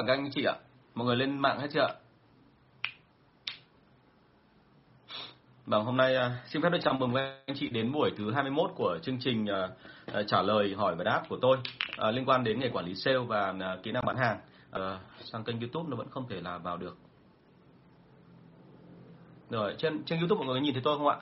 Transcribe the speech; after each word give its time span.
À, 0.00 0.02
các 0.06 0.12
anh 0.12 0.30
chị 0.30 0.44
ạ. 0.44 0.54
Mọi 0.94 1.06
người 1.06 1.16
lên 1.16 1.38
mạng 1.38 1.60
hết 1.60 1.68
chưa 1.72 1.80
ạ? 1.80 1.94
Vâng, 5.66 5.84
hôm 5.84 5.96
nay 5.96 6.16
à, 6.16 6.42
xin 6.46 6.62
phép 6.62 6.68
được 6.72 6.78
chào 6.82 6.94
mừng 6.94 7.14
các 7.14 7.34
anh 7.46 7.56
chị 7.56 7.68
đến 7.68 7.92
buổi 7.92 8.10
thứ 8.16 8.32
21 8.32 8.70
của 8.76 8.98
chương 9.02 9.18
trình 9.20 9.46
à, 9.46 9.68
trả 10.26 10.42
lời 10.42 10.74
hỏi 10.74 10.94
và 10.94 11.04
đáp 11.04 11.22
của 11.28 11.38
tôi 11.42 11.56
liên 12.12 12.24
quan 12.26 12.44
đến 12.44 12.60
nghề 12.60 12.68
quản 12.68 12.84
lý 12.84 12.94
sale 12.94 13.18
và 13.18 13.54
kỹ 13.82 13.92
năng 13.92 14.06
bán 14.06 14.16
hàng. 14.16 14.40
Sang 15.20 15.44
kênh 15.44 15.60
YouTube 15.60 15.90
nó 15.90 15.96
vẫn 15.96 16.10
không 16.10 16.28
thể 16.28 16.40
là 16.40 16.58
vào 16.58 16.76
được. 16.76 16.96
Rồi, 19.50 19.74
trên 19.78 20.04
trên 20.04 20.18
YouTube 20.18 20.38
mọi 20.38 20.46
người 20.46 20.60
nhìn 20.60 20.74
thấy 20.74 20.82
tôi 20.84 20.98
không 20.98 21.08
ạ? 21.08 21.16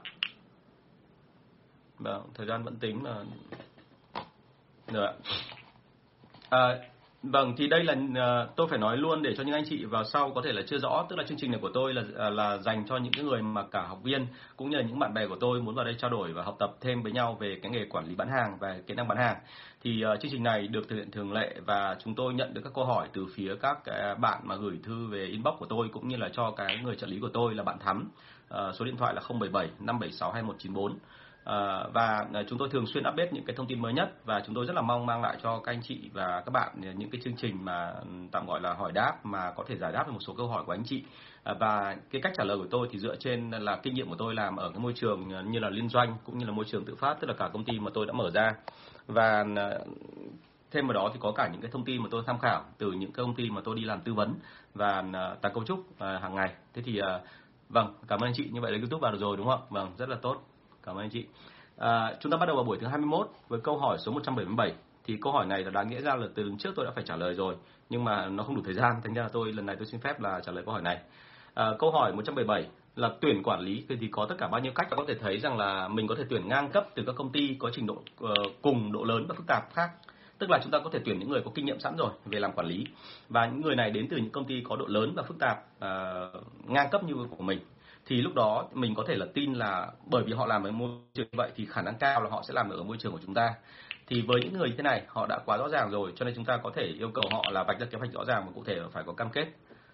Vâng, 1.99 2.29
thời 2.35 2.47
gian 2.47 2.63
vẫn 2.63 2.77
tính 2.77 3.05
là 3.05 3.25
Rồi 4.87 5.07
ạ. 5.07 5.13
À, 6.51 6.79
Vâng, 7.23 7.55
thì 7.57 7.67
đây 7.67 7.85
là 7.85 7.93
uh, 7.93 8.57
tôi 8.57 8.67
phải 8.69 8.79
nói 8.79 8.97
luôn 8.97 9.23
để 9.23 9.35
cho 9.37 9.43
những 9.43 9.55
anh 9.55 9.65
chị 9.69 9.85
vào 9.85 10.05
sau 10.05 10.31
có 10.35 10.43
thể 10.45 10.53
là 10.53 10.63
chưa 10.67 10.79
rõ, 10.79 11.07
tức 11.09 11.17
là 11.17 11.25
chương 11.29 11.39
trình 11.39 11.51
này 11.51 11.61
của 11.61 11.71
tôi 11.75 11.95
là 11.95 12.03
uh, 12.03 12.35
là 12.35 12.59
dành 12.59 12.85
cho 12.89 12.97
những 12.97 13.13
cái 13.13 13.25
người 13.25 13.43
mà 13.43 13.63
cả 13.63 13.87
học 13.87 13.99
viên 14.03 14.27
cũng 14.57 14.71
như 14.71 14.77
là 14.77 14.83
những 14.83 14.99
bạn 14.99 15.15
bè 15.15 15.27
của 15.27 15.37
tôi 15.41 15.61
muốn 15.61 15.75
vào 15.75 15.85
đây 15.85 15.95
trao 15.99 16.11
đổi 16.11 16.33
và 16.33 16.43
học 16.43 16.57
tập 16.59 16.71
thêm 16.81 17.03
với 17.03 17.13
nhau 17.13 17.37
về 17.41 17.59
cái 17.63 17.71
nghề 17.71 17.85
quản 17.85 18.07
lý 18.07 18.15
bán 18.15 18.29
hàng 18.29 18.57
và 18.61 18.79
kỹ 18.87 18.95
năng 18.95 19.09
bán 19.09 19.19
hàng. 19.19 19.37
Thì 19.83 20.05
uh, 20.05 20.21
chương 20.21 20.31
trình 20.31 20.43
này 20.43 20.69
được 20.69 20.89
thực 20.89 20.97
hiện 20.97 21.11
thường 21.11 21.33
lệ 21.33 21.55
và 21.67 21.97
chúng 22.05 22.15
tôi 22.15 22.35
nhận 22.35 22.55
được 22.55 22.61
các 22.65 22.73
câu 22.75 22.85
hỏi 22.85 23.09
từ 23.13 23.27
phía 23.35 23.55
các 23.61 23.79
uh, 23.79 24.19
bạn 24.19 24.41
mà 24.45 24.57
gửi 24.57 24.79
thư 24.83 25.07
về 25.07 25.25
inbox 25.25 25.55
của 25.59 25.67
tôi 25.67 25.89
cũng 25.93 26.09
như 26.09 26.17
là 26.17 26.29
cho 26.33 26.51
cái 26.51 26.79
người 26.85 26.97
trợ 26.97 27.07
lý 27.07 27.19
của 27.21 27.31
tôi 27.33 27.55
là 27.55 27.63
bạn 27.63 27.79
Thắm. 27.79 28.11
Uh, 28.55 28.75
số 28.75 28.85
điện 28.85 28.97
thoại 28.97 29.15
là 29.15 29.21
077 29.29 29.71
576 29.81 30.33
2194. 30.33 30.99
À, 31.49 31.85
và 31.93 32.27
ờ, 32.33 32.45
chúng 32.49 32.59
tôi 32.59 32.69
thường 32.69 32.87
xuyên 32.87 33.05
update 33.09 33.31
những 33.33 33.45
cái 33.45 33.57
thông 33.57 33.67
tin 33.67 33.83
mới 33.83 33.93
nhất 33.93 34.25
và 34.25 34.43
chúng 34.47 34.55
tôi 34.55 34.67
rất 34.67 34.73
là 34.77 34.83
mong 34.83 35.07
mang 35.07 35.23
lại 35.23 35.37
cho 35.43 35.59
các 35.59 35.73
anh 35.73 35.83
chị 35.83 36.11
và 36.13 36.43
các 36.47 36.51
bạn 36.51 36.81
ờ, 36.83 36.93
những 36.93 37.11
cái 37.11 37.21
chương 37.25 37.37
trình 37.37 37.65
mà 37.65 37.91
ừ, 37.91 38.07
tạm 38.33 38.47
gọi 38.47 38.61
là 38.61 38.75
hỏi 38.75 38.93
đáp 38.93 39.27
mà 39.27 39.53
có 39.57 39.65
thể 39.67 39.77
giải 39.77 39.93
đáp 39.93 40.07
được 40.07 40.13
một 40.13 40.19
số 40.27 40.35
câu 40.37 40.49
hỏi 40.49 40.65
của 40.67 40.73
anh 40.73 40.83
chị. 40.85 41.05
À, 41.45 41.55
và 41.61 41.97
cái 42.11 42.23
cách 42.23 42.33
trả 42.37 42.45
lời 42.45 42.59
của 42.59 42.67
tôi 42.71 42.89
thì 42.91 42.99
dựa 42.99 43.17
trên 43.17 43.51
là 43.51 43.77
kinh 43.77 43.95
nghiệm 43.95 44.09
của 44.09 44.17
tôi 44.19 44.35
làm 44.35 44.57
ở 44.57 44.71
cái 44.71 44.79
môi 44.79 44.93
trường 44.93 45.51
như 45.53 45.59
là 45.59 45.71
liên 45.71 45.89
doanh 45.89 46.17
cũng 46.25 46.39
như 46.39 46.47
là 46.47 46.53
môi 46.53 46.65
trường 46.65 46.85
tự 46.85 46.95
phát 46.95 47.21
tức 47.21 47.27
là 47.29 47.35
cả 47.35 47.49
công 47.53 47.65
ty 47.65 47.79
mà 47.79 47.91
tôi 47.95 48.07
đã 48.07 48.13
mở 48.13 48.31
ra. 48.31 48.53
Và 49.07 49.45
thêm 50.71 50.87
vào 50.87 50.95
đó 50.95 51.11
thì 51.13 51.19
có 51.23 51.33
cả 51.33 51.49
những 51.53 51.61
cái 51.61 51.71
thông 51.71 51.85
tin 51.85 52.03
mà 52.03 52.09
tôi 52.11 52.23
tham 52.27 52.39
khảo 52.39 52.65
từ 52.79 52.93
những 52.93 53.13
cái 53.13 53.25
công 53.25 53.35
ty 53.35 53.51
mà 53.51 53.61
tôi 53.65 53.77
đi 53.77 53.85
làm 53.85 54.01
tư 54.01 54.15
vấn 54.15 54.35
và 54.75 55.05
tái 55.43 55.53
cấu 55.55 55.65
trúc 55.65 55.85
hàng 56.01 56.35
ngày. 56.35 56.53
Thế 56.75 56.83
thì 56.83 57.01
vâng 57.69 57.95
cảm 58.09 58.21
ơn 58.21 58.29
anh 58.29 58.35
chị 58.37 58.49
như 58.53 58.61
vậy 58.61 58.73
là 58.73 58.79
youtube 58.79 59.01
vào 59.01 59.13
được 59.13 59.21
rồi 59.21 59.37
đúng 59.37 59.47
không 59.47 59.61
vâng 59.71 59.93
rất 59.99 60.09
là 60.09 60.17
tốt. 60.23 60.43
Cảm 60.89 60.97
ơn 60.97 61.05
anh 61.05 61.11
chị. 61.11 61.27
À, 61.77 62.15
chúng 62.21 62.33
ta 62.33 62.39
bắt 62.39 62.47
đầu 62.47 62.57
vào 62.57 62.65
buổi 62.65 62.79
thứ 62.81 62.87
21 62.87 63.31
với 63.49 63.61
câu 63.61 63.79
hỏi 63.79 63.99
số 63.99 64.13
177. 64.13 64.73
Thì 65.05 65.19
câu 65.21 65.33
hỏi 65.33 65.47
này 65.47 65.65
là 65.65 65.71
đáng 65.71 65.89
nghĩa 65.89 66.01
ra 66.01 66.17
là 66.17 66.27
từ 66.35 66.43
lần 66.43 66.59
trước 66.59 66.71
tôi 66.77 66.85
đã 66.85 66.93
phải 66.95 67.05
trả 67.07 67.17
lời 67.17 67.35
rồi, 67.35 67.57
nhưng 67.91 68.05
mà 68.05 68.27
nó 68.27 68.45
không 68.45 68.57
đủ 68.57 68.63
thời 68.65 68.75
gian, 68.75 68.95
thành 69.05 69.15
ra 69.15 69.23
là 69.23 69.29
tôi 69.33 69.53
lần 69.53 69.67
này 69.67 69.77
tôi 69.77 69.87
xin 69.87 70.01
phép 70.01 70.21
là 70.21 70.41
trả 70.41 70.53
lời 70.53 70.65
câu 70.65 70.73
hỏi 70.73 70.83
này. 70.83 71.01
À, 71.55 71.71
câu 71.79 71.91
hỏi 71.91 72.13
177 72.13 72.67
là 72.97 73.11
tuyển 73.21 73.43
quản 73.43 73.61
lý 73.61 73.85
thì 73.89 74.09
có 74.11 74.27
tất 74.29 74.35
cả 74.39 74.49
bao 74.49 74.61
nhiêu 74.61 74.73
cách 74.75 74.87
có 74.91 75.05
thể 75.09 75.15
thấy 75.15 75.39
rằng 75.39 75.59
là 75.59 75.89
mình 75.89 76.07
có 76.07 76.15
thể 76.15 76.25
tuyển 76.31 76.49
ngang 76.49 76.71
cấp 76.71 76.87
từ 76.95 77.03
các 77.07 77.15
công 77.17 77.33
ty 77.33 77.57
có 77.59 77.71
trình 77.73 77.87
độ 77.87 77.95
uh, 77.95 78.31
cùng 78.63 78.93
độ 78.93 79.05
lớn 79.05 79.27
và 79.29 79.35
phức 79.35 79.47
tạp 79.47 79.75
khác 79.75 79.91
tức 80.39 80.51
là 80.51 80.59
chúng 80.63 80.71
ta 80.71 80.79
có 80.79 80.91
thể 80.93 80.99
tuyển 81.05 81.19
những 81.19 81.29
người 81.29 81.43
có 81.45 81.51
kinh 81.55 81.65
nghiệm 81.67 81.81
sẵn 81.81 81.97
rồi 81.97 82.11
về 82.25 82.41
làm 82.41 82.53
quản 82.53 82.67
lý 82.67 82.85
và 83.29 83.47
những 83.47 83.61
người 83.61 83.77
này 83.77 83.91
đến 83.91 84.07
từ 84.11 84.17
những 84.17 84.31
công 84.31 84.45
ty 84.45 84.63
có 84.69 84.77
độ 84.77 84.87
lớn 84.87 85.13
và 85.17 85.23
phức 85.23 85.39
tạp 85.39 85.59
uh, 85.59 86.71
ngang 86.71 86.89
cấp 86.91 87.05
như 87.05 87.15
của 87.31 87.43
mình 87.43 87.59
thì 88.09 88.21
lúc 88.21 88.35
đó 88.35 88.69
mình 88.73 88.95
có 88.95 89.05
thể 89.09 89.15
là 89.15 89.27
tin 89.35 89.53
là 89.53 89.91
bởi 90.11 90.23
vì 90.25 90.33
họ 90.33 90.47
làm 90.47 90.65
ở 90.65 90.71
môi 90.71 90.89
trường 91.15 91.27
như 91.33 91.37
vậy 91.37 91.51
thì 91.57 91.67
khả 91.67 91.83
năng 91.83 91.99
cao 91.99 92.23
là 92.23 92.31
họ 92.31 92.43
sẽ 92.49 92.55
làm 92.55 92.71
ở 92.71 92.83
môi 92.83 92.97
trường 92.97 93.13
của 93.13 93.19
chúng 93.27 93.35
ta. 93.35 93.55
Thì 94.07 94.21
với 94.21 94.41
những 94.41 94.59
người 94.59 94.69
như 94.69 94.75
thế 94.77 94.83
này 94.83 95.03
họ 95.09 95.27
đã 95.27 95.39
quá 95.47 95.57
rõ 95.57 95.69
ràng 95.69 95.91
rồi 95.91 96.13
cho 96.17 96.25
nên 96.25 96.35
chúng 96.35 96.45
ta 96.45 96.57
có 96.57 96.71
thể 96.77 96.83
yêu 96.83 97.11
cầu 97.15 97.25
họ 97.33 97.45
là 97.51 97.63
vạch 97.63 97.81
ra 97.81 97.87
kế 97.87 97.99
hoạch 97.99 98.13
rõ 98.13 98.25
ràng 98.25 98.43
và 98.47 98.53
cụ 98.55 98.65
thể 98.65 98.81
phải 98.93 99.05
có 99.07 99.13
cam 99.13 99.31
kết. 99.31 99.47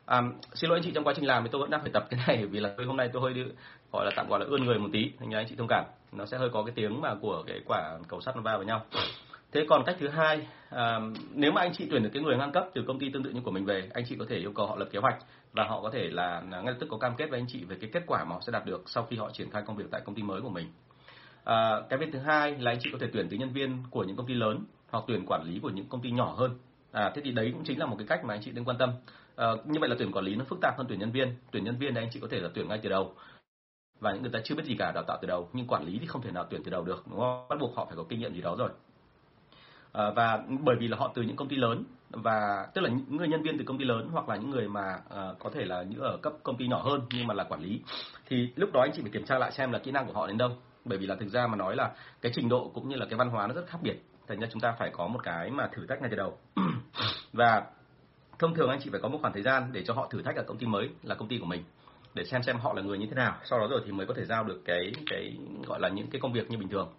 À, 0.06 0.22
xin 0.54 0.70
lỗi 0.70 0.78
anh 0.78 0.84
chị 0.84 0.90
trong 0.94 1.04
quá 1.04 1.12
trình 1.16 1.26
làm 1.26 1.42
thì 1.42 1.48
tôi 1.52 1.60
vẫn 1.60 1.70
đang 1.70 1.80
phải 1.80 1.90
tập 1.92 2.06
cái 2.10 2.20
này 2.26 2.46
vì 2.50 2.60
là 2.60 2.74
tôi 2.76 2.86
hôm 2.86 2.96
nay 2.96 3.10
tôi 3.12 3.22
hơi 3.22 3.46
gọi 3.92 4.04
là 4.04 4.10
tạm 4.16 4.28
gọi 4.28 4.40
là 4.40 4.46
ươn 4.46 4.64
người 4.64 4.78
một 4.78 4.88
tí. 4.92 5.10
Thành 5.18 5.30
ra 5.30 5.38
anh 5.38 5.46
chị 5.48 5.54
thông 5.58 5.68
cảm. 5.68 5.84
Nó 6.12 6.26
sẽ 6.26 6.38
hơi 6.38 6.48
có 6.52 6.62
cái 6.62 6.72
tiếng 6.76 7.00
mà 7.00 7.14
của 7.14 7.42
cái 7.46 7.60
quả 7.66 7.98
cầu 8.08 8.20
sắt 8.20 8.36
nó 8.36 8.42
va 8.42 8.52
vào 8.52 8.62
nhau 8.62 8.84
thế 9.54 9.66
còn 9.68 9.84
cách 9.84 9.96
thứ 9.98 10.08
hai 10.08 10.46
à, 10.70 11.00
nếu 11.34 11.52
mà 11.52 11.60
anh 11.60 11.72
chị 11.74 11.86
tuyển 11.90 12.02
được 12.02 12.10
cái 12.12 12.22
người 12.22 12.36
ngang 12.36 12.52
cấp 12.52 12.68
từ 12.74 12.84
công 12.86 12.98
ty 12.98 13.10
tương 13.10 13.22
tự 13.22 13.30
như 13.30 13.40
của 13.40 13.50
mình 13.50 13.64
về 13.64 13.88
anh 13.94 14.04
chị 14.08 14.16
có 14.18 14.24
thể 14.28 14.36
yêu 14.36 14.52
cầu 14.52 14.66
họ 14.66 14.76
lập 14.76 14.88
kế 14.92 14.98
hoạch 14.98 15.16
và 15.52 15.64
họ 15.64 15.82
có 15.82 15.90
thể 15.90 16.08
là 16.08 16.40
ngay 16.40 16.64
lập 16.64 16.76
tức 16.80 16.86
có 16.90 16.98
cam 16.98 17.16
kết 17.16 17.30
với 17.30 17.40
anh 17.40 17.46
chị 17.48 17.64
về 17.64 17.76
cái 17.80 17.90
kết 17.92 18.02
quả 18.06 18.24
mà 18.24 18.34
họ 18.34 18.40
sẽ 18.46 18.52
đạt 18.52 18.66
được 18.66 18.82
sau 18.86 19.06
khi 19.10 19.16
họ 19.16 19.30
triển 19.32 19.50
khai 19.50 19.62
công 19.66 19.76
việc 19.76 19.84
tại 19.90 20.00
công 20.04 20.14
ty 20.14 20.22
mới 20.22 20.40
của 20.40 20.48
mình. 20.48 20.66
À, 21.44 21.80
cái 21.90 21.98
việc 21.98 22.08
thứ 22.12 22.18
hai 22.18 22.56
là 22.58 22.70
anh 22.70 22.78
chị 22.80 22.90
có 22.92 22.98
thể 23.00 23.06
tuyển 23.12 23.28
từ 23.30 23.36
nhân 23.36 23.52
viên 23.52 23.82
của 23.90 24.04
những 24.04 24.16
công 24.16 24.26
ty 24.26 24.34
lớn 24.34 24.64
hoặc 24.90 25.04
tuyển 25.06 25.24
quản 25.26 25.42
lý 25.44 25.58
của 25.62 25.70
những 25.70 25.86
công 25.88 26.00
ty 26.00 26.10
nhỏ 26.10 26.34
hơn. 26.38 26.58
À 26.92 27.12
thế 27.14 27.22
thì 27.24 27.30
đấy 27.30 27.50
cũng 27.52 27.64
chính 27.64 27.78
là 27.78 27.86
một 27.86 27.96
cái 27.98 28.06
cách 28.06 28.24
mà 28.24 28.34
anh 28.34 28.40
chị 28.42 28.52
nên 28.52 28.64
quan 28.64 28.78
tâm. 28.78 28.90
À, 29.36 29.46
như 29.64 29.80
vậy 29.80 29.88
là 29.88 29.96
tuyển 29.98 30.12
quản 30.12 30.24
lý 30.24 30.34
nó 30.34 30.44
phức 30.44 30.58
tạp 30.62 30.78
hơn 30.78 30.86
tuyển 30.88 30.98
nhân 30.98 31.12
viên. 31.12 31.34
Tuyển 31.50 31.64
nhân 31.64 31.76
viên 31.76 31.94
thì 31.94 32.00
anh 32.00 32.10
chị 32.12 32.20
có 32.20 32.28
thể 32.30 32.40
là 32.40 32.48
tuyển 32.54 32.68
ngay 32.68 32.80
từ 32.82 32.88
đầu 32.88 33.14
và 34.00 34.12
những 34.12 34.22
người 34.22 34.32
ta 34.32 34.38
chưa 34.44 34.54
biết 34.54 34.64
gì 34.64 34.76
cả 34.78 34.92
đào 34.94 35.04
tạo 35.04 35.18
từ 35.22 35.28
đầu 35.28 35.48
nhưng 35.52 35.66
quản 35.66 35.84
lý 35.84 35.98
thì 35.98 36.06
không 36.06 36.22
thể 36.22 36.30
nào 36.30 36.46
tuyển 36.50 36.62
từ 36.64 36.70
đầu 36.70 36.84
được 36.84 37.04
đúng 37.10 37.20
không? 37.20 37.46
Bắt 37.48 37.58
buộc 37.60 37.76
họ 37.76 37.84
phải 37.84 37.96
có 37.96 38.04
kinh 38.08 38.20
nghiệm 38.20 38.34
gì 38.34 38.40
đó 38.40 38.54
rồi. 38.58 38.70
Ờ, 39.94 40.12
và 40.16 40.42
bởi 40.60 40.76
vì 40.80 40.88
là 40.88 40.96
họ 40.96 41.12
từ 41.14 41.22
những 41.22 41.36
công 41.36 41.48
ty 41.48 41.56
lớn 41.56 41.84
và 42.10 42.66
tức 42.74 42.80
là 42.80 42.90
những 42.90 43.16
người 43.16 43.28
nhân 43.28 43.42
viên 43.42 43.58
từ 43.58 43.64
công 43.64 43.78
ty 43.78 43.84
lớn 43.84 44.08
hoặc 44.12 44.28
là 44.28 44.36
những 44.36 44.50
người 44.50 44.68
mà 44.68 44.94
uh, 44.96 45.38
có 45.38 45.50
thể 45.54 45.64
là 45.64 45.82
những 45.82 46.00
ở 46.00 46.16
cấp 46.22 46.32
công 46.42 46.56
ty 46.56 46.66
nhỏ 46.66 46.82
hơn 46.82 47.00
nhưng 47.10 47.26
mà 47.26 47.34
là 47.34 47.44
quản 47.44 47.60
lý 47.60 47.80
thì 48.26 48.52
lúc 48.56 48.72
đó 48.72 48.80
anh 48.80 48.90
chị 48.94 49.02
phải 49.02 49.10
kiểm 49.10 49.24
tra 49.24 49.38
lại 49.38 49.52
xem 49.52 49.72
là 49.72 49.78
kỹ 49.78 49.90
năng 49.90 50.06
của 50.06 50.12
họ 50.12 50.26
đến 50.26 50.38
đâu. 50.38 50.50
Bởi 50.84 50.98
vì 50.98 51.06
là 51.06 51.14
thực 51.14 51.28
ra 51.28 51.46
mà 51.46 51.56
nói 51.56 51.76
là 51.76 51.90
cái 52.20 52.32
trình 52.34 52.48
độ 52.48 52.70
cũng 52.74 52.88
như 52.88 52.96
là 52.96 53.06
cái 53.10 53.18
văn 53.18 53.30
hóa 53.30 53.46
nó 53.46 53.54
rất 53.54 53.66
khác 53.66 53.78
biệt. 53.82 53.96
Thành 54.28 54.40
ra 54.40 54.48
chúng 54.52 54.60
ta 54.60 54.74
phải 54.78 54.90
có 54.92 55.06
một 55.06 55.20
cái 55.22 55.50
mà 55.50 55.68
thử 55.72 55.86
thách 55.86 56.00
ngay 56.00 56.10
từ 56.10 56.16
đầu. 56.16 56.38
Và 57.32 57.66
thông 58.38 58.54
thường 58.54 58.70
anh 58.70 58.80
chị 58.82 58.90
phải 58.90 59.00
có 59.00 59.08
một 59.08 59.18
khoảng 59.20 59.32
thời 59.32 59.42
gian 59.42 59.72
để 59.72 59.82
cho 59.86 59.94
họ 59.94 60.08
thử 60.10 60.22
thách 60.22 60.36
ở 60.36 60.42
công 60.42 60.58
ty 60.58 60.66
mới 60.66 60.88
là 61.02 61.14
công 61.14 61.28
ty 61.28 61.38
của 61.38 61.46
mình 61.46 61.64
để 62.14 62.24
xem 62.24 62.42
xem 62.42 62.56
họ 62.56 62.72
là 62.72 62.82
người 62.82 62.98
như 62.98 63.06
thế 63.06 63.14
nào. 63.14 63.36
Sau 63.44 63.58
đó 63.58 63.66
rồi 63.70 63.80
thì 63.86 63.92
mới 63.92 64.06
có 64.06 64.14
thể 64.16 64.24
giao 64.24 64.44
được 64.44 64.62
cái 64.64 64.92
cái 65.10 65.36
gọi 65.66 65.80
là 65.80 65.88
những 65.88 66.10
cái 66.10 66.20
công 66.20 66.32
việc 66.32 66.50
như 66.50 66.58
bình 66.58 66.68
thường. 66.68 66.92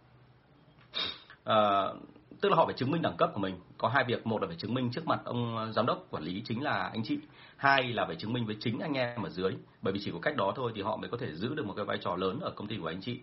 Uh, 1.50 2.15
tức 2.46 2.50
là 2.50 2.56
họ 2.56 2.66
phải 2.66 2.76
chứng 2.76 2.92
minh 2.92 3.02
đẳng 3.02 3.18
cấp 3.18 3.30
của 3.34 3.40
mình. 3.40 3.56
Có 3.78 3.88
hai 3.88 4.04
việc, 4.04 4.28
một 4.28 4.42
là 4.42 4.48
phải 4.48 4.56
chứng 4.56 4.74
minh 4.74 4.92
trước 4.92 5.08
mặt 5.08 5.20
ông 5.24 5.58
ờ, 5.58 5.72
giám 5.72 5.86
đốc 5.86 6.06
quản 6.10 6.24
lý 6.24 6.42
chính 6.46 6.64
là 6.64 6.90
anh 6.94 7.04
chị. 7.04 7.20
Hai 7.58 7.84
là 7.84 8.06
phải 8.06 8.16
chứng 8.16 8.34
minh 8.34 8.46
với 8.46 8.56
chính 8.60 8.80
anh 8.80 8.94
em 8.94 9.24
ở 9.24 9.30
dưới. 9.30 9.52
Bởi 9.82 9.94
vì 9.94 10.00
chỉ 10.04 10.12
có 10.12 10.20
cách 10.22 10.36
đó 10.38 10.54
thôi 10.56 10.72
thì 10.76 10.82
họ 10.82 10.98
mới 10.98 11.10
có 11.10 11.18
thể 11.18 11.36
giữ 11.36 11.56
được 11.56 11.66
một 11.66 11.74
cái 11.76 11.86
vai 11.86 11.98
trò 11.98 12.16
lớn 12.16 12.40
ở 12.40 12.52
công 12.52 12.68
ty 12.68 12.78
của 12.78 12.88
anh 12.88 13.02
chị. 13.02 13.20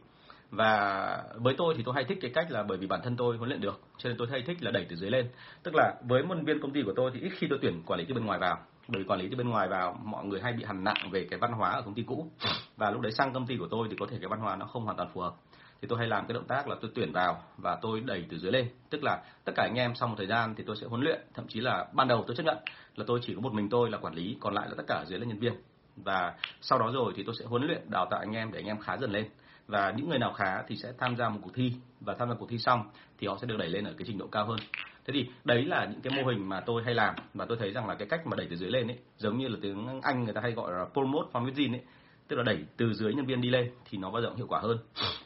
Và 0.50 1.24
với 1.34 1.54
tôi 1.58 1.74
thì 1.76 1.82
tôi 1.82 1.94
hay 1.94 2.04
thích 2.04 2.18
cái 2.20 2.30
cách 2.34 2.50
là 2.50 2.62
bởi 2.62 2.78
vì 2.78 2.86
bản 2.86 3.00
thân 3.04 3.16
tôi 3.16 3.36
huấn 3.36 3.48
luyện 3.48 3.60
được, 3.60 3.80
cho 3.98 4.08
nên 4.08 4.18
tôi 4.18 4.28
hay 4.30 4.42
thích 4.42 4.62
là 4.62 4.70
đẩy 4.70 4.86
từ 4.88 4.96
dưới 4.96 5.10
lên. 5.10 5.28
Tức 5.62 5.74
là 5.74 5.94
với 6.08 6.22
nhân 6.22 6.44
viên 6.44 6.60
công 6.60 6.72
ty 6.72 6.82
của 6.82 6.92
tôi 6.96 7.10
thì 7.14 7.20
ít 7.20 7.30
khi 7.38 7.46
tôi 7.50 7.58
tuyển 7.62 7.82
quản 7.86 8.00
lý 8.00 8.06
từ 8.08 8.14
bên 8.14 8.24
ngoài 8.26 8.38
vào. 8.38 8.58
Bởi 8.88 9.02
vì 9.02 9.08
quản 9.08 9.20
lý 9.20 9.28
từ 9.30 9.36
bên 9.36 9.48
ngoài 9.48 9.68
vào, 9.68 10.00
mọi 10.04 10.24
người 10.24 10.40
hay 10.40 10.52
bị 10.52 10.64
hằn 10.64 10.84
nặng 10.84 11.10
về 11.10 11.26
cái 11.30 11.38
văn 11.38 11.52
hóa 11.52 11.70
ở 11.70 11.82
công 11.82 11.94
ty 11.94 12.02
cũ. 12.02 12.30
Và 12.76 12.90
lúc 12.90 13.00
đấy 13.00 13.12
sang 13.12 13.32
công 13.32 13.46
ty 13.46 13.56
của 13.56 13.68
tôi 13.70 13.88
thì 13.90 13.96
có 14.00 14.06
thể 14.10 14.16
cái 14.20 14.28
văn 14.28 14.40
hóa 14.40 14.56
nó 14.56 14.66
không 14.66 14.84
hoàn 14.84 14.96
toàn 14.96 15.08
phù 15.14 15.20
hợp 15.20 15.34
thì 15.82 15.88
tôi 15.88 15.98
hay 15.98 16.08
làm 16.08 16.26
cái 16.26 16.34
động 16.34 16.44
tác 16.44 16.68
là 16.68 16.76
tôi 16.80 16.90
tuyển 16.94 17.12
vào 17.12 17.42
và 17.56 17.78
tôi 17.82 18.00
đẩy 18.00 18.26
từ 18.28 18.38
dưới 18.38 18.52
lên. 18.52 18.68
Tức 18.90 19.02
là 19.04 19.22
tất 19.44 19.52
cả 19.56 19.62
anh 19.62 19.74
em 19.74 19.94
sau 19.94 20.08
một 20.08 20.14
thời 20.18 20.26
gian 20.26 20.54
thì 20.54 20.64
tôi 20.66 20.76
sẽ 20.76 20.86
huấn 20.86 21.02
luyện, 21.02 21.20
thậm 21.34 21.48
chí 21.48 21.60
là 21.60 21.86
ban 21.92 22.08
đầu 22.08 22.24
tôi 22.26 22.36
chấp 22.36 22.42
nhận 22.42 22.56
là 22.96 23.04
tôi 23.06 23.20
chỉ 23.22 23.34
có 23.34 23.40
một 23.40 23.52
mình 23.52 23.68
tôi 23.68 23.90
là 23.90 23.98
quản 23.98 24.14
lý, 24.14 24.36
còn 24.40 24.54
lại 24.54 24.68
là 24.68 24.74
tất 24.76 24.84
cả 24.86 25.04
dưới 25.08 25.18
là 25.18 25.26
nhân 25.26 25.38
viên. 25.38 25.52
Và 25.96 26.34
sau 26.60 26.78
đó 26.78 26.90
rồi 26.94 27.12
thì 27.16 27.22
tôi 27.22 27.34
sẽ 27.38 27.44
huấn 27.44 27.66
luyện, 27.66 27.90
đào 27.90 28.06
tạo 28.10 28.20
anh 28.20 28.32
em 28.32 28.52
để 28.52 28.58
anh 28.58 28.66
em 28.66 28.78
khá 28.78 28.96
dần 28.96 29.12
lên. 29.12 29.28
Và 29.66 29.92
những 29.96 30.08
người 30.08 30.18
nào 30.18 30.32
khá 30.32 30.62
thì 30.68 30.76
sẽ 30.76 30.92
tham 30.98 31.16
gia 31.16 31.28
một 31.28 31.40
cuộc 31.42 31.54
thi, 31.54 31.72
và 32.00 32.14
tham 32.18 32.28
gia 32.28 32.34
cuộc 32.34 32.48
thi 32.48 32.58
xong 32.58 32.90
thì 33.18 33.26
họ 33.26 33.38
sẽ 33.40 33.46
được 33.46 33.56
đẩy 33.58 33.68
lên 33.68 33.84
ở 33.84 33.92
cái 33.98 34.04
trình 34.06 34.18
độ 34.18 34.26
cao 34.26 34.46
hơn. 34.46 34.58
Thế 35.06 35.12
thì 35.14 35.26
đấy 35.44 35.64
là 35.64 35.84
những 35.84 36.00
cái 36.00 36.12
mô 36.16 36.30
hình 36.30 36.48
mà 36.48 36.60
tôi 36.60 36.82
hay 36.84 36.94
làm, 36.94 37.14
và 37.34 37.44
tôi 37.44 37.56
thấy 37.60 37.72
rằng 37.72 37.88
là 37.88 37.94
cái 37.94 38.08
cách 38.08 38.26
mà 38.26 38.36
đẩy 38.36 38.46
từ 38.50 38.56
dưới 38.56 38.70
lên 38.70 38.88
ấy, 38.88 38.98
giống 39.18 39.38
như 39.38 39.48
là 39.48 39.56
tiếng 39.62 40.00
anh 40.02 40.24
người 40.24 40.34
ta 40.34 40.40
hay 40.40 40.52
gọi 40.52 40.72
là 40.72 40.86
promote 40.92 41.28
from 41.32 41.44
within 41.44 41.72
ấy 41.72 41.82
tức 42.28 42.36
là 42.36 42.42
đẩy 42.42 42.64
từ 42.76 42.92
dưới 42.92 43.14
nhân 43.14 43.26
viên 43.26 43.40
đi 43.40 43.50
lên 43.50 43.70
thì 43.84 43.98
nó 43.98 44.10
bao 44.10 44.22
giờ 44.22 44.28
cũng 44.28 44.36
hiệu 44.36 44.46
quả 44.46 44.60
hơn. 44.60 44.78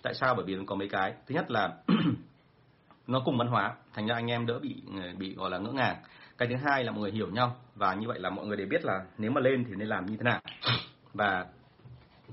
Tại 0.02 0.14
sao? 0.14 0.34
Bởi 0.34 0.44
vì 0.44 0.54
nó 0.54 0.62
có 0.66 0.74
mấy 0.74 0.88
cái. 0.88 1.14
Thứ 1.26 1.34
nhất 1.34 1.50
là 1.50 1.74
nó 3.06 3.22
cùng 3.24 3.38
văn 3.38 3.48
hóa, 3.48 3.74
thành 3.94 4.06
ra 4.06 4.14
anh 4.14 4.30
em 4.30 4.46
đỡ 4.46 4.58
bị 4.58 4.82
ờ, 5.02 5.12
bị 5.18 5.34
gọi 5.34 5.50
là 5.50 5.58
ngỡ 5.58 5.72
ngàng. 5.72 5.96
Cái 6.38 6.48
thứ 6.48 6.54
hai 6.64 6.84
là 6.84 6.92
mọi 6.92 7.00
người 7.00 7.10
hiểu 7.10 7.30
nhau, 7.30 7.56
và 7.74 7.94
như 7.94 8.08
vậy 8.08 8.18
là 8.20 8.30
mọi 8.30 8.46
người 8.46 8.56
đều 8.56 8.66
biết 8.66 8.84
là 8.84 9.04
nếu 9.18 9.31
mà 9.31 9.40
lên 9.40 9.64
thì 9.64 9.75
nên 9.76 9.88
làm 9.88 10.06
như 10.06 10.16
thế 10.16 10.22
nào. 10.22 10.40
Và 11.14 11.46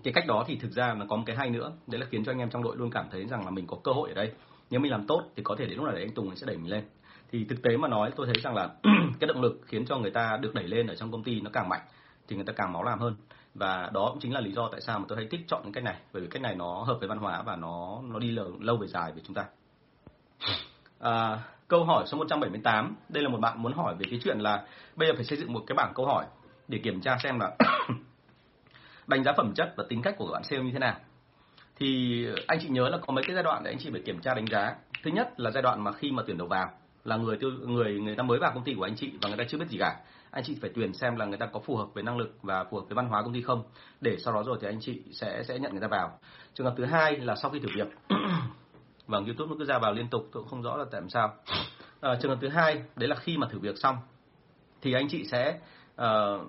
cái 0.04 0.14
cách 0.14 0.28
đó 0.28 0.44
thì 0.48 0.56
thực 0.56 0.72
ra 0.72 0.94
nó 0.94 1.06
có 1.10 1.16
một 1.16 1.24
cái 1.26 1.36
hay 1.36 1.50
nữa, 1.50 1.72
đấy 1.88 2.02
là 2.02 2.08
khiến 2.12 2.26
cho 2.26 2.32
anh 2.32 2.40
em 2.40 2.50
trong 2.50 2.64
đội 2.64 2.78
luôn 2.78 2.90
cảm 2.90 3.06
thấy 3.12 3.26
rằng 3.26 3.46
là 3.46 3.52
mình 3.52 3.68
có 3.68 3.78
cơ 3.84 3.92
hội 3.92 4.10
ở 4.10 4.16
đây. 4.16 4.34
Nếu 4.70 4.80
mình 4.80 4.92
làm 4.92 5.08
tốt 5.08 5.24
thì 5.36 5.44
có 5.44 5.56
thể 5.60 5.66
đến 5.66 5.76
lúc 5.78 5.86
nào 5.86 5.94
đấy 5.94 6.04
anh 6.04 6.14
Tùng 6.14 6.36
sẽ 6.36 6.46
đẩy 6.48 6.58
mình 6.58 6.72
lên. 6.72 6.84
Thì 7.32 7.46
thực 7.46 7.62
tế 7.64 7.78
mà 7.78 7.88
nói, 7.88 8.12
tôi 8.16 8.26
thấy 8.26 8.36
rằng 8.44 8.56
là 8.56 8.70
cái 9.20 9.28
động 9.28 9.42
lực 9.42 9.62
khiến 9.66 9.86
cho 9.86 9.98
người 9.98 10.12
ta 10.12 10.38
được 10.42 10.54
đẩy 10.56 10.68
lên 10.68 10.88
ở 10.88 10.96
trong 10.96 11.12
công 11.12 11.24
ty 11.24 11.42
nó 11.42 11.50
càng 11.54 11.70
mạnh 11.70 11.82
thì 12.28 12.36
người 12.36 12.46
ta 12.46 12.54
càng 12.54 12.74
máu 12.74 12.84
làm 12.84 13.00
hơn 13.00 13.16
và 13.54 13.90
đó 13.94 14.10
cũng 14.10 14.20
chính 14.20 14.34
là 14.34 14.40
lý 14.40 14.52
do 14.52 14.70
tại 14.72 14.82
sao 14.82 15.00
mà 15.00 15.06
tôi 15.08 15.18
hay 15.18 15.28
thích 15.32 15.42
chọn 15.48 15.64
cái 15.64 15.72
cách 15.74 15.84
này 15.84 15.96
bởi 16.14 16.22
vì 16.22 16.28
cách 16.28 16.42
này 16.42 16.56
nó 16.56 16.84
hợp 16.84 16.98
với 17.00 17.10
văn 17.10 17.18
hóa 17.18 17.42
và 17.42 17.56
nó 17.56 18.02
nó 18.04 18.20
đi 18.20 18.32
lâu, 18.32 18.52
lâu 18.60 18.78
về 18.78 18.88
dài 18.88 19.12
với 19.12 19.22
chúng 19.26 19.34
ta. 19.36 19.46
À, 21.00 21.40
câu 21.68 21.84
hỏi 21.84 22.04
số 22.08 22.18
178 22.18 22.96
đây 23.10 23.24
là 23.24 23.30
một 23.30 23.40
bạn 23.40 23.62
muốn 23.62 23.74
hỏi 23.74 23.96
về 24.00 24.06
cái 24.10 24.20
chuyện 24.24 24.40
là 24.40 24.68
bây 24.96 25.08
giờ 25.08 25.14
phải 25.16 25.24
xây 25.24 25.38
dựng 25.38 25.54
một 25.54 25.64
cái 25.68 25.76
bảng 25.76 25.94
câu 25.96 26.06
hỏi 26.06 26.26
để 26.68 26.80
kiểm 26.84 27.02
tra 27.02 27.18
xem 27.24 27.40
là 27.40 27.52
đánh 29.08 29.24
giá 29.24 29.34
phẩm 29.38 29.54
chất 29.56 29.74
và 29.78 29.84
tính 29.90 30.02
cách 30.02 30.16
của 30.18 30.30
bạn 30.34 30.44
sale 30.44 30.64
như 30.64 30.72
thế 30.72 30.80
nào. 30.80 30.96
Thì 31.76 32.28
anh 32.48 32.60
chị 32.62 32.68
nhớ 32.70 32.90
là 32.90 32.98
có 32.98 33.14
mấy 33.14 33.24
cái 33.24 33.36
giai 33.36 33.44
đoạn 33.44 33.64
để 33.64 33.72
anh 33.72 33.78
chị 33.80 33.90
phải 33.92 34.02
kiểm 34.06 34.20
tra 34.20 34.34
đánh 34.34 34.48
giá. 34.48 34.76
Thứ 35.04 35.12
nhất 35.12 35.40
là 35.40 35.52
giai 35.52 35.64
đoạn 35.64 35.84
mà 35.84 35.92
khi 35.92 36.12
mà 36.12 36.24
tuyển 36.28 36.38
đầu 36.38 36.48
vào 36.48 36.70
là 37.04 37.18
người 37.18 37.38
tiêu 37.38 37.52
người 37.68 38.00
người 38.00 38.16
ta 38.16 38.24
mới 38.24 38.40
vào 38.40 38.52
công 38.54 38.64
ty 38.64 38.74
của 38.74 38.84
anh 38.84 38.96
chị 38.96 39.12
và 39.22 39.30
người 39.30 39.38
ta 39.38 39.44
chưa 39.50 39.58
biết 39.58 39.70
gì 39.70 39.78
cả 39.78 40.00
anh 40.34 40.44
chị 40.44 40.58
phải 40.62 40.72
tuyển 40.76 40.94
xem 40.94 41.16
là 41.16 41.26
người 41.26 41.38
ta 41.38 41.46
có 41.46 41.60
phù 41.60 41.76
hợp 41.76 41.88
với 41.94 42.04
năng 42.04 42.18
lực 42.18 42.38
và 42.42 42.64
phù 42.64 42.78
hợp 42.78 42.84
với 42.90 42.96
văn 42.96 43.08
hóa 43.08 43.22
công 43.24 43.34
ty 43.34 43.42
không? 43.42 43.64
Để 44.02 44.18
sau 44.18 44.34
đó 44.34 44.44
rồi 44.44 44.58
thì 44.62 44.68
anh 44.68 44.80
chị 44.82 45.02
sẽ 45.12 45.44
sẽ 45.44 45.60
nhận 45.60 45.72
người 45.72 45.82
ta 45.82 45.88
vào. 45.88 46.20
Trường 46.54 46.68
hợp 46.68 46.74
thứ 46.78 46.86
hai 46.86 47.18
là 47.18 47.36
sau 47.36 47.52
khi 47.52 47.60
thử 47.60 47.68
việc. 47.76 47.88
Vâng 49.08 49.26
youtube 49.26 49.50
nó 49.50 49.56
cứ 49.60 49.66
ra 49.66 49.80
vào 49.80 49.94
liên 49.94 50.08
tục 50.08 50.30
tôi 50.32 50.44
cũng 50.44 50.50
không 50.50 50.62
rõ 50.62 50.78
là 50.78 50.86
tại 50.92 51.02
sao. 51.10 51.34
À, 52.02 52.16
trường 52.22 52.32
hợp 52.32 52.38
thứ 52.42 52.48
hai 52.48 52.84
đấy 52.96 53.10
là 53.10 53.16
khi 53.16 53.38
mà 53.38 53.48
thử 53.52 53.60
việc 53.60 53.78
xong 53.78 53.98
thì 54.82 54.94
anh 54.94 55.08
chị 55.10 55.26
sẽ 55.26 55.60
uh, 56.02 56.48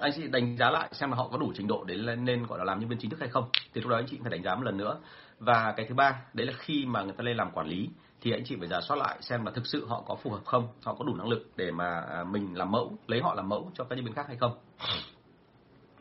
anh 0.00 0.12
chị 0.16 0.28
đánh 0.28 0.56
giá 0.56 0.70
lại 0.70 0.88
xem 0.92 1.10
là 1.10 1.16
họ 1.16 1.28
có 1.28 1.38
đủ 1.38 1.52
trình 1.56 1.66
độ 1.66 1.84
để 1.84 1.94
lên 1.94 2.24
nên 2.24 2.46
gọi 2.46 2.58
là 2.58 2.64
làm 2.64 2.80
nhân 2.80 2.88
viên 2.88 2.98
chính 2.98 3.10
thức 3.10 3.20
hay 3.20 3.28
không. 3.28 3.48
Thì 3.74 3.80
lúc 3.80 3.90
đó 3.90 3.96
anh 3.96 4.06
chị 4.06 4.18
phải 4.22 4.30
đánh 4.30 4.42
giá 4.42 4.54
một 4.54 4.62
lần 4.62 4.76
nữa. 4.76 4.98
Và 5.38 5.74
cái 5.76 5.86
thứ 5.88 5.94
ba 5.94 6.22
đấy 6.32 6.46
là 6.46 6.52
khi 6.56 6.84
mà 6.86 7.02
người 7.02 7.12
ta 7.12 7.24
lên 7.24 7.36
làm 7.36 7.50
quản 7.50 7.66
lý 7.66 7.88
thì 8.20 8.32
anh 8.32 8.44
chị 8.44 8.56
phải 8.58 8.68
giả 8.68 8.80
soát 8.80 8.96
lại 8.96 9.18
xem 9.20 9.44
là 9.44 9.52
thực 9.52 9.66
sự 9.66 9.86
họ 9.86 10.02
có 10.06 10.14
phù 10.14 10.30
hợp 10.30 10.44
không, 10.44 10.68
họ 10.82 10.94
có 10.94 11.04
đủ 11.04 11.14
năng 11.14 11.28
lực 11.28 11.50
để 11.56 11.70
mà 11.70 12.00
à, 12.00 12.24
mình 12.24 12.58
làm 12.58 12.70
mẫu, 12.70 12.98
lấy 13.06 13.20
họ 13.20 13.34
làm 13.34 13.48
mẫu 13.48 13.70
cho 13.74 13.84
các 13.84 13.96
nhân 13.96 14.04
viên 14.04 14.14
khác 14.14 14.24
hay 14.28 14.36
không. 14.36 14.52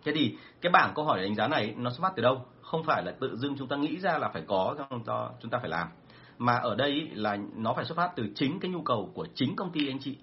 Thế 0.03 0.11
thì 0.15 0.37
cái 0.61 0.71
bảng 0.71 0.93
câu 0.95 1.05
hỏi 1.05 1.21
đánh 1.21 1.35
giá 1.35 1.47
này 1.47 1.73
nó 1.77 1.89
xuất 1.89 2.01
phát 2.01 2.13
từ 2.15 2.23
đâu? 2.23 2.45
Không 2.61 2.83
phải 2.83 3.03
là 3.05 3.11
tự 3.19 3.37
dưng 3.37 3.55
chúng 3.57 3.67
ta 3.67 3.75
nghĩ 3.75 3.99
ra 3.99 4.17
là 4.17 4.29
phải 4.29 4.43
có 4.47 4.75
cho 5.05 5.31
chúng 5.41 5.51
ta 5.51 5.57
phải 5.59 5.69
làm, 5.69 5.87
mà 6.37 6.55
ở 6.55 6.75
đây 6.75 7.09
là 7.13 7.37
nó 7.55 7.73
phải 7.73 7.85
xuất 7.85 7.97
phát 7.97 8.11
từ 8.15 8.29
chính 8.35 8.59
cái 8.59 8.71
nhu 8.71 8.81
cầu 8.81 9.11
của 9.13 9.27
chính 9.35 9.55
công 9.55 9.71
ty 9.71 9.87
anh 9.87 9.99
chị. 9.99 10.17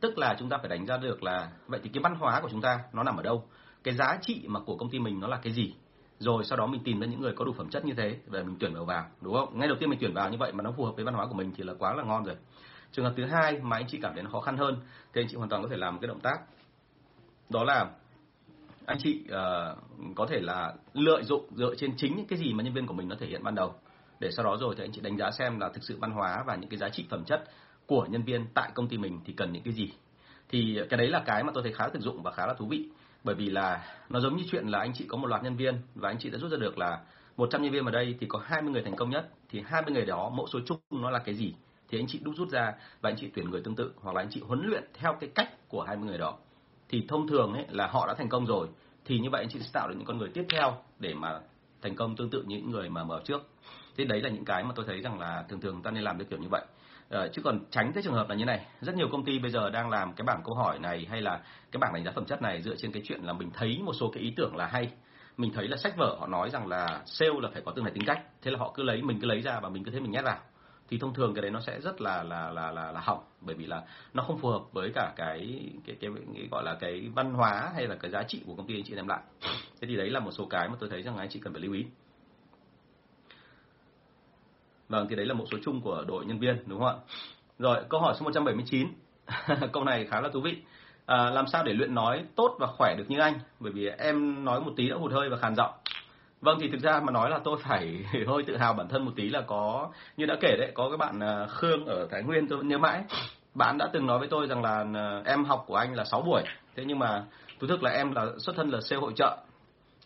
Tức 0.00 0.18
là 0.18 0.36
chúng 0.38 0.48
ta 0.48 0.58
phải 0.58 0.68
đánh 0.68 0.86
giá 0.86 0.96
được 0.96 1.22
là, 1.22 1.50
vậy 1.66 1.80
thì 1.82 1.90
cái 1.94 2.02
văn 2.02 2.14
hóa 2.14 2.40
của 2.40 2.48
chúng 2.50 2.60
ta 2.60 2.78
nó 2.92 3.02
nằm 3.02 3.16
ở 3.16 3.22
đâu? 3.22 3.44
Cái 3.82 3.94
giá 3.94 4.18
trị 4.22 4.44
mà 4.46 4.60
của 4.60 4.76
công 4.76 4.90
ty 4.90 4.98
mình 4.98 5.20
nó 5.20 5.28
là 5.28 5.36
cái 5.42 5.52
gì? 5.52 5.74
Rồi 6.20 6.44
sau 6.44 6.58
đó 6.58 6.66
mình 6.66 6.80
tìm 6.84 7.00
ra 7.00 7.06
những 7.06 7.20
người 7.20 7.32
có 7.32 7.44
đủ 7.44 7.52
phẩm 7.52 7.68
chất 7.70 7.84
như 7.84 7.94
thế 7.96 8.16
để 8.26 8.42
mình 8.42 8.56
tuyển 8.60 8.74
vào 8.74 8.84
vào 8.84 9.04
đúng 9.20 9.34
không? 9.34 9.58
Ngay 9.58 9.68
đầu 9.68 9.76
tiên 9.80 9.90
mình 9.90 9.98
tuyển 10.00 10.14
vào 10.14 10.30
như 10.30 10.36
vậy 10.38 10.52
mà 10.52 10.62
nó 10.62 10.72
phù 10.76 10.84
hợp 10.84 10.92
với 10.96 11.04
văn 11.04 11.14
hóa 11.14 11.26
của 11.26 11.34
mình 11.34 11.52
thì 11.56 11.64
là 11.64 11.74
quá 11.78 11.94
là 11.94 12.02
ngon 12.02 12.24
rồi. 12.24 12.36
Trường 12.92 13.04
hợp 13.04 13.14
thứ 13.16 13.24
hai 13.24 13.58
mà 13.62 13.76
anh 13.76 13.86
chị 13.88 13.98
cảm 14.02 14.14
thấy 14.14 14.22
nó 14.22 14.30
khó 14.30 14.40
khăn 14.40 14.56
hơn 14.56 14.76
thì 15.12 15.20
anh 15.22 15.28
chị 15.28 15.36
hoàn 15.36 15.48
toàn 15.48 15.62
có 15.62 15.68
thể 15.68 15.76
làm 15.76 15.94
một 15.94 15.98
cái 16.02 16.08
động 16.08 16.20
tác. 16.20 16.36
Đó 17.48 17.64
là 17.64 17.90
anh 18.86 18.98
chị 19.02 19.24
uh, 19.24 20.14
có 20.16 20.26
thể 20.26 20.40
là 20.40 20.74
lợi 20.94 21.24
dụng 21.24 21.46
dựa 21.56 21.74
trên 21.74 21.96
chính 21.96 22.16
những 22.16 22.26
cái 22.26 22.38
gì 22.38 22.52
mà 22.52 22.62
nhân 22.64 22.74
viên 22.74 22.86
của 22.86 22.94
mình 22.94 23.08
nó 23.08 23.16
thể 23.20 23.26
hiện 23.26 23.44
ban 23.44 23.54
đầu. 23.54 23.74
Để 24.20 24.30
sau 24.30 24.44
đó 24.44 24.56
rồi 24.60 24.74
thì 24.78 24.84
anh 24.84 24.92
chị 24.92 25.00
đánh 25.00 25.16
giá 25.16 25.30
xem 25.30 25.60
là 25.60 25.68
thực 25.68 25.84
sự 25.84 25.96
văn 26.00 26.10
hóa 26.10 26.44
và 26.46 26.56
những 26.56 26.70
cái 26.70 26.78
giá 26.78 26.88
trị 26.88 27.06
phẩm 27.10 27.24
chất 27.24 27.44
của 27.86 28.06
nhân 28.10 28.22
viên 28.22 28.46
tại 28.54 28.70
công 28.74 28.88
ty 28.88 28.98
mình 28.98 29.20
thì 29.24 29.32
cần 29.32 29.52
những 29.52 29.62
cái 29.62 29.74
gì. 29.74 29.92
Thì 30.48 30.80
cái 30.90 30.98
đấy 30.98 31.08
là 31.08 31.22
cái 31.26 31.44
mà 31.44 31.52
tôi 31.54 31.62
thấy 31.62 31.72
khá 31.72 31.88
thực 31.88 32.02
dụng 32.02 32.22
và 32.22 32.30
khá 32.30 32.46
là 32.46 32.54
thú 32.54 32.66
vị 32.66 32.88
bởi 33.24 33.34
vì 33.34 33.50
là 33.50 33.86
nó 34.08 34.20
giống 34.20 34.36
như 34.36 34.44
chuyện 34.50 34.66
là 34.68 34.78
anh 34.78 34.92
chị 34.94 35.04
có 35.08 35.16
một 35.16 35.26
loạt 35.26 35.42
nhân 35.42 35.56
viên 35.56 35.78
và 35.94 36.08
anh 36.08 36.18
chị 36.18 36.30
đã 36.30 36.38
rút 36.38 36.50
ra 36.50 36.56
được 36.60 36.78
là 36.78 37.00
100 37.36 37.62
nhân 37.62 37.72
viên 37.72 37.84
ở 37.84 37.90
đây 37.90 38.16
thì 38.20 38.26
có 38.26 38.42
20 38.44 38.72
người 38.72 38.82
thành 38.82 38.96
công 38.96 39.10
nhất, 39.10 39.28
thì 39.48 39.62
20 39.66 39.94
người 39.94 40.06
đó 40.06 40.30
mẫu 40.30 40.46
số 40.46 40.58
chung 40.66 40.78
nó 40.90 41.10
là 41.10 41.18
cái 41.18 41.34
gì? 41.34 41.54
Thì 41.88 41.98
anh 41.98 42.06
chị 42.06 42.20
đúc 42.22 42.34
rút 42.36 42.50
ra 42.50 42.72
và 43.00 43.10
anh 43.10 43.16
chị 43.16 43.30
tuyển 43.34 43.50
người 43.50 43.60
tương 43.60 43.76
tự 43.76 43.92
hoặc 43.96 44.16
là 44.16 44.22
anh 44.22 44.28
chị 44.30 44.40
huấn 44.46 44.66
luyện 44.66 44.84
theo 44.94 45.16
cái 45.20 45.30
cách 45.34 45.68
của 45.68 45.82
20 45.82 46.08
người 46.08 46.18
đó. 46.18 46.38
Thì 46.88 47.04
thông 47.08 47.28
thường 47.28 47.52
ấy 47.52 47.66
là 47.70 47.86
họ 47.86 48.06
đã 48.06 48.14
thành 48.14 48.28
công 48.28 48.46
rồi, 48.46 48.68
thì 49.04 49.18
như 49.18 49.30
vậy 49.30 49.42
anh 49.42 49.48
chị 49.48 49.58
sẽ 49.60 49.70
tạo 49.72 49.88
được 49.88 49.94
những 49.98 50.06
con 50.06 50.18
người 50.18 50.28
tiếp 50.34 50.44
theo 50.52 50.76
để 50.98 51.14
mà 51.14 51.40
thành 51.82 51.96
công 51.96 52.16
tương 52.16 52.30
tự 52.30 52.42
như 52.42 52.56
những 52.56 52.70
người 52.70 52.88
mà 52.88 53.04
mở 53.04 53.20
trước. 53.24 53.48
Thế 53.96 54.04
đấy 54.04 54.20
là 54.20 54.28
những 54.28 54.44
cái 54.44 54.64
mà 54.64 54.72
tôi 54.74 54.84
thấy 54.88 55.00
rằng 55.00 55.18
là 55.18 55.44
thường 55.48 55.60
thường 55.60 55.82
ta 55.82 55.90
nên 55.90 56.02
làm 56.02 56.18
được 56.18 56.24
kiểu 56.30 56.38
như 56.38 56.48
vậy. 56.50 56.64
Ờ, 57.10 57.28
chứ 57.32 57.42
còn 57.42 57.60
tránh 57.70 57.92
cái 57.92 58.02
trường 58.02 58.14
hợp 58.14 58.28
là 58.28 58.34
như 58.34 58.44
này. 58.44 58.66
Rất 58.80 58.94
nhiều 58.94 59.08
công 59.12 59.24
ty 59.24 59.38
bây 59.38 59.50
giờ 59.50 59.70
đang 59.70 59.90
làm 59.90 60.12
cái 60.12 60.24
bảng 60.24 60.42
câu 60.44 60.54
hỏi 60.54 60.78
này 60.78 61.06
hay 61.10 61.22
là 61.22 61.40
cái 61.72 61.78
bảng 61.78 61.92
đánh 61.94 62.04
giá 62.04 62.12
phẩm 62.14 62.24
chất 62.24 62.42
này 62.42 62.62
dựa 62.62 62.76
trên 62.76 62.92
cái 62.92 63.02
chuyện 63.06 63.20
là 63.22 63.32
mình 63.32 63.50
thấy 63.54 63.78
một 63.84 63.92
số 63.92 64.10
cái 64.14 64.22
ý 64.22 64.32
tưởng 64.36 64.56
là 64.56 64.66
hay. 64.66 64.90
Mình 65.36 65.52
thấy 65.54 65.68
là 65.68 65.76
sách 65.76 65.96
vở 65.96 66.16
họ 66.20 66.26
nói 66.26 66.50
rằng 66.50 66.66
là 66.66 67.02
sale 67.06 67.40
là 67.42 67.48
phải 67.52 67.62
có 67.62 67.72
tương 67.72 67.84
này 67.84 67.94
tính 67.94 68.04
cách. 68.06 68.22
Thế 68.42 68.50
là 68.50 68.58
họ 68.58 68.72
cứ 68.74 68.82
lấy 68.82 69.02
mình 69.02 69.20
cứ 69.20 69.26
lấy 69.26 69.40
ra 69.40 69.60
và 69.60 69.68
mình 69.68 69.84
cứ 69.84 69.90
thế 69.90 70.00
mình 70.00 70.10
nhét 70.10 70.24
vào. 70.24 70.38
Thì 70.88 70.98
thông 70.98 71.14
thường 71.14 71.34
cái 71.34 71.42
đấy 71.42 71.50
nó 71.50 71.60
sẽ 71.60 71.80
rất 71.80 72.00
là 72.00 72.22
là 72.22 72.50
là 72.50 72.70
là, 72.70 72.92
là 72.92 73.00
hỏng. 73.00 73.24
Bởi 73.40 73.54
vì 73.54 73.66
là 73.66 73.82
nó 74.14 74.22
không 74.22 74.38
phù 74.38 74.48
hợp 74.48 74.62
với 74.72 74.90
cả 74.94 75.12
cái 75.16 75.70
cái, 75.86 75.96
cái 76.00 76.10
cái 76.34 76.48
gọi 76.50 76.64
là 76.64 76.76
cái 76.80 77.10
văn 77.14 77.34
hóa 77.34 77.70
hay 77.74 77.86
là 77.86 77.94
cái 77.94 78.10
giá 78.10 78.22
trị 78.22 78.42
của 78.46 78.54
công 78.54 78.66
ty 78.66 78.76
anh 78.76 78.84
chị 78.84 78.94
đem 78.94 79.08
lại. 79.08 79.20
Thế 79.80 79.88
thì 79.88 79.96
đấy 79.96 80.10
là 80.10 80.20
một 80.20 80.30
số 80.30 80.46
cái 80.50 80.68
mà 80.68 80.74
tôi 80.80 80.90
thấy 80.90 81.02
rằng 81.02 81.16
anh 81.16 81.28
chị 81.28 81.40
cần 81.42 81.52
phải 81.52 81.62
lưu 81.62 81.72
ý. 81.72 81.84
Vâng, 84.90 85.06
thì 85.10 85.16
đấy 85.16 85.26
là 85.26 85.34
một 85.34 85.44
số 85.50 85.58
chung 85.62 85.80
của 85.80 86.04
đội 86.08 86.24
nhân 86.24 86.38
viên 86.38 86.56
đúng 86.66 86.78
không 86.78 86.88
ạ? 86.88 86.94
Rồi, 87.58 87.76
câu 87.88 88.00
hỏi 88.00 88.14
số 88.18 88.24
179. 88.24 88.88
câu 89.72 89.84
này 89.84 90.06
khá 90.10 90.20
là 90.20 90.28
thú 90.32 90.40
vị. 90.40 90.56
À, 91.06 91.30
làm 91.30 91.46
sao 91.46 91.64
để 91.64 91.72
luyện 91.72 91.94
nói 91.94 92.24
tốt 92.36 92.56
và 92.58 92.66
khỏe 92.66 92.94
được 92.98 93.04
như 93.08 93.18
anh? 93.18 93.34
Bởi 93.60 93.72
vì 93.72 93.88
em 93.88 94.44
nói 94.44 94.60
một 94.60 94.72
tí 94.76 94.88
đã 94.88 94.96
hụt 94.96 95.12
hơi 95.12 95.28
và 95.28 95.36
khàn 95.36 95.54
giọng. 95.54 95.70
Vâng 96.40 96.58
thì 96.60 96.68
thực 96.68 96.80
ra 96.80 97.00
mà 97.00 97.12
nói 97.12 97.30
là 97.30 97.38
tôi 97.44 97.58
phải 97.62 98.04
hơi 98.26 98.42
tự 98.46 98.56
hào 98.56 98.74
bản 98.74 98.88
thân 98.88 99.04
một 99.04 99.12
tí 99.16 99.28
là 99.28 99.40
có 99.40 99.90
như 100.16 100.26
đã 100.26 100.36
kể 100.40 100.56
đấy, 100.58 100.72
có 100.74 100.88
cái 100.88 100.96
bạn 100.96 101.20
à, 101.20 101.46
Khương 101.46 101.86
ở 101.86 102.08
Thái 102.10 102.22
Nguyên 102.22 102.48
tôi 102.48 102.58
vẫn 102.58 102.68
nhớ 102.68 102.78
mãi. 102.78 103.04
Bạn 103.54 103.78
đã 103.78 103.88
từng 103.92 104.06
nói 104.06 104.18
với 104.18 104.28
tôi 104.28 104.46
rằng 104.46 104.62
là 104.62 104.84
à, 104.94 105.22
em 105.24 105.44
học 105.44 105.64
của 105.66 105.76
anh 105.76 105.94
là 105.94 106.04
6 106.04 106.22
buổi. 106.22 106.42
Thế 106.76 106.84
nhưng 106.86 106.98
mà 106.98 107.24
thú 107.60 107.66
thực 107.66 107.82
là 107.82 107.90
em 107.90 108.12
là 108.12 108.26
xuất 108.38 108.56
thân 108.56 108.70
là 108.70 108.80
sale 108.80 109.00
hội 109.00 109.12
trợ. 109.16 109.36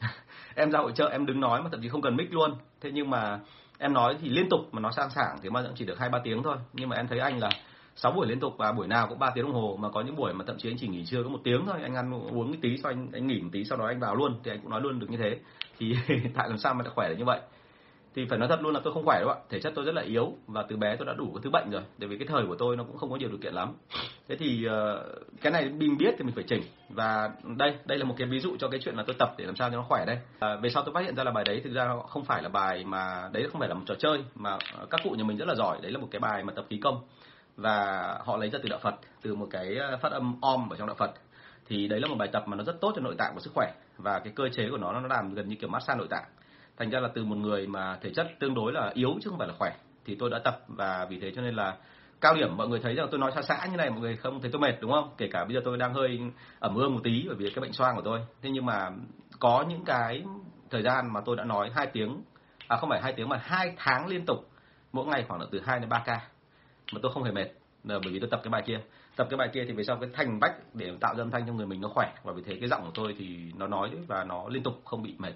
em 0.54 0.70
ra 0.70 0.78
hội 0.78 0.92
trợ 0.94 1.08
em 1.08 1.26
đứng 1.26 1.40
nói 1.40 1.62
mà 1.62 1.68
thậm 1.72 1.82
chí 1.82 1.88
không 1.88 2.02
cần 2.02 2.16
mic 2.16 2.32
luôn. 2.32 2.54
Thế 2.80 2.90
nhưng 2.92 3.10
mà 3.10 3.40
em 3.84 3.92
nói 3.92 4.16
thì 4.20 4.28
liên 4.28 4.48
tục 4.48 4.60
mà 4.72 4.80
nó 4.80 4.90
sang 4.90 5.10
sảng 5.10 5.38
thì 5.42 5.48
bao 5.48 5.62
giờ 5.62 5.72
chỉ 5.76 5.84
được 5.84 5.98
hai 5.98 6.08
ba 6.08 6.18
tiếng 6.24 6.42
thôi. 6.42 6.56
Nhưng 6.72 6.88
mà 6.88 6.96
em 6.96 7.08
thấy 7.08 7.18
anh 7.18 7.38
là 7.38 7.50
6 7.96 8.12
buổi 8.12 8.26
liên 8.26 8.40
tục 8.40 8.54
và 8.58 8.72
buổi 8.72 8.86
nào 8.86 9.06
cũng 9.08 9.18
3 9.18 9.30
tiếng 9.34 9.44
đồng 9.44 9.54
hồ. 9.54 9.76
Mà 9.80 9.88
có 9.90 10.00
những 10.00 10.16
buổi 10.16 10.32
mà 10.32 10.44
thậm 10.46 10.58
chí 10.58 10.70
anh 10.70 10.76
chỉ 10.78 10.88
nghỉ 10.88 11.04
trưa 11.06 11.22
có 11.22 11.28
một 11.28 11.38
tiếng 11.44 11.66
thôi. 11.66 11.76
Anh 11.82 11.94
ăn 11.94 12.14
uống 12.14 12.52
cái 12.52 12.58
tí, 12.62 12.76
sau 12.82 12.92
anh 12.92 13.08
anh 13.12 13.26
nghỉ 13.26 13.40
một 13.40 13.48
tí, 13.52 13.64
sau 13.64 13.78
đó 13.78 13.86
anh 13.86 14.00
vào 14.00 14.14
luôn. 14.14 14.40
Thì 14.44 14.50
anh 14.50 14.60
cũng 14.60 14.70
nói 14.70 14.80
luôn 14.80 14.98
được 14.98 15.10
như 15.10 15.16
thế. 15.16 15.38
Thì 15.78 15.96
tại 16.34 16.48
làm 16.48 16.58
sao 16.58 16.74
mà 16.74 16.84
lại 16.84 16.92
khỏe 16.94 17.08
được 17.08 17.14
như 17.18 17.24
vậy? 17.24 17.40
Thì 18.14 18.26
phải 18.30 18.38
nói 18.38 18.48
thật 18.48 18.62
luôn 18.62 18.74
là 18.74 18.80
tôi 18.84 18.94
không 18.94 19.04
khỏe 19.04 19.20
đâu 19.20 19.28
ạ. 19.28 19.36
Thể 19.50 19.60
chất 19.60 19.72
tôi 19.74 19.84
rất 19.84 19.94
là 19.94 20.02
yếu 20.02 20.32
và 20.46 20.62
từ 20.68 20.76
bé 20.76 20.96
tôi 20.96 21.06
đã 21.06 21.12
đủ 21.12 21.32
cái 21.34 21.40
thứ 21.42 21.50
bệnh 21.50 21.70
rồi. 21.70 21.82
Tại 22.00 22.08
vì 22.08 22.18
cái 22.18 22.26
thời 22.26 22.46
của 22.46 22.54
tôi 22.54 22.76
nó 22.76 22.84
cũng 22.84 22.96
không 22.96 23.10
có 23.10 23.16
nhiều 23.16 23.28
điều 23.28 23.38
kiện 23.38 23.54
lắm. 23.54 23.72
Thế 24.28 24.36
thì 24.36 24.66
uh, 24.66 24.72
cái 25.40 25.52
này 25.52 25.68
mình 25.68 25.98
biết 25.98 26.14
thì 26.18 26.24
mình 26.24 26.34
phải 26.34 26.44
chỉnh. 26.44 26.62
Và 26.88 27.30
đây 27.56 27.76
đây 27.84 27.98
là 27.98 28.04
một 28.04 28.14
cái 28.18 28.28
ví 28.28 28.40
dụ 28.40 28.56
cho 28.58 28.68
cái 28.68 28.80
chuyện 28.84 28.96
là 28.96 29.04
tôi 29.06 29.16
tập 29.18 29.34
để 29.38 29.44
làm 29.44 29.56
sao 29.56 29.70
cho 29.70 29.76
nó 29.76 29.82
khỏe 29.82 30.04
đây. 30.06 30.18
À, 30.38 30.56
về 30.56 30.70
sau 30.70 30.82
tôi 30.82 30.94
phát 30.94 31.00
hiện 31.00 31.14
ra 31.14 31.24
là 31.24 31.30
bài 31.30 31.44
đấy 31.44 31.60
thực 31.64 31.72
ra 31.72 31.84
nó 31.84 31.96
không 31.96 32.24
phải 32.24 32.42
là 32.42 32.48
bài 32.48 32.84
mà 32.84 33.28
đấy 33.32 33.48
không 33.52 33.60
phải 33.60 33.68
là 33.68 33.74
một 33.74 33.84
trò 33.86 33.94
chơi 33.94 34.24
mà 34.34 34.58
các 34.90 35.00
cụ 35.04 35.10
nhà 35.10 35.24
mình 35.24 35.36
rất 35.36 35.48
là 35.48 35.54
giỏi. 35.54 35.78
Đấy 35.82 35.92
là 35.92 35.98
một 35.98 36.08
cái 36.10 36.20
bài 36.20 36.44
mà 36.44 36.52
tập 36.52 36.64
khí 36.70 36.78
công. 36.82 37.00
Và 37.56 38.08
họ 38.24 38.36
lấy 38.36 38.50
ra 38.50 38.58
từ 38.62 38.68
đạo 38.68 38.80
Phật 38.82 38.94
từ 39.22 39.34
một 39.34 39.46
cái 39.50 39.76
ờ, 39.76 39.96
phát 39.96 40.12
âm 40.12 40.40
om 40.40 40.68
ở 40.70 40.76
trong 40.76 40.86
đạo 40.86 40.96
Phật. 40.98 41.10
Thì 41.68 41.88
đấy 41.88 42.00
là 42.00 42.08
một 42.08 42.16
bài 42.18 42.28
tập 42.32 42.44
mà 42.46 42.56
nó 42.56 42.64
rất 42.64 42.80
tốt 42.80 42.92
cho 42.96 43.02
nội 43.02 43.14
tạng 43.18 43.34
và 43.34 43.40
sức 43.40 43.50
khỏe. 43.54 43.72
Và 43.98 44.18
cái 44.18 44.32
cơ 44.36 44.48
chế 44.48 44.68
của 44.70 44.78
nó 44.78 44.92
nó 44.92 45.08
làm 45.08 45.34
gần 45.34 45.48
như 45.48 45.56
kiểu 45.56 45.70
massage 45.70 45.98
nội 45.98 46.08
tạng 46.10 46.24
thành 46.76 46.90
ra 46.90 47.00
là 47.00 47.08
từ 47.14 47.24
một 47.24 47.36
người 47.36 47.66
mà 47.66 47.98
thể 48.02 48.10
chất 48.14 48.26
tương 48.40 48.54
đối 48.54 48.72
là 48.72 48.90
yếu 48.94 49.14
chứ 49.22 49.30
không 49.30 49.38
phải 49.38 49.48
là 49.48 49.54
khỏe, 49.58 49.76
thì 50.04 50.14
tôi 50.14 50.30
đã 50.30 50.38
tập 50.38 50.60
và 50.68 51.06
vì 51.10 51.18
thế 51.20 51.32
cho 51.36 51.42
nên 51.42 51.54
là 51.54 51.76
cao 52.20 52.34
điểm 52.34 52.56
mọi 52.56 52.68
người 52.68 52.80
thấy 52.80 52.94
rằng 52.94 53.08
tôi 53.10 53.20
nói 53.20 53.32
xa 53.34 53.42
xã 53.42 53.66
như 53.70 53.76
này, 53.76 53.90
mọi 53.90 54.00
người 54.00 54.16
không 54.16 54.40
thấy 54.40 54.50
tôi 54.50 54.60
mệt, 54.60 54.80
đúng 54.80 54.90
không? 54.90 55.10
Kể 55.18 55.28
cả 55.32 55.44
bây 55.44 55.54
giờ 55.54 55.60
tôi 55.64 55.78
đang 55.78 55.94
hơi 55.94 56.20
ẩm 56.58 56.74
ương 56.74 56.94
một 56.94 57.00
tí 57.04 57.24
bởi 57.26 57.36
vì 57.36 57.50
cái 57.50 57.62
bệnh 57.62 57.72
xoang 57.72 57.96
của 57.96 58.02
tôi. 58.02 58.20
Thế 58.42 58.50
nhưng 58.50 58.66
mà 58.66 58.90
có 59.38 59.64
những 59.68 59.84
cái 59.84 60.22
thời 60.70 60.82
gian 60.82 61.12
mà 61.12 61.20
tôi 61.24 61.36
đã 61.36 61.44
nói 61.44 61.70
hai 61.74 61.86
tiếng 61.86 62.22
à 62.68 62.76
không 62.76 62.90
phải 62.90 63.02
hai 63.02 63.12
tiếng 63.12 63.28
mà 63.28 63.36
hai 63.42 63.74
tháng 63.76 64.06
liên 64.06 64.26
tục, 64.26 64.50
mỗi 64.92 65.06
ngày 65.06 65.24
khoảng 65.28 65.40
là 65.40 65.46
từ 65.50 65.60
2 65.60 65.80
đến 65.80 65.88
3 65.88 66.02
ca 66.06 66.20
mà 66.92 66.98
tôi 67.02 67.12
không 67.12 67.22
hề 67.22 67.32
mệt. 67.32 67.46
Là 67.84 67.98
bởi 68.04 68.12
vì 68.12 68.20
tôi 68.20 68.28
tập 68.30 68.40
cái 68.42 68.50
bài 68.50 68.62
kia. 68.66 68.80
Tập 69.16 69.26
cái 69.30 69.36
bài 69.36 69.48
kia 69.52 69.64
thì 69.68 69.72
về 69.72 69.84
sau 69.84 69.96
cái 69.96 70.10
thành 70.12 70.40
bách 70.40 70.54
để 70.74 70.92
tạo 71.00 71.14
ra 71.14 71.22
âm 71.22 71.30
thanh 71.30 71.46
cho 71.46 71.52
người 71.52 71.66
mình 71.66 71.80
nó 71.80 71.88
khỏe. 71.88 72.12
Và 72.22 72.32
vì 72.32 72.42
thế 72.42 72.56
cái 72.60 72.68
giọng 72.68 72.82
của 72.82 72.90
tôi 72.94 73.14
thì 73.18 73.52
nó 73.56 73.66
nói 73.66 73.90
và 74.06 74.24
nó 74.24 74.48
liên 74.48 74.62
tục, 74.62 74.80
không 74.84 75.02
bị 75.02 75.14
mệt 75.18 75.32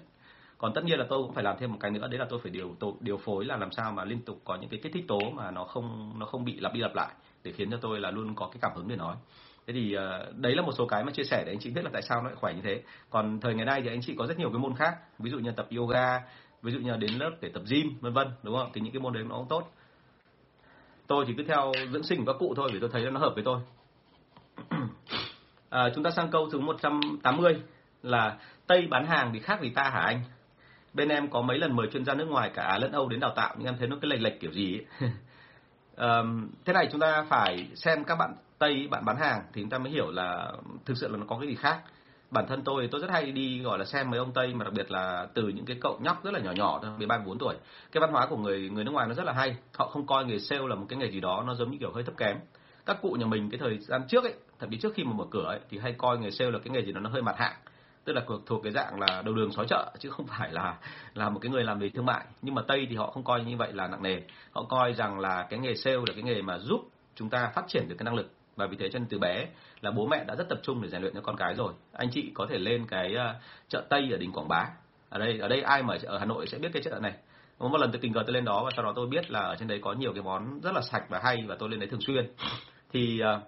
còn 0.59 0.73
tất 0.73 0.83
nhiên 0.83 0.99
là 0.99 1.05
tôi 1.09 1.23
cũng 1.23 1.33
phải 1.33 1.43
làm 1.43 1.55
thêm 1.59 1.71
một 1.71 1.77
cái 1.79 1.91
nữa 1.91 2.07
đấy 2.07 2.19
là 2.19 2.25
tôi 2.29 2.39
phải 2.43 2.51
điều 2.51 2.75
tôi, 2.79 2.93
điều 2.99 3.17
phối 3.17 3.45
là 3.45 3.57
làm 3.57 3.71
sao 3.71 3.91
mà 3.91 4.05
liên 4.05 4.21
tục 4.21 4.41
có 4.43 4.55
những 4.55 4.69
cái 4.69 4.79
kích 4.83 4.93
thích 4.93 5.05
tố 5.07 5.19
mà 5.33 5.51
nó 5.51 5.63
không 5.63 6.13
nó 6.19 6.25
không 6.25 6.45
bị 6.45 6.59
lặp 6.59 6.73
đi 6.73 6.79
lặp 6.79 6.95
lại 6.95 7.13
để 7.43 7.51
khiến 7.51 7.71
cho 7.71 7.77
tôi 7.81 7.99
là 7.99 8.11
luôn 8.11 8.35
có 8.35 8.49
cái 8.51 8.59
cảm 8.61 8.71
hứng 8.75 8.87
để 8.87 8.95
nói. 8.95 9.15
Thế 9.67 9.73
thì 9.73 9.97
uh, 9.97 10.35
đấy 10.35 10.55
là 10.55 10.61
một 10.61 10.71
số 10.77 10.85
cái 10.85 11.03
mà 11.03 11.11
chia 11.11 11.23
sẻ 11.23 11.43
để 11.45 11.51
anh 11.51 11.59
chị 11.59 11.69
biết 11.69 11.83
là 11.83 11.89
tại 11.93 12.01
sao 12.01 12.21
nó 12.21 12.27
lại 12.27 12.35
khỏe 12.35 12.53
như 12.53 12.61
thế. 12.61 12.81
Còn 13.09 13.39
thời 13.39 13.55
ngày 13.55 13.65
nay 13.65 13.81
thì 13.81 13.89
anh 13.89 14.01
chị 14.01 14.15
có 14.17 14.27
rất 14.27 14.37
nhiều 14.39 14.49
cái 14.49 14.59
môn 14.59 14.75
khác 14.75 14.97
ví 15.19 15.31
dụ 15.31 15.39
như 15.39 15.51
tập 15.51 15.67
yoga 15.77 16.21
ví 16.61 16.71
dụ 16.71 16.79
như 16.79 16.97
đến 16.97 17.11
lớp 17.13 17.31
để 17.41 17.49
tập 17.49 17.63
gym 17.69 17.87
vân 18.01 18.13
vân 18.13 18.27
đúng 18.43 18.55
không? 18.55 18.71
Thì 18.73 18.81
những 18.81 18.93
cái 18.93 19.01
môn 19.01 19.13
đấy 19.13 19.23
nó 19.29 19.35
cũng 19.35 19.47
tốt. 19.47 19.71
Tôi 21.07 21.25
thì 21.27 21.33
cứ 21.37 21.43
theo 21.43 21.71
dưỡng 21.91 22.03
sinh 22.03 22.25
của 22.25 22.33
các 22.33 22.39
cụ 22.39 22.53
thôi 22.55 22.69
vì 22.73 22.79
tôi 22.79 22.89
thấy 22.93 23.11
nó 23.11 23.19
hợp 23.19 23.31
với 23.35 23.43
tôi. 23.43 23.59
À, 25.69 25.89
chúng 25.95 26.03
ta 26.03 26.11
sang 26.11 26.31
câu 26.31 26.49
thứ 26.49 26.59
180 26.59 27.61
là 28.03 28.37
Tây 28.67 28.87
bán 28.89 29.05
hàng 29.05 29.29
thì 29.33 29.39
khác 29.39 29.59
vì 29.61 29.69
ta 29.69 29.83
hả 29.83 29.99
anh? 29.99 30.21
Bên 30.93 31.09
em 31.09 31.29
có 31.29 31.41
mấy 31.41 31.57
lần 31.57 31.75
mời 31.75 31.87
chuyên 31.93 32.05
gia 32.05 32.13
nước 32.13 32.25
ngoài 32.25 32.51
cả 32.53 32.63
Á 32.63 32.77
lẫn 32.77 32.91
Âu 32.91 33.09
đến 33.09 33.19
đào 33.19 33.33
tạo 33.35 33.55
nhưng 33.57 33.67
em 33.67 33.75
thấy 33.79 33.87
nó 33.87 33.97
cái 34.01 34.09
lệch 34.09 34.21
lệch 34.21 34.39
kiểu 34.39 34.51
gì 34.51 34.79
ấy. 34.79 35.09
um, 36.21 36.49
thế 36.65 36.73
này 36.73 36.89
chúng 36.91 37.01
ta 37.01 37.25
phải 37.29 37.67
xem 37.75 38.03
các 38.03 38.15
bạn 38.15 38.35
Tây 38.59 38.87
bạn 38.91 39.05
bán 39.05 39.17
hàng 39.17 39.41
thì 39.53 39.61
chúng 39.61 39.69
ta 39.69 39.77
mới 39.77 39.91
hiểu 39.91 40.11
là 40.11 40.51
thực 40.85 40.97
sự 40.97 41.07
là 41.07 41.17
nó 41.17 41.25
có 41.27 41.37
cái 41.39 41.47
gì 41.47 41.55
khác. 41.55 41.81
Bản 42.31 42.47
thân 42.47 42.61
tôi 42.65 42.87
tôi 42.91 43.01
rất 43.01 43.09
hay 43.09 43.31
đi 43.31 43.59
gọi 43.59 43.79
là 43.79 43.85
xem 43.85 44.11
mấy 44.11 44.19
ông 44.19 44.33
Tây 44.33 44.53
mà 44.53 44.63
đặc 44.65 44.73
biệt 44.73 44.91
là 44.91 45.27
từ 45.33 45.47
những 45.47 45.65
cái 45.65 45.77
cậu 45.81 45.99
nhóc 46.01 46.23
rất 46.23 46.33
là 46.33 46.39
nhỏ 46.39 46.51
nhỏ 46.51 46.79
thôi, 46.83 46.91
13 46.97 47.17
14 47.17 47.37
tuổi. 47.37 47.55
Cái 47.91 48.01
văn 48.01 48.11
hóa 48.11 48.27
của 48.27 48.37
người 48.37 48.69
người 48.69 48.83
nước 48.83 48.91
ngoài 48.91 49.07
nó 49.07 49.13
rất 49.13 49.25
là 49.25 49.33
hay. 49.33 49.55
Họ 49.73 49.87
không 49.87 50.07
coi 50.07 50.25
nghề 50.25 50.39
sale 50.39 50.67
là 50.67 50.75
một 50.75 50.85
cái 50.89 50.99
nghề 50.99 51.11
gì 51.11 51.19
đó 51.19 51.43
nó 51.47 51.55
giống 51.55 51.71
như 51.71 51.77
kiểu 51.79 51.91
hơi 51.93 52.03
thấp 52.03 52.17
kém. 52.17 52.37
Các 52.85 52.97
cụ 53.01 53.11
nhà 53.11 53.25
mình 53.25 53.49
cái 53.49 53.59
thời 53.59 53.77
gian 53.77 54.01
trước 54.07 54.23
ấy, 54.23 54.33
thậm 54.59 54.69
chí 54.69 54.77
trước 54.77 54.93
khi 54.93 55.03
mà 55.03 55.11
mở 55.13 55.25
cửa 55.31 55.45
ấy 55.45 55.59
thì 55.69 55.77
hay 55.77 55.93
coi 55.97 56.17
nghề 56.17 56.31
sale 56.31 56.51
là 56.51 56.59
cái 56.59 56.69
nghề 56.69 56.81
gì 56.81 56.91
đó 56.91 56.99
nó 56.99 57.09
hơi 57.09 57.21
mặt 57.21 57.37
hạng 57.37 57.55
tức 58.09 58.15
là 58.15 58.21
thuộc 58.45 58.63
cái 58.63 58.71
dạng 58.71 58.99
là 58.99 59.21
đầu 59.25 59.33
đường 59.33 59.51
xó 59.51 59.63
chợ 59.63 59.91
chứ 59.99 60.09
không 60.09 60.25
phải 60.27 60.51
là 60.51 60.77
là 61.13 61.29
một 61.29 61.39
cái 61.41 61.51
người 61.51 61.63
làm 61.63 61.79
về 61.79 61.89
thương 61.89 62.05
mại. 62.05 62.25
Nhưng 62.41 62.55
mà 62.55 62.61
tây 62.67 62.87
thì 62.89 62.95
họ 62.95 63.11
không 63.11 63.23
coi 63.23 63.43
như 63.43 63.57
vậy 63.57 63.73
là 63.73 63.87
nặng 63.87 64.03
nề. 64.03 64.21
Họ 64.51 64.63
coi 64.63 64.93
rằng 64.93 65.19
là 65.19 65.47
cái 65.49 65.59
nghề 65.59 65.75
sale 65.75 65.97
là 65.97 66.13
cái 66.13 66.23
nghề 66.23 66.41
mà 66.41 66.57
giúp 66.59 66.89
chúng 67.15 67.29
ta 67.29 67.51
phát 67.55 67.65
triển 67.67 67.85
được 67.89 67.95
cái 67.99 68.03
năng 68.03 68.15
lực. 68.15 68.31
Và 68.55 68.67
vì 68.67 68.77
thế 68.77 68.89
cho 68.89 68.99
nên 68.99 69.07
từ 69.07 69.19
bé 69.19 69.47
là 69.81 69.91
bố 69.91 70.07
mẹ 70.07 70.23
đã 70.23 70.35
rất 70.35 70.49
tập 70.49 70.59
trung 70.63 70.81
để 70.81 70.89
rèn 70.89 71.01
luyện 71.01 71.13
cho 71.13 71.21
con 71.21 71.37
cái 71.37 71.53
rồi. 71.53 71.73
Anh 71.93 72.09
chị 72.11 72.31
có 72.33 72.47
thể 72.49 72.57
lên 72.57 72.85
cái 72.87 73.13
ờ, 73.13 73.35
chợ 73.67 73.83
tây 73.89 74.09
ở 74.11 74.17
đỉnh 74.17 74.31
quảng 74.31 74.47
bá. 74.47 74.65
Ở 75.09 75.19
đây 75.19 75.39
ở 75.39 75.47
đây 75.47 75.61
ai 75.61 75.83
mà 75.83 75.97
ở 76.03 76.17
hà 76.17 76.25
nội 76.25 76.47
sẽ 76.47 76.57
biết 76.57 76.69
cái 76.73 76.81
chợ 76.85 76.99
này. 77.01 77.13
Một 77.59 77.77
lần 77.77 77.91
tôi 77.91 77.99
tình 78.01 78.13
cờ 78.13 78.23
tôi 78.25 78.33
lên 78.33 78.45
đó 78.45 78.63
và 78.65 78.71
sau 78.75 78.85
đó 78.85 78.93
tôi 78.95 79.07
biết 79.07 79.31
là 79.31 79.39
ở 79.39 79.55
trên 79.59 79.67
đấy 79.67 79.79
có 79.81 79.93
nhiều 79.93 80.13
cái 80.13 80.23
món 80.23 80.59
rất 80.61 80.71
là 80.73 80.81
sạch 80.81 81.03
và 81.09 81.19
hay 81.23 81.43
và 81.47 81.55
tôi 81.59 81.69
lên 81.69 81.79
đấy 81.79 81.89
thường 81.89 82.01
xuyên. 82.01 82.29
Thì 82.93 83.21
uh, 83.35 83.43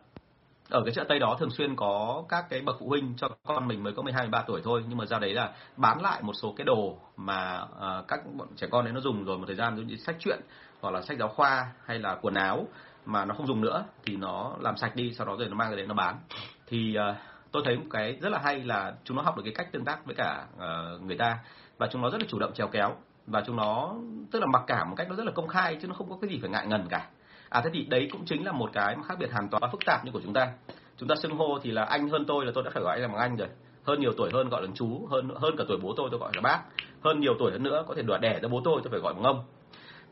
ở 0.71 0.81
cái 0.85 0.93
chợ 0.93 1.03
Tây 1.09 1.19
đó 1.19 1.37
thường 1.39 1.49
xuyên 1.49 1.75
có 1.75 2.23
các 2.29 2.45
cái 2.49 2.61
bậc 2.61 2.75
phụ 2.79 2.87
huynh 2.87 3.13
cho 3.17 3.29
con 3.43 3.67
mình 3.67 3.83
mới 3.83 3.93
có 3.93 4.01
12 4.01 4.23
13 4.23 4.43
tuổi 4.47 4.61
thôi. 4.63 4.83
Nhưng 4.87 4.97
mà 4.97 5.05
ra 5.05 5.19
đấy 5.19 5.33
là 5.33 5.51
bán 5.77 6.01
lại 6.01 6.21
một 6.23 6.33
số 6.33 6.53
cái 6.57 6.65
đồ 6.65 6.97
mà 7.17 7.61
uh, 7.61 8.07
các 8.07 8.19
bọn 8.37 8.47
trẻ 8.55 8.67
con 8.71 8.85
đấy 8.85 8.93
nó 8.93 8.99
dùng 8.99 9.25
rồi 9.25 9.37
một 9.37 9.43
thời 9.47 9.55
gian 9.55 9.77
giống 9.77 9.87
như 9.87 9.95
sách 9.95 10.15
truyện 10.19 10.39
hoặc 10.81 10.91
là 10.91 11.01
sách 11.01 11.17
giáo 11.17 11.27
khoa 11.27 11.71
hay 11.85 11.99
là 11.99 12.17
quần 12.21 12.33
áo 12.33 12.65
mà 13.05 13.25
nó 13.25 13.35
không 13.35 13.47
dùng 13.47 13.61
nữa 13.61 13.83
thì 14.05 14.15
nó 14.15 14.55
làm 14.59 14.77
sạch 14.77 14.95
đi 14.95 15.13
sau 15.13 15.27
đó 15.27 15.35
rồi 15.39 15.47
nó 15.49 15.55
mang 15.55 15.69
cái 15.69 15.77
đấy 15.77 15.87
nó 15.87 15.93
bán. 15.93 16.19
Thì 16.67 16.95
uh, 17.09 17.15
tôi 17.51 17.63
thấy 17.65 17.77
một 17.77 17.85
cái 17.91 18.17
rất 18.21 18.29
là 18.29 18.39
hay 18.43 18.59
là 18.59 18.93
chúng 19.03 19.17
nó 19.17 19.23
học 19.23 19.37
được 19.37 19.43
cái 19.45 19.53
cách 19.55 19.71
tương 19.71 19.85
tác 19.85 20.05
với 20.05 20.15
cả 20.15 20.45
uh, 20.55 21.01
người 21.01 21.17
ta 21.17 21.37
và 21.77 21.87
chúng 21.91 22.01
nó 22.01 22.09
rất 22.09 22.21
là 22.21 22.27
chủ 22.29 22.39
động 22.39 22.53
trèo 22.53 22.67
kéo 22.67 22.95
và 23.27 23.43
chúng 23.45 23.55
nó 23.55 23.95
tức 24.31 24.39
là 24.39 24.45
mặc 24.45 24.63
cảm 24.67 24.89
một 24.89 24.95
cách 24.97 25.07
nó 25.09 25.15
rất 25.15 25.25
là 25.25 25.31
công 25.31 25.47
khai 25.47 25.77
chứ 25.81 25.87
nó 25.87 25.93
không 25.93 26.09
có 26.09 26.17
cái 26.21 26.29
gì 26.29 26.39
phải 26.41 26.49
ngại 26.49 26.67
ngần 26.67 26.87
cả 26.89 27.07
à 27.51 27.61
thế 27.63 27.69
thì 27.73 27.85
đấy 27.89 28.07
cũng 28.11 28.25
chính 28.25 28.45
là 28.45 28.51
một 28.51 28.69
cái 28.73 28.95
mà 28.95 29.03
khác 29.03 29.15
biệt 29.19 29.31
hoàn 29.31 29.49
toàn 29.49 29.63
phức 29.71 29.85
tạp 29.85 30.05
như 30.05 30.11
của 30.11 30.21
chúng 30.23 30.33
ta. 30.33 30.51
Chúng 30.97 31.09
ta 31.09 31.15
xưng 31.15 31.31
hô 31.31 31.59
thì 31.63 31.71
là 31.71 31.83
anh 31.83 32.09
hơn 32.09 32.25
tôi 32.27 32.45
là 32.45 32.51
tôi 32.55 32.63
đã 32.63 32.69
phải 32.73 32.83
gọi 32.83 32.95
anh 32.95 33.01
là 33.01 33.07
bằng 33.07 33.17
anh 33.17 33.35
rồi. 33.35 33.47
Hơn 33.83 33.99
nhiều 33.99 34.11
tuổi 34.17 34.29
hơn 34.33 34.49
gọi 34.49 34.61
là 34.61 34.67
chú, 34.75 35.07
hơn 35.11 35.29
hơn 35.35 35.55
cả 35.57 35.63
tuổi 35.67 35.77
bố 35.81 35.93
tôi 35.97 36.09
tôi 36.11 36.19
gọi 36.19 36.31
là 36.35 36.41
bác. 36.41 36.59
Hơn 37.03 37.19
nhiều 37.19 37.33
tuổi 37.39 37.51
hơn 37.51 37.63
nữa 37.63 37.83
có 37.87 37.95
thể 37.95 38.01
đùa 38.01 38.17
đẻ 38.17 38.39
ra 38.41 38.49
bố 38.49 38.61
tôi 38.63 38.81
tôi 38.83 38.91
phải 38.91 38.99
gọi 38.99 39.13
bằng 39.13 39.23
ông. 39.23 39.43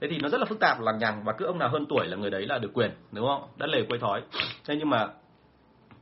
Thế 0.02 0.08
thì 0.12 0.20
nó 0.20 0.30
rất 0.30 0.40
là 0.40 0.46
phức 0.46 0.60
tạp, 0.60 0.82
lằng 0.82 0.98
nhằng, 0.98 1.24
và 1.24 1.34
cứ 1.34 1.46
ông 1.46 1.60
nào 1.60 1.70
hơn 1.70 1.86
tuổi 1.90 2.08
là 2.08 2.18
người 2.18 2.30
đấy 2.30 2.46
là 2.46 2.58
được 2.58 2.72
quyền, 2.74 2.92
đúng 3.12 3.28
không? 3.28 3.44
Đã 3.58 3.68
lề 3.68 3.84
quay 3.90 4.00
thói. 4.00 4.22
Thế 4.66 4.76
nhưng 4.80 4.90
mà 4.90 5.08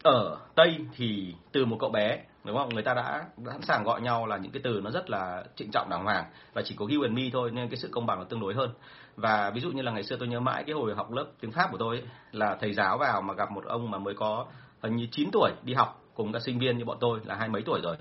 ở 0.03 0.37
tây 0.55 0.77
thì 0.95 1.33
từ 1.51 1.65
một 1.65 1.77
cậu 1.79 1.89
bé 1.89 2.19
đúng 2.47 2.57
không? 2.57 2.69
Người 2.73 2.83
ta 2.83 2.93
đã, 2.93 3.25
đã 3.37 3.51
sẵn 3.51 3.61
sàng 3.61 3.83
gọi 3.83 4.01
nhau 4.01 4.25
là 4.25 4.37
những 4.37 4.51
cái 4.51 4.61
từ 4.63 4.81
nó 4.83 4.91
rất 4.91 5.09
là 5.09 5.43
trịnh 5.55 5.71
trọng 5.71 5.89
đàng 5.89 6.03
hoàng 6.03 6.25
và 6.53 6.61
chỉ 6.65 6.75
có 6.75 6.85
you 6.95 7.01
and 7.03 7.15
me 7.15 7.23
thôi 7.33 7.51
nên 7.51 7.69
cái 7.69 7.77
sự 7.77 7.89
công 7.91 8.05
bằng 8.05 8.19
là 8.19 8.25
tương 8.29 8.39
đối 8.39 8.53
hơn. 8.53 8.69
Và 9.15 9.49
ví 9.49 9.61
dụ 9.61 9.71
như 9.71 9.81
là 9.81 9.91
ngày 9.91 10.03
xưa 10.03 10.15
tôi 10.19 10.27
nhớ 10.27 10.39
mãi 10.39 10.63
cái 10.67 10.75
hồi 10.75 10.95
học 10.95 11.11
lớp 11.11 11.25
tiếng 11.41 11.51
pháp 11.51 11.67
của 11.71 11.77
tôi 11.77 11.95
ấy, 11.95 12.05
là 12.31 12.57
thầy 12.61 12.73
giáo 12.73 12.97
vào 12.97 13.21
mà 13.21 13.33
gặp 13.33 13.51
một 13.51 13.65
ông 13.65 13.91
mà 13.91 13.97
mới 13.97 14.13
có 14.13 14.45
hình 14.81 14.95
như 14.95 15.07
9 15.11 15.29
tuổi 15.33 15.51
đi 15.63 15.73
học 15.73 16.01
cùng 16.13 16.33
các 16.33 16.41
sinh 16.41 16.59
viên 16.59 16.77
như 16.77 16.85
bọn 16.85 16.97
tôi 16.99 17.19
là 17.25 17.35
hai 17.35 17.49
mấy 17.49 17.61
tuổi 17.65 17.79
rồi 17.83 17.97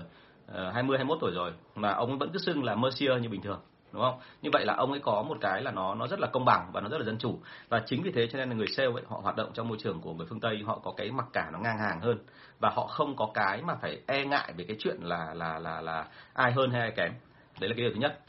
ờ, 0.47 0.71
hai 0.71 0.83
mươi 0.83 0.97
hai 0.97 1.05
21 1.05 1.17
tuổi 1.21 1.31
rồi 1.35 1.51
mà 1.75 1.93
ông 1.93 2.17
vẫn 2.17 2.29
cứ 2.33 2.39
xưng 2.39 2.63
là 2.63 2.75
monsieur 2.75 3.21
như 3.21 3.29
bình 3.29 3.41
thường 3.41 3.59
đúng 3.91 4.01
không? 4.01 4.19
Như 4.41 4.49
vậy 4.53 4.65
là 4.65 4.73
ông 4.73 4.91
ấy 4.91 4.99
có 4.99 5.23
một 5.23 5.37
cái 5.41 5.61
là 5.61 5.71
nó 5.71 5.95
nó 5.95 6.07
rất 6.07 6.19
là 6.19 6.27
công 6.27 6.45
bằng 6.45 6.69
và 6.73 6.81
nó 6.81 6.89
rất 6.89 6.97
là 6.97 7.05
dân 7.05 7.17
chủ 7.17 7.39
và 7.69 7.81
chính 7.85 8.03
vì 8.03 8.11
thế 8.11 8.27
cho 8.27 8.39
nên 8.39 8.49
là 8.49 8.55
người 8.55 8.67
sale 8.67 8.89
ấy 8.93 9.03
họ 9.07 9.19
hoạt 9.23 9.35
động 9.35 9.49
trong 9.53 9.67
môi 9.67 9.77
trường 9.79 10.01
của 10.01 10.13
người 10.13 10.27
phương 10.29 10.39
Tây 10.39 10.63
họ 10.65 10.79
có 10.83 10.93
cái 10.97 11.11
mặc 11.11 11.25
cả 11.33 11.49
nó 11.53 11.59
ngang 11.59 11.77
hàng 11.77 12.01
hơn 12.01 12.17
và 12.59 12.69
họ 12.69 12.87
không 12.87 13.15
có 13.15 13.27
cái 13.33 13.61
mà 13.61 13.75
phải 13.81 14.01
e 14.07 14.25
ngại 14.25 14.53
về 14.57 14.65
cái 14.67 14.77
chuyện 14.79 14.97
là 15.01 15.33
là 15.33 15.59
là 15.59 15.81
là 15.81 16.07
ai 16.33 16.51
hơn 16.51 16.71
hay 16.71 16.81
ai 16.81 16.91
kém. 16.91 17.11
Đấy 17.59 17.69
là 17.69 17.75
cái 17.77 17.83
điều 17.83 17.91
thứ 17.93 17.99
nhất. 17.99 18.19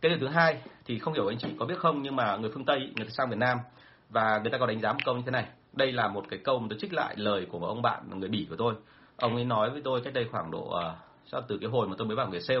Cái 0.00 0.10
điều 0.10 0.18
thứ 0.20 0.28
hai 0.28 0.62
thì 0.84 0.98
không 0.98 1.14
hiểu 1.14 1.28
anh 1.28 1.38
chị 1.38 1.48
có 1.58 1.66
biết 1.66 1.78
không 1.78 2.02
nhưng 2.02 2.16
mà 2.16 2.36
người 2.36 2.50
phương 2.54 2.64
Tây 2.64 2.78
người 2.96 3.06
ta 3.06 3.10
sang 3.10 3.30
Việt 3.30 3.38
Nam 3.38 3.58
và 4.08 4.38
người 4.42 4.50
ta 4.50 4.58
có 4.58 4.66
đánh 4.66 4.80
giá 4.80 4.92
một 4.92 5.00
câu 5.04 5.14
như 5.14 5.22
thế 5.26 5.30
này. 5.30 5.46
Đây 5.72 5.92
là 5.92 6.08
một 6.08 6.24
cái 6.30 6.40
câu 6.44 6.58
mà 6.58 6.66
tôi 6.70 6.78
trích 6.80 6.92
lại 6.92 7.14
lời 7.16 7.46
của 7.50 7.58
một 7.58 7.66
ông 7.66 7.82
bạn 7.82 8.20
người 8.20 8.28
Bỉ 8.28 8.46
của 8.50 8.56
tôi. 8.56 8.74
Ông 9.16 9.34
ấy 9.34 9.44
nói 9.44 9.70
với 9.70 9.82
tôi 9.84 10.00
cách 10.04 10.14
đây 10.14 10.28
khoảng 10.32 10.50
độ 10.50 10.74
uh, 11.36 11.44
từ 11.48 11.58
cái 11.60 11.70
hồi 11.70 11.88
mà 11.88 11.94
tôi 11.98 12.06
mới 12.06 12.16
vào 12.16 12.28
nghề 12.28 12.40
sale 12.40 12.60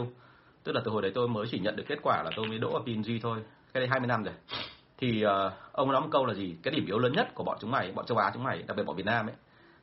tức 0.64 0.72
là 0.72 0.80
từ 0.84 0.90
hồi 0.90 1.02
đấy 1.02 1.12
tôi 1.14 1.28
mới 1.28 1.46
chỉ 1.50 1.58
nhận 1.58 1.76
được 1.76 1.84
kết 1.88 1.98
quả 2.02 2.22
là 2.22 2.30
tôi 2.36 2.46
mới 2.46 2.58
đỗ 2.58 2.72
ở 2.72 2.80
PNG 2.80 3.20
thôi. 3.22 3.38
Cái 3.72 3.80
đây 3.80 3.88
20 3.88 4.06
năm 4.06 4.24
rồi. 4.24 4.34
Thì 4.98 5.24
uh, 5.26 5.52
ông 5.72 5.92
nói 5.92 6.00
một 6.00 6.08
câu 6.10 6.26
là 6.26 6.34
gì? 6.34 6.56
Cái 6.62 6.74
điểm 6.74 6.86
yếu 6.86 6.98
lớn 6.98 7.12
nhất 7.12 7.34
của 7.34 7.44
bọn 7.44 7.58
chúng 7.60 7.70
mày 7.70 7.92
bọn 7.92 8.06
châu 8.06 8.18
Á 8.18 8.30
chúng 8.34 8.42
mày 8.42 8.62
đặc 8.62 8.76
biệt 8.76 8.82
bọn 8.82 8.96
Việt 8.96 9.06
Nam 9.06 9.26
ấy 9.26 9.34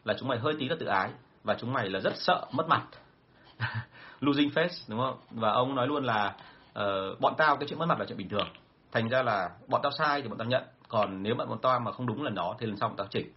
là 0.04 0.14
chúng 0.20 0.28
mày 0.28 0.40
hơi 0.40 0.54
tí 0.60 0.70
là 0.70 0.76
tự 0.80 0.86
ái 0.86 1.10
và 1.44 1.56
chúng 1.60 1.74
mày 1.74 1.90
là 1.90 2.00
rất 2.00 2.14
sợ 2.16 2.46
mất 2.52 2.68
mặt. 2.68 2.84
Losing 4.20 4.50
face 4.50 4.86
đúng 4.88 5.00
không? 5.00 5.18
Và 5.32 5.52
ông 5.52 5.76
nói 5.76 5.88
luôn 5.88 6.04
là 6.04 6.36
uh, 6.80 7.20
bọn 7.20 7.34
tao 7.38 7.58
cái 7.58 7.68
chuyện 7.70 7.80
mất 7.80 7.86
mặt 7.86 8.00
là 8.00 8.06
chuyện 8.06 8.18
bình 8.18 8.30
thường. 8.30 8.48
Thành 8.92 9.08
ra 9.08 9.24
là 9.24 9.50
bọn 9.68 9.82
tao 9.84 9.92
sai 9.92 10.22
thì 10.22 10.28
bọn 10.28 10.38
tao 10.38 10.48
nhận. 10.48 10.64
Còn 10.88 11.24
nếu 11.24 11.36
bọn 11.36 11.50
bọn 11.50 11.60
tao 11.62 11.80
mà 11.80 11.92
không 11.92 12.08
đúng 12.08 12.24
lần 12.24 12.36
đó 12.36 12.56
thì 12.60 12.66
lần 12.66 12.78
sau 12.78 12.90
bọn 12.90 12.98
tao 12.98 13.08
chỉnh. 13.08 13.32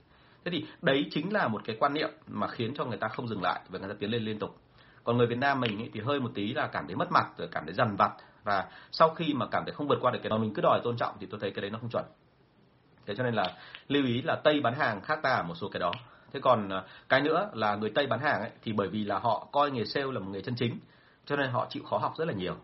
Thế 0.45 0.51
thì 0.51 0.67
đấy 0.83 1.07
chính 1.11 1.33
là 1.33 1.49
một 1.49 1.63
cái 1.65 1.77
quan 1.81 1.95
niệm 1.95 2.11
mà 2.27 2.49
khiến 2.49 2.75
cho 2.75 2.85
người 2.85 2.99
ta 2.99 3.09
không 3.09 3.29
dừng 3.29 3.43
lại 3.43 3.61
và 3.69 3.79
người 3.79 3.89
ta 3.89 3.95
tiến 3.99 4.11
lên 4.11 4.23
liên 4.23 4.39
tục 4.39 4.57
còn 5.05 5.19
người 5.19 5.27
Việt 5.27 5.39
Nam 5.39 5.61
mình 5.61 5.79
ý, 5.79 5.91
thì 5.95 6.01
hơi 6.01 6.21
một 6.21 6.31
tí 6.35 6.55
là 6.55 6.67
cảm 6.67 6.87
thấy 6.87 6.97
mất 6.97 7.13
mặt 7.13 7.27
rồi 7.39 7.49
cảm 7.53 7.65
thấy 7.65 7.75
dằn 7.75 7.97
vặt. 7.97 8.13
Và 8.45 8.69
sau 8.93 9.11
khi 9.11 9.35
mà 9.35 9.47
cảm 9.51 9.65
thấy 9.65 9.75
không 9.75 9.89
vượt 9.89 9.99
qua 10.01 10.11
được 10.11 10.19
cái 10.23 10.31
đó 10.31 10.39
mình 10.39 10.55
cứ 10.55 10.63
đòi 10.63 10.81
tôn 10.85 10.97
trọng 10.97 11.17
thì 11.21 11.27
tôi 11.31 11.41
thấy 11.41 11.51
cái 11.51 11.63
đấy 11.63 11.71
nó 11.71 11.79
không 11.79 11.91
chuẩn. 11.91 12.05
Thế 13.07 13.15
cho 13.17 13.25
nên 13.25 13.35
là 13.35 13.45
lưu 13.89 14.05
ý 14.05 14.23
là 14.23 14.37
tây 14.45 14.61
bán 14.61 14.75
hàng 14.75 15.01
khác 15.01 15.19
ta 15.23 15.31
ở 15.31 15.43
một 15.43 15.55
số 15.55 15.69
cái 15.69 15.81
đó. 15.81 15.93
Thế 16.33 16.41
còn 16.41 16.69
ờ, 16.69 16.85
cái 17.09 17.21
nữa 17.21 17.51
là 17.53 17.75
người 17.75 17.91
tây 17.95 18.07
bán 18.07 18.21
hàng 18.21 18.41
ấy 18.41 18.51
thì 18.63 18.73
bởi 18.73 18.89
vì 18.89 19.05
là 19.05 19.19
họ 19.19 19.49
coi 19.53 19.71
nghề 19.71 19.85
sale 19.85 20.13
là 20.13 20.21
một 20.21 20.31
nghề 20.31 20.41
chân 20.41 20.55
chính 20.55 20.79
cho 21.27 21.37
nên 21.37 21.51
họ 21.51 21.67
chịu 21.71 21.83
khó 21.91 21.99
học 21.99 22.15
rất 22.19 22.25
là 22.29 22.35
nhiều. 22.35 22.57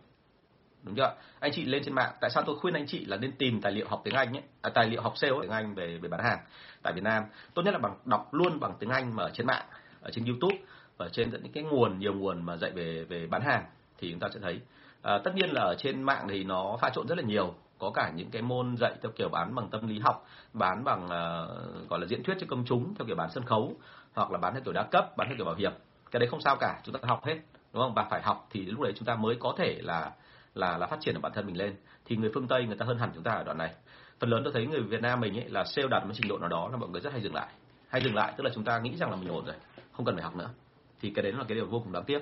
Đúng 0.82 0.94
chưa? 0.94 1.14
Anh 1.40 1.52
chị 1.54 1.64
lên 1.64 1.82
trên 1.84 1.94
mạng 1.94 2.12
tại 2.20 2.30
sao 2.30 2.42
tôi 2.46 2.56
khuyên 2.58 2.74
anh 2.74 2.86
chị 2.86 3.04
là 3.04 3.16
nên 3.16 3.32
tìm 3.32 3.60
tài 3.60 3.72
liệu 3.72 3.88
học 3.88 4.00
tiếng 4.04 4.14
anh 4.14 4.36
ấy 4.36 4.42
à, 4.62 4.70
tài 4.74 4.88
liệu 4.88 5.02
học 5.02 5.12
sale 5.16 5.34
tiếng 5.42 5.50
anh 5.50 5.74
về 5.74 5.98
về 5.98 6.08
bán 6.08 6.20
hàng 6.24 6.38
tại 6.82 6.92
Việt 6.92 7.04
Nam? 7.04 7.24
Tốt 7.54 7.62
nhất 7.62 7.74
là 7.74 7.78
bằng 7.78 7.96
đọc 8.04 8.34
luôn 8.34 8.60
bằng 8.60 8.74
tiếng 8.78 8.90
Anh 8.90 9.16
mà 9.16 9.22
ở 9.22 9.30
trên 9.34 9.46
mạng 9.46 9.64
ở 10.00 10.10
trên 10.10 10.24
YouTube 10.24 10.56
ở 10.96 11.08
trên 11.08 11.30
những 11.30 11.52
cái 11.52 11.64
nguồn 11.64 11.98
nhiều 11.98 12.14
nguồn 12.14 12.42
mà 12.42 12.56
dạy 12.56 12.70
về 12.70 13.04
về 13.04 13.26
bán 13.26 13.42
hàng 13.42 13.64
thì 13.98 14.10
chúng 14.10 14.20
ta 14.20 14.28
sẽ 14.34 14.40
thấy. 14.40 14.60
À, 15.02 15.18
tất 15.24 15.34
nhiên 15.34 15.50
là 15.50 15.60
ở 15.60 15.74
trên 15.78 16.02
mạng 16.02 16.26
thì 16.28 16.44
nó 16.44 16.76
pha 16.80 16.90
trộn 16.90 17.06
rất 17.06 17.18
là 17.18 17.24
nhiều. 17.24 17.54
Có 17.78 17.90
cả 17.90 18.12
những 18.14 18.30
cái 18.30 18.42
môn 18.42 18.76
dạy 18.76 18.94
theo 19.02 19.12
kiểu 19.16 19.28
bán 19.28 19.54
bằng 19.54 19.68
tâm 19.68 19.88
lý 19.88 19.98
học 19.98 20.26
bán 20.52 20.84
bằng 20.84 21.04
uh, 21.04 21.88
gọi 21.88 22.00
là 22.00 22.06
diễn 22.06 22.22
thuyết 22.22 22.36
cho 22.40 22.46
công 22.50 22.64
chúng 22.66 22.94
theo 22.94 23.06
kiểu 23.06 23.16
bán 23.16 23.30
sân 23.30 23.44
khấu 23.44 23.74
hoặc 24.14 24.30
là 24.30 24.38
bán 24.38 24.52
theo 24.52 24.62
kiểu 24.64 24.72
đa 24.72 24.82
cấp 24.82 25.16
bán 25.16 25.28
theo 25.28 25.36
kiểu 25.36 25.46
bảo 25.46 25.54
hiểm. 25.54 25.72
Cái 26.10 26.20
đấy 26.20 26.28
không 26.28 26.40
sao 26.40 26.56
cả 26.60 26.80
chúng 26.84 26.94
ta 26.94 27.00
học 27.08 27.24
hết 27.24 27.36
đúng 27.72 27.82
không? 27.82 27.94
Và 27.94 28.06
phải 28.10 28.22
học 28.22 28.48
thì 28.50 28.66
lúc 28.66 28.80
đấy 28.80 28.92
chúng 28.96 29.06
ta 29.06 29.16
mới 29.16 29.36
có 29.40 29.54
thể 29.58 29.78
là 29.82 30.12
là 30.54 30.78
là 30.78 30.86
phát 30.86 31.00
triển 31.00 31.14
được 31.14 31.20
bản 31.22 31.32
thân 31.34 31.46
mình 31.46 31.58
lên. 31.58 31.76
Thì 32.04 32.16
người 32.16 32.30
phương 32.34 32.48
tây 32.48 32.64
người 32.64 32.76
ta 32.76 32.86
hơn 32.86 32.98
hẳn 32.98 33.10
chúng 33.14 33.22
ta 33.22 33.32
ở 33.32 33.44
đoạn 33.44 33.58
này. 33.58 33.74
Phần 34.20 34.30
lớn 34.30 34.44
tôi 34.44 34.52
thấy 34.52 34.66
người 34.66 34.80
việt 34.80 35.02
nam 35.02 35.20
mình 35.20 35.38
ấy 35.38 35.48
là 35.48 35.64
sale 35.64 35.88
đạt 35.88 36.06
một 36.06 36.12
trình 36.14 36.28
độ 36.28 36.38
nào 36.38 36.48
đó 36.48 36.68
là 36.68 36.76
mọi 36.76 36.88
người 36.88 37.00
rất 37.00 37.12
hay 37.12 37.22
dừng 37.22 37.34
lại. 37.34 37.48
Hay 37.88 38.02
dừng 38.02 38.14
lại 38.14 38.32
tức 38.36 38.44
là 38.44 38.50
chúng 38.54 38.64
ta 38.64 38.78
nghĩ 38.78 38.96
rằng 38.96 39.10
là 39.10 39.16
mình 39.16 39.28
ổn 39.28 39.44
rồi 39.44 39.54
không 39.92 40.06
cần 40.06 40.14
phải 40.14 40.24
học 40.24 40.36
nữa 40.36 40.48
thì 41.00 41.10
cái 41.10 41.22
đấy 41.22 41.32
là 41.32 41.44
cái 41.48 41.56
điều 41.56 41.66
vô 41.66 41.80
cùng 41.80 41.92
đáng 41.92 42.04
tiếc. 42.04 42.18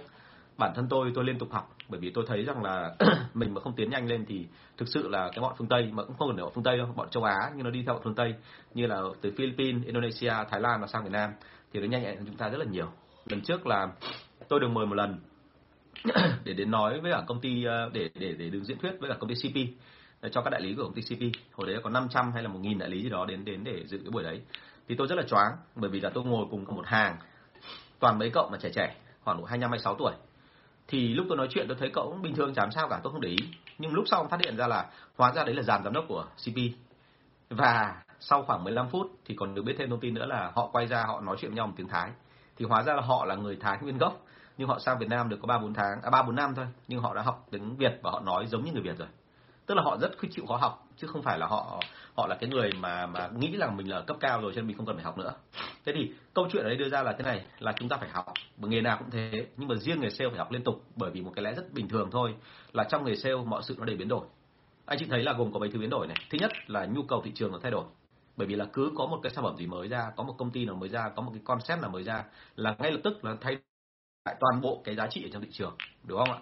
Bản 0.58 0.72
thân 0.74 0.86
tôi 0.90 1.12
tôi 1.14 1.24
liên 1.24 1.38
tục 1.38 1.52
học, 1.52 1.76
bởi 1.88 2.00
vì 2.00 2.10
tôi 2.10 2.24
thấy 2.28 2.44
rằng 2.44 2.62
là 2.62 2.94
mình 3.34 3.54
mà 3.54 3.60
không 3.60 3.72
tiến 3.76 3.90
nhanh 3.90 4.06
lên 4.06 4.24
thì 4.28 4.46
thực 4.76 4.88
sự 4.88 5.08
là 5.08 5.30
cái 5.32 5.40
bọn 5.40 5.54
phương 5.58 5.68
tây 5.68 5.90
mà 5.92 6.04
cũng 6.04 6.16
không 6.16 6.28
cần 6.28 6.36
phải 6.36 6.44
bọn 6.44 6.52
phương 6.54 6.64
tây 6.64 6.78
đâu, 6.78 6.92
bọn 6.96 7.10
châu 7.10 7.24
á 7.24 7.50
nhưng 7.56 7.64
nó 7.64 7.70
đi 7.70 7.82
theo 7.86 7.94
bọn 7.94 8.02
phương 8.04 8.14
tây, 8.14 8.34
như 8.74 8.86
là 8.86 9.02
từ 9.20 9.32
philippines, 9.36 9.84
indonesia, 9.84 10.32
thái 10.50 10.60
lan 10.60 10.80
và 10.80 10.86
sang 10.86 11.04
việt 11.04 11.12
nam 11.12 11.30
thì 11.72 11.80
nó 11.80 11.86
nhanh 11.86 12.02
nhẹn 12.02 12.16
hơn 12.16 12.26
chúng 12.26 12.36
ta 12.36 12.48
rất 12.48 12.58
là 12.58 12.64
nhiều. 12.64 12.86
Lần 13.26 13.40
trước 13.40 13.66
là 13.66 13.88
tôi 14.48 14.60
được 14.60 14.68
mời 14.68 14.86
một 14.86 14.94
lần 14.94 15.18
để 16.44 16.52
đến 16.52 16.70
nói 16.70 17.00
với 17.00 17.12
cả 17.12 17.22
công 17.26 17.40
ty 17.40 17.64
ờ, 17.64 17.90
để 17.92 18.10
để 18.14 18.34
để 18.38 18.50
đứng 18.50 18.64
diễn 18.64 18.78
thuyết 18.78 18.92
với 19.00 19.10
cả 19.10 19.16
công 19.20 19.30
ty 19.30 19.34
CP 19.34 19.56
ờ, 20.20 20.28
cho 20.28 20.42
các 20.42 20.50
đại 20.50 20.60
lý 20.60 20.74
của 20.74 20.82
công 20.82 20.94
ty 20.94 21.02
CP 21.02 21.36
hồi 21.52 21.68
đấy 21.72 21.80
có 21.82 21.90
500 21.90 22.32
hay 22.32 22.42
là 22.42 22.48
một 22.48 22.58
nghìn 22.62 22.78
đại 22.78 22.88
lý 22.88 23.02
gì 23.02 23.10
đó 23.10 23.24
đến 23.24 23.44
đến 23.44 23.64
để 23.64 23.86
dự 23.86 23.98
cái 23.98 24.10
buổi 24.10 24.22
đấy. 24.22 24.40
Thì 24.88 24.94
tôi 24.98 25.06
rất 25.06 25.16
là 25.16 25.22
choáng, 25.22 25.52
bởi 25.74 25.90
vì 25.90 26.00
là 26.00 26.10
tôi 26.10 26.24
ngồi 26.24 26.46
cùng 26.50 26.64
một 26.76 26.86
hàng 26.86 27.16
toàn 27.98 28.18
mấy 28.18 28.30
cậu 28.30 28.48
mà 28.52 28.58
trẻ 28.60 28.70
trẻ, 28.74 28.96
khoảng 29.24 29.38
độ 29.38 29.44
25 29.44 29.70
26 29.70 29.94
tuổi. 29.94 30.12
Thì 30.88 31.14
lúc 31.14 31.26
tôi 31.28 31.36
nói 31.36 31.48
chuyện, 31.50 31.68
tôi 31.68 31.76
thấy 31.80 31.90
cậu 31.94 32.10
cũng 32.10 32.22
bình 32.22 32.34
thường, 32.34 32.54
chả 32.54 32.68
sao 32.74 32.88
cả, 32.88 33.00
tôi 33.02 33.12
không 33.12 33.20
để 33.20 33.28
ý. 33.28 33.36
Nhưng 33.78 33.92
lúc 33.94 34.04
sau 34.08 34.28
phát 34.30 34.40
hiện 34.40 34.56
ra 34.56 34.66
là, 34.66 34.86
hóa 35.16 35.32
ra 35.32 35.44
đấy 35.44 35.54
là 35.54 35.62
dàn 35.62 35.84
giám 35.84 35.92
đốc 35.92 36.04
của 36.08 36.24
CP 36.44 36.56
và 37.50 38.02
sau 38.20 38.42
khoảng 38.42 38.64
15 38.64 38.88
phút 38.90 39.06
thì 39.24 39.34
còn 39.34 39.54
được 39.54 39.62
biết 39.62 39.74
thêm 39.78 39.90
thông 39.90 40.00
tin 40.00 40.14
nữa 40.14 40.26
là 40.26 40.52
họ 40.54 40.68
quay 40.72 40.86
ra, 40.86 41.04
họ 41.04 41.20
nói 41.20 41.36
chuyện 41.40 41.50
với 41.50 41.56
nhau 41.56 41.66
một 41.66 41.72
tiếng 41.76 41.88
Thái. 41.88 42.10
Thì 42.56 42.64
hóa 42.64 42.82
ra 42.82 42.94
là 42.94 43.02
họ 43.02 43.24
là 43.24 43.34
người 43.34 43.56
Thái 43.56 43.78
nguyên 43.80 43.98
gốc, 43.98 44.22
nhưng 44.58 44.68
họ 44.68 44.78
sang 44.78 44.98
Việt 44.98 45.08
Nam 45.08 45.28
được 45.28 45.38
có 45.42 45.46
ba, 45.46 45.58
bốn 45.58 45.74
tháng 45.74 46.02
à 46.02 46.10
ba, 46.10 46.22
bốn 46.22 46.36
năm 46.36 46.54
thôi. 46.54 46.66
Nhưng 46.88 47.00
họ 47.00 47.14
đã 47.14 47.22
học 47.22 47.46
tiếng 47.50 47.76
Việt 47.76 47.98
và 48.02 48.10
họ 48.10 48.20
nói 48.20 48.46
giống 48.46 48.64
như 48.64 48.72
người 48.72 48.82
Việt 48.82 48.98
rồi. 48.98 49.08
Tức 49.66 49.74
là 49.74 49.82
họ 49.82 49.96
rất 50.00 50.10
chịu, 50.30 50.46
khó 50.46 50.56
học 50.56 50.83
chứ 50.96 51.06
không 51.06 51.22
phải 51.22 51.38
là 51.38 51.46
họ 51.46 51.80
họ 52.16 52.26
là 52.26 52.36
cái 52.40 52.50
người 52.50 52.72
mà 52.72 53.06
mà 53.06 53.28
nghĩ 53.36 53.56
rằng 53.56 53.76
mình 53.76 53.90
là 53.90 54.00
cấp 54.00 54.16
cao 54.20 54.40
rồi 54.40 54.52
cho 54.54 54.60
nên 54.60 54.66
mình 54.66 54.76
không 54.76 54.86
cần 54.86 54.96
phải 54.96 55.04
học 55.04 55.18
nữa. 55.18 55.32
Thế 55.84 55.92
thì 55.96 56.12
câu 56.34 56.48
chuyện 56.52 56.62
ở 56.62 56.68
đây 56.68 56.76
đưa 56.76 56.88
ra 56.88 57.02
là 57.02 57.12
thế 57.12 57.24
này, 57.24 57.44
là 57.58 57.72
chúng 57.72 57.88
ta 57.88 57.96
phải 57.96 58.08
học 58.08 58.32
nghề 58.56 58.80
nào 58.80 58.96
cũng 58.98 59.10
thế. 59.10 59.46
Nhưng 59.56 59.68
mà 59.68 59.74
riêng 59.74 60.00
nghề 60.00 60.10
sale 60.10 60.30
phải 60.30 60.38
học 60.38 60.52
liên 60.52 60.64
tục, 60.64 60.84
bởi 60.96 61.10
vì 61.10 61.20
một 61.20 61.32
cái 61.36 61.42
lẽ 61.44 61.54
rất 61.54 61.72
bình 61.72 61.88
thường 61.88 62.08
thôi, 62.12 62.34
là 62.72 62.84
trong 62.84 63.04
nghề 63.04 63.16
sale 63.16 63.36
mọi 63.36 63.62
sự 63.62 63.74
nó 63.78 63.84
đều 63.84 63.96
biến 63.96 64.08
đổi. 64.08 64.26
Anh 64.86 64.98
chị 64.98 65.06
thấy 65.10 65.22
là 65.22 65.32
gồm 65.32 65.52
có 65.52 65.58
mấy 65.58 65.70
thứ 65.70 65.78
biến 65.78 65.90
đổi 65.90 66.06
này. 66.06 66.16
Thứ 66.30 66.38
nhất 66.40 66.50
là 66.66 66.84
nhu 66.84 67.02
cầu 67.02 67.22
thị 67.24 67.32
trường 67.34 67.52
nó 67.52 67.58
thay 67.62 67.70
đổi. 67.70 67.84
Bởi 68.36 68.46
vì 68.46 68.54
là 68.54 68.64
cứ 68.72 68.92
có 68.96 69.06
một 69.06 69.18
cái 69.22 69.32
sản 69.32 69.44
phẩm 69.44 69.56
gì 69.56 69.66
mới 69.66 69.88
ra, 69.88 70.10
có 70.16 70.24
một 70.24 70.34
công 70.38 70.50
ty 70.50 70.64
nào 70.64 70.76
mới 70.76 70.88
ra, 70.88 71.08
có 71.16 71.22
một 71.22 71.30
cái 71.34 71.42
concept 71.44 71.80
nào 71.82 71.90
mới 71.90 72.02
ra, 72.02 72.24
là 72.56 72.76
ngay 72.78 72.92
lập 72.92 73.00
tức 73.04 73.24
là 73.24 73.36
thay 73.40 73.56
lại 74.24 74.36
toàn 74.40 74.60
bộ 74.60 74.82
cái 74.84 74.94
giá 74.94 75.06
trị 75.06 75.26
ở 75.26 75.28
trong 75.32 75.42
thị 75.42 75.48
trường. 75.52 75.76
Đúng 76.02 76.18
không 76.18 76.32
ạ? 76.32 76.38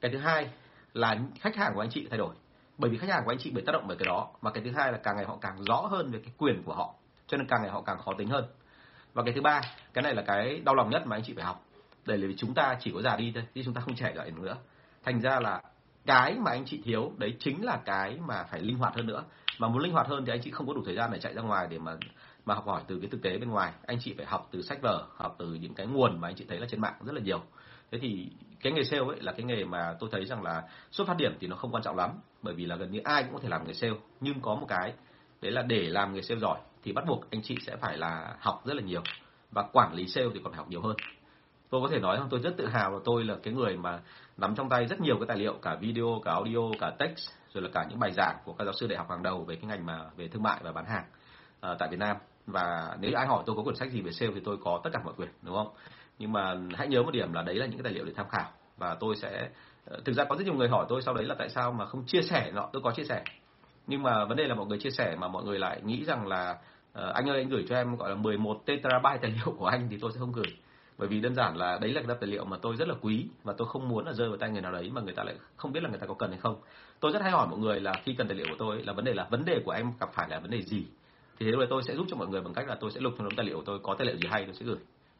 Cái 0.00 0.10
thứ 0.10 0.18
hai 0.18 0.48
là 0.94 1.18
khách 1.40 1.56
hàng 1.56 1.72
của 1.74 1.80
anh 1.80 1.90
chị 1.90 2.06
thay 2.10 2.18
đổi 2.18 2.34
bởi 2.78 2.90
vì 2.90 2.98
khách 2.98 3.10
hàng 3.10 3.22
của 3.24 3.32
anh 3.32 3.38
chị 3.38 3.50
bị 3.50 3.62
tác 3.66 3.72
động 3.72 3.84
bởi 3.88 3.96
cái 3.96 4.06
đó. 4.06 4.28
Và 4.40 4.50
cái 4.50 4.64
thứ 4.64 4.70
hai 4.76 4.92
là 4.92 4.98
càng 4.98 5.16
ngày 5.16 5.24
họ 5.24 5.38
càng 5.40 5.62
rõ 5.64 5.76
hơn 5.76 6.10
về 6.10 6.20
cái 6.24 6.32
quyền 6.38 6.62
của 6.62 6.74
họ. 6.74 6.94
Cho 7.26 7.36
nên 7.36 7.46
càng 7.46 7.62
ngày 7.62 7.70
họ 7.70 7.82
càng 7.82 7.98
khó 7.98 8.12
tính 8.18 8.28
hơn. 8.28 8.44
Và 9.14 9.22
cái 9.22 9.34
thứ 9.34 9.40
ba, 9.40 9.60
cái 9.92 10.02
này 10.02 10.14
là 10.14 10.22
cái 10.22 10.60
đau 10.64 10.74
lòng 10.74 10.90
nhất 10.90 11.06
mà 11.06 11.16
anh 11.16 11.22
chị 11.24 11.32
phải 11.34 11.44
học. 11.44 11.64
Để 12.06 12.16
vì 12.16 12.36
chúng 12.36 12.54
ta 12.54 12.76
chỉ 12.80 12.90
có 12.94 13.02
già 13.02 13.16
đi 13.16 13.32
thôi, 13.34 13.44
chứ 13.54 13.62
chúng 13.64 13.74
ta 13.74 13.80
không 13.80 13.94
trẻ 13.94 14.12
lại 14.14 14.30
nữa. 14.30 14.56
Thành 15.04 15.20
ra 15.20 15.40
là 15.40 15.62
cái 16.06 16.34
mà 16.34 16.50
anh 16.50 16.64
chị 16.64 16.80
thiếu, 16.84 17.12
đấy 17.16 17.36
chính 17.40 17.64
là 17.64 17.78
cái 17.84 18.18
mà 18.26 18.44
phải 18.44 18.60
linh 18.60 18.78
hoạt 18.78 18.94
hơn 18.94 19.06
nữa. 19.06 19.24
Mà 19.58 19.68
muốn 19.68 19.78
linh 19.78 19.92
hoạt 19.92 20.06
hơn 20.06 20.24
thì 20.26 20.32
anh 20.32 20.40
chị 20.42 20.50
không 20.50 20.66
có 20.66 20.74
đủ 20.74 20.82
thời 20.86 20.94
gian 20.94 21.10
để 21.12 21.18
chạy 21.18 21.34
ra 21.34 21.42
ngoài 21.42 21.66
để 21.70 21.78
mà 21.78 21.96
mà 22.44 22.54
học 22.54 22.66
hỏi 22.66 22.82
từ 22.86 22.98
cái 23.00 23.10
thực 23.10 23.22
tế 23.22 23.38
bên 23.38 23.50
ngoài. 23.50 23.72
Anh 23.86 23.98
chị 24.00 24.14
phải 24.16 24.26
học 24.26 24.48
từ 24.50 24.62
sách 24.62 24.78
vở, 24.82 25.06
học 25.16 25.36
từ 25.38 25.54
những 25.54 25.74
cái 25.74 25.86
nguồn 25.86 26.20
mà 26.20 26.28
anh 26.28 26.34
chị 26.34 26.44
thấy 26.48 26.58
là 26.58 26.66
trên 26.70 26.80
mạng 26.80 26.94
rất 27.04 27.12
là 27.12 27.20
nhiều 27.20 27.42
thế 27.90 27.98
thì 27.98 28.30
cái 28.62 28.72
nghề 28.72 28.84
sale 28.84 29.02
ấy 29.02 29.20
là 29.20 29.32
cái 29.32 29.44
nghề 29.46 29.64
mà 29.64 29.94
tôi 30.00 30.10
thấy 30.12 30.24
rằng 30.24 30.42
là 30.42 30.62
xuất 30.90 31.06
phát 31.06 31.16
điểm 31.16 31.36
thì 31.40 31.46
nó 31.46 31.56
không 31.56 31.72
quan 31.72 31.82
trọng 31.82 31.96
lắm 31.96 32.10
bởi 32.42 32.54
vì 32.54 32.66
là 32.66 32.76
gần 32.76 32.90
như 32.90 33.00
ai 33.04 33.22
cũng 33.22 33.32
có 33.32 33.40
thể 33.42 33.48
làm 33.48 33.66
nghề 33.66 33.72
sale. 33.72 33.94
Nhưng 34.20 34.40
có 34.40 34.54
một 34.54 34.66
cái 34.68 34.92
đấy 35.40 35.52
là 35.52 35.62
để 35.62 35.88
làm 35.88 36.14
nghề 36.14 36.22
sale 36.22 36.40
giỏi 36.40 36.58
thì 36.82 36.92
bắt 36.92 37.04
buộc 37.06 37.30
anh 37.30 37.42
chị 37.42 37.56
sẽ 37.66 37.76
phải 37.76 37.98
là 37.98 38.36
học 38.40 38.62
rất 38.64 38.74
là 38.74 38.82
nhiều 38.82 39.02
và 39.50 39.62
quản 39.72 39.94
lý 39.94 40.06
sale 40.06 40.26
thì 40.34 40.40
còn 40.44 40.52
phải 40.52 40.58
học 40.58 40.68
nhiều 40.68 40.80
hơn. 40.80 40.96
Tôi 41.70 41.80
có 41.82 41.88
thể 41.88 41.98
nói 41.98 42.16
rằng 42.16 42.26
tôi 42.30 42.40
rất 42.40 42.54
tự 42.56 42.66
hào 42.66 42.92
là 42.92 42.98
tôi 43.04 43.24
là 43.24 43.36
cái 43.42 43.54
người 43.54 43.76
mà 43.76 44.00
nắm 44.36 44.54
trong 44.54 44.68
tay 44.68 44.86
rất 44.86 45.00
nhiều 45.00 45.16
cái 45.18 45.26
tài 45.26 45.36
liệu 45.36 45.54
cả 45.62 45.76
video 45.80 46.20
cả 46.24 46.32
audio 46.32 46.60
cả 46.80 46.92
text 46.98 47.30
rồi 47.52 47.62
là 47.62 47.68
cả 47.72 47.86
những 47.90 47.98
bài 47.98 48.12
giảng 48.12 48.36
của 48.44 48.52
các 48.52 48.64
giáo 48.64 48.74
sư 48.80 48.86
đại 48.86 48.98
học 48.98 49.10
hàng 49.10 49.22
đầu 49.22 49.44
về 49.44 49.56
cái 49.56 49.64
ngành 49.64 49.86
mà 49.86 50.10
về 50.16 50.28
thương 50.28 50.42
mại 50.42 50.60
và 50.62 50.72
bán 50.72 50.84
hàng 50.84 51.04
uh, 51.72 51.78
tại 51.78 51.88
Việt 51.88 51.98
Nam. 51.98 52.16
Và 52.46 52.96
nếu 53.00 53.10
ai 53.16 53.26
hỏi 53.26 53.42
tôi 53.46 53.56
có 53.56 53.62
quyển 53.62 53.76
sách 53.76 53.90
gì 53.90 54.00
về 54.00 54.12
sale 54.12 54.32
thì 54.34 54.40
tôi 54.44 54.56
có 54.64 54.80
tất 54.84 54.90
cả 54.92 55.00
mọi 55.04 55.14
quyển 55.14 55.28
đúng 55.42 55.54
không? 55.54 55.68
Nhưng 56.18 56.32
mà 56.32 56.56
hãy 56.74 56.88
nhớ 56.88 57.02
một 57.02 57.10
điểm 57.10 57.32
là 57.32 57.42
đấy 57.42 57.54
là 57.54 57.66
những 57.66 57.76
cái 57.76 57.84
tài 57.84 57.92
liệu 57.92 58.04
để 58.04 58.12
tham 58.16 58.26
khảo. 58.28 58.50
Và 58.76 58.96
tôi 59.00 59.16
sẽ 59.16 59.48
ờ, 59.84 60.00
thực 60.04 60.12
ra 60.12 60.24
có 60.24 60.36
rất 60.36 60.44
nhiều 60.44 60.54
người 60.54 60.68
hỏi 60.68 60.86
tôi 60.88 61.02
sau 61.02 61.14
đấy 61.14 61.24
là 61.24 61.34
tại 61.38 61.48
sao 61.48 61.72
mà 61.72 61.86
không 61.86 62.04
chia 62.06 62.22
sẻ 62.22 62.50
nọ 62.54 62.68
tôi 62.72 62.82
có 62.82 62.92
chia 62.92 63.04
sẻ. 63.04 63.24
Nhưng 63.86 64.02
mà 64.02 64.24
vấn 64.24 64.36
đề 64.36 64.46
là 64.46 64.54
mọi 64.54 64.66
người 64.66 64.78
chia 64.78 64.90
sẻ 64.90 65.16
mà 65.20 65.28
mọi 65.28 65.44
người 65.44 65.58
lại 65.58 65.80
nghĩ 65.84 66.04
rằng 66.04 66.26
là 66.26 66.58
uh, 66.98 67.14
anh 67.14 67.28
ơi 67.28 67.38
anh 67.38 67.48
gửi 67.48 67.64
cho 67.68 67.76
em 67.76 67.96
gọi 67.96 68.10
là 68.10 68.14
11 68.14 68.62
terabyte 68.66 69.18
tài 69.22 69.30
liệu 69.30 69.54
của 69.58 69.66
anh 69.66 69.88
thì 69.90 69.98
tôi 70.00 70.12
sẽ 70.12 70.18
không 70.20 70.32
gửi. 70.32 70.56
Bởi 70.98 71.08
vì 71.08 71.20
đơn 71.20 71.34
giản 71.34 71.56
là 71.56 71.78
đấy 71.80 71.92
là 71.92 72.02
cái 72.06 72.16
tài 72.20 72.30
liệu 72.30 72.44
mà 72.44 72.56
tôi 72.62 72.76
rất 72.76 72.88
là 72.88 72.94
quý 73.00 73.26
và 73.44 73.54
tôi 73.58 73.68
không 73.68 73.88
muốn 73.88 74.06
là 74.06 74.12
rơi 74.12 74.28
vào 74.28 74.36
tay 74.38 74.50
người 74.50 74.62
nào 74.62 74.72
đấy 74.72 74.90
mà 74.94 75.00
người 75.00 75.14
ta 75.14 75.24
lại 75.24 75.34
không 75.56 75.72
biết 75.72 75.82
là 75.82 75.88
người 75.88 75.98
ta 75.98 76.06
có 76.06 76.14
cần 76.14 76.30
hay 76.30 76.40
không. 76.40 76.56
Tôi 77.00 77.12
rất 77.12 77.22
hay 77.22 77.30
hỏi 77.30 77.46
mọi 77.50 77.58
người 77.58 77.80
là 77.80 77.92
khi 78.04 78.14
cần 78.18 78.28
tài 78.28 78.36
liệu 78.36 78.46
của 78.50 78.56
tôi 78.58 78.82
là 78.82 78.92
vấn 78.92 79.04
đề 79.04 79.14
là 79.14 79.26
vấn 79.30 79.44
đề 79.44 79.62
của 79.64 79.70
em 79.70 79.92
gặp 80.00 80.10
phải 80.14 80.28
là 80.28 80.38
vấn 80.40 80.50
đề 80.50 80.62
gì. 80.62 80.86
Thì 81.38 81.46
thế 81.46 81.52
rồi 81.52 81.66
tôi 81.70 81.82
sẽ 81.82 81.94
giúp 81.94 82.06
cho 82.10 82.16
mọi 82.16 82.28
người 82.28 82.40
bằng 82.40 82.54
cách 82.54 82.68
là 82.68 82.76
tôi 82.80 82.90
sẽ 82.90 83.00
lục 83.00 83.12
trong 83.18 83.28
đống 83.28 83.36
tài 83.36 83.46
liệu 83.46 83.56
của 83.56 83.64
tôi 83.66 83.78
có 83.82 83.94
tài 83.94 84.06
liệu 84.06 84.16
gì 84.16 84.28
hay 84.30 84.44
tôi 84.44 84.54
sẽ 84.54 84.64
gửi 84.64 84.76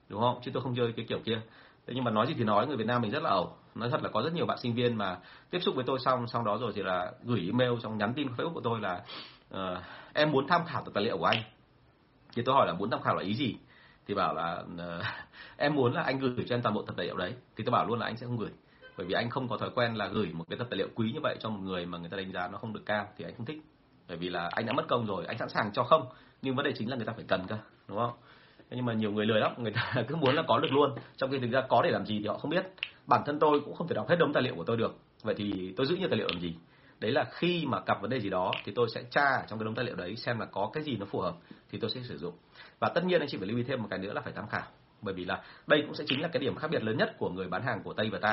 đúng 0.08 0.20
không? 0.20 0.40
Chứ 0.42 0.50
tôi 0.54 0.62
không 0.62 0.74
chơi 0.76 0.92
cái 0.96 1.06
kiểu 1.08 1.18
kia. 1.24 1.40
Thế 1.86 1.94
nhưng 1.94 2.04
mà 2.04 2.10
nói 2.10 2.26
gì 2.26 2.34
thì 2.38 2.44
nói 2.44 2.66
người 2.66 2.76
Việt 2.76 2.86
Nam 2.86 3.02
mình 3.02 3.10
rất 3.10 3.22
là 3.22 3.30
ẩu. 3.30 3.56
Nói 3.74 3.90
thật 3.90 4.02
là 4.02 4.08
có 4.08 4.22
rất 4.22 4.32
nhiều 4.32 4.46
bạn 4.46 4.58
sinh 4.58 4.74
viên 4.74 4.96
mà 4.96 5.18
tiếp 5.50 5.58
xúc 5.62 5.74
với 5.74 5.84
tôi 5.86 5.98
xong 5.98 6.26
sau 6.26 6.42
đó 6.42 6.58
rồi 6.60 6.72
thì 6.74 6.82
là 6.82 7.12
gửi 7.22 7.40
email 7.46 7.80
xong 7.82 7.98
nhắn 7.98 8.12
tin 8.14 8.28
Facebook 8.28 8.52
của 8.52 8.60
tôi 8.60 8.80
là 8.80 9.02
uh, 9.54 9.84
em 10.14 10.30
muốn 10.30 10.46
tham 10.46 10.62
khảo 10.66 10.84
tài 10.94 11.04
liệu 11.04 11.18
của 11.18 11.24
anh. 11.24 11.42
Thì 12.34 12.42
tôi 12.42 12.54
hỏi 12.54 12.66
là 12.66 12.72
muốn 12.72 12.90
tham 12.90 13.02
khảo 13.02 13.16
là 13.16 13.22
ý 13.22 13.34
gì? 13.34 13.56
Thì 14.06 14.14
bảo 14.14 14.34
là 14.34 14.62
uh, 14.74 15.04
em 15.56 15.74
muốn 15.74 15.92
là 15.92 16.02
anh 16.02 16.18
gửi 16.18 16.44
cho 16.48 16.54
em 16.54 16.62
toàn 16.62 16.74
bộ 16.74 16.82
tập 16.82 16.94
tài 16.96 17.06
liệu 17.06 17.16
đấy. 17.16 17.34
Thì 17.56 17.64
tôi 17.64 17.72
bảo 17.72 17.86
luôn 17.86 17.98
là 17.98 18.06
anh 18.06 18.16
sẽ 18.16 18.26
không 18.26 18.38
gửi. 18.38 18.50
Bởi 18.96 19.06
vì 19.06 19.14
anh 19.14 19.30
không 19.30 19.48
có 19.48 19.56
thói 19.56 19.70
quen 19.74 19.94
là 19.94 20.06
gửi 20.06 20.32
một 20.32 20.44
cái 20.50 20.58
tập 20.58 20.66
tài 20.70 20.78
liệu 20.78 20.88
quý 20.94 21.12
như 21.12 21.20
vậy 21.22 21.36
cho 21.40 21.50
một 21.50 21.60
người 21.62 21.86
mà 21.86 21.98
người 21.98 22.10
ta 22.10 22.16
đánh 22.16 22.32
giá 22.32 22.48
nó 22.52 22.58
không 22.58 22.72
được 22.72 22.82
cao 22.86 23.06
thì 23.16 23.24
anh 23.24 23.34
không 23.36 23.46
thích. 23.46 23.58
Bởi 24.08 24.16
vì 24.16 24.28
là 24.28 24.50
anh 24.52 24.66
đã 24.66 24.72
mất 24.72 24.88
công 24.88 25.06
rồi 25.06 25.26
anh 25.26 25.38
sẵn 25.38 25.48
sàng 25.48 25.72
cho 25.72 25.84
không. 25.84 26.06
Nhưng 26.42 26.56
vấn 26.56 26.64
đề 26.64 26.72
chính 26.78 26.90
là 26.90 26.96
người 26.96 27.06
ta 27.06 27.12
phải 27.12 27.24
cần 27.28 27.46
cơ 27.48 27.58
đúng 27.88 27.98
không? 27.98 28.12
Nhưng 28.70 28.84
mà 28.84 28.92
nhiều 28.92 29.12
người 29.12 29.26
lười 29.26 29.40
lắm, 29.40 29.52
người 29.58 29.72
ta 29.72 29.94
cứ 30.08 30.16
muốn 30.16 30.34
là 30.34 30.42
có 30.48 30.58
được 30.58 30.72
luôn. 30.72 30.94
Trong 31.16 31.30
khi 31.30 31.38
thực 31.38 31.50
ra 31.50 31.60
có 31.68 31.82
để 31.82 31.90
làm 31.90 32.06
gì 32.06 32.18
thì 32.18 32.26
họ 32.26 32.38
không 32.38 32.50
biết. 32.50 32.66
Bản 33.06 33.22
thân 33.26 33.38
tôi 33.38 33.60
cũng 33.64 33.74
không 33.74 33.88
thể 33.88 33.94
đọc 33.94 34.08
hết 34.08 34.16
đống 34.18 34.32
tài 34.32 34.42
liệu 34.42 34.54
của 34.54 34.64
tôi 34.64 34.76
được. 34.76 34.96
Vậy 35.22 35.34
thì 35.38 35.74
tôi 35.76 35.86
giữ 35.86 35.96
nhiều 35.96 36.08
tài 36.08 36.18
liệu 36.18 36.28
làm 36.28 36.40
gì? 36.40 36.54
Đấy 37.00 37.12
là 37.12 37.24
khi 37.30 37.64
mà 37.66 37.80
gặp 37.86 38.00
vấn 38.00 38.10
đề 38.10 38.20
gì 38.20 38.30
đó 38.30 38.52
thì 38.64 38.72
tôi 38.74 38.88
sẽ 38.94 39.02
tra 39.10 39.42
trong 39.48 39.58
cái 39.58 39.64
đống 39.64 39.74
tài 39.74 39.84
liệu 39.84 39.94
đấy 39.94 40.16
xem 40.16 40.38
là 40.38 40.46
có 40.46 40.70
cái 40.72 40.82
gì 40.82 40.96
nó 40.96 41.06
phù 41.06 41.20
hợp 41.20 41.34
thì 41.70 41.78
tôi 41.78 41.90
sẽ 41.90 42.00
sử 42.02 42.18
dụng. 42.18 42.34
Và 42.78 42.88
tất 42.88 43.04
nhiên 43.04 43.20
anh 43.20 43.28
chị 43.28 43.38
phải 43.38 43.48
lưu 43.48 43.56
ý 43.56 43.62
thêm 43.62 43.82
một 43.82 43.88
cái 43.90 43.98
nữa 43.98 44.12
là 44.12 44.20
phải 44.20 44.32
tham 44.32 44.48
khảo. 44.48 44.66
Bởi 45.02 45.14
vì 45.14 45.24
là 45.24 45.42
đây 45.66 45.82
cũng 45.86 45.94
sẽ 45.94 46.04
chính 46.06 46.20
là 46.20 46.28
cái 46.28 46.40
điểm 46.40 46.56
khác 46.56 46.68
biệt 46.70 46.82
lớn 46.82 46.96
nhất 46.96 47.14
của 47.18 47.30
người 47.30 47.48
bán 47.48 47.62
hàng 47.62 47.82
của 47.82 47.92
tây 47.92 48.10
và 48.12 48.18
ta. 48.18 48.32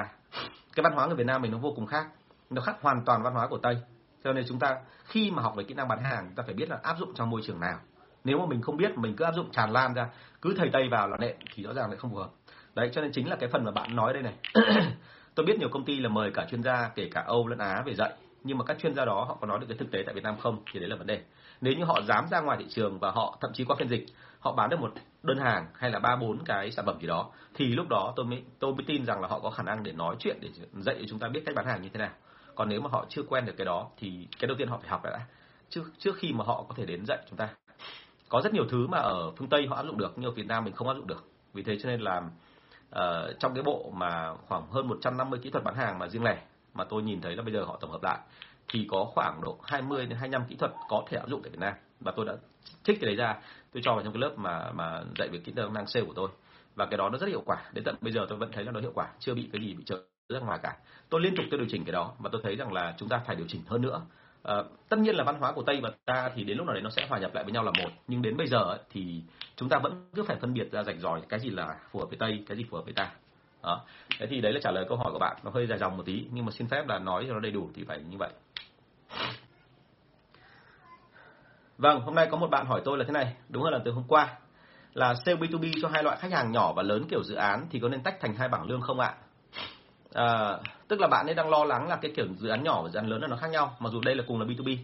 Cái 0.75 0.83
văn 0.83 0.93
hóa 0.93 1.07
người 1.07 1.15
việt 1.15 1.27
nam 1.27 1.41
mình 1.41 1.51
nó 1.51 1.57
vô 1.57 1.73
cùng 1.75 1.85
khác. 1.85 2.05
Nó 2.49 2.61
khác 2.61 2.75
hoàn 2.81 3.05
toàn 3.05 3.23
văn 3.23 3.33
hóa 3.33 3.47
của 3.47 3.57
tây. 3.57 3.77
Cho 4.23 4.33
nên 4.33 4.45
chúng 4.47 4.59
ta 4.59 4.77
khi 5.05 5.31
mà 5.31 5.41
học 5.41 5.53
về 5.55 5.63
kỹ 5.63 5.73
năng 5.73 5.87
bán 5.87 6.03
hàng, 6.03 6.25
chúng 6.25 6.35
ta 6.35 6.43
phải 6.45 6.53
biết 6.53 6.69
là 6.69 6.79
áp 6.83 6.95
dụng 6.99 7.13
trong 7.15 7.29
môi 7.29 7.41
trường 7.43 7.59
nào 7.59 7.79
nếu 8.25 8.39
mà 8.39 8.45
mình 8.45 8.61
không 8.61 8.77
biết, 8.77 8.97
mình 8.97 9.15
cứ 9.15 9.25
áp 9.25 9.35
dụng 9.35 9.51
tràn 9.51 9.71
lan 9.71 9.93
ra, 9.93 10.09
cứ 10.41 10.53
thầy 10.57 10.69
tây 10.73 10.87
vào 10.89 11.07
là 11.07 11.17
nện 11.17 11.35
thì 11.53 11.63
rõ 11.63 11.73
ràng 11.73 11.89
lại 11.89 11.97
không 11.97 12.11
phù 12.11 12.17
hợp. 12.17 12.29
Đấy, 12.75 12.89
cho 12.93 13.01
nên 13.01 13.11
chính 13.11 13.29
là 13.29 13.35
cái 13.35 13.49
phần 13.49 13.63
mà 13.63 13.71
bạn 13.71 13.95
nói 13.95 14.13
đây 14.13 14.23
này. 14.23 14.33
Tôi 15.35 15.45
biết 15.45 15.59
nhiều 15.59 15.69
công 15.71 15.85
ty 15.85 15.99
là 15.99 16.09
mời 16.09 16.31
cả 16.33 16.45
chuyên 16.51 16.63
gia, 16.63 16.89
kể 16.95 17.09
cả 17.11 17.23
âu 17.27 17.47
lẫn 17.47 17.59
á 17.59 17.83
về 17.85 17.93
dạy, 17.93 18.13
nhưng 18.43 18.57
mà 18.57 18.65
các 18.65 18.77
chuyên 18.79 18.93
gia 18.95 19.05
đó 19.05 19.25
họ 19.27 19.37
có 19.41 19.47
nói 19.47 19.59
được 19.59 19.65
cái 19.69 19.77
thực 19.77 19.91
tế 19.91 20.03
tại 20.05 20.15
Việt 20.15 20.23
Nam 20.23 20.37
không 20.39 20.63
thì 20.73 20.79
đấy 20.79 20.89
là 20.89 20.95
vấn 20.95 21.07
đề. 21.07 21.21
Nếu 21.61 21.73
như 21.73 21.83
họ 21.83 22.01
dám 22.07 22.25
ra 22.31 22.39
ngoài 22.39 22.57
thị 22.59 22.65
trường 22.69 22.99
và 22.99 23.11
họ 23.11 23.37
thậm 23.41 23.51
chí 23.53 23.63
qua 23.63 23.75
phiên 23.79 23.89
dịch, 23.89 24.05
họ 24.39 24.53
bán 24.53 24.69
được 24.69 24.79
một 24.79 24.93
đơn 25.23 25.37
hàng 25.37 25.67
hay 25.75 25.91
là 25.91 25.99
ba, 25.99 26.15
bốn 26.15 26.43
cái 26.45 26.71
sản 26.71 26.85
phẩm 26.85 26.99
gì 27.01 27.07
đó, 27.07 27.31
thì 27.53 27.65
lúc 27.67 27.87
đó 27.89 28.13
tôi 28.15 28.25
mới 28.25 28.43
tôi 28.59 28.73
mới 28.73 28.83
tin 28.87 29.05
rằng 29.05 29.21
là 29.21 29.27
họ 29.27 29.39
có 29.39 29.49
khả 29.49 29.63
năng 29.63 29.83
để 29.83 29.91
nói 29.91 30.15
chuyện, 30.19 30.37
để 30.41 30.49
dạy 30.73 30.95
cho 30.99 31.05
chúng 31.09 31.19
ta 31.19 31.27
biết 31.27 31.41
cách 31.45 31.55
bán 31.55 31.65
hàng 31.65 31.81
như 31.81 31.89
thế 31.89 31.99
nào. 31.99 32.11
Còn 32.55 32.69
nếu 32.69 32.81
mà 32.81 32.89
họ 32.89 33.05
chưa 33.09 33.21
quen 33.29 33.45
được 33.45 33.53
cái 33.57 33.65
đó 33.65 33.89
thì 33.97 34.27
cái 34.39 34.47
đầu 34.47 34.57
tiên 34.57 34.67
họ 34.67 34.77
phải 34.77 34.89
học 34.89 35.03
đã. 35.03 35.19
Trước 35.69 35.83
trước 35.97 36.15
khi 36.17 36.33
mà 36.33 36.43
họ 36.43 36.65
có 36.69 36.75
thể 36.77 36.85
đến 36.85 37.05
dạy 37.05 37.19
chúng 37.29 37.37
ta 37.37 37.49
có 38.29 38.41
rất 38.41 38.53
nhiều 38.53 38.65
thứ 38.69 38.87
mà 38.87 38.97
ở 38.97 39.31
phương 39.31 39.49
tây 39.49 39.67
họ 39.67 39.75
áp 39.75 39.83
dụng 39.83 39.97
được 39.97 40.13
nhưng 40.15 40.31
ở 40.31 40.31
việt 40.31 40.47
nam 40.47 40.65
mình 40.65 40.73
không 40.73 40.87
áp 40.87 40.93
dụng 40.93 41.07
được. 41.07 41.25
Vì 41.53 41.63
thế 41.63 41.77
cho 41.83 41.89
nên 41.89 42.01
là 42.01 42.17
uh, 42.95 43.39
trong 43.39 43.53
cái 43.53 43.63
bộ 43.63 43.91
mà 43.95 44.33
khoảng 44.47 44.67
hơn 44.71 44.87
150 44.87 45.39
kỹ 45.43 45.49
thuật 45.49 45.63
bán 45.63 45.75
hàng 45.75 45.99
mà 45.99 46.07
riêng 46.07 46.23
lẻ 46.23 46.37
mà 46.73 46.83
tôi 46.83 47.03
nhìn 47.03 47.21
thấy 47.21 47.35
là 47.35 47.43
bây 47.43 47.53
giờ 47.53 47.63
họ 47.63 47.77
tổng 47.81 47.91
hợp 47.91 48.03
lại 48.03 48.17
thì 48.67 48.87
có 48.91 49.05
khoảng 49.05 49.41
độ 49.41 49.57
20 49.63 50.05
đến 50.05 50.17
25 50.17 50.45
kỹ 50.49 50.55
thuật 50.55 50.71
có 50.89 51.03
thể 51.09 51.17
áp 51.17 51.29
dụng 51.29 51.41
tại 51.43 51.49
Việt 51.49 51.59
Nam. 51.59 51.73
Và 51.99 52.11
tôi 52.15 52.25
đã 52.25 52.33
trích 52.83 53.01
cái 53.01 53.07
đấy 53.07 53.15
ra 53.15 53.35
tôi 53.73 53.81
cho 53.85 53.93
vào 53.93 54.03
trong 54.03 54.13
cái 54.13 54.19
lớp 54.21 54.33
mà 54.37 54.71
mà 54.71 55.03
dạy 55.19 55.29
về 55.31 55.39
kỹ 55.39 55.53
năng 55.73 55.87
sale 55.87 56.05
của 56.05 56.13
tôi. 56.13 56.29
Và 56.75 56.85
cái 56.85 56.97
đó 56.97 57.09
nó 57.09 57.17
rất 57.17 57.27
hiệu 57.27 57.43
quả. 57.45 57.57
Đến 57.73 57.83
tận 57.83 57.95
bây 58.01 58.13
giờ 58.13 58.25
tôi 58.29 58.37
vẫn 58.37 58.51
thấy 58.51 58.63
là 58.63 58.71
nó 58.71 58.79
hiệu 58.79 58.91
quả 58.95 59.07
chưa 59.19 59.33
bị 59.33 59.49
cái 59.53 59.61
gì 59.61 59.73
bị 59.73 59.83
trở 59.85 60.01
ra 60.29 60.39
ngoài 60.39 60.59
cả. 60.63 60.77
Tôi 61.09 61.21
liên 61.21 61.35
tục 61.35 61.45
tôi 61.51 61.59
điều 61.59 61.67
chỉnh 61.69 61.85
cái 61.85 61.91
đó 61.91 62.13
và 62.19 62.29
tôi 62.33 62.41
thấy 62.43 62.55
rằng 62.55 62.73
là 62.73 62.95
chúng 62.97 63.09
ta 63.09 63.21
phải 63.25 63.35
điều 63.35 63.47
chỉnh 63.47 63.61
hơn 63.67 63.81
nữa 63.81 64.01
à, 64.45 64.55
tất 64.89 64.99
nhiên 64.99 65.15
là 65.15 65.23
văn 65.23 65.39
hóa 65.39 65.51
của 65.51 65.63
tây 65.63 65.79
và 65.83 65.91
ta 66.05 66.31
thì 66.35 66.43
đến 66.43 66.57
lúc 66.57 66.65
nào 66.65 66.73
đấy 66.73 66.83
nó 66.83 66.89
sẽ 66.89 67.07
hòa 67.09 67.19
nhập 67.19 67.33
lại 67.33 67.43
với 67.43 67.53
nhau 67.53 67.63
là 67.63 67.71
một. 67.71 67.89
Nhưng 68.07 68.21
đến 68.21 68.37
bây 68.37 68.47
giờ 68.47 68.57
ấy, 68.57 68.79
thì 68.89 69.21
chúng 69.55 69.69
ta 69.69 69.79
vẫn 69.83 70.09
cứ 70.15 70.23
phải 70.23 70.37
phân 70.41 70.53
biệt 70.53 70.71
ra 70.71 70.83
rạch 70.83 70.99
ròi 70.99 71.21
cái 71.29 71.39
gì 71.39 71.49
là 71.49 71.75
phù 71.91 71.99
hợp 71.99 72.05
với 72.09 72.17
tây 72.17 72.43
cái 72.47 72.57
gì 72.57 72.65
phù 72.69 72.77
hợp 72.77 72.83
với 72.85 72.93
ta. 72.93 73.11
Đó. 73.63 73.81
thế 74.19 74.27
thì 74.27 74.41
đấy 74.41 74.53
là 74.53 74.59
trả 74.63 74.71
lời 74.71 74.85
câu 74.89 74.97
hỏi 74.97 75.11
của 75.11 75.19
bạn. 75.19 75.37
Nó 75.43 75.51
hơi 75.51 75.67
dài 75.67 75.79
dòng 75.79 75.97
một 75.97 76.03
tí 76.05 76.25
nhưng 76.31 76.45
mà 76.45 76.51
xin 76.51 76.67
phép 76.67 76.87
là 76.87 76.99
nói 76.99 77.25
cho 77.27 77.33
nó 77.33 77.39
đầy 77.39 77.51
đủ 77.51 77.69
thì 77.73 77.83
phải 77.87 77.99
như 78.09 78.17
vậy. 78.17 78.29
Vâng 81.77 81.99
hôm 81.99 82.15
nay 82.15 82.27
có 82.31 82.37
một 82.37 82.49
bạn 82.49 82.65
hỏi 82.65 82.81
tôi 82.85 82.97
là 82.97 83.03
thế 83.07 83.11
này. 83.11 83.35
Đúng 83.49 83.63
hơn 83.63 83.73
là 83.73 83.79
từ 83.85 83.91
hôm 83.91 84.03
qua. 84.07 84.37
Là 84.93 85.13
sale 85.25 85.37
B2B 85.37 85.71
cho 85.81 85.87
hai 85.87 86.03
loại 86.03 86.17
khách 86.17 86.31
hàng 86.31 86.51
nhỏ 86.51 86.73
và 86.73 86.83
lớn 86.83 87.05
kiểu 87.09 87.23
dự 87.23 87.35
án 87.35 87.67
thì 87.71 87.79
có 87.79 87.89
nên 87.89 88.03
tách 88.03 88.19
thành 88.19 88.35
hai 88.35 88.47
bảng 88.47 88.65
lương 88.65 88.81
không 88.81 88.99
ạ? 88.99 89.13
À, 90.13 90.57
tức 90.87 90.99
là 90.99 91.07
bạn 91.07 91.25
ấy 91.25 91.35
đang 91.35 91.49
lo 91.49 91.63
lắng 91.63 91.87
là 91.89 91.95
cái 91.95 92.11
kiểu 92.15 92.25
dự 92.37 92.49
án 92.49 92.63
nhỏ 92.63 92.81
và 92.81 92.89
dự 92.89 92.99
án 92.99 93.07
lớn 93.07 93.21
là 93.21 93.27
nó 93.27 93.35
khác 93.35 93.47
nhau, 93.47 93.75
mặc 93.79 93.89
dù 93.93 94.01
đây 94.01 94.15
là 94.15 94.23
cùng 94.27 94.39
là 94.39 94.45
B2B. 94.45 94.77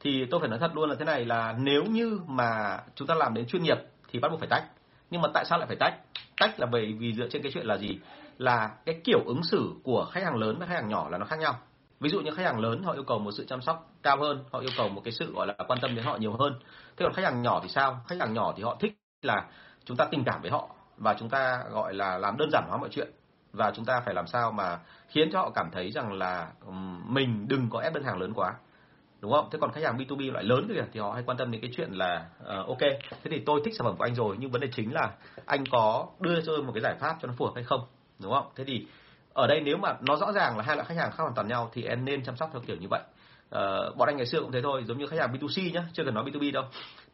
Thì 0.00 0.24
tôi 0.30 0.40
phải 0.40 0.48
nói 0.48 0.58
thật 0.58 0.70
luôn 0.74 0.90
là 0.90 0.96
thế 0.98 1.04
này 1.04 1.24
là 1.24 1.54
nếu 1.58 1.84
như 1.84 2.20
mà 2.26 2.78
chúng 2.94 3.08
ta 3.08 3.14
làm 3.14 3.34
đến 3.34 3.46
chuyên 3.46 3.62
nghiệp 3.62 3.78
thì 4.08 4.18
bắt 4.18 4.28
buộc 4.28 4.40
phải 4.40 4.48
tách. 4.48 4.64
Nhưng 5.10 5.22
mà 5.22 5.28
tại 5.34 5.44
sao 5.44 5.58
lại 5.58 5.66
phải 5.66 5.76
tách? 5.76 5.94
Tách 6.40 6.60
là 6.60 6.66
bởi 6.66 6.92
vì 6.98 7.12
dựa 7.12 7.28
trên 7.28 7.42
cái 7.42 7.52
chuyện 7.54 7.66
là 7.66 7.76
gì? 7.78 7.98
Là 8.38 8.70
cái 8.84 9.00
kiểu 9.04 9.20
ứng 9.26 9.44
xử 9.44 9.70
của 9.82 10.04
khách 10.12 10.24
hàng 10.24 10.36
lớn 10.36 10.56
và 10.60 10.66
khách 10.66 10.74
hàng 10.74 10.88
nhỏ 10.88 11.08
là 11.08 11.18
nó 11.18 11.26
khác 11.26 11.38
nhau. 11.38 11.58
Ví 12.00 12.08
dụ 12.08 12.20
như 12.20 12.30
khách 12.30 12.44
hàng 12.44 12.60
lớn 12.60 12.82
họ 12.82 12.92
yêu 12.92 13.04
cầu 13.04 13.18
một 13.18 13.30
sự 13.32 13.44
chăm 13.48 13.60
sóc 13.60 13.90
cao 14.02 14.16
hơn, 14.16 14.44
họ 14.52 14.58
yêu 14.58 14.70
cầu 14.76 14.88
một 14.88 15.00
cái 15.04 15.12
sự 15.12 15.32
gọi 15.32 15.46
là 15.46 15.54
quan 15.68 15.78
tâm 15.82 15.94
đến 15.94 16.04
họ 16.04 16.16
nhiều 16.16 16.32
hơn. 16.32 16.54
Thế 16.96 17.04
còn 17.04 17.12
khách 17.12 17.24
hàng 17.24 17.42
nhỏ 17.42 17.60
thì 17.62 17.68
sao? 17.68 18.00
Khách 18.08 18.20
hàng 18.20 18.34
nhỏ 18.34 18.52
thì 18.56 18.62
họ 18.62 18.76
thích 18.80 18.92
là 19.22 19.46
chúng 19.84 19.96
ta 19.96 20.04
tình 20.10 20.24
cảm 20.24 20.42
với 20.42 20.50
họ 20.50 20.68
và 20.96 21.14
chúng 21.18 21.28
ta 21.28 21.64
gọi 21.70 21.94
là 21.94 22.18
làm 22.18 22.36
đơn 22.36 22.48
giản 22.52 22.64
hóa 22.68 22.78
mọi 22.78 22.88
chuyện 22.92 23.08
và 23.52 23.72
chúng 23.74 23.84
ta 23.84 24.00
phải 24.00 24.14
làm 24.14 24.26
sao 24.26 24.52
mà 24.52 24.78
khiến 25.08 25.28
cho 25.32 25.38
họ 25.38 25.50
cảm 25.54 25.70
thấy 25.72 25.90
rằng 25.90 26.12
là 26.12 26.48
mình 27.06 27.48
đừng 27.48 27.70
có 27.70 27.80
ép 27.80 27.94
đơn 27.94 28.04
hàng 28.04 28.18
lớn 28.18 28.32
quá 28.34 28.54
đúng 29.22 29.32
không? 29.32 29.48
Thế 29.52 29.58
còn 29.60 29.72
khách 29.72 29.84
hàng 29.84 29.98
B2B 29.98 30.32
loại 30.32 30.44
lớn 30.44 30.66
kìa 30.68 30.84
thì 30.92 31.00
họ 31.00 31.12
hay 31.12 31.22
quan 31.26 31.38
tâm 31.38 31.50
đến 31.50 31.60
cái 31.60 31.70
chuyện 31.76 31.92
là 31.92 32.26
uh, 32.42 32.68
ok, 32.68 32.80
thế 33.10 33.30
thì 33.30 33.42
tôi 33.46 33.60
thích 33.64 33.74
sản 33.78 33.86
phẩm 33.86 33.96
của 33.96 34.04
anh 34.04 34.14
rồi 34.14 34.36
nhưng 34.38 34.50
vấn 34.50 34.60
đề 34.60 34.68
chính 34.72 34.92
là 34.92 35.10
anh 35.46 35.64
có 35.70 36.06
đưa 36.20 36.40
cho 36.40 36.46
tôi 36.46 36.62
một 36.62 36.72
cái 36.74 36.82
giải 36.82 36.94
pháp 37.00 37.16
cho 37.22 37.28
nó 37.28 37.34
phù 37.36 37.44
hợp 37.44 37.52
hay 37.54 37.64
không, 37.64 37.80
đúng 38.18 38.32
không? 38.32 38.46
Thế 38.56 38.64
thì 38.64 38.86
ở 39.32 39.46
đây 39.46 39.60
nếu 39.60 39.76
mà 39.76 39.96
nó 40.00 40.16
rõ 40.16 40.32
ràng 40.32 40.56
là 40.56 40.64
hai 40.64 40.76
loại 40.76 40.88
khách 40.88 40.96
hàng 40.96 41.10
khác 41.10 41.22
hoàn 41.22 41.34
toàn 41.34 41.48
nhau 41.48 41.70
thì 41.72 41.82
em 41.82 42.04
nên 42.04 42.24
chăm 42.24 42.36
sóc 42.36 42.50
theo 42.52 42.62
kiểu 42.66 42.76
như 42.76 42.86
vậy. 42.90 43.00
Uh, 43.54 43.96
bọn 43.96 44.08
anh 44.08 44.16
ngày 44.16 44.26
xưa 44.26 44.40
cũng 44.40 44.52
thế 44.52 44.60
thôi, 44.62 44.84
giống 44.86 44.98
như 44.98 45.06
khách 45.06 45.20
hàng 45.20 45.32
B2C 45.32 45.72
nhá, 45.72 45.84
chưa 45.92 46.04
cần 46.04 46.14
nói 46.14 46.24
B2B 46.24 46.52
đâu. 46.52 46.64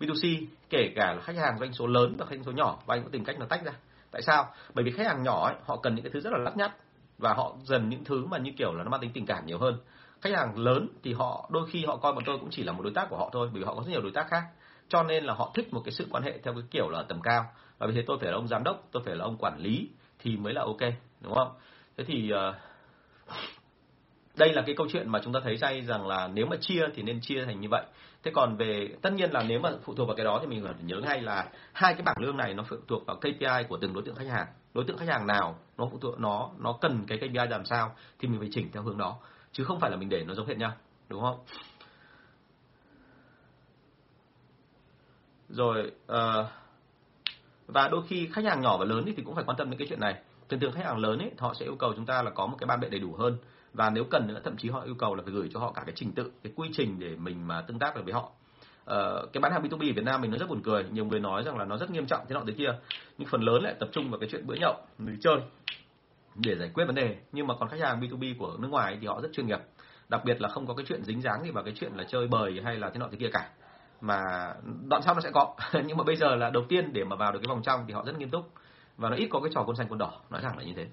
B2C 0.00 0.44
kể 0.70 0.92
cả 0.96 1.12
là 1.14 1.20
khách 1.20 1.36
hàng 1.36 1.58
doanh 1.58 1.72
số 1.72 1.86
lớn 1.86 2.14
và 2.18 2.26
khách 2.26 2.36
số 2.46 2.52
nhỏ 2.52 2.78
và 2.86 2.94
anh 2.94 3.02
cũng 3.02 3.12
tìm 3.12 3.24
cách 3.24 3.38
nó 3.38 3.46
tách 3.46 3.64
ra. 3.64 3.72
Tại 4.10 4.22
sao? 4.22 4.46
Bởi 4.74 4.84
vì 4.84 4.90
khách 4.90 5.06
hàng 5.06 5.22
nhỏ 5.22 5.46
ấy, 5.46 5.54
họ 5.66 5.76
cần 5.76 5.94
những 5.94 6.04
cái 6.04 6.10
thứ 6.14 6.20
rất 6.20 6.32
là 6.32 6.38
lắt 6.38 6.56
nhắt 6.56 6.72
và 7.18 7.34
họ 7.34 7.56
dần 7.64 7.88
những 7.88 8.04
thứ 8.04 8.26
mà 8.26 8.38
như 8.38 8.52
kiểu 8.56 8.72
là 8.72 8.84
nó 8.84 8.90
mang 8.90 9.00
tính 9.00 9.10
tình 9.14 9.26
cảm 9.26 9.46
nhiều 9.46 9.58
hơn. 9.58 9.78
Khách 10.20 10.34
hàng 10.34 10.58
lớn 10.58 10.88
thì 11.02 11.12
họ 11.12 11.48
đôi 11.52 11.66
khi 11.70 11.84
họ 11.84 11.96
coi 11.96 12.12
bọn 12.12 12.24
tôi 12.26 12.38
cũng 12.38 12.50
chỉ 12.50 12.62
là 12.62 12.72
một 12.72 12.82
đối 12.82 12.92
tác 12.94 13.06
của 13.10 13.16
họ 13.16 13.30
thôi, 13.32 13.48
bởi 13.52 13.60
vì 13.60 13.66
họ 13.66 13.74
có 13.74 13.82
rất 13.82 13.90
nhiều 13.90 14.02
đối 14.02 14.12
tác 14.12 14.26
khác. 14.28 14.42
Cho 14.88 15.02
nên 15.02 15.24
là 15.24 15.34
họ 15.34 15.50
thích 15.54 15.74
một 15.74 15.82
cái 15.84 15.92
sự 15.92 16.06
quan 16.10 16.22
hệ 16.22 16.38
theo 16.38 16.54
cái 16.54 16.62
kiểu 16.70 16.88
là 16.88 17.02
tầm 17.02 17.20
cao. 17.22 17.44
Và 17.78 17.86
vì 17.86 17.94
thế 17.94 18.04
tôi 18.06 18.18
phải 18.20 18.30
là 18.30 18.34
ông 18.34 18.48
giám 18.48 18.64
đốc, 18.64 18.88
tôi 18.92 19.02
phải 19.06 19.16
là 19.16 19.24
ông 19.24 19.36
quản 19.36 19.58
lý 19.58 19.88
thì 20.18 20.36
mới 20.36 20.54
là 20.54 20.62
ok, 20.62 20.80
đúng 21.20 21.34
không? 21.34 21.50
Thế 21.96 22.04
thì 22.04 22.32
uh, 22.32 22.54
đây 24.36 24.52
là 24.52 24.62
cái 24.66 24.74
câu 24.78 24.86
chuyện 24.92 25.08
mà 25.08 25.20
chúng 25.24 25.32
ta 25.32 25.40
thấy 25.44 25.56
say 25.58 25.80
rằng 25.80 26.06
là 26.06 26.28
nếu 26.28 26.46
mà 26.46 26.56
chia 26.60 26.82
thì 26.94 27.02
nên 27.02 27.20
chia 27.20 27.44
thành 27.44 27.60
như 27.60 27.68
vậy 27.70 27.84
thế 28.22 28.30
còn 28.34 28.56
về 28.56 28.96
tất 29.02 29.12
nhiên 29.12 29.30
là 29.32 29.42
nếu 29.42 29.60
mà 29.60 29.70
phụ 29.82 29.94
thuộc 29.94 30.08
vào 30.08 30.16
cái 30.16 30.24
đó 30.24 30.38
thì 30.40 30.46
mình 30.46 30.64
phải 30.64 30.74
nhớ 30.82 30.96
ngay 31.00 31.22
là 31.22 31.48
hai 31.72 31.94
cái 31.94 32.02
bảng 32.02 32.16
lương 32.20 32.36
này 32.36 32.54
nó 32.54 32.62
phụ 32.68 32.76
thuộc 32.88 33.06
vào 33.06 33.16
KPI 33.16 33.64
của 33.68 33.76
từng 33.80 33.92
đối 33.92 34.02
tượng 34.02 34.14
khách 34.14 34.28
hàng. 34.28 34.46
Đối 34.74 34.84
tượng 34.84 34.98
khách 34.98 35.08
hàng 35.08 35.26
nào 35.26 35.58
nó 35.78 35.88
phụ 35.92 35.98
thuộc 35.98 36.20
nó 36.20 36.50
nó 36.58 36.72
cần 36.80 37.04
cái 37.06 37.18
KPI 37.18 37.48
làm 37.50 37.64
sao 37.64 37.94
thì 38.18 38.28
mình 38.28 38.40
phải 38.40 38.48
chỉnh 38.52 38.70
theo 38.72 38.82
hướng 38.82 38.98
đó. 38.98 39.18
Chứ 39.52 39.64
không 39.64 39.80
phải 39.80 39.90
là 39.90 39.96
mình 39.96 40.08
để 40.08 40.24
nó 40.24 40.34
giống 40.34 40.46
hệt 40.46 40.56
nhau 40.56 40.72
đúng 41.08 41.22
không? 41.22 41.38
Rồi 45.48 45.92
uh, 46.12 46.46
và 47.66 47.88
đôi 47.88 48.02
khi 48.08 48.28
khách 48.32 48.44
hàng 48.44 48.60
nhỏ 48.60 48.76
và 48.76 48.84
lớn 48.84 49.04
thì 49.16 49.22
cũng 49.22 49.34
phải 49.34 49.44
quan 49.44 49.56
tâm 49.56 49.70
đến 49.70 49.78
cái 49.78 49.88
chuyện 49.88 50.00
này. 50.00 50.14
Thường 50.48 50.60
thường 50.60 50.72
khách 50.72 50.84
hàng 50.84 50.98
lớn 50.98 51.18
ấy 51.18 51.30
họ 51.38 51.54
sẽ 51.54 51.66
yêu 51.66 51.76
cầu 51.78 51.92
chúng 51.96 52.06
ta 52.06 52.22
là 52.22 52.30
có 52.30 52.46
một 52.46 52.56
cái 52.60 52.66
ban 52.66 52.80
bệ 52.80 52.88
đầy 52.88 53.00
đủ 53.00 53.14
hơn 53.18 53.38
và 53.72 53.90
nếu 53.90 54.04
cần 54.04 54.26
nữa 54.26 54.40
thậm 54.44 54.56
chí 54.56 54.70
họ 54.70 54.80
yêu 54.80 54.94
cầu 54.94 55.14
là 55.14 55.22
phải 55.22 55.34
gửi 55.34 55.48
cho 55.54 55.60
họ 55.60 55.72
cả 55.72 55.82
cái 55.86 55.94
trình 55.96 56.12
tự 56.12 56.30
cái 56.42 56.52
quy 56.56 56.68
trình 56.72 56.98
để 56.98 57.16
mình 57.16 57.48
mà 57.48 57.60
tương 57.60 57.78
tác 57.78 57.96
được 57.96 58.02
với 58.04 58.14
họ. 58.14 58.30
Uh, 58.90 59.32
cái 59.32 59.40
bán 59.40 59.52
hàng 59.52 59.62
B2B 59.62 59.94
Việt 59.94 60.04
Nam 60.04 60.20
mình 60.20 60.30
nó 60.30 60.38
rất 60.38 60.48
buồn 60.48 60.62
cười. 60.64 60.84
Nhiều 60.90 61.04
người 61.04 61.20
nói 61.20 61.42
rằng 61.42 61.58
là 61.58 61.64
nó 61.64 61.76
rất 61.76 61.90
nghiêm 61.90 62.06
trọng 62.06 62.24
thế 62.28 62.34
nọ 62.34 62.42
thế 62.46 62.52
kia. 62.52 62.70
Nhưng 63.18 63.28
phần 63.28 63.42
lớn 63.42 63.62
lại 63.62 63.74
tập 63.80 63.88
trung 63.92 64.10
vào 64.10 64.20
cái 64.20 64.28
chuyện 64.32 64.46
bữa 64.46 64.54
nhậu 64.54 64.74
đi 64.98 65.12
chơi 65.20 65.36
để 66.34 66.56
giải 66.58 66.70
quyết 66.74 66.84
vấn 66.84 66.94
đề. 66.94 67.16
Nhưng 67.32 67.46
mà 67.46 67.54
còn 67.60 67.68
khách 67.68 67.80
hàng 67.80 68.00
B2B 68.00 68.34
của 68.38 68.56
nước 68.58 68.68
ngoài 68.68 68.98
thì 69.00 69.06
họ 69.06 69.20
rất 69.20 69.28
chuyên 69.32 69.46
nghiệp. 69.46 69.60
Đặc 70.08 70.24
biệt 70.24 70.40
là 70.40 70.48
không 70.48 70.66
có 70.66 70.74
cái 70.74 70.86
chuyện 70.88 71.04
dính 71.04 71.22
dáng 71.22 71.42
gì 71.42 71.50
vào 71.50 71.64
cái 71.64 71.74
chuyện 71.76 71.92
là 71.96 72.04
chơi 72.04 72.28
bời 72.28 72.60
hay 72.64 72.76
là 72.76 72.90
thế 72.90 72.98
nọ 72.98 73.08
thế 73.10 73.16
kia 73.20 73.30
cả. 73.32 73.50
Mà 74.00 74.20
đoạn 74.88 75.02
sau 75.02 75.14
nó 75.14 75.20
sẽ 75.20 75.30
có. 75.30 75.54
Nhưng 75.86 75.96
mà 75.96 76.04
bây 76.04 76.16
giờ 76.16 76.34
là 76.34 76.50
đầu 76.50 76.64
tiên 76.68 76.92
để 76.92 77.04
mà 77.04 77.16
vào 77.16 77.32
được 77.32 77.38
cái 77.42 77.48
vòng 77.48 77.62
trong 77.62 77.84
thì 77.86 77.94
họ 77.94 78.04
rất 78.06 78.18
nghiêm 78.18 78.30
túc. 78.30 78.52
Và 78.96 79.10
nó 79.10 79.16
ít 79.16 79.28
có 79.30 79.40
cái 79.40 79.50
trò 79.54 79.62
quân 79.66 79.76
xanh 79.76 79.86
quân 79.88 79.98
đỏ 79.98 80.12
nói 80.30 80.40
thẳng 80.42 80.58
là 80.58 80.64
như 80.64 80.72
thế 80.76 80.86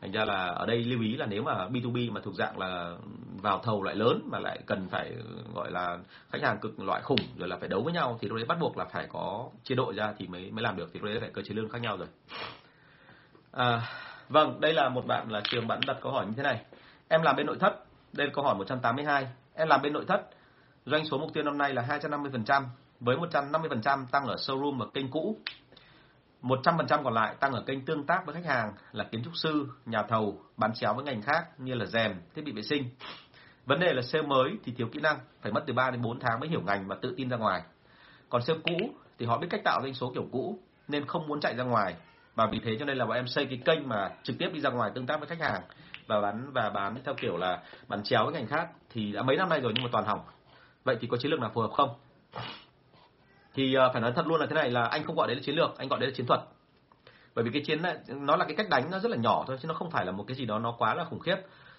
thành 0.00 0.12
ra 0.12 0.24
là 0.24 0.46
ở 0.46 0.66
đây 0.66 0.84
lưu 0.84 1.00
ý 1.00 1.16
là 1.16 1.26
nếu 1.26 1.42
mà 1.42 1.52
B2B 1.68 2.12
mà 2.12 2.20
thuộc 2.24 2.34
dạng 2.34 2.58
là 2.58 2.96
vào 3.42 3.58
thầu 3.58 3.82
loại 3.82 3.96
lớn 3.96 4.28
mà 4.32 4.38
lại 4.38 4.58
cần 4.66 4.88
phải 4.90 5.12
gọi 5.54 5.70
là 5.70 5.98
khách 6.30 6.42
hàng 6.42 6.58
cực 6.58 6.80
loại 6.80 7.02
khủng 7.02 7.20
rồi 7.36 7.48
là 7.48 7.56
phải 7.56 7.68
đấu 7.68 7.82
với 7.82 7.92
nhau 7.92 8.18
thì 8.20 8.28
lúc 8.28 8.36
đấy 8.36 8.46
bắt 8.48 8.58
buộc 8.60 8.76
là 8.76 8.84
phải 8.84 9.06
có 9.06 9.48
chia 9.64 9.74
đội 9.74 9.94
ra 9.94 10.12
thì 10.18 10.26
mới 10.26 10.50
mới 10.50 10.62
làm 10.62 10.76
được 10.76 10.90
thì 10.92 11.00
lúc 11.00 11.06
đấy 11.06 11.20
phải 11.20 11.30
cơ 11.30 11.42
chế 11.42 11.54
lương 11.54 11.68
khác 11.68 11.78
nhau 11.82 11.96
rồi. 11.96 12.08
À, 13.52 13.82
vâng 14.28 14.60
đây 14.60 14.72
là 14.72 14.88
một 14.88 15.06
bạn 15.06 15.30
là 15.30 15.40
trường 15.44 15.66
bạn 15.66 15.80
đặt 15.86 15.96
câu 16.00 16.12
hỏi 16.12 16.26
như 16.26 16.32
thế 16.36 16.42
này. 16.42 16.60
Em 17.08 17.22
làm 17.22 17.36
bên 17.36 17.46
nội 17.46 17.56
thất 17.60 17.84
đây 18.12 18.26
là 18.26 18.32
câu 18.34 18.44
hỏi 18.44 18.54
182 18.54 19.26
em 19.54 19.68
làm 19.68 19.82
bên 19.82 19.92
nội 19.92 20.04
thất 20.08 20.30
doanh 20.86 21.04
số 21.06 21.18
mục 21.18 21.30
tiêu 21.34 21.44
năm 21.44 21.58
nay 21.58 21.74
là 21.74 21.82
250% 21.82 22.62
với 23.00 23.16
150% 23.16 24.06
tăng 24.10 24.26
ở 24.26 24.36
showroom 24.36 24.78
và 24.78 24.86
kênh 24.94 25.10
cũ. 25.10 25.36
100% 26.42 27.04
còn 27.04 27.14
lại 27.14 27.34
tăng 27.40 27.52
ở 27.52 27.62
kênh 27.66 27.84
tương 27.84 28.06
tác 28.06 28.26
với 28.26 28.34
khách 28.34 28.44
hàng 28.44 28.72
là 28.92 29.04
kiến 29.04 29.24
trúc 29.24 29.36
sư, 29.36 29.68
nhà 29.86 30.02
thầu, 30.02 30.42
bán 30.56 30.74
chéo 30.74 30.94
với 30.94 31.04
ngành 31.04 31.22
khác 31.22 31.44
như 31.58 31.74
là 31.74 31.86
rèm, 31.86 32.14
thiết 32.34 32.42
bị 32.44 32.52
vệ 32.52 32.62
sinh. 32.62 32.84
Vấn 33.66 33.80
đề 33.80 33.92
là 33.92 34.02
sale 34.02 34.26
mới 34.26 34.50
thì 34.64 34.72
thiếu 34.72 34.88
kỹ 34.92 35.00
năng, 35.00 35.18
phải 35.42 35.52
mất 35.52 35.64
từ 35.66 35.72
3 35.72 35.90
đến 35.90 36.02
4 36.02 36.20
tháng 36.20 36.40
mới 36.40 36.48
hiểu 36.48 36.62
ngành 36.62 36.88
và 36.88 36.96
tự 37.02 37.14
tin 37.16 37.28
ra 37.28 37.36
ngoài. 37.36 37.62
Còn 38.28 38.42
sale 38.42 38.60
cũ 38.64 38.90
thì 39.18 39.26
họ 39.26 39.38
biết 39.38 39.46
cách 39.50 39.60
tạo 39.64 39.80
doanh 39.82 39.94
số 39.94 40.12
kiểu 40.14 40.28
cũ 40.32 40.58
nên 40.88 41.06
không 41.06 41.26
muốn 41.28 41.40
chạy 41.40 41.56
ra 41.56 41.64
ngoài 41.64 41.94
và 42.34 42.46
vì 42.46 42.60
thế 42.64 42.76
cho 42.78 42.84
nên 42.84 42.96
là 42.96 43.06
bọn 43.06 43.16
em 43.16 43.26
xây 43.26 43.46
cái 43.46 43.60
kênh 43.64 43.88
mà 43.88 44.10
trực 44.22 44.38
tiếp 44.38 44.50
đi 44.52 44.60
ra 44.60 44.70
ngoài 44.70 44.90
tương 44.94 45.06
tác 45.06 45.20
với 45.20 45.28
khách 45.28 45.40
hàng 45.40 45.62
và 46.06 46.20
bán 46.20 46.52
và 46.52 46.70
bán 46.70 46.96
theo 47.04 47.14
kiểu 47.14 47.36
là 47.36 47.62
bán 47.88 48.02
chéo 48.02 48.24
với 48.24 48.34
ngành 48.34 48.46
khác 48.46 48.68
thì 48.90 49.12
đã 49.12 49.22
mấy 49.22 49.36
năm 49.36 49.48
nay 49.48 49.60
rồi 49.60 49.72
nhưng 49.74 49.84
mà 49.84 49.88
toàn 49.92 50.04
hỏng. 50.04 50.20
Vậy 50.84 50.96
thì 51.00 51.08
có 51.10 51.16
chiến 51.16 51.30
lược 51.30 51.40
nào 51.40 51.50
phù 51.54 51.60
hợp 51.60 51.70
không? 51.76 51.90
Thì 53.60 53.74
ờ, 53.74 53.90
phải 53.92 54.02
nói 54.02 54.12
thật 54.16 54.26
luôn 54.26 54.40
là 54.40 54.46
thế 54.46 54.54
này 54.54 54.70
là 54.70 54.84
anh 54.84 55.04
không 55.04 55.16
gọi 55.16 55.26
đấy 55.26 55.36
là 55.36 55.42
chiến 55.42 55.54
lược 55.54 55.78
anh 55.78 55.88
gọi 55.88 56.00
đấy 56.00 56.08
là 56.08 56.14
chiến 56.16 56.26
thuật. 56.26 56.40
Bởi 57.34 57.44
vì 57.44 57.50
cái 57.50 57.62
chiến 57.62 57.82
này, 57.82 57.96
nó 58.08 58.36
là 58.36 58.44
cái 58.44 58.54
cách 58.56 58.68
đánh 58.70 58.90
nó 58.90 58.98
rất 58.98 59.10
là 59.10 59.16
nhỏ 59.16 59.44
thôi 59.46 59.58
chứ 59.62 59.68
nó 59.68 59.74
không 59.74 59.90
phải 59.90 60.06
là 60.06 60.12
một 60.12 60.24
cái 60.26 60.34
gì 60.34 60.44
đó 60.44 60.58
nó 60.58 60.74
quá 60.78 60.94
là 60.94 61.04
khủng 61.04 61.18
khiếp. 61.18 61.36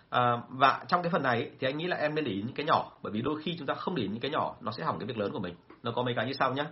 À, 0.09 0.37
và 0.49 0.83
trong 0.87 1.01
cái 1.03 1.11
phần 1.11 1.23
này 1.23 1.51
thì 1.59 1.67
anh 1.67 1.77
nghĩ 1.77 1.87
là 1.87 1.97
em 1.97 2.15
nên 2.15 2.25
để 2.25 2.31
ý 2.31 2.41
những 2.41 2.55
cái 2.55 2.65
nhỏ 2.65 2.91
bởi 3.01 3.13
vì 3.13 3.21
đôi 3.21 3.41
khi 3.41 3.55
chúng 3.57 3.67
ta 3.67 3.73
không 3.73 3.95
để 3.95 4.03
ý 4.03 4.09
những 4.09 4.19
cái 4.19 4.31
nhỏ 4.31 4.55
nó 4.61 4.71
sẽ 4.71 4.83
hỏng 4.83 4.99
cái 4.99 5.07
việc 5.07 5.17
lớn 5.17 5.31
của 5.31 5.39
mình. 5.39 5.55
Nó 5.83 5.91
có 5.91 6.03
mấy 6.03 6.13
cái 6.13 6.25
như 6.25 6.33
sau 6.33 6.53
nhé 6.53 6.63
à, 6.63 6.69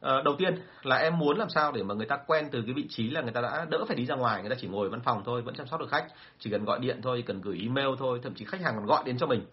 ờ, 0.00 0.22
đầu 0.22 0.34
tiên 0.38 0.62
là 0.82 0.96
em 0.96 1.18
muốn 1.18 1.38
làm 1.38 1.48
sao 1.48 1.72
để 1.72 1.82
mà 1.82 1.94
người 1.94 2.06
ta 2.06 2.16
quen 2.26 2.48
từ 2.52 2.62
cái 2.62 2.74
vị 2.74 2.86
trí 2.88 3.10
là 3.10 3.20
người 3.20 3.32
ta 3.32 3.40
đã 3.40 3.66
đỡ 3.70 3.84
phải 3.88 3.96
đi 3.96 4.06
ra 4.06 4.14
ngoài 4.14 4.40
người 4.40 4.50
ta 4.50 4.56
chỉ 4.60 4.68
ngồi 4.68 4.88
văn 4.88 5.00
phòng 5.00 5.22
thôi 5.24 5.42
vẫn 5.42 5.54
chăm 5.54 5.66
sóc 5.66 5.80
được 5.80 5.90
khách 5.90 6.06
chỉ 6.38 6.50
cần 6.50 6.64
gọi 6.64 6.78
điện 6.78 7.00
thôi 7.02 7.24
cần 7.26 7.40
gửi 7.40 7.58
email 7.62 7.88
thôi 7.98 8.20
thậm 8.22 8.34
chí 8.34 8.44
khách 8.44 8.60
hàng 8.60 8.74
còn 8.76 8.86
gọi 8.86 9.02
đến 9.06 9.18
cho 9.18 9.26
mình 9.26 9.46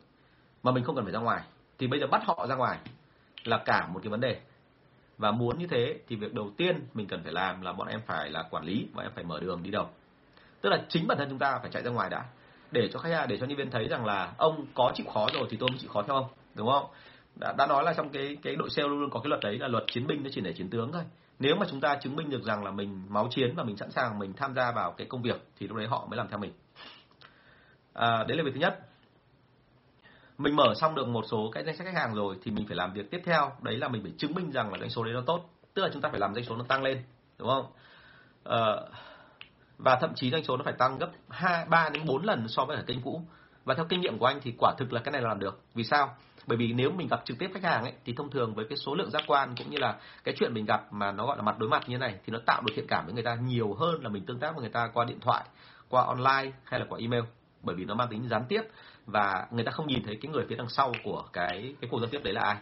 mà 0.63 0.71
mình 0.71 0.83
không 0.83 0.95
cần 0.95 1.05
phải 1.05 1.13
ra 1.13 1.19
ngoài. 1.19 1.41
Thì 1.77 1.87
bây 1.87 1.99
giờ 1.99 2.07
bắt 2.07 2.21
họ 2.25 2.47
ra 2.49 2.55
ngoài 2.55 2.79
là 3.43 3.57
cả 3.65 3.87
một 3.87 3.99
cái 4.03 4.09
vấn 4.09 4.19
đề 4.19 4.39
và 5.19 5.31
muốn 5.31 5.59
như 5.59 5.67
thế 5.67 5.99
thì 6.07 6.15
việc 6.15 6.33
đầu 6.33 6.51
tiên 6.57 6.87
mình 6.93 7.07
cần 7.07 7.23
phải 7.23 7.33
làm 7.33 7.61
là 7.61 7.73
bọn 7.73 7.87
em 7.87 8.01
phải 8.07 8.29
là 8.29 8.43
quản 8.49 8.63
lý 8.63 8.87
và 8.93 9.03
em 9.03 9.11
phải 9.15 9.23
mở 9.23 9.39
đường 9.39 9.63
đi 9.63 9.71
đầu 9.71 9.87
tức 10.61 10.69
là 10.69 10.81
chính 10.89 11.07
bản 11.07 11.17
thân 11.17 11.29
chúng 11.29 11.39
ta 11.39 11.59
phải 11.61 11.71
chạy 11.71 11.83
ra 11.83 11.91
ngoài 11.91 12.09
đã. 12.09 12.25
Để 12.71 12.89
cho 12.93 12.99
khách 12.99 13.09
hàng 13.09 13.27
để 13.27 13.37
cho 13.37 13.45
nhân 13.45 13.57
viên 13.57 13.71
thấy 13.71 13.87
rằng 13.87 14.05
là 14.05 14.33
ông 14.37 14.65
có 14.73 14.91
chịu 14.95 15.05
khó 15.13 15.27
rồi 15.33 15.47
thì 15.49 15.57
tôi 15.57 15.69
mới 15.69 15.79
chịu 15.79 15.89
khó 15.89 16.03
theo 16.03 16.15
ông 16.15 16.27
đúng 16.55 16.67
không? 16.67 16.85
Đã, 17.35 17.53
đã 17.57 17.67
nói 17.67 17.83
là 17.83 17.93
trong 17.93 18.09
cái 18.09 18.37
cái 18.43 18.55
đội 18.55 18.69
sale 18.69 18.87
luôn 18.87 18.99
luôn 18.99 19.09
có 19.09 19.19
cái 19.19 19.29
luật 19.29 19.41
đấy 19.41 19.57
là 19.57 19.67
luật 19.67 19.83
chiến 19.87 20.07
binh 20.07 20.23
nó 20.23 20.29
chỉ 20.33 20.41
để 20.41 20.53
chiến 20.53 20.69
tướng 20.69 20.91
thôi. 20.91 21.03
Nếu 21.39 21.55
mà 21.55 21.65
chúng 21.69 21.81
ta 21.81 21.95
chứng 21.95 22.15
minh 22.15 22.29
được 22.29 22.43
rằng 22.43 22.63
là 22.63 22.71
mình 22.71 23.01
máu 23.09 23.27
chiến 23.31 23.53
và 23.55 23.63
mình 23.63 23.77
sẵn 23.77 23.91
sàng 23.91 24.19
mình 24.19 24.33
tham 24.33 24.55
gia 24.55 24.71
vào 24.71 24.91
cái 24.91 25.07
công 25.07 25.21
việc 25.21 25.47
thì 25.57 25.67
lúc 25.67 25.77
đấy 25.77 25.87
họ 25.87 26.05
mới 26.09 26.17
làm 26.17 26.27
theo 26.27 26.39
mình. 26.39 26.51
À, 27.93 28.23
đấy 28.27 28.37
là 28.37 28.43
việc 28.43 28.51
thứ 28.53 28.59
nhất 28.59 28.88
mình 30.39 30.55
mở 30.55 30.73
xong 30.75 30.95
được 30.95 31.07
một 31.07 31.25
số 31.31 31.51
cái 31.53 31.63
danh 31.63 31.77
sách 31.77 31.87
khách 31.87 31.99
hàng 31.99 32.15
rồi 32.15 32.35
thì 32.43 32.51
mình 32.51 32.67
phải 32.67 32.75
làm 32.75 32.93
việc 32.93 33.11
tiếp 33.11 33.21
theo. 33.25 33.51
Đấy 33.61 33.77
là 33.77 33.87
mình 33.87 34.03
phải 34.03 34.11
chứng 34.17 34.35
minh 34.35 34.51
rằng 34.51 34.71
là 34.71 34.79
doanh 34.79 34.89
số 34.89 35.03
đấy 35.03 35.13
nó 35.13 35.21
tốt. 35.25 35.49
Tức 35.73 35.81
là 35.81 35.89
chúng 35.93 36.01
ta 36.01 36.09
phải 36.09 36.19
làm 36.19 36.33
doanh 36.33 36.45
số 36.45 36.55
nó 36.55 36.63
tăng 36.67 36.83
lên 36.83 37.03
đúng 37.37 37.47
không? 37.47 37.65
Ờ, 38.43 38.89
và 39.77 39.97
thậm 40.01 40.13
chí 40.15 40.31
doanh 40.31 40.43
số 40.43 40.57
nó 40.57 40.63
phải 40.63 40.73
tăng 40.73 40.97
gấp 40.97 41.09
hai 41.29 41.65
ba 41.65 41.89
đến 41.89 42.05
bốn 42.05 42.23
lần 42.23 42.47
so 42.47 42.65
với 42.65 42.77
ở 42.77 42.83
kênh 42.83 43.01
cũ. 43.01 43.21
Và 43.65 43.73
theo 43.73 43.85
kinh 43.89 44.01
nghiệm 44.01 44.17
của 44.17 44.25
anh 44.25 44.39
thì 44.43 44.53
quả 44.59 44.73
thực 44.77 44.93
là 44.93 45.01
cái 45.01 45.11
này 45.11 45.21
là 45.21 45.27
làm 45.27 45.39
được. 45.39 45.61
Vì 45.75 45.83
sao? 45.83 46.15
Bởi 46.47 46.57
vì 46.57 46.73
nếu 46.73 46.91
mình 46.91 47.07
gặp 47.07 47.21
trực 47.25 47.39
tiếp 47.39 47.49
khách 47.53 47.63
hàng 47.63 47.83
ấy 47.83 47.93
thì 48.05 48.13
thông 48.13 48.29
thường 48.29 48.53
với 48.53 48.65
cái 48.69 48.77
số 48.77 48.95
lượng 48.95 49.09
giác 49.09 49.23
quan 49.27 49.55
cũng 49.57 49.69
như 49.69 49.77
là 49.77 49.97
cái 50.23 50.35
chuyện 50.37 50.53
mình 50.53 50.65
gặp 50.65 50.93
mà 50.93 51.11
nó 51.11 51.25
gọi 51.25 51.37
là 51.37 51.43
mặt 51.43 51.59
đối 51.59 51.69
mặt 51.69 51.83
như 51.87 51.95
thế 51.95 51.99
này 51.99 52.19
thì 52.25 52.33
nó 52.33 52.39
tạo 52.45 52.61
được 52.65 52.73
thiện 52.75 52.87
cảm 52.87 53.05
với 53.05 53.13
người 53.13 53.23
ta 53.23 53.35
nhiều 53.35 53.73
hơn 53.73 54.03
là 54.03 54.09
mình 54.09 54.25
tương 54.25 54.39
tác 54.39 54.51
với 54.51 54.61
người 54.61 54.71
ta 54.71 54.89
qua 54.93 55.05
điện 55.05 55.19
thoại 55.19 55.43
qua 55.89 56.03
online 56.03 56.51
hay 56.63 56.79
là 56.79 56.85
qua 56.89 56.99
email. 56.99 57.23
Bởi 57.63 57.75
vì 57.75 57.85
nó 57.85 57.95
mang 57.95 58.07
tính 58.09 58.27
gián 58.27 58.45
tiếp 58.49 58.61
và 59.11 59.47
người 59.51 59.63
ta 59.63 59.71
không 59.71 59.87
nhìn 59.87 60.03
thấy 60.05 60.17
cái 60.21 60.31
người 60.31 60.45
phía 60.49 60.55
đằng 60.55 60.69
sau 60.69 60.93
của 61.03 61.23
cái 61.33 61.75
cái 61.81 61.89
cuộc 61.91 61.99
giao 61.99 62.09
tiếp 62.09 62.21
đấy 62.23 62.33
là 62.33 62.41
ai. 62.41 62.57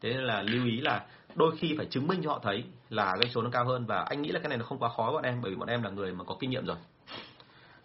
Thế 0.00 0.10
nên 0.10 0.24
là 0.24 0.42
lưu 0.42 0.66
ý 0.66 0.80
là 0.80 1.06
đôi 1.34 1.56
khi 1.58 1.74
phải 1.76 1.86
chứng 1.86 2.06
minh 2.06 2.20
cho 2.24 2.30
họ 2.30 2.40
thấy 2.42 2.64
là 2.90 3.12
doanh 3.20 3.32
số 3.32 3.42
nó 3.42 3.50
cao 3.50 3.64
hơn. 3.64 3.86
Và 3.86 4.02
anh 4.02 4.22
nghĩ 4.22 4.28
là 4.28 4.40
cái 4.40 4.48
này 4.48 4.58
nó 4.58 4.64
không 4.64 4.78
quá 4.78 4.88
khó 4.96 5.12
bọn 5.12 5.22
em 5.22 5.40
bởi 5.42 5.50
vì 5.50 5.56
bọn 5.56 5.68
em 5.68 5.82
là 5.82 5.90
người 5.90 6.12
mà 6.12 6.24
có 6.24 6.36
kinh 6.40 6.50
nghiệm 6.50 6.66
rồi. 6.66 6.76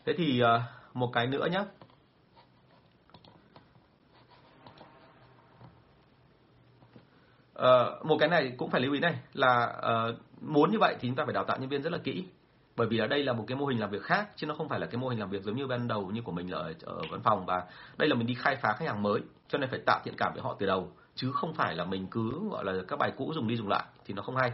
Thế 0.06 0.14
thì 0.18 0.40
ờ, 0.40 0.62
một 0.94 1.10
cái 1.14 1.28
nữa 1.28 1.48
nhé 1.52 1.64
Uh, 7.60 7.62
ờ, 7.62 8.00
một 8.04 8.18
cái 8.20 8.30
này 8.30 8.54
cũng 8.58 8.70
phải 8.70 8.82
lưu 8.82 8.94
ý 8.94 9.00
này 9.00 9.16
là 9.34 9.82
uh, 10.10 10.16
muốn 10.42 10.72
như 10.72 10.78
vậy 10.80 10.96
thì 11.00 11.08
chúng 11.08 11.16
ta 11.16 11.26
phải 11.26 11.34
đào 11.34 11.44
tạo 11.44 11.58
nhân 11.58 11.70
viên 11.70 11.82
rất 11.82 11.92
là 11.92 11.98
kỹ 11.98 12.26
bởi 12.80 12.88
vì 12.88 12.98
ở 12.98 13.08
đây 13.08 13.24
là 13.24 13.34
một 13.34 13.44
cái 13.48 13.58
mô 13.58 13.66
hình 13.66 13.80
làm 13.80 13.90
việc 13.90 14.04
khác 14.04 14.28
chứ 14.36 14.48
nó 14.48 14.56
không 14.56 14.70
phải 14.70 14.80
là 14.80 14.86
cái 14.86 14.98
mô 14.98 15.10
hình 15.10 15.20
làm 15.20 15.30
việc 15.30 15.44
giống 15.44 15.56
như 15.56 15.68
ban 15.68 15.88
đầu 15.88 16.12
như 16.12 16.22
của 16.22 16.32
mình 16.32 16.50
ở, 16.52 16.74
ở 16.82 17.02
văn 17.12 17.22
phòng. 17.24 17.46
Và 17.46 17.64
đây 17.98 18.10
là 18.10 18.16
mình 18.16 18.28
đi 18.28 18.34
khai 18.34 18.56
phá 18.56 18.74
khách 18.74 18.88
hàng 18.88 19.04
mới 19.04 19.22
cho 19.48 19.58
nên 19.58 19.70
phải 19.70 19.80
tạo 19.86 20.00
thiện 20.06 20.14
cảm 20.18 20.34
với 20.34 20.44
họ 20.44 20.56
từ 20.60 20.66
đầu. 20.66 20.92
Chứ 21.16 21.32
không 21.32 21.54
phải 21.54 21.76
là 21.76 21.86
mình 21.86 22.08
cứ 22.08 22.50
gọi 22.52 22.66
là 22.66 22.74
các 22.88 23.00
bài 23.00 23.12
cũ 23.18 23.32
dùng 23.36 23.48
đi 23.48 23.56
dùng 23.56 23.68
lại 23.68 23.84
thì 24.06 24.14
nó 24.14 24.22
không 24.22 24.36
hay. 24.36 24.52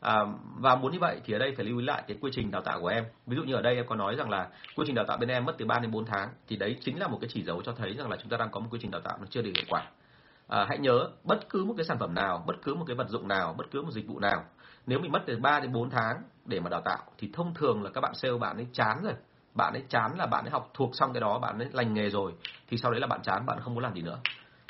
À, 0.00 0.20
và 0.58 0.74
muốn 0.74 0.92
như 0.92 0.98
vậy 0.98 1.20
thì 1.24 1.34
ở 1.34 1.38
đây 1.38 1.54
phải 1.56 1.64
lưu 1.64 1.78
ý 1.78 1.84
lại 1.84 2.02
cái 2.08 2.16
quy 2.20 2.30
trình 2.34 2.50
đào 2.50 2.62
tạo 2.62 2.80
của 2.80 2.88
em. 2.88 3.04
Ví 3.26 3.36
dụ 3.36 3.42
như 3.42 3.54
ở 3.54 3.62
đây 3.62 3.76
em 3.76 3.86
có 3.86 3.94
nói 3.94 4.14
rằng 4.14 4.30
là 4.30 4.48
quy 4.76 4.84
trình 4.86 4.94
đào 4.94 5.04
tạo 5.08 5.16
bên 5.16 5.28
em 5.28 5.44
mất 5.44 5.54
từ 5.58 5.64
3 5.64 5.78
đến 5.78 5.90
4 5.90 6.04
tháng. 6.04 6.28
Thì 6.48 6.56
đấy 6.56 6.76
chính 6.80 6.98
là 7.00 7.08
một 7.08 7.18
cái 7.20 7.30
chỉ 7.32 7.42
dấu 7.42 7.62
cho 7.62 7.72
thấy 7.72 7.94
rằng 7.94 8.10
là 8.10 8.16
chúng 8.16 8.28
ta 8.28 8.36
đang 8.36 8.50
có 8.50 8.60
một 8.60 8.66
quy 8.70 8.78
trình 8.82 8.90
đào 8.90 9.00
tạo 9.00 9.18
nó 9.20 9.26
chưa 9.30 9.42
được 9.42 9.52
hiệu 9.54 9.64
quả. 9.68 9.82
À, 10.48 10.66
hãy 10.68 10.78
nhớ 10.78 11.08
bất 11.24 11.48
cứ 11.48 11.64
một 11.64 11.74
cái 11.76 11.84
sản 11.84 11.98
phẩm 11.98 12.14
nào 12.14 12.44
bất 12.46 12.56
cứ 12.62 12.74
một 12.74 12.84
cái 12.86 12.96
vật 12.96 13.08
dụng 13.08 13.28
nào 13.28 13.54
bất 13.58 13.64
cứ 13.70 13.82
một 13.82 13.90
dịch 13.92 14.08
vụ 14.08 14.18
nào 14.18 14.44
nếu 14.86 14.98
mình 14.98 15.12
mất 15.12 15.22
từ 15.26 15.38
3 15.38 15.60
đến 15.60 15.72
4 15.72 15.90
tháng 15.90 16.22
để 16.44 16.60
mà 16.60 16.70
đào 16.70 16.80
tạo, 16.84 16.98
thì 17.18 17.30
thông 17.32 17.54
thường 17.54 17.82
là 17.82 17.90
các 17.94 18.00
bạn 18.00 18.14
sale 18.14 18.38
bạn 18.38 18.56
ấy 18.56 18.66
chán 18.72 18.98
rồi. 19.02 19.14
Bạn 19.54 19.72
ấy 19.72 19.82
chán 19.88 20.10
là 20.18 20.26
bạn 20.26 20.44
ấy 20.44 20.50
học 20.50 20.70
thuộc 20.74 20.90
xong 20.92 21.12
cái 21.12 21.20
đó, 21.20 21.38
bạn 21.38 21.58
ấy 21.58 21.68
lành 21.72 21.94
nghề 21.94 22.10
rồi, 22.10 22.32
thì 22.68 22.76
sau 22.76 22.90
đấy 22.90 23.00
là 23.00 23.06
bạn 23.06 23.22
chán, 23.22 23.46
bạn 23.46 23.60
không 23.60 23.74
muốn 23.74 23.82
làm 23.82 23.94
gì 23.94 24.02
nữa. 24.02 24.18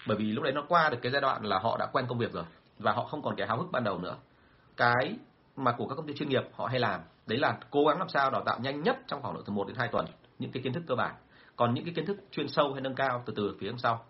Bởi 0.07 0.17
vì 0.17 0.25
lúc 0.25 0.45
đấy 0.45 0.53
nó 0.53 0.63
qua 0.69 0.91
được 0.91 0.99
cái 1.03 1.13
giai 1.13 1.21
đoạn 1.21 1.45
là 1.45 1.59
họ 1.59 1.77
đã 1.77 1.87
quen 1.93 2.07
công 2.09 2.19
việc 2.19 2.33
rồi, 2.33 2.45
và 2.79 2.93
họ 2.93 3.05
không 3.05 3.23
còn 3.23 3.37
cái 3.37 3.47
háo 3.47 3.59
hức 3.59 3.71
ban 3.73 3.85
đầu 3.85 3.99
nữa. 3.99 4.17
Cái 4.77 5.17
mà 5.57 5.73
của 5.73 5.89
các 5.89 5.95
công 5.95 6.07
ty 6.07 6.15
chuyên 6.15 6.29
nghiệp 6.29 6.43
họ 6.55 6.67
hay 6.67 6.81
làm, 6.81 7.01
đấy 7.27 7.39
là 7.39 7.59
cố 7.71 7.85
gắng 7.85 7.99
làm 7.99 8.09
sao 8.09 8.31
đào 8.31 8.43
tạo 8.47 8.59
nhanh 8.61 8.83
nhất 8.83 8.99
trong 9.07 9.23
khoảng 9.23 9.35
độ 9.35 9.43
từ 9.47 9.53
1 9.53 9.69
đến 9.69 9.77
2 9.77 9.89
tuần, 9.89 10.07
những 10.39 10.53
cái 10.53 10.63
kiến 10.63 10.73
thức 10.73 10.83
cơ 10.87 10.95
bản. 10.95 11.15
Còn 11.57 11.75
những 11.75 11.85
cái 11.85 11.95
kiến 11.95 12.07
thức 12.07 12.17
chuyên 12.31 12.49
sâu 12.49 12.73
hay 12.73 12.81
nâng 12.81 12.95
cao 12.95 13.23
từ 13.27 13.33
từ 13.37 13.57
phía 13.61 13.67
đằng 13.67 13.79
sau 13.79 14.05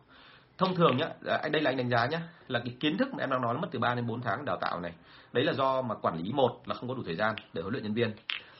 thông 0.59 0.75
thường 0.75 0.97
nhá 0.97 1.09
à, 1.27 1.37
anh, 1.43 1.53
đây 1.53 1.62
là 1.62 1.71
anh 1.71 1.77
đánh 1.77 1.91
giá 1.91 2.07
nhá, 2.07 2.21
là 2.49 2.59
cái 2.59 2.77
kiến 2.81 2.99
thức 2.99 3.15
mà 3.15 3.23
em 3.23 3.31
đang 3.31 3.43
nói 3.43 3.59
mất 3.59 3.69
từ 3.71 3.79
3 3.79 3.95
đến 3.95 4.07
4 4.07 4.23
tháng 4.23 4.45
đào 4.45 4.57
tạo 4.61 4.81
này. 4.81 4.93
Đấy 5.33 5.45
là 5.45 5.53
do 5.53 5.83
mà 5.83 5.95
quản 5.95 6.19
lý 6.19 6.33
một 6.33 6.62
là 6.67 6.75
không 6.75 6.88
có 6.88 6.95
đủ 6.95 7.03
thời 7.07 7.17
gian 7.17 7.35
để 7.53 7.62
huấn 7.62 7.73
luyện 7.73 7.83
nhân 7.83 7.95
viên. 7.95 8.12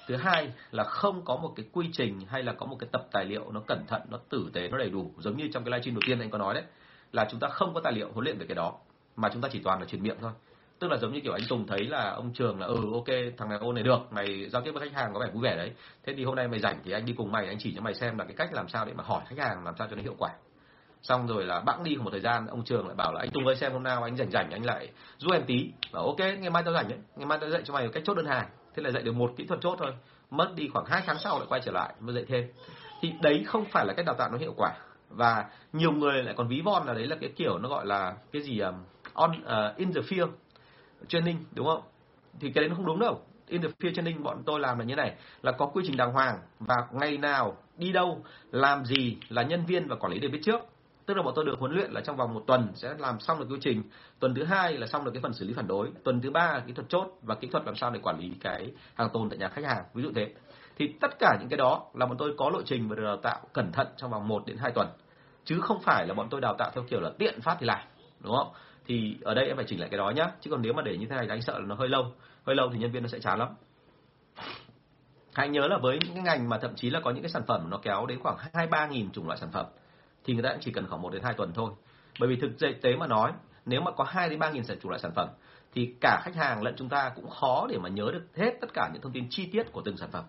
Thứ 0.07 0.17
hai 0.17 0.53
là 0.71 0.85
không 0.85 1.25
có 1.25 1.37
một 1.37 1.53
cái 1.57 1.67
quy 1.73 1.89
trình 1.93 2.21
hay 2.29 2.43
là 2.43 2.53
có 2.53 2.67
một 2.67 2.77
cái 2.81 2.89
tập 2.93 3.07
tài 3.13 3.25
liệu 3.25 3.53
nó 3.53 3.61
cẩn 3.67 3.87
thận, 3.87 4.03
nó 4.11 4.19
tử 4.29 4.51
tế, 4.53 4.69
nó 4.69 4.79
đầy 4.79 4.91
đủ. 4.91 5.13
Giống 5.19 5.37
như 5.37 5.49
trong 5.53 5.65
cái 5.65 5.71
livestream 5.71 5.95
đầu 5.95 6.03
tiên 6.07 6.21
anh 6.21 6.31
có 6.31 6.39
nói 6.39 6.55
đấy, 6.55 6.65
là 7.13 7.29
chúng 7.31 7.41
ta 7.41 7.49
không 7.49 7.75
có 7.75 7.81
tài 7.81 7.93
liệu 7.93 8.13
huấn 8.13 8.25
luyện 8.25 8.39
về 8.39 8.47
cái 8.47 8.55
đó, 8.55 8.79
mà 9.17 9.29
chúng 9.33 9.43
ta 9.43 9.49
chỉ 9.53 9.61
toàn 9.65 9.81
là 9.81 9.87
truyền 9.87 10.03
miệng 10.03 10.17
thôi. 10.21 10.33
Tức 10.79 10.91
là 10.91 10.97
giống 10.97 11.13
như 11.13 11.21
kiểu 11.21 11.33
anh 11.33 11.43
Tùng 11.49 11.67
thấy 11.67 11.85
là 11.85 12.11
ông 12.11 12.33
Trường 12.35 12.61
là 12.61 12.67
ừ 12.67 12.91
ok, 12.93 13.07
thằng 13.39 13.49
này 13.49 13.59
ôn 13.59 13.75
này 13.75 13.85
được, 13.85 13.99
mày 14.11 14.49
giao 14.51 14.63
tiếp 14.63 14.71
với 14.73 14.89
khách 14.89 14.97
hàng 14.97 15.15
có 15.15 15.21
vẻ 15.21 15.27
vui 15.33 15.43
vẻ 15.43 15.57
đấy. 15.57 15.73
Thế 16.05 16.15
thì 16.17 16.25
hôm 16.25 16.37
nay 16.37 16.49
mày 16.49 16.61
rảnh 16.61 16.81
thì 16.85 16.93
anh 16.93 17.07
đi 17.07 17.15
cùng 17.17 17.33
mày, 17.33 17.47
anh 17.47 17.57
chỉ 17.59 17.73
cho 17.75 17.81
mày 17.81 17.95
xem 17.95 18.19
là 18.19 18.25
cái 18.25 18.35
cách 18.37 18.53
làm 18.53 18.69
sao 18.69 18.85
để 18.85 18.93
mà 18.93 19.05
hỏi 19.05 19.23
khách 19.29 19.39
hàng 19.39 19.65
làm 19.65 19.75
sao 19.79 19.87
cho 19.91 19.97
nó 19.97 20.03
hiệu 20.03 20.15
quả 20.19 20.31
xong 21.03 21.27
rồi 21.27 21.45
là 21.45 21.61
bẵng 21.61 21.85
đi 21.85 21.97
một 21.97 22.11
thời 22.11 22.21
gian 22.21 22.47
ông 22.47 22.65
trường 22.65 22.87
lại 22.87 22.97
bảo 22.97 23.13
là 23.13 23.21
anh 23.21 23.31
Tùng 23.31 23.47
ơi 23.47 23.57
xem 23.57 23.73
hôm 23.73 23.83
nào 23.83 24.03
anh 24.03 24.17
rảnh 24.17 24.31
rảnh 24.31 24.51
anh 24.51 24.65
lại 24.65 24.89
giúp 25.19 25.33
em 25.33 25.43
tí. 25.47 25.71
Và 25.91 26.01
ok 26.01 26.19
ngày 26.19 26.51
mai 26.51 26.63
tao 26.63 26.75
rảnh 26.75 26.89
đấy. 26.89 26.99
Ngày 27.17 27.27
mai 27.27 27.39
tao 27.39 27.51
dạy 27.51 27.63
cho 27.65 27.75
mày 27.75 27.89
cách 27.89 28.03
chốt 28.07 28.15
đơn 28.15 28.27
hàng. 28.27 28.49
Thế 28.75 28.83
là 28.83 28.91
dạy 28.91 29.03
được 29.03 29.13
một 29.13 29.33
kỹ 29.37 29.47
thuật 29.47 29.61
chốt 29.61 29.77
thôi. 29.79 29.93
Mất 30.31 30.53
đi 30.55 30.69
khoảng 30.73 30.85
hai 30.85 31.03
tháng 31.07 31.19
sau 31.19 31.39
lại 31.39 31.47
quay 31.49 31.61
trở 31.65 31.73
lại 31.73 31.93
mới 32.01 32.15
dạy 32.15 32.25
thêm. 32.29 32.49
Thì 33.01 33.13
đấy 33.23 33.45
không 33.47 33.65
phải 33.65 33.87
là 33.87 33.93
cách 33.97 34.07
đào 34.07 34.15
tạo 34.15 34.31
nó 34.31 34.39
hiệu 34.39 34.55
quả. 34.57 34.73
Và 35.09 35.45
nhiều 35.73 35.93
người 35.93 36.23
lại 36.23 36.35
còn 36.39 36.49
ví 36.49 36.61
von 36.61 36.87
là 36.87 36.95
đấy 36.95 37.07
là 37.07 37.17
cái 37.21 37.31
kiểu 37.37 37.59
nó 37.59 37.69
gọi 37.69 37.87
là 37.87 38.15
cái 38.33 38.43
gì 38.43 38.59
um, 38.59 38.75
on 39.15 39.31
uh, 39.31 39.77
in 39.77 39.93
the 39.93 40.01
field 40.01 40.29
training 41.09 41.37
đúng 41.53 41.67
không? 41.67 41.83
Thì 42.41 42.51
cái 42.51 42.63
đấy 42.63 42.69
nó 42.69 42.75
không 42.77 42.87
đúng 42.87 43.01
đâu. 43.01 43.21
In 43.49 43.63
the 43.63 43.69
field 43.69 43.95
training 43.95 44.23
bọn 44.23 44.43
tôi 44.47 44.61
làm 44.61 44.79
là 44.79 44.85
như 44.85 44.97
này 44.97 45.15
là 45.43 45.53
có 45.53 45.67
quy 45.67 45.83
trình 45.87 45.97
đàng 45.97 46.13
hoàng 46.13 46.39
và 46.61 46.77
ngày 46.93 47.19
nào 47.19 47.57
đi 47.77 47.93
đâu 47.93 48.25
làm 48.51 48.85
gì 48.85 49.17
là 49.29 49.43
nhân 49.43 49.65
viên 49.67 49.89
và 49.89 49.97
quản 49.97 50.13
lý 50.13 50.19
đều 50.19 50.31
biết 50.31 50.41
trước 50.43 50.61
tức 51.13 51.17
là 51.17 51.23
bọn 51.23 51.35
tôi 51.37 51.45
được 51.45 51.59
huấn 51.59 51.73
luyện 51.73 51.93
là 51.93 52.01
trong 52.01 52.17
vòng 52.17 52.35
một 52.35 52.45
tuần 52.47 52.69
sẽ 52.75 52.95
làm 52.99 53.21
xong 53.21 53.41
được 53.41 53.47
quy 53.51 53.59
trình. 53.61 53.83
Tuần 54.19 54.35
thứ 54.35 54.45
hai 54.45 54.73
là 54.79 54.87
xong 54.87 55.05
được 55.05 55.11
cái 55.15 55.23
phần 55.23 55.33
xử 55.33 55.47
lý 55.47 55.55
phản 55.55 55.67
đối. 55.67 55.91
Tuần 56.05 56.21
thứ 56.21 56.31
ba 56.31 56.53
là 56.53 56.61
kỹ 56.67 56.73
thuật 56.73 56.89
chốt 56.89 57.07
và 57.23 57.35
kỹ 57.35 57.49
thuật 57.49 57.65
làm 57.67 57.77
sao 57.77 57.91
để 57.91 58.01
quản 58.03 58.19
lý 58.19 58.33
cái 58.41 58.73
hàng 58.95 59.09
tồn 59.13 59.31
tại 59.31 59.39
nhà 59.39 59.49
khách 59.49 59.65
hàng. 59.65 59.85
Ví 59.95 60.03
dụ 60.03 60.13
thế. 60.15 60.35
Thì 60.77 60.95
tất 61.01 61.19
cả 61.19 61.37
những 61.41 61.49
cái 61.49 61.57
đó 61.57 61.91
là 61.95 62.07
bọn 62.07 62.17
tôi 62.19 62.35
có 62.39 62.51
lộ 62.51 62.63
trình 62.63 62.89
và 62.89 62.97
được 62.97 63.03
đào 63.05 63.17
tạo 63.17 63.41
cẩn 63.53 63.73
thận 63.73 63.87
trong 63.97 64.11
vòng 64.11 64.29
1 64.29 64.43
đến 64.47 64.57
2 64.57 64.73
tuần. 64.73 64.89
Chứ 65.45 65.61
không 65.61 65.81
phải 65.81 66.07
là 66.07 66.15
bọn 66.15 66.29
tôi 66.31 66.41
đào 66.41 66.55
tạo 66.59 66.71
theo 66.75 66.85
kiểu 66.91 67.01
là 67.01 67.11
tiện 67.19 67.41
phát 67.41 67.57
thì 67.61 67.67
làm 67.67 67.81
đúng 68.21 68.37
không? 68.37 68.53
Thì 68.87 69.17
ở 69.23 69.35
đây 69.35 69.47
em 69.47 69.57
phải 69.57 69.65
chỉnh 69.69 69.81
lại 69.81 69.89
cái 69.89 69.99
đó 69.99 70.11
nhá. 70.11 70.31
Chứ 70.41 70.51
còn 70.51 70.63
nếu 70.63 70.73
mà 70.73 70.83
để 70.83 70.97
như 70.97 71.07
thế 71.11 71.17
này 71.17 71.25
thì 71.27 71.33
anh 71.35 71.43
sợ 71.43 71.59
là 71.59 71.67
nó 71.67 71.75
hơi 71.75 71.89
lâu. 71.89 72.13
Hơi 72.47 72.57
lâu 72.57 72.71
thì 72.73 72.79
nhân 72.79 72.93
viên 72.93 73.03
nó 73.03 73.09
sẽ 73.09 73.19
chán 73.19 73.39
lắm. 73.39 73.49
Hãy 75.35 75.49
nhớ 75.49 75.67
là 75.67 75.79
với 75.83 75.99
những 76.05 76.15
cái 76.15 76.23
ngành 76.23 76.49
mà 76.49 76.59
thậm 76.59 76.75
chí 76.77 76.91
là 76.91 77.01
có 77.01 77.11
những 77.11 77.23
cái 77.23 77.31
sản 77.31 77.43
phẩm 77.47 77.71
nó 77.71 77.79
kéo 77.83 78.07
đến 78.07 78.19
khoảng 78.23 78.37
hai 78.55 78.67
ba 78.67 78.87
nghìn 78.87 79.11
chủng 79.11 79.27
loại 79.27 79.39
sản 79.39 79.51
phẩm 79.53 79.67
thì 80.25 80.35
người 80.35 80.43
ta 80.43 80.51
cũng 80.51 80.61
chỉ 80.61 80.73
cần 80.73 80.87
khoảng 80.87 81.03
1 81.03 81.13
đến 81.13 81.23
2 81.23 81.35
tuần 81.35 81.53
thôi. 81.55 81.73
Bởi 82.21 82.29
vì 82.29 82.37
thực 82.37 82.81
tế 82.83 82.97
mà 82.97 83.07
nói, 83.07 83.33
nếu 83.67 83.81
mà 83.81 83.91
có 83.91 84.05
2 84.05 84.29
đến 84.29 84.39
3 84.39 84.51
nghìn 84.51 84.63
chủ 84.83 84.89
loại 84.89 85.01
sản 85.01 85.13
phẩm, 85.15 85.29
thì 85.75 85.95
cả 86.01 86.21
khách 86.25 86.35
hàng 86.35 86.63
lẫn 86.63 86.75
chúng 86.77 86.89
ta 86.89 87.13
cũng 87.17 87.31
khó 87.31 87.67
để 87.71 87.79
mà 87.79 87.89
nhớ 87.89 88.11
được 88.13 88.23
hết 88.37 88.53
tất 88.61 88.75
cả 88.75 88.91
những 88.93 89.03
thông 89.03 89.13
tin 89.13 89.27
chi 89.31 89.49
tiết 89.53 89.73
của 89.73 89.83
từng 89.85 89.97
sản 89.97 90.11
phẩm. 90.13 90.25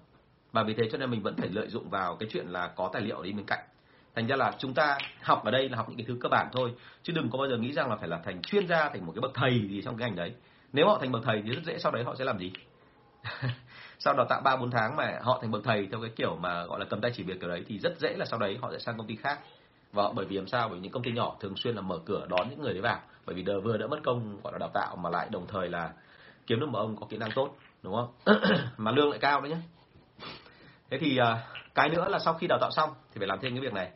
Và 0.51 0.63
vì 0.63 0.73
thế 0.73 0.83
cho 0.91 0.97
nên 0.97 1.11
mình 1.11 1.21
vẫn 1.21 1.35
phải 1.35 1.49
lợi 1.49 1.67
dụng 1.67 1.89
vào 1.89 2.15
cái 2.15 2.29
chuyện 2.31 2.47
là 2.47 2.67
có 2.67 2.89
tài 2.93 3.01
liệu 3.01 3.23
đi 3.23 3.31
bên 3.31 3.45
cạnh. 3.45 3.59
Thành 4.15 4.27
ra 4.27 4.35
là 4.35 4.51
chúng 4.57 4.73
ta 4.73 4.97
học 5.21 5.45
ở 5.45 5.51
đây 5.51 5.69
là 5.69 5.77
học 5.77 5.89
những 5.89 5.97
cái 5.97 6.05
thứ 6.07 6.17
cơ 6.21 6.29
bản 6.29 6.47
thôi, 6.53 6.73
chứ 7.03 7.13
đừng 7.15 7.29
có 7.29 7.37
bao 7.37 7.49
giờ 7.49 7.57
nghĩ 7.57 7.71
rằng 7.71 7.89
là 7.89 7.95
phải 7.95 8.09
là 8.09 8.19
thành 8.25 8.41
chuyên 8.41 8.67
gia 8.67 8.89
thành 8.89 9.05
một 9.05 9.11
cái 9.15 9.21
bậc 9.21 9.31
thầy 9.33 9.67
gì 9.69 9.81
trong 9.81 9.97
cái 9.97 10.09
ngành 10.09 10.17
đấy. 10.17 10.33
Nếu 10.73 10.87
họ 10.87 10.97
thành 10.99 11.11
bậc 11.11 11.23
thầy 11.23 11.41
thì 11.45 11.49
rất 11.49 11.61
dễ, 11.65 11.77
sau 11.77 11.91
đấy 11.91 12.03
họ 12.03 12.15
sẽ 12.15 12.25
làm 12.25 12.39
gì? 12.39 12.51
Sau 13.99 14.13
đào 14.13 14.25
tạo 14.29 14.41
ba 14.41 14.55
bốn 14.55 14.71
tháng 14.71 14.95
mà 14.95 15.19
họ 15.21 15.39
thành 15.41 15.51
bậc 15.51 15.63
thầy 15.63 15.87
theo 15.91 16.01
cái 16.01 16.11
kiểu 16.15 16.35
mà 16.35 16.65
gọi 16.65 16.79
là 16.79 16.85
cầm 16.89 17.01
tay 17.01 17.11
chỉ 17.15 17.23
việc 17.23 17.39
kiểu 17.39 17.49
đấy 17.49 17.63
thì 17.67 17.79
rất 17.79 17.99
dễ 17.99 18.15
là 18.17 18.25
sau 18.25 18.39
đấy 18.39 18.57
họ 18.61 18.71
sẽ 18.71 18.79
sang 18.79 18.97
công 18.97 19.07
ty 19.07 19.15
khác 19.15 19.39
và 19.93 20.11
bởi 20.15 20.25
vì 20.25 20.35
làm 20.35 20.47
sao? 20.47 20.69
Bởi 20.69 20.77
vì 20.77 20.83
những 20.83 20.91
công 20.91 21.03
ty 21.03 21.11
nhỏ 21.11 21.35
thường 21.39 21.55
xuyên 21.55 21.75
là 21.75 21.81
mở 21.81 21.99
cửa 22.05 22.25
đón 22.29 22.49
những 22.49 22.61
người 22.61 22.73
đấy 22.73 22.81
vào. 22.81 22.99
Bởi 23.25 23.35
vì 23.35 23.43
đờ 23.43 23.59
vừa 23.59 23.77
đã 23.77 23.87
mất 23.87 23.99
công 24.03 24.41
gọi 24.43 24.53
là 24.53 24.59
đào 24.59 24.69
tạo 24.73 24.95
mà 24.95 25.09
lại 25.09 25.27
đồng 25.31 25.47
thời 25.47 25.69
là 25.69 25.93
kiếm 26.47 26.59
được 26.59 26.69
một 26.69 26.79
ông 26.79 26.95
có 26.95 27.07
kỹ 27.09 27.17
năng 27.17 27.31
tốt 27.35 27.55
đúng 27.83 27.95
không? 27.95 28.35
Mà 28.77 28.91
lương 28.91 29.09
lại 29.09 29.19
cao 29.19 29.41
đấy 29.41 29.51
nhé 29.51 29.57
thế 30.89 30.97
thì 30.97 31.17
à, 31.17 31.37
cái 31.75 31.89
nữa 31.89 32.09
là 32.09 32.19
sau 32.19 32.33
khi 32.33 32.47
đào 32.47 32.59
tạo 32.61 32.71
xong 32.71 32.89
thì 33.13 33.19
phải 33.19 33.27
làm 33.27 33.39
thêm 33.41 33.53
cái 33.53 33.61
việc 33.61 33.73
này. 33.73 33.91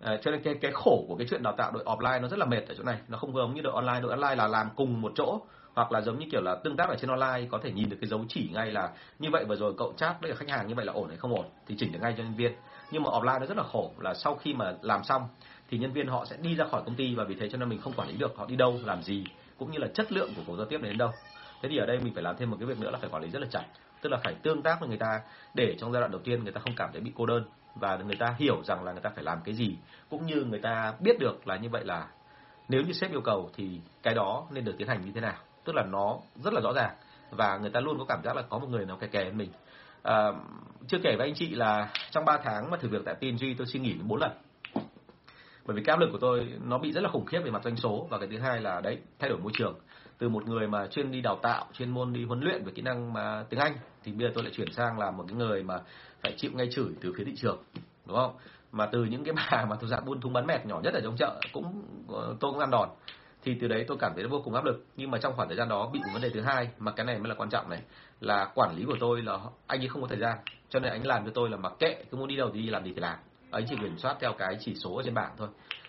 À, 0.00 0.16
cho 0.22 0.30
nên 0.30 0.42
cái 0.42 0.54
cái 0.60 0.72
khổ 0.74 1.04
của 1.08 1.16
cái 1.16 1.26
chuyện 1.30 1.42
đào 1.42 1.54
tạo 1.56 1.72
đội 1.72 1.84
offline 1.84 2.20
nó 2.20 2.28
rất 2.28 2.38
là 2.38 2.46
mệt 2.46 2.68
ở 2.68 2.74
chỗ 2.74 2.84
này. 2.84 2.98
Nó 3.08 3.18
không 3.18 3.34
giống 3.34 3.54
như 3.54 3.62
đội 3.62 3.72
online. 3.74 4.00
Đội 4.00 4.10
online 4.10 4.34
là 4.34 4.48
làm 4.48 4.68
cùng 4.76 5.00
một 5.00 5.12
chỗ 5.14 5.40
hoặc 5.74 5.92
là 5.92 6.00
giống 6.00 6.18
như 6.18 6.26
kiểu 6.32 6.40
là 6.42 6.54
tương 6.64 6.76
tác 6.76 6.88
ở 6.88 6.96
trên 7.00 7.10
online 7.10 7.48
có 7.50 7.58
thể 7.62 7.72
nhìn 7.72 7.88
được 7.88 7.96
cái 8.00 8.08
dấu 8.08 8.24
chỉ 8.28 8.50
ngay 8.52 8.72
là 8.72 8.90
như 9.18 9.28
vậy 9.32 9.44
vừa 9.44 9.56
rồi 9.56 9.74
cậu 9.78 9.92
chat 9.96 10.20
với 10.20 10.36
khách 10.36 10.48
hàng 10.48 10.68
như 10.68 10.74
vậy 10.74 10.84
là 10.84 10.92
ổn 10.92 11.08
hay 11.08 11.16
không 11.16 11.34
ổn? 11.34 11.44
Thì 11.66 11.74
chỉnh 11.78 11.92
được 11.92 11.98
ngay 12.02 12.14
cho 12.16 12.22
nhân 12.22 12.34
viên 12.34 12.52
nhưng 12.90 13.02
mà 13.02 13.10
offline 13.10 13.40
nó 13.40 13.46
rất 13.46 13.56
là 13.56 13.62
khổ 13.62 13.92
là 13.98 14.14
sau 14.14 14.34
khi 14.34 14.54
mà 14.54 14.74
làm 14.82 15.04
xong 15.04 15.28
thì 15.70 15.78
nhân 15.78 15.92
viên 15.92 16.06
họ 16.06 16.24
sẽ 16.24 16.36
đi 16.36 16.54
ra 16.54 16.64
khỏi 16.70 16.82
công 16.86 16.94
ty 16.94 17.14
và 17.14 17.24
vì 17.24 17.34
thế 17.34 17.48
cho 17.48 17.58
nên 17.58 17.68
mình 17.68 17.80
không 17.80 17.92
quản 17.96 18.08
lý 18.08 18.16
được 18.16 18.36
họ 18.36 18.46
đi 18.46 18.56
đâu 18.56 18.80
làm 18.84 19.02
gì 19.02 19.24
cũng 19.58 19.70
như 19.72 19.78
là 19.78 19.88
chất 19.94 20.12
lượng 20.12 20.30
của 20.36 20.42
cuộc 20.46 20.56
giao 20.56 20.66
tiếp 20.66 20.78
đến 20.82 20.98
đâu. 20.98 21.10
Thế 21.62 21.68
thì 21.68 21.76
ở 21.76 21.86
đây 21.86 21.98
mình 21.98 22.14
phải 22.14 22.22
làm 22.22 22.36
thêm 22.36 22.50
một 22.50 22.56
cái 22.60 22.66
việc 22.66 22.78
nữa 22.78 22.90
là 22.90 22.98
phải 22.98 23.10
quản 23.10 23.22
lý 23.22 23.30
rất 23.30 23.38
là 23.38 23.48
chặt 23.50 23.64
tức 24.00 24.08
là 24.10 24.18
phải 24.24 24.34
tương 24.34 24.62
tác 24.62 24.80
với 24.80 24.88
người 24.88 24.98
ta 24.98 25.20
để 25.54 25.76
trong 25.78 25.92
giai 25.92 26.00
đoạn 26.00 26.12
đầu 26.12 26.20
tiên 26.24 26.44
người 26.44 26.52
ta 26.52 26.60
không 26.60 26.74
cảm 26.76 26.90
thấy 26.92 27.00
bị 27.00 27.12
cô 27.16 27.26
đơn 27.26 27.44
và 27.74 27.96
người 27.96 28.16
ta 28.16 28.34
hiểu 28.38 28.62
rằng 28.64 28.84
là 28.84 28.92
người 28.92 29.00
ta 29.00 29.10
phải 29.14 29.24
làm 29.24 29.38
cái 29.44 29.54
gì 29.54 29.76
cũng 30.10 30.26
như 30.26 30.44
người 30.44 30.60
ta 30.60 30.94
biết 31.00 31.18
được 31.18 31.48
là 31.48 31.56
như 31.56 31.68
vậy 31.68 31.84
là 31.84 32.08
nếu 32.68 32.82
như 32.82 32.92
sếp 32.92 33.10
yêu 33.10 33.20
cầu 33.20 33.50
thì 33.54 33.80
cái 34.02 34.14
đó 34.14 34.46
nên 34.50 34.64
được 34.64 34.74
tiến 34.78 34.88
hành 34.88 35.04
như 35.04 35.12
thế 35.14 35.20
nào. 35.20 35.36
Tức 35.64 35.74
là 35.74 35.82
nó 35.82 36.18
rất 36.44 36.52
là 36.52 36.60
rõ 36.60 36.72
ràng 36.72 36.96
và 37.30 37.58
người 37.58 37.70
ta 37.70 37.80
luôn 37.80 37.98
có 37.98 38.04
cảm 38.04 38.20
giác 38.24 38.36
là 38.36 38.42
có 38.42 38.58
một 38.58 38.66
người 38.70 38.86
nào 38.86 38.96
kè 38.96 39.06
kè 39.06 39.30
mình. 39.30 39.50
À, 40.02 40.32
chưa 40.88 40.98
kể 41.02 41.16
với 41.18 41.26
anh 41.26 41.34
chị 41.34 41.48
là 41.48 41.92
trong 42.10 42.24
3 42.24 42.38
tháng 42.44 42.70
mà 42.70 42.76
thử 42.76 42.88
việc 42.88 43.02
tại 43.04 43.14
PNG 43.14 43.56
tôi 43.58 43.66
xin 43.66 43.82
nghỉ 43.82 43.92
đến 43.92 44.08
4 44.08 44.20
lần. 44.20 44.30
Bởi 45.66 45.76
vì 45.76 45.82
cái 45.84 45.92
áp 45.92 46.00
lực 46.00 46.08
của 46.12 46.18
tôi, 46.18 46.48
nó 46.64 46.78
bị 46.78 46.92
rất 46.92 47.00
là 47.00 47.08
khủng 47.08 47.26
khiếp 47.26 47.40
về 47.44 47.50
mặt 47.50 47.64
doanh 47.64 47.76
số. 47.76 48.06
Và 48.10 48.18
cái 48.18 48.28
thứ 48.28 48.38
hai 48.38 48.60
là, 48.60 48.80
đấy, 48.80 48.98
thay 49.18 49.30
đổi 49.30 49.38
môi 49.38 49.52
trường. 49.54 49.78
Từ 50.18 50.28
một 50.28 50.46
người 50.46 50.68
mà 50.68 50.86
chuyên 50.86 51.10
đi 51.10 51.20
đào 51.20 51.38
tạo, 51.42 51.66
chuyên 51.72 51.90
môn 51.90 52.12
đi 52.12 52.24
huấn 52.24 52.40
luyện 52.40 52.64
về 52.64 52.72
kỹ 52.74 52.82
năng 52.82 53.12
mà 53.12 53.44
tiếng 53.50 53.60
Anh, 53.60 53.72
thì 54.04 54.12
bây 54.12 54.28
giờ 54.28 54.32
tôi 54.34 54.44
lại 54.44 54.52
chuyển 54.56 54.72
sang 54.72 54.98
làm 54.98 55.16
một 55.16 55.24
cái 55.28 55.36
người 55.36 55.62
mà 55.62 55.80
phải 56.22 56.34
chịu 56.36 56.50
ngay 56.54 56.68
chửi 56.70 56.88
từ 57.00 57.12
phía 57.16 57.24
thị 57.24 57.32
trường, 57.36 57.62
đúng 58.06 58.16
không? 58.16 58.36
Mà 58.72 58.86
từ 58.86 59.04
những 59.04 59.24
cái 59.24 59.34
bà 59.36 59.64
mà 59.64 59.76
thuộc 59.80 59.90
dạng 59.90 60.04
buôn 60.04 60.20
thúng 60.20 60.32
bán 60.32 60.46
mẹt 60.46 60.66
nhỏ 60.66 60.80
nhất 60.84 60.94
ở 60.94 61.00
trong 61.00 61.16
chợ 61.18 61.40
cũng 61.52 61.82
ờ, 62.08 62.36
tôi 62.40 62.50
cũng 62.50 62.60
ăn 62.60 62.70
đòn 62.70 62.88
thì 63.42 63.56
từ 63.60 63.68
đấy 63.68 63.84
tôi 63.88 63.96
cảm 64.00 64.12
thấy 64.14 64.26
vô 64.26 64.40
cùng 64.44 64.54
áp 64.54 64.64
lực. 64.64 64.84
Nhưng 64.96 65.10
mà 65.10 65.18
trong 65.18 65.32
khoảng 65.36 65.48
thời 65.48 65.56
gian 65.56 65.68
đó 65.68 65.90
bị 65.92 66.00
một 66.00 66.10
vấn 66.12 66.22
đề 66.22 66.30
thứ 66.30 66.40
hai 66.40 66.68
mà 66.78 66.92
cái 66.92 67.06
này 67.06 67.18
mới 67.18 67.28
là 67.28 67.34
quan 67.34 67.50
trọng 67.50 67.70
này, 67.70 67.82
là 68.20 68.52
quản 68.54 68.76
lý 68.76 68.84
của 68.84 68.96
tôi 69.00 69.22
là 69.22 69.38
anh 69.66 69.80
ấy 69.80 69.88
không 69.88 70.02
có 70.02 70.08
thời 70.08 70.18
gian. 70.18 70.38
Cho 70.68 70.80
nên 70.80 70.92
anh 70.92 71.06
làm 71.06 71.24
cho 71.24 71.30
tôi 71.34 71.50
là 71.50 71.56
mặc 71.56 71.72
kệ, 71.78 72.04
cứ 72.10 72.16
muốn 72.16 72.28
đi 72.28 72.36
đâu 72.36 72.50
thì 72.54 72.62
đi 72.62 72.70
làm 72.70 72.84
gì 72.84 72.92
thì 72.94 73.00
làm. 73.00 73.18
Anh 73.50 73.64
chỉ 73.68 73.76
kiểm 73.80 73.98
soát 73.98 74.16
theo 74.20 74.32
cái 74.32 74.56
chỉ 74.60 74.74
số 74.74 74.96
ở 74.96 75.02
trên 75.02 75.14
bảng 75.14 75.34
thôi. 75.36 75.48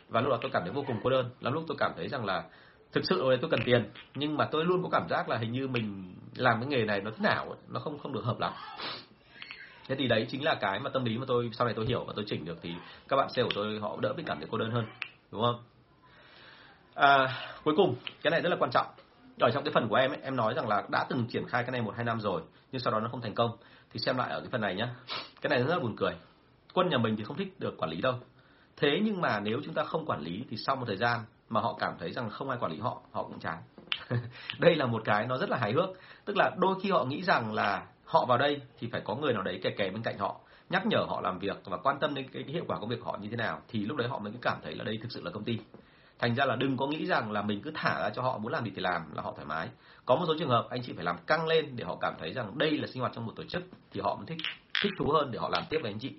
Và 0.09 0.21
lúc 0.21 0.31
đó 0.31 0.37
tôi 0.41 0.51
cảm 0.53 0.63
thấy 0.63 0.71
vô 0.71 0.83
cùng 0.87 0.99
cô 1.03 1.09
đơn. 1.09 1.29
Lắm 1.39 1.53
lúc 1.53 1.63
tôi 1.67 1.77
cảm 1.79 1.91
thấy 1.95 2.07
rằng 2.07 2.25
là 2.25 2.43
thực 2.91 3.05
sự 3.05 3.29
là 3.29 3.37
tôi 3.41 3.49
cần 3.49 3.59
tiền, 3.65 3.89
nhưng 4.15 4.37
mà 4.37 4.45
tôi 4.45 4.65
luôn 4.65 4.83
có 4.83 4.89
cảm 4.91 5.09
giác 5.09 5.29
là 5.29 5.37
hình 5.37 5.51
như 5.51 5.67
mình 5.67 6.15
làm 6.35 6.59
cái 6.59 6.67
nghề 6.69 6.85
này 6.85 7.01
nó 7.01 7.11
thế 7.11 7.23
nào 7.23 7.55
nó 7.67 7.79
không 7.79 7.99
không 7.99 8.13
được 8.13 8.23
hợp 8.23 8.39
lắm. 8.39 8.53
Thế 9.87 9.95
thì 9.95 10.07
đấy 10.07 10.25
chính 10.29 10.43
là 10.43 10.55
cái 10.55 10.79
mà 10.79 10.89
tâm 10.89 11.05
lý 11.05 11.17
mà 11.17 11.25
tôi, 11.27 11.49
sau 11.53 11.65
này 11.67 11.73
tôi 11.73 11.85
hiểu 11.85 12.03
và 12.03 12.13
tôi 12.15 12.25
chỉnh 12.27 12.45
được 12.45 12.57
thì 12.61 12.73
các 13.07 13.15
bạn 13.15 13.29
sale 13.29 13.43
của 13.43 13.51
tôi 13.55 13.79
họ 13.79 13.97
đỡ 14.01 14.13
bị 14.13 14.23
cảm 14.25 14.37
thấy 14.37 14.47
cô 14.51 14.57
đơn 14.57 14.71
hơn, 14.71 14.85
đúng 15.31 15.41
không? 15.41 15.63
À, 16.93 17.27
cuối 17.63 17.73
cùng 17.77 17.95
cái 18.23 18.31
này 18.31 18.41
rất 18.41 18.49
là 18.49 18.55
quan 18.59 18.71
trọng. 18.71 18.87
Ở 19.39 19.49
trong 19.53 19.63
cái 19.63 19.71
phần 19.73 19.87
của 19.89 19.95
em 19.95 20.11
ấy, 20.11 20.19
em 20.23 20.35
nói 20.35 20.53
rằng 20.53 20.67
là 20.67 20.83
đã 20.91 21.05
từng 21.09 21.27
triển 21.27 21.47
khai 21.47 21.63
cái 21.63 21.71
này 21.71 21.81
một 21.81 21.93
hai 21.95 22.05
năm 22.05 22.19
rồi 22.19 22.41
nhưng 22.71 22.81
sau 22.81 22.93
đó 22.93 22.99
nó 22.99 23.09
không 23.09 23.21
thành 23.21 23.35
công. 23.35 23.51
Thì 23.93 23.99
xem 23.99 24.17
lại 24.17 24.29
ở 24.29 24.39
cái 24.39 24.49
phần 24.51 24.61
này 24.61 24.75
nhá. 24.75 24.89
Cái 25.41 25.49
này 25.49 25.63
rất 25.63 25.73
là 25.73 25.79
buồn 25.79 25.95
cười. 25.97 26.13
Quân 26.73 26.89
nhà 26.89 26.97
mình 26.97 27.15
thì 27.17 27.23
không 27.23 27.37
thích 27.37 27.59
được 27.59 27.77
quản 27.77 27.91
lý 27.91 28.01
đâu. 28.01 28.13
Thế 28.77 28.99
nhưng 29.03 29.21
mà 29.21 29.39
nếu 29.39 29.61
chúng 29.65 29.73
ta 29.73 29.83
không 29.83 30.05
quản 30.05 30.21
lý 30.21 30.45
thì 30.49 30.57
sau 30.57 30.75
một 30.75 30.85
thời 30.87 30.97
gian 30.97 31.19
mà 31.49 31.61
họ 31.61 31.75
cảm 31.79 31.93
thấy 31.99 32.11
rằng 32.11 32.29
không 32.29 32.49
ai 32.49 32.59
quản 32.61 32.71
lý 32.71 32.79
họ 32.79 33.01
họ 33.11 33.23
cũng 33.23 33.39
chán. 33.39 33.57
Đây 34.59 34.75
là 34.75 34.85
một 34.85 35.01
cái 35.05 35.27
nó 35.27 35.37
rất 35.37 35.49
là 35.49 35.57
hài 35.57 35.73
hước. 35.73 35.89
Tức 36.25 36.37
là 36.37 36.51
đôi 36.57 36.75
khi 36.81 36.91
họ 36.91 37.05
nghĩ 37.05 37.21
rằng 37.21 37.53
là 37.53 37.85
họ 38.05 38.25
vào 38.25 38.37
đây 38.37 38.61
thì 38.79 38.89
phải 38.91 39.01
có 39.01 39.15
người 39.15 39.33
nào 39.33 39.43
đấy 39.43 39.59
kè 39.63 39.69
kè 39.69 39.89
bên 39.89 40.01
cạnh 40.01 40.17
họ 40.17 40.39
nhắc 40.69 40.85
nhở 40.85 41.05
họ 41.07 41.21
làm 41.21 41.39
việc 41.39 41.57
và 41.65 41.77
quan 41.77 41.99
tâm 41.99 42.13
đến 42.13 42.27
cái, 42.33 42.43
hiệu 42.47 42.63
quả 42.67 42.79
công 42.79 42.89
việc 42.89 42.99
của 42.99 43.11
họ 43.11 43.17
như 43.21 43.29
thế 43.29 43.37
nào 43.37 43.61
thì 43.67 43.85
lúc 43.85 43.97
đấy 43.97 44.07
họ 44.07 44.19
mới 44.19 44.33
cảm 44.41 44.57
thấy 44.63 44.75
là 44.75 44.83
đây 44.83 44.99
thực 45.01 45.11
sự 45.11 45.21
là 45.23 45.31
công 45.31 45.43
ty 45.43 45.59
thành 46.19 46.35
ra 46.35 46.45
là 46.45 46.55
đừng 46.55 46.77
có 46.77 46.87
nghĩ 46.87 47.05
rằng 47.05 47.31
là 47.31 47.41
mình 47.41 47.61
cứ 47.61 47.71
thả 47.75 47.99
ra 48.01 48.09
cho 48.09 48.21
họ 48.21 48.37
muốn 48.37 48.51
làm 48.51 48.63
gì 48.65 48.71
thì 48.75 48.81
làm 48.81 49.15
là 49.15 49.21
họ 49.21 49.33
thoải 49.35 49.45
mái. 49.45 49.69
Có 50.05 50.15
một 50.15 50.25
số 50.27 50.35
trường 50.39 50.49
hợp 50.49 50.67
anh 50.69 50.81
chị 50.83 50.93
phải 50.95 51.05
làm 51.05 51.17
căng 51.27 51.47
lên 51.47 51.75
để 51.75 51.83
họ 51.83 51.97
cảm 52.01 52.13
thấy 52.19 52.33
rằng 52.33 52.57
đây 52.57 52.77
là 52.77 52.87
sinh 52.87 53.01
hoạt 53.01 53.13
trong 53.15 53.25
một 53.25 53.33
tổ 53.35 53.43
chức 53.43 53.63
thì 53.91 54.01
họ 54.01 54.15
mới 54.15 54.25
thích 54.25 54.37
thích 54.83 54.93
thú 54.99 55.05
hơn 55.05 55.31
để 55.31 55.39
họ 55.39 55.49
làm 55.49 55.63
tiếp 55.69 55.79
với 55.81 55.91
anh 55.91 55.99
chị. 55.99 56.13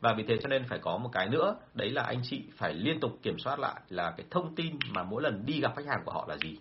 Và 0.00 0.14
vì 0.16 0.24
thế 0.28 0.36
cho 0.42 0.48
nên 0.48 0.64
phải 0.68 0.78
có 0.78 0.96
một 0.96 1.08
cái 1.12 1.28
nữa 1.28 1.56
đấy 1.74 1.90
là 1.90 2.02
anh 2.02 2.20
chị 2.22 2.42
phải 2.56 2.74
liên 2.74 3.00
tục 3.00 3.18
kiểm 3.22 3.38
soát 3.38 3.58
lại 3.58 3.80
là 3.88 4.10
cái 4.16 4.26
thông 4.30 4.54
tin 4.54 4.78
mà 4.90 5.02
mỗi 5.02 5.22
lần 5.22 5.46
đi 5.46 5.60
gặp 5.60 5.72
khách 5.76 5.86
hàng 5.86 6.02
của 6.04 6.12
họ 6.12 6.24
là 6.28 6.36
gì. 6.36 6.58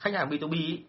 Khách 0.00 0.14
hàng 0.14 0.30
B2B 0.30 0.52
ý, 0.52 0.80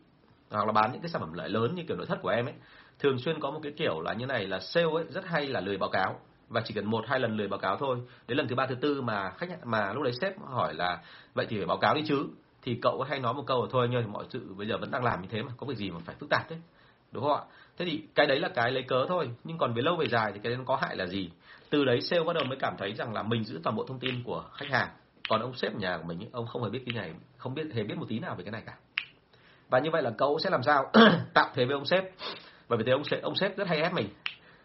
hoặc 0.49 0.65
là 0.65 0.71
bán 0.71 0.91
những 0.91 1.01
cái 1.01 1.09
sản 1.09 1.21
phẩm 1.21 1.33
lợi 1.33 1.49
lớn 1.49 1.75
như 1.75 1.83
kiểu 1.87 1.97
nội 1.97 2.05
thất 2.05 2.21
của 2.21 2.29
em 2.29 2.45
ấy 2.45 2.53
thường 2.99 3.19
xuyên 3.19 3.39
có 3.39 3.51
một 3.51 3.59
cái 3.63 3.71
kiểu 3.77 4.01
là 4.01 4.13
như 4.13 4.25
này 4.25 4.47
là 4.47 4.59
sale 4.59 4.87
ấy 4.93 5.03
rất 5.09 5.25
hay 5.25 5.47
là 5.47 5.59
lười 5.59 5.77
báo 5.77 5.89
cáo 5.89 6.19
và 6.49 6.61
chỉ 6.65 6.73
cần 6.73 6.85
một 6.85 7.05
hai 7.07 7.19
lần 7.19 7.37
lười 7.37 7.47
báo 7.47 7.59
cáo 7.59 7.77
thôi. 7.77 7.97
Đến 8.27 8.37
lần 8.37 8.47
thứ 8.47 8.55
ba, 8.55 8.67
thứ 8.67 8.75
tư 8.75 9.01
mà 9.01 9.31
khách 9.37 9.65
mà 9.65 9.93
lúc 9.93 10.03
đấy 10.03 10.13
sếp 10.21 10.33
hỏi 10.39 10.73
là, 10.73 10.99
vậy 11.33 11.45
thì 11.49 11.57
phải 11.57 11.65
báo 11.65 11.77
cáo 11.77 11.95
đi 11.95 12.01
chứ? 12.07 12.27
Thì 12.61 12.79
cậu 12.81 13.01
hay 13.09 13.19
nói 13.19 13.33
một 13.33 13.43
câu 13.47 13.61
là, 13.61 13.67
thôi 13.71 13.87
nhưng 13.91 14.11
mọi 14.11 14.25
sự 14.29 14.53
bây 14.57 14.67
giờ 14.67 14.77
vẫn 14.77 14.91
đang 14.91 15.03
làm 15.03 15.21
như 15.21 15.27
thế 15.31 15.41
mà, 15.41 15.51
có 15.57 15.67
việc 15.67 15.77
gì 15.77 15.91
mà 15.91 15.99
phải 16.05 16.15
phức 16.19 16.29
tạp 16.29 16.49
thế? 16.49 16.55
Đúng 17.11 17.23
không 17.23 17.33
ạ? 17.33 17.43
Thế 17.77 17.85
thì 17.85 18.03
cái 18.15 18.27
đấy 18.27 18.39
là 18.39 18.49
cái 18.49 18.71
lấy 18.71 18.83
cớ 18.83 19.05
thôi. 19.07 19.29
Nhưng 19.43 19.57
còn 19.57 19.73
về 19.73 19.81
lâu 19.81 19.95
về 19.95 20.07
dài 20.07 20.31
thì 20.33 20.39
cái 20.43 20.49
đấy 20.49 20.57
nó 20.57 20.63
có 20.65 20.75
hại 20.75 20.95
là 20.95 21.05
gì? 21.05 21.29
Từ 21.69 21.85
đấy 21.85 22.01
sale 22.01 22.23
bắt 22.23 22.33
đầu 22.33 22.43
mới 22.43 22.57
cảm 22.61 22.75
thấy 22.77 22.93
rằng 22.93 23.13
là 23.13 23.23
mình 23.23 23.43
giữ 23.43 23.59
toàn 23.63 23.75
bộ 23.75 23.85
thông 23.87 23.99
tin 23.99 24.23
của 24.23 24.43
khách 24.53 24.69
hàng. 24.69 24.89
Còn 25.29 25.41
ông 25.41 25.53
sếp 25.53 25.75
nhà 25.75 25.97
của 25.97 26.03
mình 26.03 26.29
ông 26.31 26.47
không 26.47 26.63
hề 26.63 26.69
biết 26.69 26.83
cái 26.85 26.93
này, 26.95 27.13
không 27.37 27.53
biết, 27.53 27.67
hề 27.73 27.83
biết 27.83 27.97
một 27.97 28.05
tí 28.09 28.19
nào 28.19 28.35
về 28.35 28.43
cái 28.43 28.51
này 28.51 28.63
cả. 28.65 28.73
Và 29.69 29.79
như 29.79 29.89
vậy 29.91 30.01
là 30.01 30.11
cậu 30.17 30.39
sẽ 30.39 30.49
làm 30.49 30.63
sao 30.63 30.91
tạo 31.33 31.49
thế 31.53 31.65
với 31.65 31.73
ông 31.73 31.85
sếp? 31.85 32.03
Bởi 32.69 32.77
vì 32.77 32.83
thế 32.85 32.91
ông 32.91 33.03
sếp 33.03 33.21
ông 33.21 33.35
sếp 33.35 33.57
rất 33.57 33.67
hay 33.67 33.81
ép 33.81 33.93
mình 33.93 34.09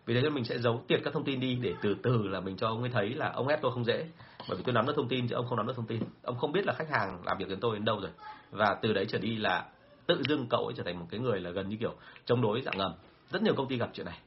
vì 0.06 0.14
thế 0.14 0.20
nên 0.20 0.34
mình 0.34 0.44
sẽ 0.44 0.58
giấu 0.58 0.84
tiệt 0.88 1.00
các 1.04 1.12
thông 1.12 1.24
tin 1.24 1.40
đi 1.40 1.54
để 1.54 1.74
từ 1.82 1.96
từ 2.02 2.28
là 2.28 2.40
mình 2.40 2.56
cho 2.56 2.68
ông 2.68 2.80
ấy 2.80 2.90
thấy 2.90 3.08
là 3.14 3.32
ông 3.34 3.48
ép 3.48 3.62
tôi 3.62 3.72
không 3.72 3.84
dễ. 3.84 4.06
Bởi 4.48 4.56
vì 4.56 4.62
tôi 4.62 4.74
nắm 4.74 4.86
được 4.86 4.92
thông 4.96 5.08
tin 5.08 5.28
chứ 5.28 5.34
ông 5.34 5.46
không 5.46 5.56
nắm 5.56 5.66
được 5.66 5.76
thông 5.76 5.86
tin. 5.86 6.00
Ông 6.22 6.38
không 6.38 6.52
biết 6.52 6.66
là 6.66 6.72
khách 6.72 6.90
hàng 6.90 7.22
làm 7.24 7.38
việc 7.38 7.48
với 7.48 7.56
tôi 7.60 7.76
đến 7.76 7.84
đâu 7.84 8.00
rồi. 8.00 8.10
Và 8.50 8.78
từ 8.82 8.92
đấy 8.92 9.06
trở 9.08 9.18
đi 9.18 9.36
là 9.36 9.66
tự 10.06 10.22
dưng 10.28 10.46
cậu 10.50 10.64
ấy 10.66 10.74
trở 10.76 10.82
thành 10.82 11.00
một 11.00 11.06
cái 11.10 11.20
người 11.20 11.40
là 11.40 11.50
gần 11.50 11.68
như 11.68 11.76
kiểu 11.76 11.94
chống 12.24 12.42
đối 12.42 12.62
dạng 12.62 12.78
ngầm. 12.78 12.92
Rất 13.30 13.42
nhiều 13.42 13.54
công 13.54 13.68
ty 13.68 13.76
gặp 13.76 13.90
chuyện 13.92 14.06
này. 14.06 14.18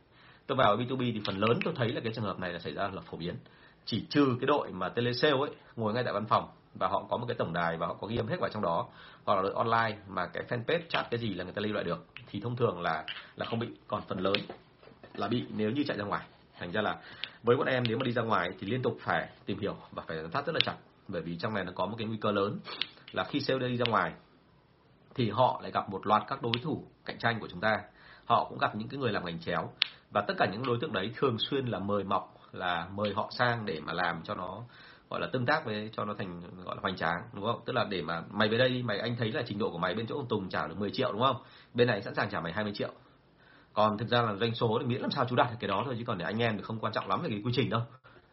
Tôi 0.48 0.56
vào 0.56 0.78
B2B 0.78 1.14
thì 1.14 1.22
phần 1.26 1.38
lớn 1.38 1.60
tôi 1.64 1.74
thấy 1.78 1.90
là 1.90 2.02
cái 2.04 2.14
trường 2.14 2.24
hợp 2.24 2.40
này 2.40 2.54
là 2.54 2.60
xảy 2.60 2.74
ra 2.74 2.90
là 2.94 3.02
phổ 3.02 3.18
biến. 3.18 3.36
Chỉ 3.86 4.06
trừ 4.10 4.38
cái 4.40 4.48
đội 4.48 4.72
mà 4.72 4.90
telesale 4.90 5.38
ấy 5.38 5.50
ngồi 5.76 5.94
ngay 5.94 6.04
tại 6.04 6.14
văn 6.14 6.26
phòng 6.26 6.50
và 6.74 6.88
họ 6.88 7.06
có 7.10 7.18
một 7.18 7.26
cái 7.28 7.36
tổng 7.36 7.54
đài 7.54 7.78
và 7.78 7.88
họ 7.88 7.94
có 7.94 8.08
ghi 8.08 8.18
âm 8.18 8.28
hết 8.28 8.40
vào 8.40 8.50
trong 8.54 8.62
đó. 8.64 8.88
Hoặc 9.26 9.36
là 9.36 9.42
đội 9.42 9.54
online 9.54 9.98
mà 10.08 10.26
cái 10.26 10.44
fanpage 10.50 10.82
chat 10.90 11.08
cái 11.12 11.20
gì 11.20 11.34
là 11.34 11.44
người 11.44 11.54
ta 11.54 11.62
lưu 11.62 11.74
lại 11.74 11.84
được. 11.84 12.06
Thì 12.28 12.40
thông 12.40 12.56
thường 12.56 12.82
là 12.82 13.06
là 13.36 13.46
không 13.46 13.60
bị. 13.60 13.68
Còn 13.88 14.02
phần 14.08 14.20
lớn 14.20 14.36
là 15.20 15.28
bị 15.28 15.46
nếu 15.50 15.72
như 15.72 15.84
chạy 15.84 15.98
ra 15.98 16.04
ngoài. 16.04 16.26
Thành 16.60 16.72
ra 16.72 16.82
là 16.82 16.98
với 17.44 17.58
bọn 17.58 17.68
em, 17.68 17.84
nếu 17.88 17.98
mà 17.98 18.04
đi 18.04 18.12
ra 18.12 18.22
ngoài 18.22 18.52
thì 18.60 18.68
liên 18.68 18.82
tục 18.82 18.98
phải 19.02 19.30
tìm 19.46 19.60
hiểu 19.60 19.76
và 19.92 20.04
phải 20.08 20.18
giám 20.18 20.32
sát 20.32 20.46
rất 20.46 20.54
là 20.54 20.60
chặt. 20.64 20.76
Bởi 21.08 21.22
vì 21.22 21.38
trong 21.38 21.54
này 21.54 21.66
nó 21.66 21.72
có 21.76 21.86
một 21.86 21.96
cái 21.98 22.08
nguy 22.08 22.18
cơ 22.18 22.32
lớn 22.32 22.60
là 23.12 23.24
khi 23.24 23.40
sale 23.40 23.68
đi 23.68 23.78
ra 23.78 23.86
ngoài 23.90 24.14
thì 25.16 25.30
họ 25.30 25.60
lại 25.62 25.72
gặp 25.72 25.90
một 25.90 26.08
loạt 26.08 26.24
các 26.28 26.42
đối 26.42 26.54
thủ 26.64 26.84
cạnh 27.06 27.18
tranh 27.20 27.40
của 27.40 27.48
chúng 27.48 27.62
ta. 27.62 27.80
Họ 28.26 28.46
cũng 28.50 28.58
gặp 28.58 28.76
những 28.76 28.88
cái 28.88 29.00
người 29.00 29.12
làm 29.12 29.26
ngành 29.26 29.40
chéo. 29.40 29.70
Và 30.12 30.22
tất 30.28 30.34
cả 30.38 30.48
những 30.52 30.64
đối 30.64 30.78
tượng 30.82 30.94
đấy 30.94 31.12
thường 31.16 31.38
xuyên 31.40 31.66
là 31.66 31.80
mời 31.80 32.04
mọc, 32.04 32.34
là 32.52 32.88
mời 32.94 33.14
họ 33.14 33.30
sang 33.32 33.66
để 33.66 33.80
mà 33.80 33.94
làm 33.94 34.22
cho 34.24 34.36
nó, 34.36 34.64
gọi 35.10 35.22
là 35.22 35.28
tương 35.34 35.46
tác 35.46 35.66
với, 35.66 35.90
cho 35.94 36.06
nó 36.06 36.14
thành, 36.14 36.42
gọi 36.64 36.76
là 36.76 36.82
hoành 36.82 36.96
tráng, 36.96 37.22
đúng 37.34 37.46
không? 37.46 37.62
Tức 37.66 37.74
là 37.74 37.84
để 37.90 38.02
mà 38.02 38.24
mày 38.32 38.50
về 38.50 38.58
đây, 38.58 38.84
mày, 38.84 39.00
anh 39.00 39.16
thấy 39.16 39.32
là 39.32 39.44
trình 39.48 39.60
độ 39.60 39.70
của 39.70 39.78
mày 39.78 39.96
bên 39.96 40.08
chỗ 40.08 40.16
ông 40.16 40.28
Tùng 40.28 40.50
trả 40.50 40.68
được 40.68 40.78
10 40.78 40.92
triệu, 40.92 41.12
đúng 41.12 41.22
không? 41.22 41.38
Bên 41.74 41.88
này 41.88 42.02
sẵn 42.02 42.16
sàng 42.16 42.30
trả 42.30 42.40
mày 42.40 42.54
20 42.54 42.74
triệu 42.76 42.92
còn 43.78 43.98
thực 43.98 44.10
ra 44.10 44.22
là 44.22 44.36
doanh 44.36 44.56
số 44.56 44.78
thì 44.82 44.86
miễn 44.86 45.02
làm 45.02 45.12
sao 45.12 45.26
chú 45.30 45.36
đạt 45.36 45.48
được 45.52 45.58
cái 45.60 45.68
đó 45.68 45.82
thôi 45.86 45.96
chứ 45.98 46.04
còn 46.08 46.18
để 46.18 46.26
anh 46.26 46.42
em 46.42 46.58
thì 46.58 46.64
không 46.64 46.80
quan 46.80 46.94
trọng 46.94 47.08
lắm 47.08 47.22
về 47.22 47.30
cái 47.30 47.42
quy 47.46 47.52
trình 47.56 47.70
đâu. 47.70 47.82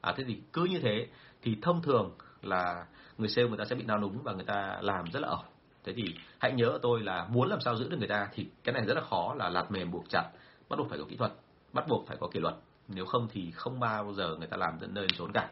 À 0.00 0.14
thế 0.16 0.24
thì 0.24 0.40
cứ 0.52 0.64
như 0.64 0.80
thế 0.80 1.09
thì 1.42 1.57
thông 1.62 1.83
thường 1.83 2.11
là 2.42 2.87
người 3.18 3.28
sale 3.28 3.48
người 3.48 3.59
ta 3.59 3.64
sẽ 3.64 3.74
bị 3.74 3.85
nao 3.85 3.98
núng 3.98 4.22
và 4.22 4.33
người 4.33 4.44
ta 4.44 4.78
làm 4.80 5.04
rất 5.12 5.20
là 5.20 5.28
ẩu 5.28 5.42
thế 5.85 5.92
thì 5.96 6.14
hãy 6.38 6.52
nhớ 6.52 6.78
tôi 6.83 7.00
là 7.00 7.26
muốn 7.30 7.48
làm 7.48 7.61
sao 7.61 7.76
giữ 7.76 7.88
được 7.88 7.96
người 7.98 8.09
ta 8.09 8.28
thì 8.33 8.46
cái 8.64 8.72
này 8.72 8.85
rất 8.87 8.94
là 8.94 9.00
khó 9.00 9.35
là 9.35 9.48
lạt 9.48 9.70
mềm 9.70 9.90
buộc 9.90 10.04
chặt 10.09 10.24
bắt 10.68 10.76
buộc 10.78 10.90
phải 10.90 10.98
có 10.98 11.04
kỹ 11.09 11.16
thuật 11.16 11.33
bắt 11.72 11.85
buộc 11.88 12.07
phải 12.07 12.16
có 12.20 12.28
kỷ 12.28 12.40
luật. 12.40 12.54
Nếu 12.88 13.07
không 13.07 13.28
thì 13.33 13.50
không 13.50 13.80
bao 13.80 14.12
giờ 14.12 14.37
người 14.38 14.48
ta 14.48 14.57
làm 14.57 14.80
đến 14.80 14.94
nơi 14.94 15.07
trốn 15.18 15.33
cả. 15.35 15.48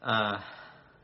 À, 0.00 0.40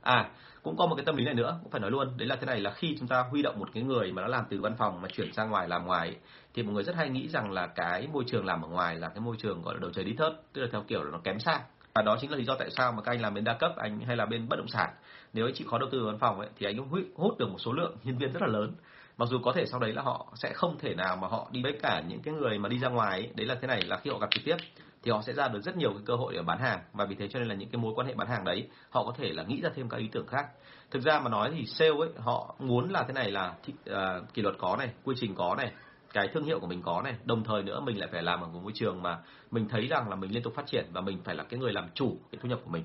à 0.04 0.30
cũng 0.62 0.76
có 0.76 0.86
một 0.86 0.94
cái 0.94 1.04
tâm 1.04 1.16
lý 1.16 1.24
này 1.24 1.34
nữa 1.34 1.58
cũng 1.62 1.70
phải 1.70 1.80
nói 1.80 1.90
luôn. 1.90 2.16
Đấy 2.16 2.28
là 2.28 2.36
thế 2.36 2.46
này 2.46 2.60
là 2.60 2.70
khi 2.70 2.96
chúng 2.98 3.08
ta 3.08 3.20
huy 3.30 3.42
động 3.42 3.58
một 3.58 3.68
cái 3.74 3.82
người 3.82 4.12
mà 4.12 4.22
nó 4.22 4.28
làm 4.28 4.44
từ 4.50 4.60
văn 4.60 4.74
phòng 4.78 5.02
mà 5.02 5.08
chuyển 5.08 5.32
sang 5.32 5.50
ngoài 5.50 5.68
làm 5.68 5.86
ngoài 5.86 6.16
thì 6.54 6.62
mọi 6.62 6.74
người 6.74 6.84
rất 6.84 6.96
hay 6.96 7.08
nghĩ 7.08 7.28
rằng 7.28 7.52
là 7.52 7.66
cái 7.66 8.08
môi 8.12 8.24
trường 8.26 8.46
làm 8.46 8.62
ở 8.62 8.68
ngoài 8.68 8.96
là 8.96 9.08
cái 9.08 9.20
môi 9.20 9.36
trường 9.38 9.62
gọi 9.62 9.74
là 9.74 9.80
đầu 9.80 9.90
trời 9.90 10.04
đi 10.04 10.12
thớt 10.12 10.32
tức 10.52 10.62
là 10.62 10.68
theo 10.72 10.82
kiểu 10.88 11.02
là 11.02 11.10
nó 11.10 11.18
kém 11.24 11.40
sang 11.40 11.60
và 11.94 12.02
đó 12.02 12.16
chính 12.20 12.30
là 12.30 12.36
lý 12.36 12.44
do 12.44 12.54
tại 12.54 12.70
sao 12.70 12.92
mà 12.92 13.02
các 13.02 13.12
anh 13.12 13.20
làm 13.20 13.34
bên 13.34 13.44
đa 13.44 13.54
cấp 13.54 13.72
anh 13.76 14.00
hay 14.00 14.16
là 14.16 14.26
bên 14.26 14.48
bất 14.48 14.56
động 14.56 14.68
sản. 14.68 14.90
Nếu 15.32 15.46
anh 15.46 15.54
chịu 15.54 15.68
khó 15.68 15.78
đầu 15.78 15.88
tư 15.92 16.06
văn 16.06 16.18
phòng 16.18 16.40
ấy, 16.40 16.48
thì 16.58 16.66
anh 16.66 16.76
cũng 16.76 17.04
hút 17.14 17.38
được 17.38 17.48
một 17.50 17.58
số 17.58 17.72
lượng 17.72 17.96
nhân 18.04 18.18
viên 18.18 18.32
rất 18.32 18.42
là 18.42 18.48
lớn. 18.48 18.72
Mặc 19.16 19.28
dù 19.28 19.38
có 19.44 19.52
thể 19.52 19.66
sau 19.66 19.80
đấy 19.80 19.92
là 19.92 20.02
họ 20.02 20.26
sẽ 20.34 20.52
không 20.52 20.78
thể 20.78 20.94
nào 20.94 21.16
mà 21.16 21.28
họ 21.28 21.48
đi 21.52 21.62
với 21.62 21.78
cả 21.82 22.02
những 22.08 22.22
cái 22.22 22.34
người 22.34 22.58
mà 22.58 22.68
đi 22.68 22.78
ra 22.78 22.88
ngoài 22.88 23.20
ấy. 23.20 23.30
đấy 23.34 23.46
là 23.46 23.54
thế 23.54 23.66
này 23.68 23.82
là 23.82 23.96
khi 23.96 24.10
họ 24.10 24.18
gặp 24.18 24.30
trực 24.30 24.44
tiếp 24.44 24.56
thì 25.04 25.10
họ 25.10 25.22
sẽ 25.22 25.32
ra 25.32 25.48
được 25.48 25.60
rất 25.62 25.76
nhiều 25.76 25.90
cái 25.90 26.02
cơ 26.04 26.14
hội 26.14 26.32
để 26.34 26.42
bán 26.42 26.58
hàng. 26.58 26.80
Và 26.92 27.04
vì 27.04 27.14
thế 27.14 27.28
cho 27.28 27.38
nên 27.38 27.48
là 27.48 27.54
những 27.54 27.68
cái 27.68 27.80
mối 27.80 27.92
quan 27.96 28.06
hệ 28.06 28.14
bán 28.14 28.28
hàng 28.28 28.44
đấy 28.44 28.68
họ 28.90 29.04
có 29.04 29.12
thể 29.16 29.32
là 29.32 29.42
nghĩ 29.42 29.60
ra 29.60 29.70
thêm 29.74 29.88
các 29.88 29.96
ý 29.96 30.08
tưởng 30.12 30.26
khác. 30.26 30.46
Thực 30.90 31.02
ra 31.02 31.20
mà 31.20 31.30
nói 31.30 31.50
thì 31.56 31.66
sale 31.66 31.90
ấy 31.90 32.08
họ 32.18 32.54
muốn 32.58 32.90
là 32.90 33.02
thế 33.02 33.12
này 33.12 33.30
là 33.30 33.54
thị, 33.62 33.74
à, 33.86 34.20
kỷ 34.34 34.42
luật 34.42 34.54
có 34.58 34.76
này 34.76 34.90
quy 35.04 35.14
trình 35.18 35.34
có 35.34 35.54
này 35.54 35.72
cái 36.12 36.28
thương 36.28 36.44
hiệu 36.44 36.60
của 36.60 36.66
mình 36.66 36.82
có 36.82 37.02
này. 37.02 37.14
Đồng 37.24 37.44
thời 37.44 37.62
nữa 37.62 37.80
mình 37.80 37.98
lại 37.98 38.08
phải 38.12 38.22
làm 38.22 38.40
ở 38.40 38.48
một 38.48 38.60
môi 38.62 38.72
trường 38.74 39.02
mà 39.02 39.18
mình 39.50 39.68
thấy 39.68 39.86
rằng 39.86 40.08
là 40.08 40.16
mình 40.16 40.30
liên 40.30 40.42
tục 40.42 40.54
phát 40.56 40.66
triển 40.66 40.86
và 40.92 41.00
mình 41.00 41.18
phải 41.24 41.34
là 41.34 41.44
cái 41.44 41.60
người 41.60 41.72
làm 41.72 41.88
chủ 41.94 42.16
cái 42.32 42.38
thu 42.42 42.48
nhập 42.48 42.60
của 42.64 42.70
mình. 42.70 42.84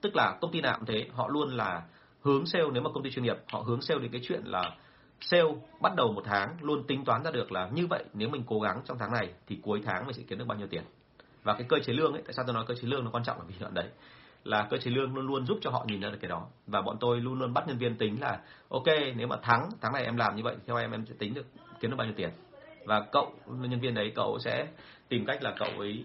Tức 0.00 0.16
là 0.16 0.38
công 0.40 0.52
ty 0.52 0.60
nào 0.60 0.76
cũng 0.76 0.86
thế 0.86 1.08
họ 1.12 1.28
luôn 1.28 1.56
là 1.56 1.82
hướng 2.22 2.46
sale 2.46 2.64
nếu 2.72 2.82
mà 2.82 2.90
công 2.94 3.02
ty 3.02 3.10
chuyên 3.10 3.24
nghiệp 3.24 3.36
họ 3.52 3.62
hướng 3.66 3.82
sale 3.82 4.00
đến 4.00 4.12
cái 4.12 4.20
chuyện 4.24 4.42
là 4.44 4.76
sale 5.20 5.54
bắt 5.80 5.92
đầu 5.96 6.12
một 6.12 6.22
tháng 6.24 6.56
luôn 6.60 6.86
tính 6.86 7.04
toán 7.04 7.24
ra 7.24 7.30
được 7.30 7.52
là 7.52 7.68
như 7.68 7.86
vậy 7.86 8.04
nếu 8.14 8.28
mình 8.28 8.42
cố 8.46 8.60
gắng 8.60 8.80
trong 8.84 8.98
tháng 8.98 9.12
này 9.12 9.32
thì 9.46 9.58
cuối 9.62 9.82
tháng 9.84 10.06
mình 10.06 10.14
sẽ 10.14 10.22
kiếm 10.28 10.38
được 10.38 10.44
bao 10.48 10.58
nhiêu 10.58 10.66
tiền 10.70 10.82
và 11.46 11.54
cái 11.54 11.66
cơ 11.68 11.76
chế 11.78 11.92
lương 11.92 12.12
ấy, 12.12 12.22
tại 12.22 12.32
sao 12.32 12.44
tôi 12.44 12.54
nói 12.54 12.64
cơ 12.68 12.74
chế 12.74 12.88
lương 12.88 13.04
nó 13.04 13.10
quan 13.10 13.24
trọng 13.24 13.38
là 13.38 13.44
vì 13.48 13.54
đoạn 13.60 13.74
đấy, 13.74 13.88
là 14.44 14.66
cơ 14.70 14.76
chế 14.76 14.90
lương 14.90 15.14
luôn 15.14 15.26
luôn 15.26 15.46
giúp 15.46 15.58
cho 15.62 15.70
họ 15.70 15.84
nhìn 15.88 16.00
ra 16.00 16.10
được 16.10 16.18
cái 16.20 16.28
đó. 16.28 16.46
Và 16.66 16.82
bọn 16.82 16.96
tôi 17.00 17.20
luôn 17.20 17.38
luôn 17.38 17.54
bắt 17.54 17.68
nhân 17.68 17.78
viên 17.78 17.96
tính 17.96 18.20
là, 18.20 18.40
ok, 18.68 18.84
nếu 19.16 19.26
mà 19.26 19.36
thắng 19.36 19.70
tháng 19.80 19.92
này 19.92 20.04
em 20.04 20.16
làm 20.16 20.36
như 20.36 20.42
vậy 20.42 20.56
theo 20.66 20.76
em 20.76 20.90
em 20.90 21.06
sẽ 21.06 21.14
tính 21.18 21.34
được 21.34 21.46
kiếm 21.80 21.90
được 21.90 21.96
bao 21.96 22.06
nhiêu 22.06 22.14
tiền. 22.16 22.30
Và 22.84 23.00
cậu, 23.12 23.32
nhân 23.46 23.80
viên 23.80 23.94
đấy, 23.94 24.12
cậu 24.14 24.38
sẽ 24.38 24.66
tìm 25.08 25.26
cách 25.26 25.42
là 25.42 25.54
cậu 25.58 25.68
ấy 25.78 26.04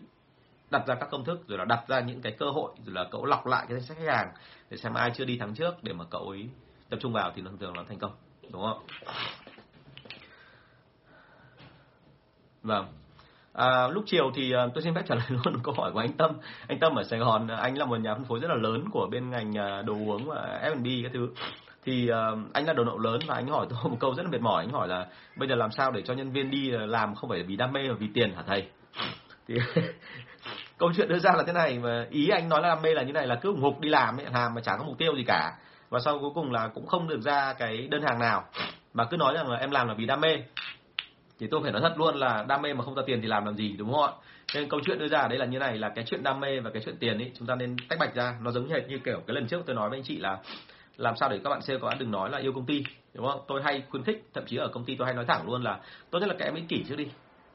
đặt 0.72 0.88
ra 0.88 0.96
các 0.96 1.10
công 1.12 1.26
thức, 1.26 1.48
rồi 1.48 1.58
là 1.58 1.66
đặt 1.66 1.84
ra 1.88 2.00
những 2.00 2.22
cái 2.22 2.36
cơ 2.40 2.46
hội, 2.50 2.72
rồi 2.86 2.96
là 2.96 3.08
cậu 3.12 3.26
lọc 3.26 3.48
lại 3.48 3.66
cái 3.70 3.80
danh 3.80 3.88
sách 3.88 3.98
khách 3.98 4.14
hàng 4.14 4.32
để 4.70 4.78
xem 4.78 4.94
ai 4.94 5.12
chưa 5.16 5.26
đi 5.26 5.38
tháng 5.40 5.56
trước 5.56 5.84
để 5.84 5.94
mà 5.94 6.06
cậu 6.10 6.30
ấy 6.30 6.50
tập 6.90 7.00
trung 7.02 7.14
vào 7.14 7.32
thì 7.36 7.42
nó 7.42 7.52
thường 7.60 7.74
nó 7.74 7.84
thành 7.90 8.00
công. 8.00 8.12
Đúng 8.52 8.62
không? 8.62 8.86
Vâng. 12.64 13.01
À, 13.54 13.88
lúc 13.88 14.04
chiều 14.08 14.32
thì 14.36 14.54
uh, 14.56 14.74
tôi 14.74 14.84
xin 14.84 14.94
phép 14.96 15.02
trả 15.08 15.16
lời 15.20 15.26
luôn 15.30 15.58
câu 15.64 15.74
hỏi 15.78 15.92
của 15.92 16.00
anh 16.00 16.14
Tâm. 16.14 16.32
Anh 16.68 16.80
Tâm 16.80 16.96
ở 16.96 17.04
Sài 17.04 17.20
Gòn, 17.20 17.48
anh 17.48 17.78
là 17.78 17.86
một 17.86 18.00
nhà 18.00 18.14
phân 18.14 18.26
phối 18.26 18.40
rất 18.40 18.48
là 18.48 18.56
lớn 18.56 18.86
của 18.92 19.08
bên 19.12 19.30
ngành 19.30 19.52
uh, 19.52 19.86
đồ 19.86 19.94
uống 19.94 20.26
và 20.26 20.60
F&B 20.64 21.04
các 21.04 21.12
thứ. 21.14 21.30
Thì 21.86 22.10
uh, 22.12 22.54
anh 22.54 22.66
là 22.66 22.74
đầu 22.74 22.86
nậu 22.86 22.98
lớn 22.98 23.20
và 23.28 23.36
anh 23.36 23.48
hỏi 23.48 23.68
tôi 23.70 23.80
một 23.84 23.98
câu 24.00 24.16
rất 24.16 24.24
là 24.24 24.30
mệt 24.30 24.42
mỏi, 24.42 24.64
anh 24.64 24.74
hỏi 24.74 24.88
là 24.88 25.08
bây 25.36 25.50
giờ 25.50 25.56
làm 25.56 25.72
sao 25.72 25.92
để 25.92 26.02
cho 26.02 26.14
nhân 26.14 26.32
viên 26.32 26.52
đi 26.52 26.72
làm 26.72 27.16
không 27.16 27.30
phải 27.30 27.44
vì 27.44 27.56
đam 27.56 27.74
mê 27.74 27.90
mà 27.90 27.96
vì 28.00 28.08
tiền 28.14 28.34
hả 28.36 28.44
thầy? 28.48 28.68
Thì 29.48 29.56
câu 30.78 30.92
chuyện 30.98 31.10
đưa 31.10 31.20
ra 31.20 31.32
là 31.38 31.44
thế 31.48 31.54
này 31.54 31.80
mà 31.80 32.08
ý 32.10 32.30
anh 32.30 32.50
nói 32.50 32.62
là 32.62 32.70
đam 32.70 32.82
mê 32.82 32.94
là 32.94 33.04
như 33.04 33.14
này 33.14 33.28
là 33.28 33.36
cứ 33.36 33.50
ủng 33.50 33.62
hục 33.62 33.80
đi 33.80 33.90
làm 33.90 34.18
ấy, 34.18 34.26
làm 34.34 34.54
mà 34.54 34.62
chẳng 34.62 34.80
có 34.80 34.86
mục 34.86 34.98
tiêu 34.98 35.16
gì 35.16 35.24
cả 35.28 35.54
và 35.90 36.00
sau 36.00 36.20
cuối 36.20 36.30
cùng 36.36 36.52
là 36.52 36.68
cũng 36.68 36.88
không 36.88 37.08
được 37.08 37.22
ra 37.22 37.54
cái 37.54 37.88
đơn 37.92 38.02
hàng 38.02 38.20
nào 38.20 38.44
mà 38.94 39.06
cứ 39.06 39.18
nói 39.18 39.34
rằng 39.34 39.50
là 39.50 39.58
em 39.58 39.72
làm 39.72 39.88
là 39.88 39.94
vì 39.94 40.06
đam 40.06 40.22
mê 40.22 40.38
thì 41.42 41.48
tôi 41.52 41.62
phải 41.64 41.72
nói 41.72 41.82
thật 41.82 41.94
luôn 41.98 42.16
là 42.16 42.46
đam 42.48 42.62
mê 42.62 42.74
mà 42.74 42.84
không 42.84 42.96
ra 42.96 43.04
tiền 43.06 43.22
thì 43.22 43.28
làm 43.28 43.46
làm 43.46 43.56
gì, 43.56 43.76
đúng 43.78 43.94
không 43.94 44.04
ạ? 44.04 44.12
Nên 44.56 44.70
câu 44.70 44.80
chuyện 44.86 45.00
đưa 45.00 45.08
ra 45.08 45.20
ở 45.20 45.28
đây 45.28 45.38
là 45.38 45.46
như 45.46 45.60
này, 45.60 45.78
là 45.78 45.90
cái 45.96 46.06
chuyện 46.08 46.24
đam 46.24 46.40
mê 46.40 46.60
và 46.60 46.70
cái 46.70 46.82
chuyện 46.86 46.98
tiền 47.00 47.18
ấy 47.18 47.32
chúng 47.38 47.48
ta 47.48 47.56
nên 47.56 47.76
tách 47.90 48.00
bạch 48.00 48.16
ra. 48.16 48.36
Nó 48.42 48.52
giống 48.52 48.68
như 48.68 48.76
như 48.88 49.00
kiểu 49.06 49.22
cái 49.28 49.36
lần 49.36 49.48
trước 49.48 49.62
tôi 49.66 49.76
nói 49.76 49.90
với 49.90 49.98
anh 50.00 50.04
chị 50.04 50.18
là 50.18 50.38
làm 50.98 51.16
sao 51.20 51.30
để 51.30 51.40
các 51.44 51.50
bạn 51.50 51.62
sale 51.62 51.80
các 51.80 51.88
bạn 51.88 52.00
đừng 52.00 52.12
nói 52.12 52.30
là 52.30 52.38
yêu 52.38 52.54
công 52.54 52.66
ty, 52.66 52.84
đúng 53.14 53.28
không? 53.28 53.42
Tôi 53.48 53.62
hay 53.64 53.84
khuyến 53.90 54.04
khích, 54.04 54.24
thậm 54.34 54.44
chí 54.48 54.58
ở 54.58 54.68
công 54.68 54.86
ty 54.86 54.96
tôi 54.96 55.06
hay 55.06 55.16
nói 55.16 55.26
thẳng 55.28 55.46
luôn 55.46 55.64
là 55.64 55.80
tốt 56.12 56.20
nhất 56.20 56.30
là 56.30 56.36
các 56.40 56.46
em 56.46 56.56
ích 56.56 56.68
kỷ 56.70 56.84
trước 56.90 56.96
đi. 56.96 57.08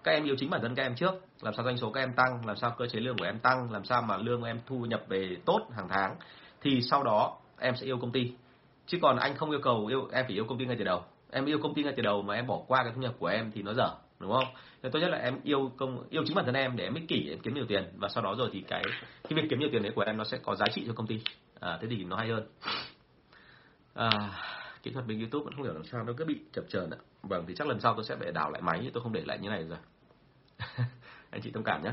Các 0.05 0.13
em 0.13 0.25
yêu 0.25 0.37
chính 0.39 0.51
bản 0.51 0.61
thân 0.61 0.75
các 0.75 0.83
em 0.83 0.95
trước, 0.95 1.15
làm 1.43 1.55
sao 1.55 1.65
doanh 1.65 1.79
số 1.79 1.91
các 1.91 2.01
em 2.01 2.13
tăng, 2.13 2.47
làm 2.47 2.57
sao 2.57 2.75
cơ 2.79 2.87
chế 2.87 3.01
lương 3.01 3.19
của 3.19 3.25
em 3.25 3.39
tăng, 3.39 3.73
làm 3.73 3.85
sao 3.85 4.03
mà 4.03 4.17
lương 4.17 4.41
của 4.41 4.47
em 4.47 4.61
thu 4.67 4.77
nhập 4.77 5.03
về 5.09 5.37
tốt 5.45 5.61
hàng 5.77 5.89
tháng, 5.89 6.17
thì 6.61 6.83
sau 6.83 7.03
đó 7.03 7.37
em 7.59 7.77
sẽ 7.77 7.87
yêu 7.87 7.99
công 7.99 8.13
ty. 8.13 8.33
Chứ 8.87 8.99
còn 9.03 9.17
anh 9.17 9.35
không 9.35 9.51
yêu 9.51 9.61
cầu 9.63 9.87
yêu, 9.87 10.09
em 10.13 10.25
phải 10.25 10.35
yêu 10.37 10.45
công 10.45 10.59
ty 10.59 10.67
ngay 10.67 10.77
từ 10.79 10.85
đầu 10.85 11.03
em 11.31 11.47
yêu 11.47 11.59
công 11.63 11.75
ty 11.75 11.83
ngay 11.83 11.95
từ 11.97 12.03
đầu 12.03 12.23
mà 12.23 12.35
em 12.35 12.47
bỏ 12.47 12.63
qua 12.67 12.83
cái 12.83 12.93
thu 12.97 13.03
nhập 13.03 13.15
của 13.19 13.27
em 13.27 13.51
thì 13.55 13.63
nó 13.63 13.75
dở 13.75 13.91
đúng 14.19 14.33
không? 14.33 14.55
Nên 14.83 14.93
tốt 14.93 14.99
nhất 14.99 15.09
là 15.09 15.19
em 15.19 15.41
yêu 15.43 15.73
công 15.77 16.09
yêu 16.11 16.23
chính 16.27 16.35
bản 16.35 16.45
thân 16.45 16.55
em 16.55 16.77
để 16.77 16.85
em 16.85 16.95
ích 16.95 17.09
kỷ 17.09 17.31
em 17.31 17.39
kiếm 17.39 17.55
nhiều 17.55 17.65
tiền. 17.69 17.93
Và 17.97 18.09
sau 18.09 18.23
đó 18.23 18.35
rồi 18.39 18.51
thì 18.53 18.65
cái 18.69 18.83
cái 19.23 19.33
việc 19.37 19.47
kiếm 19.51 19.59
nhiều 19.59 19.69
tiền 19.73 19.83
đấy 19.83 19.93
của 19.95 20.03
em 20.03 20.17
nó 20.17 20.25
sẽ 20.25 20.39
có 20.43 20.55
giá 20.55 20.67
trị 20.73 20.85
cho 20.87 20.93
công 20.93 21.07
ty. 21.07 21.21
À, 21.61 21.79
thế 21.81 21.89
thì 21.91 22.05
nó 22.05 22.17
hay 22.17 22.29
hơn. 22.29 22.47
À, 23.95 24.11
kỹ 24.83 24.91
thuật 24.91 25.07
bên 25.07 25.19
youtube 25.19 25.45
vẫn 25.45 25.55
không 25.55 25.65
hiểu 25.65 25.75
làm 25.75 25.85
sao 25.85 26.05
nó 26.05 26.13
cứ 26.17 26.25
bị 26.25 26.41
chập 26.53 26.65
chờn 26.69 26.91
ạ. 26.91 26.99
Vâng 27.23 27.45
thì 27.49 27.55
chắc 27.55 27.67
lần 27.67 27.81
sau 27.81 27.95
tôi 27.95 28.05
sẽ 28.05 28.17
phải 28.17 28.33
đảo 28.33 28.51
lại 28.51 28.63
máy 28.63 28.91
tôi 28.95 29.03
không 29.03 29.13
để 29.13 29.23
lại 29.27 29.39
như 29.39 29.49
này 29.49 29.65
rồi. 29.65 29.79
Anh 31.31 31.43
chị 31.43 31.51
thông 31.51 31.65
cảm 31.65 31.83
nhé. 31.85 31.93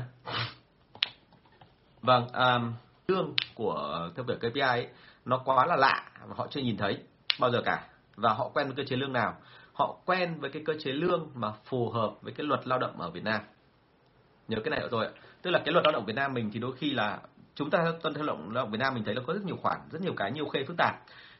Vâng 2.02 2.28
um, 2.28 2.72
lương 3.08 3.34
của 3.54 4.10
theo 4.16 4.24
kiểu 4.24 4.36
KPI 4.36 4.60
ấy, 4.60 4.88
nó 5.24 5.38
quá 5.44 5.66
là 5.66 5.76
lạ 5.76 6.10
và 6.26 6.34
họ 6.36 6.46
chưa 6.50 6.60
nhìn 6.60 6.76
thấy 6.76 6.98
bao 7.40 7.50
giờ 7.50 7.62
cả 7.64 7.88
và 8.16 8.32
họ 8.32 8.50
quen 8.54 8.66
với 8.66 8.76
cơ 8.76 8.82
chế 8.84 8.96
lương 8.96 9.12
nào? 9.12 9.36
Họ 9.72 9.96
quen 10.06 10.34
với 10.40 10.50
cái 10.50 10.62
cơ 10.66 10.74
chế 10.78 10.92
lương 10.92 11.30
mà 11.34 11.52
phù 11.64 11.90
hợp 11.90 12.12
với 12.22 12.32
cái 12.32 12.46
luật 12.46 12.66
lao 12.66 12.78
động 12.78 13.00
ở 13.00 13.10
Việt 13.10 13.24
Nam. 13.24 13.40
Nhớ 14.48 14.58
cái 14.64 14.70
này 14.70 14.80
ở 14.80 14.88
tôi 14.90 15.08
tức 15.42 15.50
là 15.50 15.58
cái 15.64 15.72
luật 15.72 15.84
lao 15.84 15.92
động 15.92 16.04
Việt 16.04 16.16
Nam 16.16 16.34
mình 16.34 16.50
thì 16.52 16.60
đôi 16.60 16.72
khi 16.76 16.90
là 16.90 17.20
chúng 17.54 17.70
ta 17.70 17.92
tuân 18.02 18.14
theo 18.14 18.24
lao 18.24 18.36
động 18.52 18.70
Việt 18.70 18.78
Nam 18.78 18.94
mình 18.94 19.04
thấy 19.04 19.14
là 19.14 19.22
có 19.26 19.32
rất 19.32 19.44
nhiều 19.44 19.56
khoản 19.56 19.78
rất 19.90 20.02
nhiều 20.02 20.14
cái 20.16 20.32
nhiều 20.32 20.48
khê 20.48 20.64
phức 20.64 20.76
tạp. 20.76 20.94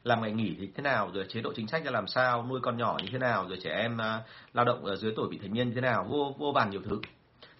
Làm 0.05 0.23
ngày 0.23 0.33
nghỉ 0.33 0.57
thì 0.59 0.71
thế 0.75 0.83
nào 0.83 1.11
rồi 1.15 1.25
chế 1.29 1.41
độ 1.41 1.53
chính 1.57 1.67
sách 1.67 1.85
ra 1.85 1.91
làm 1.91 2.07
sao 2.07 2.47
nuôi 2.49 2.61
con 2.63 2.77
nhỏ 2.77 2.97
như 3.03 3.09
thế 3.13 3.19
nào 3.19 3.47
rồi 3.49 3.59
trẻ 3.63 3.71
em 3.71 3.95
uh, 3.95 4.27
lao 4.55 4.65
động 4.65 4.85
ở 4.85 4.97
dưới 4.97 5.13
tuổi 5.17 5.29
vị 5.31 5.39
thành 5.43 5.55
niên 5.55 5.69
như 5.69 5.75
thế 5.75 5.81
nào 5.81 6.07
vô 6.09 6.35
vô 6.39 6.53
vàn 6.53 6.71
nhiều 6.71 6.81
thứ. 6.85 7.01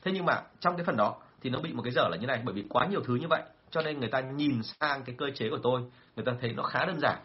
Thế 0.03 0.13
nhưng 0.13 0.27
mà 0.27 0.43
trong 0.61 0.77
cái 0.77 0.85
phần 0.85 0.97
đó 0.97 1.17
thì 1.43 1.51
nó 1.51 1.61
bị 1.61 1.73
một 1.73 1.83
cái 1.83 1.93
dở 1.93 2.09
là 2.11 2.17
như 2.17 2.27
này 2.27 2.41
bởi 2.45 2.55
vì 2.55 2.65
quá 2.69 2.87
nhiều 2.87 3.01
thứ 3.05 3.15
như 3.15 3.27
vậy 3.29 3.43
cho 3.71 3.83
nên 3.83 4.01
người 4.01 4.09
ta 4.09 4.21
nhìn 4.21 4.63
sang 4.63 5.05
cái 5.05 5.15
cơ 5.19 5.27
chế 5.35 5.51
của 5.51 5.59
tôi 5.63 5.83
người 6.17 6.25
ta 6.25 6.33
thấy 6.41 6.53
nó 6.53 6.63
khá 6.63 6.85
đơn 6.85 7.01
giản. 7.01 7.19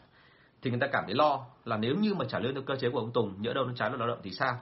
Thì 0.62 0.69
người 0.69 0.80
ta 0.80 0.88
cảm 0.88 1.04
thấy 1.06 1.15
lo 1.15 1.45
là 1.69 1.77
nếu 1.77 1.95
như 1.95 2.13
mà 2.13 2.25
trả 2.29 2.39
lương 2.39 2.53
theo 2.53 2.63
cơ 2.63 2.75
chế 2.75 2.89
của 2.89 2.99
ông 2.99 3.12
Tùng, 3.12 3.41
nhỡ 3.41 3.53
đâu 3.53 3.65
nó 3.65 3.73
trái 3.75 3.89
luật 3.89 3.99
lao 3.99 4.08
động 4.08 4.19
thì 4.23 4.32
sao? 4.32 4.60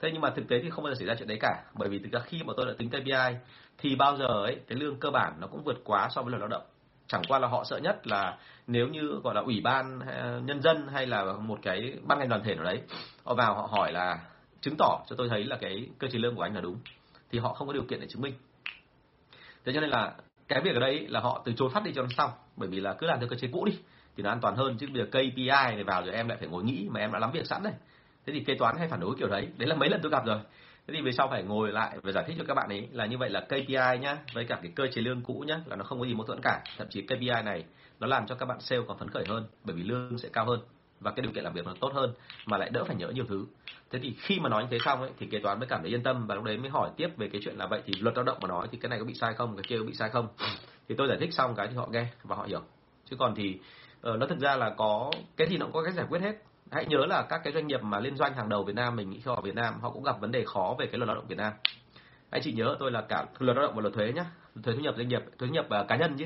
Thế 0.00 0.10
nhưng 0.12 0.20
mà 0.20 0.30
thực 0.30 0.48
tế 0.48 0.60
thì 0.62 0.70
không 0.70 0.84
bao 0.84 0.94
giờ 0.94 0.98
xảy 0.98 1.06
ra 1.06 1.14
chuyện 1.18 1.28
đấy 1.28 1.38
cả, 1.40 1.64
bởi 1.74 1.88
vì 1.88 1.98
thực 1.98 2.12
ra 2.12 2.20
khi 2.20 2.42
mà 2.42 2.52
tôi 2.56 2.66
đã 2.66 2.72
tính 2.78 2.90
KPI 2.90 3.36
thì 3.78 3.96
bao 3.96 4.16
giờ 4.16 4.26
ấy, 4.26 4.60
cái 4.68 4.78
lương 4.78 4.96
cơ 4.96 5.10
bản 5.10 5.32
nó 5.40 5.46
cũng 5.46 5.64
vượt 5.64 5.76
quá 5.84 6.08
so 6.10 6.22
với 6.22 6.30
luật 6.30 6.40
lao 6.40 6.48
động. 6.48 6.62
Chẳng 7.06 7.26
qua 7.28 7.38
là 7.38 7.48
họ 7.48 7.64
sợ 7.64 7.78
nhất 7.78 8.06
là 8.06 8.38
nếu 8.66 8.88
như 8.88 9.20
gọi 9.24 9.34
là 9.34 9.40
ủy 9.40 9.60
ban 9.60 10.00
ờ, 10.00 10.40
nhân 10.40 10.62
dân 10.62 10.88
hay 10.88 11.06
là 11.06 11.32
một 11.32 11.58
cái 11.62 11.98
ban 12.02 12.18
ngành 12.18 12.28
đoàn 12.28 12.42
thể 12.44 12.54
nào 12.54 12.64
đấy, 12.64 12.80
họ 13.24 13.34
vào 13.34 13.54
họ 13.54 13.68
hỏi 13.70 13.92
là 13.92 14.18
chứng 14.60 14.74
tỏ 14.78 15.04
cho 15.08 15.16
tôi 15.16 15.28
thấy 15.28 15.44
là 15.44 15.56
cái 15.60 15.88
cơ 15.98 16.08
chế 16.08 16.18
lương 16.18 16.36
của 16.36 16.42
anh 16.42 16.54
là 16.54 16.60
đúng, 16.60 16.76
thì 17.30 17.38
họ 17.38 17.54
không 17.54 17.66
có 17.66 17.72
điều 17.72 17.84
kiện 17.84 18.00
để 18.00 18.06
chứng 18.06 18.22
minh. 18.22 18.34
Thế 19.64 19.72
cho 19.72 19.80
nên 19.80 19.90
là 19.90 20.14
cái 20.48 20.60
việc 20.60 20.74
ở 20.74 20.80
đây 20.80 21.06
là 21.08 21.20
họ 21.20 21.42
từ 21.44 21.52
chối 21.56 21.70
phát 21.72 21.84
đi 21.84 21.92
cho 21.94 22.02
nó 22.02 22.08
xong, 22.16 22.30
bởi 22.56 22.68
vì 22.68 22.80
là 22.80 22.92
cứ 22.92 23.06
làm 23.06 23.18
theo 23.18 23.28
cơ 23.28 23.36
chế 23.36 23.48
cũ 23.52 23.64
đi 23.64 23.78
thì 24.16 24.22
nó 24.22 24.30
an 24.30 24.40
toàn 24.40 24.56
hơn. 24.56 24.76
Chứ 24.78 24.86
bây 24.92 25.02
giờ 25.02 25.06
KPI 25.10 25.46
này 25.46 25.84
vào 25.84 26.02
rồi 26.02 26.14
em 26.14 26.28
lại 26.28 26.38
phải 26.38 26.48
ngồi 26.48 26.64
nghĩ 26.64 26.88
mà 26.90 27.00
em 27.00 27.12
đã 27.12 27.18
lắm 27.18 27.30
việc 27.32 27.46
sẵn 27.46 27.62
này 27.62 27.72
thế 28.26 28.32
thì 28.32 28.40
kế 28.40 28.54
toán 28.54 28.76
hay 28.78 28.88
phản 28.88 29.00
đối 29.00 29.14
kiểu 29.18 29.28
đấy. 29.28 29.48
Đấy 29.56 29.68
là 29.68 29.74
mấy 29.74 29.88
lần 29.88 30.00
tôi 30.02 30.10
gặp 30.10 30.26
rồi. 30.26 30.38
Thế 30.86 30.94
thì 30.94 31.00
về 31.02 31.12
sau 31.12 31.28
phải 31.28 31.42
ngồi 31.42 31.72
lại 31.72 31.98
và 32.02 32.12
giải 32.12 32.24
thích 32.26 32.36
cho 32.38 32.44
các 32.48 32.54
bạn 32.54 32.68
ấy 32.68 32.88
là 32.92 33.06
như 33.06 33.18
vậy 33.18 33.30
là 33.30 33.40
KPI 33.40 33.98
nhá, 34.00 34.18
với 34.34 34.44
cả 34.44 34.58
cái 34.62 34.72
cơ 34.74 34.86
chế 34.86 35.02
lương 35.02 35.22
cũ 35.22 35.44
nhá, 35.46 35.60
là 35.66 35.76
nó 35.76 35.84
không 35.84 36.00
có 36.00 36.06
gì 36.06 36.14
mâu 36.14 36.26
thuẫn 36.26 36.40
cả. 36.42 36.62
Thậm 36.78 36.86
chí 36.90 37.02
KPI 37.02 37.42
này 37.44 37.64
nó 38.00 38.06
làm 38.06 38.26
cho 38.26 38.34
các 38.34 38.46
bạn 38.46 38.60
sale 38.60 38.82
còn 38.88 38.98
phấn 38.98 39.10
khởi 39.10 39.24
hơn, 39.28 39.46
bởi 39.64 39.76
vì 39.76 39.82
lương 39.82 40.18
sẽ 40.18 40.28
cao 40.32 40.44
hơn 40.46 40.60
và 41.00 41.10
cái 41.10 41.22
điều 41.22 41.32
kiện 41.32 41.44
làm 41.44 41.52
việc 41.52 41.66
nó 41.66 41.74
tốt 41.80 41.92
hơn 41.94 42.14
mà 42.46 42.58
lại 42.58 42.70
đỡ 42.70 42.84
phải 42.84 42.96
nhớ 42.96 43.08
nhiều 43.08 43.24
thứ. 43.28 43.46
Thế 43.90 43.98
thì 44.02 44.14
khi 44.18 44.40
mà 44.40 44.48
nói 44.48 44.62
như 44.62 44.68
thế 44.70 44.78
xong 44.84 45.00
ấy, 45.00 45.10
thì 45.18 45.26
kế 45.26 45.38
toán 45.38 45.58
mới 45.58 45.68
cảm 45.68 45.80
thấy 45.82 45.90
yên 45.90 46.02
tâm 46.02 46.26
và 46.26 46.34
lúc 46.34 46.44
đấy 46.44 46.56
mới 46.56 46.70
hỏi 46.70 46.90
tiếp 46.96 47.08
về 47.16 47.28
cái 47.28 47.40
chuyện 47.44 47.56
là 47.56 47.66
vậy 47.66 47.82
thì 47.86 47.94
luật 48.00 48.16
lao 48.16 48.24
động 48.24 48.38
mà 48.42 48.48
nói 48.48 48.68
thì 48.72 48.78
cái 48.78 48.88
này 48.88 48.98
có 48.98 49.04
bị 49.04 49.14
sai 49.14 49.34
không, 49.34 49.56
cái 49.56 49.64
kia 49.68 49.78
có 49.78 49.84
bị 49.84 49.94
sai 49.94 50.10
không? 50.10 50.28
Thì 50.88 50.94
tôi 50.98 51.08
giải 51.08 51.16
thích 51.20 51.34
xong 51.34 51.54
cái 51.54 51.68
thì 51.68 51.76
họ 51.76 51.88
nghe 51.90 52.06
và 52.22 52.36
họ 52.36 52.44
hiểu. 52.44 52.60
Chứ 53.10 53.16
còn 53.16 53.34
thì 53.34 53.58
Ờ, 54.04 54.16
nó 54.16 54.26
thực 54.26 54.38
ra 54.38 54.56
là 54.56 54.70
có 54.70 55.10
cái 55.36 55.48
gì 55.48 55.58
nó 55.58 55.66
cũng 55.66 55.72
có 55.72 55.82
cách 55.84 55.94
giải 55.94 56.06
quyết 56.08 56.22
hết. 56.22 56.32
Hãy 56.70 56.86
nhớ 56.86 57.06
là 57.08 57.22
các 57.22 57.40
cái 57.44 57.52
doanh 57.52 57.66
nghiệp 57.66 57.82
mà 57.82 58.00
liên 58.00 58.16
doanh 58.16 58.34
hàng 58.34 58.48
đầu 58.48 58.64
Việt 58.64 58.74
Nam 58.74 58.96
mình 58.96 59.10
nghĩ 59.10 59.20
khi 59.24 59.30
ở 59.30 59.40
Việt 59.40 59.54
Nam 59.54 59.80
họ 59.80 59.90
cũng 59.90 60.02
gặp 60.02 60.20
vấn 60.20 60.32
đề 60.32 60.44
khó 60.44 60.74
về 60.78 60.86
cái 60.86 60.98
luật 60.98 61.08
lao 61.08 61.16
động 61.16 61.26
Việt 61.28 61.38
Nam. 61.38 61.52
Anh 62.30 62.42
chị 62.44 62.52
nhớ 62.52 62.76
tôi 62.80 62.90
là 62.90 63.02
cả 63.08 63.26
luật 63.38 63.56
lao 63.56 63.66
động 63.66 63.74
và 63.74 63.80
luật 63.82 63.94
thuế 63.94 64.12
nhá. 64.12 64.24
Thuế 64.62 64.74
thu 64.74 64.80
nhập 64.80 64.94
doanh 64.96 65.08
nghiệp 65.08 65.22
thuế 65.38 65.48
thu 65.48 65.54
nhập 65.54 65.66
uh, 65.80 65.88
cá 65.88 65.96
nhân 65.96 66.16
chứ. 66.18 66.24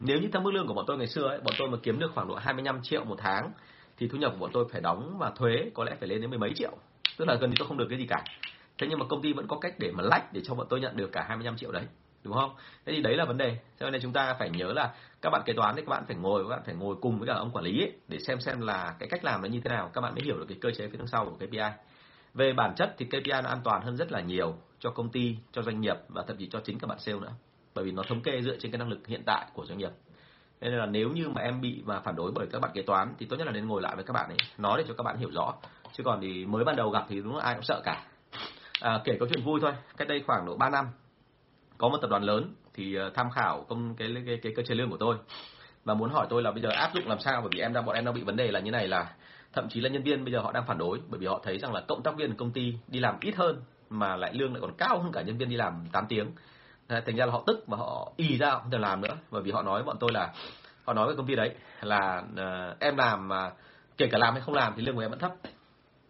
Nếu 0.00 0.18
như 0.18 0.28
theo 0.32 0.42
mức 0.42 0.50
lương 0.54 0.66
của 0.66 0.74
bọn 0.74 0.84
tôi 0.88 0.98
ngày 0.98 1.06
xưa 1.06 1.28
ấy, 1.28 1.38
bọn 1.38 1.54
tôi 1.58 1.68
mà 1.68 1.78
kiếm 1.82 1.98
được 1.98 2.10
khoảng 2.14 2.28
độ 2.28 2.34
25 2.34 2.82
triệu 2.82 3.04
một 3.04 3.16
tháng 3.18 3.52
thì 3.96 4.08
thu 4.08 4.18
nhập 4.18 4.32
của 4.32 4.38
bọn 4.38 4.50
tôi 4.52 4.64
phải 4.72 4.80
đóng 4.80 5.16
và 5.18 5.30
thuế 5.36 5.70
có 5.74 5.84
lẽ 5.84 5.96
phải 6.00 6.08
lên 6.08 6.20
đến 6.20 6.30
mười 6.30 6.38
mấy 6.38 6.52
triệu. 6.56 6.72
Tức 7.18 7.24
là 7.28 7.34
gần 7.34 7.50
như 7.50 7.56
tôi 7.58 7.68
không 7.68 7.78
được 7.78 7.86
cái 7.90 7.98
gì 7.98 8.06
cả. 8.06 8.24
Thế 8.78 8.86
nhưng 8.90 8.98
mà 8.98 9.06
công 9.08 9.22
ty 9.22 9.32
vẫn 9.32 9.48
có 9.48 9.58
cách 9.58 9.74
để 9.78 9.90
mà 9.90 10.02
lách 10.02 10.32
để 10.32 10.40
cho 10.44 10.54
bọn 10.54 10.66
tôi 10.70 10.80
nhận 10.80 10.96
được 10.96 11.12
cả 11.12 11.24
25 11.28 11.56
triệu 11.56 11.72
đấy 11.72 11.84
đúng 12.24 12.34
không? 12.34 12.54
Thế 12.86 12.92
thì 12.92 13.02
đấy 13.02 13.16
là 13.16 13.24
vấn 13.24 13.38
đề. 13.38 13.56
Cho 13.80 13.90
nên 13.90 14.02
chúng 14.02 14.12
ta 14.12 14.34
phải 14.38 14.50
nhớ 14.50 14.72
là 14.72 14.94
các 15.22 15.30
bạn 15.30 15.42
kế 15.46 15.52
toán 15.52 15.76
thì 15.76 15.82
các 15.82 15.88
bạn 15.88 16.04
phải 16.06 16.16
ngồi 16.16 16.44
các 16.44 16.48
bạn 16.48 16.60
phải 16.66 16.74
ngồi 16.74 16.96
cùng 17.00 17.18
với 17.18 17.28
cả 17.28 17.34
ông 17.34 17.50
quản 17.50 17.64
lý 17.64 17.82
ấy, 17.82 17.92
để 18.08 18.18
xem 18.18 18.40
xem 18.40 18.60
là 18.60 18.94
cái 18.98 19.08
cách 19.08 19.24
làm 19.24 19.42
nó 19.42 19.48
như 19.48 19.60
thế 19.60 19.70
nào. 19.70 19.90
Các 19.92 20.00
bạn 20.00 20.14
mới 20.14 20.24
hiểu 20.24 20.38
được 20.38 20.46
cái 20.48 20.58
cơ 20.60 20.70
chế 20.70 20.88
phía 20.88 20.98
đằng 20.98 21.06
sau 21.06 21.24
của 21.24 21.46
KPI 21.46 21.58
về 22.34 22.52
bản 22.52 22.74
chất 22.76 22.94
thì 22.98 23.06
KPI 23.06 23.42
nó 23.42 23.48
an 23.48 23.60
toàn 23.64 23.82
hơn 23.82 23.96
rất 23.96 24.12
là 24.12 24.20
nhiều 24.20 24.56
cho 24.78 24.90
công 24.90 25.08
ty 25.08 25.36
cho 25.52 25.62
doanh 25.62 25.80
nghiệp 25.80 25.96
và 26.08 26.24
thậm 26.26 26.36
chí 26.36 26.48
cho 26.52 26.60
chính 26.64 26.78
các 26.78 26.86
bạn 26.86 26.98
sale 26.98 27.18
nữa. 27.18 27.32
Bởi 27.74 27.84
vì 27.84 27.92
nó 27.92 28.02
thống 28.08 28.20
kê 28.20 28.42
dựa 28.42 28.56
trên 28.60 28.72
cái 28.72 28.78
năng 28.78 28.88
lực 28.88 29.06
hiện 29.06 29.22
tại 29.26 29.46
của 29.54 29.66
doanh 29.66 29.78
nghiệp. 29.78 29.90
Nên 30.60 30.72
là 30.72 30.86
nếu 30.86 31.08
như 31.08 31.28
mà 31.28 31.42
em 31.42 31.60
bị 31.60 31.82
mà 31.84 32.00
phản 32.00 32.16
đối 32.16 32.32
bởi 32.32 32.46
các 32.52 32.60
bạn 32.60 32.70
kế 32.74 32.82
toán 32.82 33.14
thì 33.18 33.26
tốt 33.26 33.36
nhất 33.36 33.46
là 33.46 33.52
nên 33.52 33.66
ngồi 33.66 33.82
lại 33.82 33.94
với 33.94 34.04
các 34.04 34.12
bạn 34.12 34.28
ấy 34.28 34.36
nói 34.58 34.78
để 34.78 34.84
cho 34.88 34.94
các 34.94 35.02
bạn 35.02 35.18
hiểu 35.18 35.30
rõ. 35.30 35.54
Chứ 35.92 36.02
còn 36.02 36.20
thì 36.20 36.46
mới 36.46 36.64
ban 36.64 36.76
đầu 36.76 36.90
gặp 36.90 37.04
thì 37.08 37.20
đúng 37.20 37.36
là 37.36 37.44
ai 37.44 37.54
cũng 37.54 37.64
sợ 37.64 37.80
cả. 37.84 38.06
À, 38.80 39.00
kể 39.04 39.16
câu 39.18 39.28
chuyện 39.28 39.44
vui 39.44 39.60
thôi. 39.60 39.72
Cách 39.96 40.08
đây 40.08 40.22
khoảng 40.26 40.46
độ 40.46 40.56
3 40.56 40.70
năm 40.70 40.86
có 41.78 41.88
một 41.88 41.98
tập 42.02 42.10
đoàn 42.10 42.22
lớn 42.22 42.54
thì 42.74 42.94
ờ, 42.94 43.10
tham 43.14 43.30
khảo 43.30 43.64
công 43.68 43.94
cái, 43.96 44.08
cái 44.26 44.38
cái 44.42 44.52
cơ 44.56 44.62
chế 44.62 44.74
lương 44.74 44.90
của 44.90 44.96
tôi. 44.96 45.16
Và 45.84 45.94
muốn 45.94 46.10
hỏi 46.10 46.26
tôi 46.30 46.42
là 46.42 46.50
bây 46.50 46.62
giờ 46.62 46.68
áp 46.68 46.94
dụng 46.94 47.08
làm 47.08 47.20
sao? 47.20 47.40
Bởi 47.40 47.50
vì 47.52 47.60
em 47.60 47.72
đang 47.72 47.84
bọn 47.84 47.94
em 47.94 48.04
đang 48.04 48.14
bị 48.14 48.22
vấn 48.22 48.36
đề 48.36 48.50
là 48.50 48.60
như 48.60 48.70
này 48.70 48.88
là 48.88 49.12
thậm 49.52 49.68
chí 49.68 49.80
là 49.80 49.88
nhân 49.88 50.02
viên 50.02 50.24
bây 50.24 50.32
giờ 50.32 50.40
họ 50.40 50.52
đang 50.52 50.66
phản 50.66 50.78
đối 50.78 51.00
bởi 51.08 51.20
vì 51.20 51.26
họ 51.26 51.40
thấy 51.42 51.58
rằng 51.58 51.72
là 51.72 51.80
cộng 51.88 52.02
tác 52.02 52.16
viên 52.16 52.30
của 52.30 52.36
công 52.38 52.50
ty 52.50 52.74
đi 52.88 53.00
làm 53.00 53.16
ít 53.20 53.34
hơn 53.36 53.62
mà 53.90 54.16
lại 54.16 54.34
lương 54.34 54.52
lại 54.52 54.60
còn 54.60 54.74
cao 54.78 54.98
hơn 54.98 55.12
cả 55.12 55.22
nhân 55.22 55.38
viên 55.38 55.48
đi 55.48 55.56
làm 55.56 55.86
8 55.92 56.06
tiếng. 56.08 56.30
Thành 56.88 57.16
ra 57.16 57.26
là 57.26 57.32
họ 57.32 57.42
tức 57.46 57.64
và 57.66 57.76
họ 57.76 58.12
ì 58.16 58.38
ra 58.38 58.58
không 58.58 58.70
thể 58.70 58.78
làm 58.78 59.00
nữa. 59.00 59.16
Bởi 59.30 59.42
vì 59.42 59.50
họ 59.50 59.62
nói 59.62 59.82
bọn 59.82 59.96
tôi 60.00 60.12
là 60.12 60.32
họ 60.84 60.92
nói 60.92 61.06
với 61.06 61.16
công 61.16 61.26
ty 61.26 61.34
đấy 61.34 61.54
là 61.82 62.22
uh, 62.32 62.80
em 62.80 62.96
làm 62.96 63.28
mà 63.28 63.46
uh, 63.46 63.52
kể 63.96 64.06
cả 64.06 64.18
làm 64.18 64.34
hay 64.34 64.42
không 64.42 64.54
làm 64.54 64.72
thì 64.76 64.82
lương 64.82 64.94
của 64.94 65.00
em 65.00 65.10
vẫn 65.10 65.18
thấp. 65.18 65.32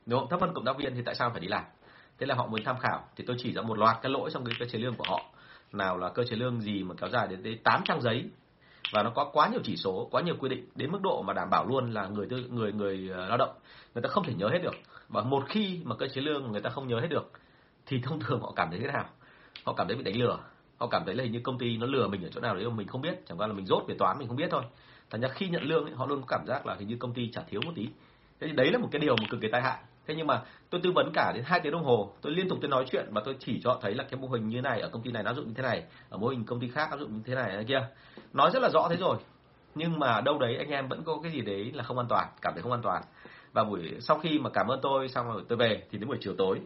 Đúng 0.07 0.21
không 0.21 0.29
thấp 0.29 0.41
hơn 0.41 0.55
cộng 0.55 0.65
tác 0.65 0.77
viên 0.77 0.95
thì 0.95 1.03
tại 1.07 1.15
sao 1.15 1.31
phải 1.31 1.41
đi 1.41 1.49
làm? 1.49 1.65
Thế 2.19 2.27
là 2.27 2.35
họ 2.35 2.47
muốn 2.47 2.65
tham 2.65 2.79
khảo. 2.79 3.05
Thì 3.17 3.25
tôi 3.27 3.37
chỉ 3.39 3.53
ra 3.53 3.63
một 3.63 3.79
loạt 3.79 3.97
cái 4.03 4.13
lỗi 4.13 4.31
trong 4.33 4.45
cái 4.45 4.55
cơ 4.59 4.67
chế 4.67 4.79
lương 4.79 4.95
của 4.95 5.05
họ 5.09 5.21
nào 5.75 5.99
là 5.99 6.09
cơ 6.09 6.25
chế 6.25 6.37
lương 6.37 6.61
gì 6.61 6.83
mà 6.83 6.95
kéo 6.95 7.11
dài 7.11 7.29
đến 7.29 7.43
tới 7.43 7.59
8 7.65 7.83
trang 7.85 8.01
giấy 8.01 8.31
và 8.93 9.03
nó 9.03 9.11
có 9.11 9.31
quá 9.33 9.49
nhiều 9.49 9.61
chỉ 9.65 9.77
số, 9.77 10.09
quá 10.11 10.23
nhiều 10.23 10.35
quy 10.41 10.49
định 10.49 10.69
đến 10.75 10.93
mức 10.93 11.03
độ 11.03 11.23
mà 11.23 11.33
đảm 11.33 11.51
bảo 11.51 11.67
luôn 11.67 11.91
là 11.91 12.07
người 12.07 12.27
tư, 12.31 12.45
người 12.51 12.73
người 12.73 13.11
ờ, 13.15 13.27
lao 13.27 13.37
động 13.37 13.55
người 13.95 14.03
ta 14.03 14.09
không 14.09 14.25
thể 14.25 14.35
nhớ 14.35 14.49
hết 14.49 14.59
được. 14.63 14.75
Và 15.09 15.23
một 15.23 15.45
khi 15.49 15.81
mà 15.85 15.97
cơ 15.97 16.07
chế 16.09 16.21
lương 16.21 16.53
người 16.53 16.61
ta 16.61 16.71
không 16.71 16.89
nhớ 16.89 17.01
hết 17.01 17.09
được 17.11 17.33
thì 17.87 18.01
thông 18.03 18.21
thường 18.21 18.41
họ 18.41 18.53
cảm 18.57 18.71
thấy 18.71 18.81
thế 18.81 18.87
nào? 18.87 19.09
Họ 19.65 19.73
cảm 19.73 19.87
thấy 19.87 19.97
bị 19.97 20.03
đánh 20.03 20.17
lừa. 20.17 20.39
Họ 20.77 20.87
cảm 20.87 21.03
thấy 21.07 21.15
là 21.15 21.25
hình 21.25 21.33
như 21.33 21.41
công 21.43 21.59
ty 21.59 21.77
nó 21.77 21.87
lừa 21.87 22.09
mình 22.09 22.23
ở 22.23 22.29
chỗ 22.33 22.41
nào 22.41 22.55
đấy 22.55 22.65
mà 22.65 22.75
mình 22.75 22.87
không 22.87 23.01
biết, 23.01 23.27
chẳng 23.27 23.39
qua 23.39 23.47
là 23.47 23.53
mình 23.53 23.67
rốt 23.67 23.85
về 23.89 23.95
toán 23.99 24.19
mình 24.19 24.29
không 24.29 24.37
biết 24.37 24.49
thôi. 24.51 24.63
Thành 25.11 25.21
ra 25.21 25.29
khi 25.29 25.49
nhận 25.49 25.63
lương 25.63 25.85
ấy, 25.85 25.95
họ 25.95 26.07
luôn 26.07 26.21
có 26.21 26.27
cảm 26.29 26.47
giác 26.47 26.67
là 26.67 26.75
hình 26.75 26.89
như 26.89 26.97
công 26.97 27.15
ty 27.15 27.31
trả 27.33 27.43
thiếu 27.43 27.61
một 27.63 27.73
tí. 27.75 27.89
Thế 28.41 28.47
thì 28.47 28.53
đấy 28.53 28.73
là 28.73 28.79
một 28.79 28.89
cái 28.93 29.01
điều 29.01 29.17
mà 29.17 29.27
cực 29.31 29.41
kỳ 29.41 29.49
tai 29.49 29.63
hại 29.63 29.79
thế 30.07 30.15
nhưng 30.15 30.27
mà 30.27 30.43
tôi 30.71 30.81
tư 30.85 30.93
vấn 30.95 31.11
cả 31.15 31.33
đến 31.35 31.45
hai 31.47 31.61
tiếng 31.61 31.73
đồng 31.73 31.85
hồ, 31.85 32.13
tôi 32.21 32.33
liên 32.33 32.49
tục 32.49 32.59
tôi 32.61 32.71
nói 32.71 32.85
chuyện 32.91 33.07
và 33.11 33.23
tôi 33.25 33.37
chỉ 33.41 33.61
cho 33.65 33.71
họ 33.71 33.79
thấy 33.83 33.95
là 33.95 34.05
cái 34.11 34.21
mô 34.21 34.29
hình 34.29 34.49
như 34.49 34.61
này 34.61 34.81
ở 34.81 34.89
công 34.89 35.03
ty 35.03 35.11
này 35.11 35.23
áp 35.23 35.35
dụng 35.35 35.49
như 35.49 35.55
thế 35.57 35.63
này, 35.63 35.85
ở 36.09 36.19
mô 36.19 36.29
hình 36.29 36.45
công 36.45 36.61
ty 36.61 36.69
khác 36.69 36.91
áp 36.91 36.97
dụng 36.97 37.13
như 37.13 37.21
thế 37.27 37.35
này 37.35 37.53
này 37.57 37.65
kia. 37.65 37.87
Nói 38.33 38.51
rất 38.51 38.63
là 38.63 38.69
rõ 38.69 38.89
thế 38.91 38.97
rồi, 38.97 39.17
nhưng 39.75 39.99
mà 39.99 40.21
đâu 40.21 40.39
đấy 40.39 40.57
anh 40.57 40.69
em 40.69 40.89
vẫn 40.89 41.05
có 41.05 41.19
cái 41.23 41.33
gì 41.33 41.41
đấy 41.41 41.73
là 41.75 41.83
không 41.85 41.99
an 41.99 42.07
toàn, 42.09 42.29
cảm 42.43 42.53
thấy 42.55 42.63
không 42.63 42.73
an 42.73 42.83
toàn. 42.83 43.03
Và 43.53 43.65
buổi, 43.65 43.97
sau 44.01 44.19
khi 44.19 44.39
mà 44.39 44.51
cảm 44.51 44.69
ơn 44.69 44.81
tôi, 44.83 45.09
xong 45.09 45.27
rồi 45.27 45.43
tôi 45.49 45.59
về, 45.59 45.83
thì 45.91 45.99
đến 45.99 46.09
buổi 46.09 46.19
chiều 46.21 46.35
tối, 46.39 46.61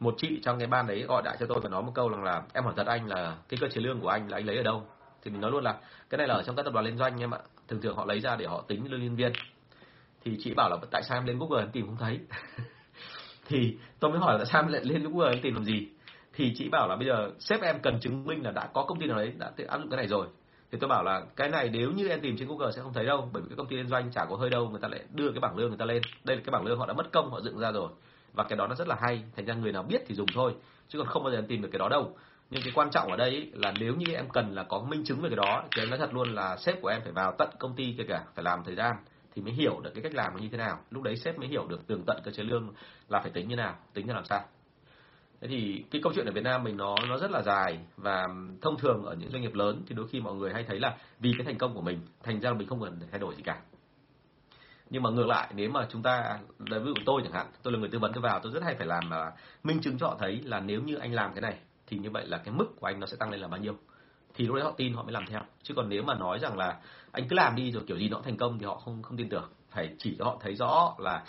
một 0.00 0.14
chị 0.18 0.40
trong 0.42 0.58
cái 0.58 0.66
ban 0.66 0.86
đấy 0.86 1.04
gọi 1.08 1.22
đại 1.24 1.36
cho 1.40 1.46
tôi 1.46 1.60
và 1.60 1.68
nói 1.68 1.82
một 1.82 1.92
câu 1.94 2.08
rằng 2.08 2.24
là, 2.24 2.42
em 2.52 2.64
hỏi 2.64 2.72
thật 2.76 2.86
anh 2.86 3.06
là 3.06 3.36
cái 3.48 3.58
cơ 3.60 3.68
chế 3.68 3.80
lương 3.80 4.00
của 4.00 4.08
anh 4.08 4.30
là 4.30 4.36
anh 4.36 4.46
lấy 4.46 4.56
ở 4.56 4.62
đâu? 4.62 4.82
Thì 5.22 5.30
mình 5.30 5.40
nói 5.40 5.50
luôn 5.50 5.64
là, 5.64 5.74
cái 6.10 6.18
này 6.18 6.28
là 6.28 6.34
ở 6.34 6.42
trong 6.42 6.56
các 6.56 6.62
tập 6.62 6.72
đoàn 6.72 6.84
liên 6.86 6.98
doanh 6.98 7.20
em 7.20 7.34
ạ, 7.34 7.38
thường 7.68 7.80
thường 7.80 7.96
họ 7.96 8.04
lấy 8.04 8.20
ra 8.20 8.36
để 8.36 8.46
họ 8.46 8.64
tính 8.68 8.90
lương 8.90 9.02
nhân 9.02 9.16
viên. 9.16 9.32
Thì 10.24 10.36
chị 10.40 10.54
bảo 10.56 10.70
là, 10.70 10.76
tại 10.90 11.02
sao 11.02 11.18
em 11.18 11.26
lên 11.26 11.38
google 11.38 11.62
em 11.62 11.70
tìm 11.70 11.86
không 11.86 11.96
thấy? 11.96 12.20
thì 13.48 13.76
tôi 14.00 14.10
mới 14.10 14.20
hỏi 14.20 14.38
là 14.38 14.44
sao 14.44 14.68
lại 14.68 14.84
lên 14.84 15.02
Google 15.02 15.30
em 15.32 15.42
tìm 15.42 15.54
làm 15.54 15.64
gì? 15.64 15.88
Thì 16.34 16.52
chị 16.56 16.68
bảo 16.68 16.88
là 16.88 16.96
bây 16.96 17.06
giờ 17.06 17.30
sếp 17.38 17.62
em 17.62 17.80
cần 17.82 18.00
chứng 18.00 18.24
minh 18.24 18.44
là 18.44 18.50
đã 18.50 18.66
có 18.74 18.84
công 18.84 19.00
ty 19.00 19.06
nào 19.06 19.16
đấy, 19.16 19.32
đã 19.38 19.52
áp 19.68 19.78
dụng 19.78 19.90
cái 19.90 19.96
này 19.96 20.06
rồi. 20.06 20.26
Thì 20.72 20.78
tôi 20.80 20.88
bảo 20.88 21.04
là 21.04 21.22
cái 21.36 21.48
này 21.48 21.70
nếu 21.72 21.92
như 21.92 22.08
em 22.08 22.20
tìm 22.20 22.36
trên 22.38 22.48
Google 22.48 22.72
sẽ 22.72 22.82
không 22.82 22.92
thấy 22.92 23.06
đâu, 23.06 23.28
bởi 23.32 23.42
vì 23.42 23.48
cái 23.48 23.56
công 23.56 23.66
ty 23.66 23.76
liên 23.76 23.88
doanh 23.88 24.10
chả 24.10 24.24
có 24.24 24.36
hơi 24.36 24.50
đâu, 24.50 24.68
người 24.68 24.80
ta 24.80 24.88
lại 24.88 25.00
đưa 25.14 25.30
cái 25.30 25.40
bảng 25.40 25.56
lương 25.56 25.68
người 25.68 25.78
ta 25.78 25.84
lên. 25.84 26.02
Đây 26.24 26.36
là 26.36 26.42
cái 26.46 26.50
bảng 26.50 26.66
lương 26.66 26.78
họ 26.78 26.86
đã 26.86 26.92
mất 26.92 27.12
công, 27.12 27.30
họ 27.30 27.40
dựng 27.40 27.58
ra 27.58 27.72
rồi. 27.72 27.88
Và 28.32 28.44
cái 28.44 28.56
đó 28.56 28.66
nó 28.66 28.74
rất 28.74 28.88
là 28.88 28.96
hay, 29.00 29.22
thành 29.36 29.46
ra 29.46 29.54
người 29.54 29.72
nào 29.72 29.82
biết 29.82 30.02
thì 30.06 30.14
dùng 30.14 30.26
thôi, 30.34 30.54
chứ 30.88 30.98
còn 30.98 31.06
không 31.06 31.22
bao 31.22 31.32
giờ 31.32 31.38
em 31.38 31.46
tìm 31.46 31.62
được 31.62 31.68
cái 31.72 31.78
đó 31.78 31.88
đâu. 31.88 32.16
Nhưng 32.50 32.62
cái 32.62 32.72
quan 32.74 32.90
trọng 32.90 33.10
ở 33.10 33.16
đây 33.16 33.50
là 33.54 33.72
nếu 33.80 33.94
như 33.94 34.14
em 34.14 34.28
cần 34.28 34.54
là 34.54 34.62
có 34.62 34.80
minh 34.80 35.04
chứng 35.04 35.20
về 35.20 35.28
cái 35.28 35.36
đó, 35.36 35.64
thì 35.76 35.82
em 35.82 35.90
nói 35.90 35.98
thật 35.98 36.14
luôn 36.14 36.34
là 36.34 36.56
sếp 36.56 36.82
của 36.82 36.88
em 36.88 37.00
phải 37.02 37.12
vào 37.12 37.34
tận 37.38 37.48
công 37.58 37.74
ty 37.74 37.94
kia 37.98 38.04
cả, 38.08 38.24
phải 38.34 38.44
làm 38.44 38.64
thời 38.64 38.74
gian 38.74 38.96
thì 39.38 39.44
mới 39.44 39.52
hiểu 39.52 39.80
được 39.80 39.90
cái 39.94 40.02
cách 40.02 40.14
làm 40.14 40.32
nó 40.32 40.38
như 40.38 40.48
thế 40.48 40.58
nào. 40.58 40.78
Lúc 40.90 41.02
đấy 41.02 41.16
sếp 41.16 41.38
mới 41.38 41.48
hiểu 41.48 41.66
được 41.68 41.86
tường 41.86 42.02
tận 42.06 42.20
cơ 42.24 42.30
chế 42.30 42.42
lương 42.42 42.72
là 43.08 43.20
phải 43.20 43.30
tính 43.30 43.48
như 43.48 43.56
nào, 43.56 43.76
tính 43.94 44.06
như 44.06 44.12
làm 44.12 44.24
sao. 44.24 44.44
Thế 45.40 45.48
thì 45.48 45.84
cái 45.90 46.00
câu 46.04 46.12
chuyện 46.14 46.26
ở 46.26 46.32
Việt 46.32 46.44
Nam 46.44 46.64
mình 46.64 46.76
nó 46.76 46.96
nó 47.08 47.18
rất 47.18 47.30
là 47.30 47.42
dài 47.42 47.78
và 47.96 48.26
thông 48.62 48.78
thường 48.78 49.04
ở 49.04 49.14
những 49.14 49.30
doanh 49.30 49.42
nghiệp 49.42 49.54
lớn 49.54 49.82
thì 49.86 49.94
đôi 49.94 50.08
khi 50.08 50.20
mọi 50.20 50.34
người 50.34 50.52
hay 50.52 50.64
thấy 50.64 50.80
là 50.80 50.96
vì 51.20 51.32
cái 51.38 51.44
thành 51.44 51.58
công 51.58 51.74
của 51.74 51.80
mình, 51.80 52.00
thành 52.22 52.40
ra 52.40 52.52
mình 52.52 52.68
không 52.68 52.80
cần 52.80 53.00
thay 53.10 53.20
đổi 53.20 53.34
gì 53.34 53.42
cả. 53.42 53.60
Nhưng 54.90 55.02
mà 55.02 55.10
ngược 55.10 55.26
lại, 55.26 55.48
nếu 55.54 55.70
mà 55.70 55.86
chúng 55.90 56.02
ta, 56.02 56.38
ví 56.58 56.78
dụ 56.84 56.94
tôi 57.06 57.20
chẳng 57.24 57.32
hạn, 57.32 57.46
tôi 57.62 57.72
là 57.72 57.78
người 57.78 57.88
tư 57.88 57.98
vấn 57.98 58.12
tôi 58.12 58.22
vào, 58.22 58.40
tôi 58.40 58.52
rất 58.52 58.62
hay 58.62 58.74
phải 58.74 58.86
làm 58.86 59.10
là 59.10 59.32
minh 59.62 59.80
chứng 59.80 59.98
cho 59.98 60.06
họ 60.06 60.16
thấy 60.18 60.40
là 60.44 60.60
nếu 60.60 60.82
như 60.82 60.96
anh 60.96 61.12
làm 61.12 61.34
cái 61.34 61.40
này 61.40 61.58
thì 61.86 61.98
như 61.98 62.10
vậy 62.10 62.26
là 62.26 62.38
cái 62.38 62.54
mức 62.54 62.66
của 62.80 62.86
anh 62.86 63.00
nó 63.00 63.06
sẽ 63.06 63.16
tăng 63.16 63.30
lên 63.30 63.40
là 63.40 63.48
bao 63.48 63.60
nhiêu 63.60 63.74
thì 64.38 64.46
lúc 64.46 64.56
đấy 64.56 64.64
họ 64.64 64.72
tin, 64.76 64.92
họ 64.92 65.02
mới 65.02 65.12
làm 65.12 65.26
theo. 65.26 65.40
Chứ 65.62 65.74
còn 65.74 65.88
nếu 65.88 66.02
mà 66.02 66.14
nói 66.14 66.38
rằng 66.38 66.58
là 66.58 66.80
anh 67.12 67.28
cứ 67.28 67.36
làm 67.36 67.56
đi 67.56 67.72
rồi 67.72 67.82
kiểu 67.86 67.96
gì 67.96 68.08
nó 68.08 68.16
cũng 68.16 68.24
thành 68.24 68.36
công 68.36 68.58
thì 68.58 68.66
họ 68.66 68.74
không 68.76 69.02
không 69.02 69.16
tin 69.16 69.28
tưởng. 69.28 69.50
Phải 69.70 69.94
chỉ 69.98 70.16
cho 70.18 70.24
họ 70.24 70.38
thấy 70.40 70.54
rõ 70.54 70.94
là 70.98 71.24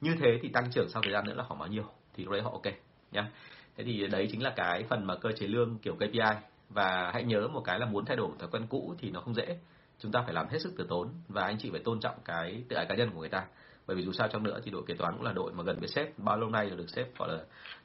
như 0.00 0.16
thế 0.20 0.38
thì 0.42 0.48
tăng 0.48 0.70
trưởng 0.72 0.88
sau 0.88 1.02
thời 1.02 1.12
gian 1.12 1.24
nữa 1.24 1.34
là 1.34 1.44
khoảng 1.44 1.60
bao 1.60 1.68
nhiêu. 1.68 1.84
Thì 2.14 2.24
lúc 2.24 2.32
đấy 2.32 2.42
họ 2.42 2.50
ok, 2.50 2.72
nhá. 3.12 3.30
Thế 3.76 3.84
thì 3.84 4.06
đấy 4.06 4.28
chính 4.32 4.42
là 4.42 4.52
cái 4.56 4.84
phần 4.88 5.06
mà 5.06 5.16
cơ 5.16 5.32
chế 5.32 5.46
lương 5.46 5.78
kiểu 5.78 5.94
KPI 5.94 6.20
và 6.68 7.10
hãy 7.14 7.24
nhớ 7.24 7.48
một 7.48 7.60
cái 7.64 7.78
là 7.78 7.86
muốn 7.86 8.04
thay 8.04 8.16
đổi 8.16 8.30
thói 8.38 8.48
quen 8.52 8.66
cũ 8.70 8.94
thì 8.98 9.10
nó 9.10 9.20
không 9.20 9.34
dễ. 9.34 9.58
Chúng 9.98 10.12
ta 10.12 10.22
phải 10.22 10.34
làm 10.34 10.48
hết 10.48 10.58
sức 10.58 10.72
từ 10.78 10.86
tốn 10.88 11.08
và 11.28 11.44
anh 11.44 11.58
chị 11.58 11.70
phải 11.70 11.80
tôn 11.80 12.00
trọng 12.00 12.14
cái 12.24 12.64
tự 12.68 12.76
ái 12.76 12.86
cá 12.86 12.94
nhân 12.94 13.10
của 13.10 13.20
người 13.20 13.28
ta 13.28 13.44
bởi 13.86 13.96
vì 13.96 14.02
dù 14.02 14.12
sao 14.12 14.28
trong 14.28 14.42
nữa 14.42 14.60
thì 14.64 14.70
đội 14.70 14.82
kế 14.86 14.94
toán 14.94 15.14
cũng 15.16 15.22
là 15.22 15.32
đội 15.32 15.52
mà 15.52 15.62
gần 15.62 15.78
với 15.78 15.88
sếp. 15.88 16.18
Bao 16.18 16.38
lâu 16.38 16.50
nay 16.50 16.68
rồi 16.68 16.78
được 16.78 16.90
sếp 16.90 17.18
gọi 17.18 17.28
là 17.28 17.38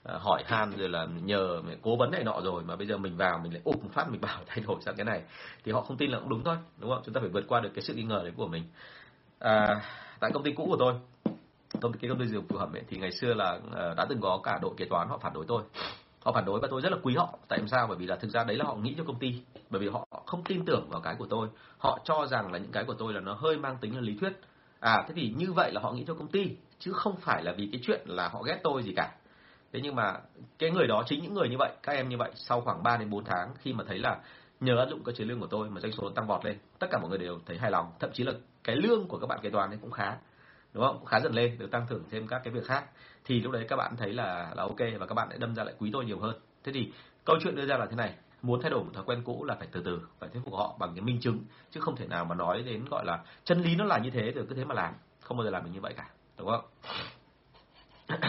à, 0.04 0.18
hỏi 0.20 0.44
han 0.46 0.72
rồi 0.78 0.90
là 0.90 1.08
nhờ 1.24 1.62
cố 1.82 1.96
vấn 1.96 2.12
này 2.12 2.24
nọ 2.24 2.42
rồi 2.44 2.64
mà 2.64 2.76
bây 2.76 2.88
giờ 2.88 2.98
mình 2.98 3.18
vào 3.18 3.40
mình 3.44 3.54
lại 3.54 3.62
ụp 3.66 3.84
một 3.84 3.90
phát 3.94 4.10
mình 4.10 4.22
bảo 4.22 4.40
thay 4.48 4.64
đổi 4.68 4.82
sang 4.82 4.96
cái 4.96 5.06
này. 5.06 5.24
Thì 5.64 5.72
họ 5.72 5.82
không 5.82 5.98
tin 5.98 6.12
là 6.12 6.20
cũng 6.20 6.30
đúng 6.30 6.44
thôi 6.44 6.58
đúng 6.78 6.90
không? 6.90 7.02
Chúng 7.06 7.14
ta 7.14 7.22
phải 7.22 7.30
vượt 7.30 7.44
qua 7.48 7.60
được 7.60 7.70
cái 7.76 7.82
sự 7.82 7.94
nghi 7.94 8.04
ngờ 8.04 8.20
đấy 8.24 8.34
của 8.38 8.48
mình. 8.48 8.64
À, 9.40 9.82
tại 10.20 10.32
công 10.34 10.44
ty 10.44 10.52
cũ 10.52 10.66
của 10.70 10.78
tôi 10.80 10.94
công 11.82 11.94
ty 11.94 12.00
cái 12.02 12.10
công 12.10 12.20
ty 12.20 12.28
dược 12.28 12.44
phẩm 12.50 12.74
ấy, 12.74 12.84
thì 12.90 12.98
ngày 12.98 13.12
xưa 13.12 13.34
là 13.34 13.60
à, 13.76 13.94
đã 13.98 14.06
từng 14.10 14.22
có 14.22 14.40
cả 14.44 14.60
đội 14.62 14.74
kế 14.78 14.86
toán 14.86 15.08
họ 15.10 15.18
phản 15.18 15.34
đối 15.34 15.46
tôi. 15.48 15.64
Họ 16.24 16.32
phản 16.32 16.46
đối 16.46 16.60
và 16.60 16.68
tôi 16.72 16.82
rất 16.82 16.92
là 16.92 16.98
quý 17.04 17.16
họ. 17.16 17.38
Tại 17.48 17.60
sao? 17.68 17.88
Bởi 17.88 17.98
vì 17.98 18.06
là 18.06 18.16
thực 18.16 18.32
ra 18.32 18.44
đấy 18.44 18.58
là 18.58 18.66
họ 18.66 18.76
nghĩ 18.76 18.94
cho 18.98 19.04
công 19.04 19.20
ty. 19.20 19.42
Bởi 19.70 19.82
vì 19.82 19.88
họ 19.88 20.08
không 20.26 20.44
tin 20.44 20.66
tưởng 20.66 20.90
vào 20.90 21.02
cái 21.02 21.16
của 21.20 21.26
tôi. 21.30 21.48
Họ 21.78 22.00
cho 22.04 22.26
rằng 22.26 22.52
là 22.52 22.60
những 22.60 22.72
cái 22.72 22.84
của 22.84 22.94
tôi 22.94 23.14
là 23.14 23.20
nó 23.20 23.34
hơi 23.34 23.58
mang 23.58 23.78
tính 23.82 23.96
là 23.96 24.02
lý 24.02 24.18
thuyết 24.22 24.34
à 24.80 25.04
thế 25.08 25.14
thì 25.16 25.34
như 25.38 25.54
vậy 25.54 25.72
là 25.72 25.82
họ 25.82 25.92
nghĩ 25.92 26.04
cho 26.08 26.14
công 26.14 26.28
ty, 26.28 26.52
chứ 26.80 26.94
không 26.94 27.16
phải 27.16 27.44
là 27.44 27.54
vì 27.58 27.70
cái 27.72 27.82
chuyện 27.84 28.02
là 28.06 28.28
họ 28.28 28.42
ghét 28.42 28.60
tôi 28.64 28.84
gì 28.84 28.94
cả. 28.96 29.12
Thế 29.74 29.80
nhưng 29.84 29.96
mà 29.96 30.14
cái 30.60 30.72
người 30.72 30.88
đó, 30.88 31.04
chính 31.06 31.24
những 31.24 31.34
người 31.34 31.50
như 31.50 31.56
vậy, 31.60 31.72
các 31.84 31.94
em 31.94 32.10
như 32.10 32.18
vậy, 32.18 32.32
sau 32.36 32.62
khoảng 32.62 32.84
3 32.84 32.98
đến 32.98 33.10
4 33.10 33.24
tháng, 33.24 33.54
khi 33.60 33.74
mà 33.74 33.84
thấy 33.88 34.00
là 34.00 34.20
nhờ 34.60 34.78
áp 34.80 34.90
dụng 34.90 35.04
cái 35.04 35.16
chiến 35.16 35.28
lương 35.28 35.40
của 35.40 35.48
tôi 35.48 35.70
mà 35.70 35.82
doanh 35.82 35.92
số 35.92 36.10
tăng 36.10 36.28
vọt 36.28 36.46
lên, 36.46 36.58
tất 36.80 36.88
cả 36.92 37.00
mọi 37.00 37.10
người 37.10 37.20
đều 37.20 37.40
thấy 37.46 37.58
hài 37.58 37.72
lòng. 37.72 37.92
Thậm 38.00 38.10
chí 38.14 38.24
là 38.24 38.32
cái 38.64 38.76
lương 38.76 39.08
của 39.08 39.20
các 39.20 39.28
bạn 39.28 39.40
kế 39.42 39.50
toán 39.50 39.70
ấy 39.70 39.80
cũng 39.82 39.92
khá, 39.92 40.18
đúng 40.74 40.84
không? 40.84 40.98
Cũng 40.98 41.06
khá 41.06 41.20
dần 41.20 41.34
lên 41.34 41.58
được 41.58 41.72
tăng 41.72 41.88
thưởng 41.90 42.04
thêm 42.10 42.28
các 42.28 42.42
cái 42.44 42.54
việc 42.54 42.66
khác. 42.66 42.84
Thì 43.26 43.42
lúc 43.42 43.52
đấy 43.52 43.66
các 43.70 43.76
bạn 43.76 43.96
thấy 43.98 44.14
là 44.14 44.54
là 44.56 44.64
ok 44.64 44.80
và 45.00 45.06
các 45.06 45.16
bạn 45.16 45.30
lại 45.30 45.38
đâm 45.38 45.56
ra 45.56 45.64
lại 45.64 45.74
quý 45.80 45.90
tôi 45.94 46.06
nhiều 46.06 46.20
hơn. 46.20 46.40
Thế 46.64 46.72
thì 46.72 46.92
câu 47.26 47.36
chuyện 47.44 47.56
đưa 47.56 47.66
ra 47.66 47.78
là 47.78 47.86
thế 47.86 47.96
này 47.96 48.14
muốn 48.48 48.62
thay 48.62 48.72
đổi 48.72 48.84
một 48.84 48.92
thói 48.94 49.04
quen 49.06 49.22
cũ 49.26 49.44
là 49.44 49.56
phải 49.56 49.68
từ 49.72 49.82
từ, 49.86 50.02
phải 50.20 50.30
thuyết 50.30 50.42
phục 50.46 50.54
họ 50.54 50.76
bằng 50.80 50.92
cái 50.96 51.02
minh 51.02 51.20
chứng, 51.22 51.40
chứ 51.72 51.80
không 51.80 51.96
thể 51.96 52.08
nào 52.08 52.26
mà 52.26 52.36
nói 52.36 52.64
đến, 52.66 52.86
gọi 52.86 53.06
là, 53.06 53.24
chân 53.44 53.62
lý 53.62 53.76
nó 53.76 53.86
là 53.86 53.98
như 53.98 54.10
thế 54.10 54.32
rồi 54.32 54.46
cứ 54.50 54.56
thế 54.56 54.66
mà 54.66 54.76
làm, 54.76 54.94
không 55.22 55.38
bao 55.38 55.46
giờ 55.46 55.50
làm 55.50 55.64
được 55.64 55.72
như 55.74 55.82
vậy 55.82 55.94
cả, 55.98 56.10
đúng 56.38 56.48
không? 56.48 56.66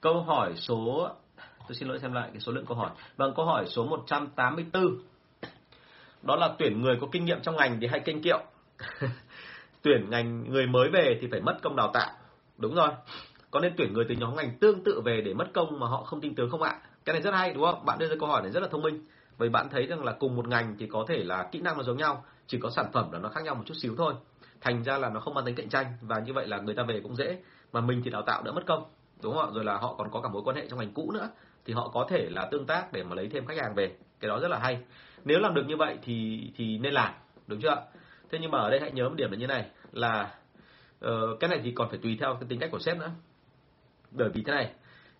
Câu 0.00 0.22
hỏi 0.22 0.52
số, 0.56 1.10
tôi 1.68 1.74
xin 1.74 1.88
lỗi 1.88 1.98
xem 1.98 2.12
lại 2.12 2.28
cái 2.32 2.40
số 2.40 2.52
lượng 2.52 2.66
câu 2.66 2.76
hỏi. 2.76 2.90
Vâng 3.16 3.32
câu 3.36 3.46
hỏi 3.46 3.66
số 3.66 3.84
184 3.84 4.98
đó 6.22 6.36
là 6.36 6.54
tuyển 6.58 6.82
người 6.82 6.96
có 7.00 7.06
kinh 7.12 7.24
nghiệm 7.24 7.40
trong 7.42 7.56
ngành 7.56 7.80
thì 7.80 7.86
hay 7.86 8.00
kênh 8.00 8.22
kiệu. 8.22 8.40
Tuyển 9.82 10.10
ngành 10.10 10.50
người 10.50 10.66
mới 10.66 10.90
về 10.90 11.18
thì 11.20 11.28
phải 11.30 11.40
mất 11.40 11.58
công 11.62 11.76
đào 11.76 11.90
tạo. 11.94 12.10
Đúng 12.56 12.74
rồi. 12.74 12.88
Có 13.50 13.60
nên 13.60 13.74
tuyển 13.76 13.92
người 13.92 14.04
từ 14.08 14.14
nhóm 14.14 14.36
ngành 14.36 14.58
tương 14.60 14.84
tự 14.84 15.00
về 15.04 15.20
để 15.20 15.34
mất 15.34 15.46
công 15.54 15.80
mà 15.80 15.86
họ 15.88 16.02
không 16.02 16.20
tin 16.20 16.34
tưởng 16.34 16.50
không 16.50 16.62
ạ? 16.62 16.80
Cái 17.08 17.12
này 17.12 17.22
rất 17.22 17.34
hay 17.34 17.52
đúng 17.52 17.64
không? 17.64 17.84
Bạn 17.84 17.98
đưa 17.98 18.08
ra 18.08 18.14
câu 18.20 18.28
hỏi 18.28 18.42
này 18.42 18.50
rất 18.50 18.60
là 18.60 18.68
thông 18.68 18.82
minh. 18.82 19.04
Bởi 19.38 19.48
bạn 19.48 19.68
thấy 19.68 19.86
rằng 19.86 20.04
là 20.04 20.12
cùng 20.12 20.36
một 20.36 20.48
ngành 20.48 20.76
thì 20.78 20.86
có 20.86 21.04
thể 21.08 21.24
là 21.24 21.48
kỹ 21.52 21.60
năng 21.60 21.76
nó 21.76 21.82
giống 21.82 21.96
nhau 21.96 22.24
chỉ 22.46 22.58
có 22.58 22.70
sản 22.70 22.86
phẩm 22.92 23.12
là 23.12 23.18
nó 23.18 23.28
khác 23.28 23.44
nhau 23.44 23.54
một 23.54 23.62
chút 23.66 23.74
xíu 23.82 23.94
thôi. 23.96 24.14
Thành 24.60 24.82
ra 24.82 24.98
là 24.98 25.10
nó 25.10 25.20
không 25.20 25.34
mang 25.34 25.44
tính 25.44 25.54
cạnh 25.54 25.68
tranh 25.68 25.86
và 26.02 26.18
như 26.18 26.32
vậy 26.32 26.46
là 26.46 26.58
người 26.58 26.74
ta 26.74 26.82
về 26.82 27.00
cũng 27.00 27.16
dễ. 27.16 27.38
Mà 27.72 27.80
mình 27.80 28.02
thì 28.04 28.10
đào 28.10 28.22
tạo 28.22 28.42
đỡ 28.42 28.52
mất 28.52 28.66
công 28.66 28.84
đúng 29.22 29.34
không 29.34 29.44
ạ? 29.44 29.50
Rồi 29.54 29.64
là 29.64 29.76
họ 29.76 29.94
còn 29.98 30.10
có 30.10 30.20
cả 30.20 30.28
mối 30.28 30.42
quan 30.44 30.56
hệ 30.56 30.66
trong 30.68 30.78
ngành 30.78 30.92
cũ 30.92 31.10
nữa 31.12 31.28
thì 31.64 31.72
họ 31.72 31.88
có 31.88 32.06
thể 32.10 32.28
là 32.30 32.48
tương 32.50 32.66
tác 32.66 32.92
để 32.92 33.02
mà 33.04 33.14
lấy 33.14 33.28
thêm 33.28 33.46
khách 33.46 33.58
hàng 33.58 33.74
về. 33.74 33.96
Cái 34.20 34.28
đó 34.28 34.38
rất 34.40 34.48
là 34.48 34.58
hay. 34.58 34.78
Nếu 35.24 35.38
làm 35.38 35.54
được 35.54 35.64
như 35.66 35.76
vậy 35.76 35.98
thì 36.02 36.50
thì 36.56 36.78
nên 36.78 36.92
làm 36.92 37.12
đúng 37.46 37.60
chưa 37.60 37.68
ạ? 37.68 37.80
Thế 38.30 38.38
nhưng 38.42 38.50
mà 38.50 38.58
ở 38.58 38.70
đây 38.70 38.80
hãy 38.80 38.92
nhớ 38.92 39.08
một 39.08 39.14
điểm 39.14 39.30
là 39.30 39.36
như 39.36 39.46
này 39.46 39.66
là 39.92 40.34
uh, 41.04 41.40
cái 41.40 41.50
này 41.50 41.60
thì 41.64 41.72
còn 41.72 41.88
phải 41.88 41.98
tùy 42.02 42.16
theo 42.20 42.34
cái 42.34 42.48
tính 42.48 42.60
cách 42.60 42.70
của 42.72 42.78
sếp 42.78 42.98
nữa. 42.98 43.10
Bởi 44.10 44.28
vì 44.28 44.42
thế 44.42 44.52
này 44.52 44.70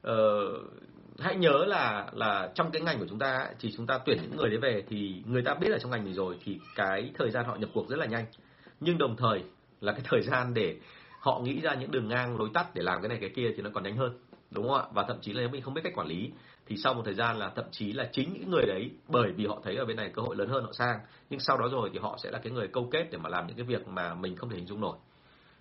uh, 0.09 0.71
hãy 1.19 1.37
nhớ 1.37 1.65
là 1.67 2.11
là 2.13 2.53
trong 2.55 2.71
cái 2.71 2.83
ngành 2.83 2.99
của 2.99 3.07
chúng 3.09 3.19
ta 3.19 3.49
chỉ 3.59 3.75
chúng 3.77 3.87
ta 3.87 3.99
tuyển 4.07 4.19
những 4.23 4.37
người 4.37 4.51
đấy 4.51 4.59
về 4.59 4.85
thì 4.89 5.23
người 5.27 5.43
ta 5.43 5.55
biết 5.55 5.71
ở 5.73 5.79
trong 5.79 5.91
ngành 5.91 6.05
mình 6.05 6.15
rồi 6.15 6.37
thì 6.45 6.59
cái 6.75 7.11
thời 7.19 7.31
gian 7.31 7.45
họ 7.45 7.57
nhập 7.57 7.71
cuộc 7.75 7.89
rất 7.89 7.99
là 7.99 8.07
nhanh. 8.07 8.25
Nhưng 8.81 8.99
đồng 8.99 9.17
thời 9.17 9.43
là 9.81 9.93
cái 9.93 10.01
thời 10.05 10.23
gian 10.23 10.55
để 10.55 10.77
họ 11.21 11.41
nghĩ 11.41 11.61
ra 11.61 11.75
những 11.75 11.91
đường 11.91 12.09
ngang 12.09 12.39
lối 12.39 12.49
tắt 12.55 12.75
để 12.75 12.83
làm 12.83 13.03
cái 13.03 13.09
này 13.09 13.19
cái 13.21 13.31
kia 13.31 13.53
thì 13.57 13.63
nó 13.63 13.71
còn 13.75 13.85
nhanh 13.85 13.97
hơn, 13.97 14.19
đúng 14.51 14.69
không 14.69 14.77
ạ? 14.77 14.85
Và 14.93 15.05
thậm 15.09 15.19
chí 15.21 15.33
là 15.33 15.41
nếu 15.41 15.49
mình 15.49 15.63
không 15.63 15.75
biết 15.75 15.81
cách 15.85 15.95
quản 15.97 16.07
lý 16.07 16.31
thì 16.67 16.77
sau 16.77 16.95
một 16.95 17.03
thời 17.05 17.15
gian 17.15 17.39
là 17.39 17.51
thậm 17.57 17.65
chí 17.71 17.93
là 17.93 18.09
chính 18.13 18.33
những 18.33 18.51
người 18.51 18.65
đấy, 18.67 18.91
bởi 19.09 19.33
vì 19.33 19.47
họ 19.47 19.61
thấy 19.65 19.77
ở 19.77 19.85
bên 19.85 19.97
này 19.97 20.11
cơ 20.15 20.23
hội 20.23 20.37
lớn 20.37 20.49
hơn, 20.49 20.65
họ 20.65 20.73
sang. 20.73 21.01
Nhưng 21.31 21.41
sau 21.41 21.59
đó 21.59 21.69
rồi 21.73 21.91
thì 21.93 21.99
họ 21.99 22.19
sẽ 22.23 22.31
là 22.31 22.39
cái 22.39 22.53
người 22.53 22.69
câu 22.69 22.89
kết 22.93 23.09
để 23.11 23.19
mà 23.19 23.29
làm 23.29 23.47
những 23.47 23.57
cái 23.57 23.67
việc 23.67 23.89
mà 23.89 24.15
mình 24.15 24.37
không 24.37 24.51
thể 24.51 24.57
hình 24.57 24.67
dung 24.67 24.81
nổi 24.81 24.97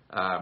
à, 0.08 0.40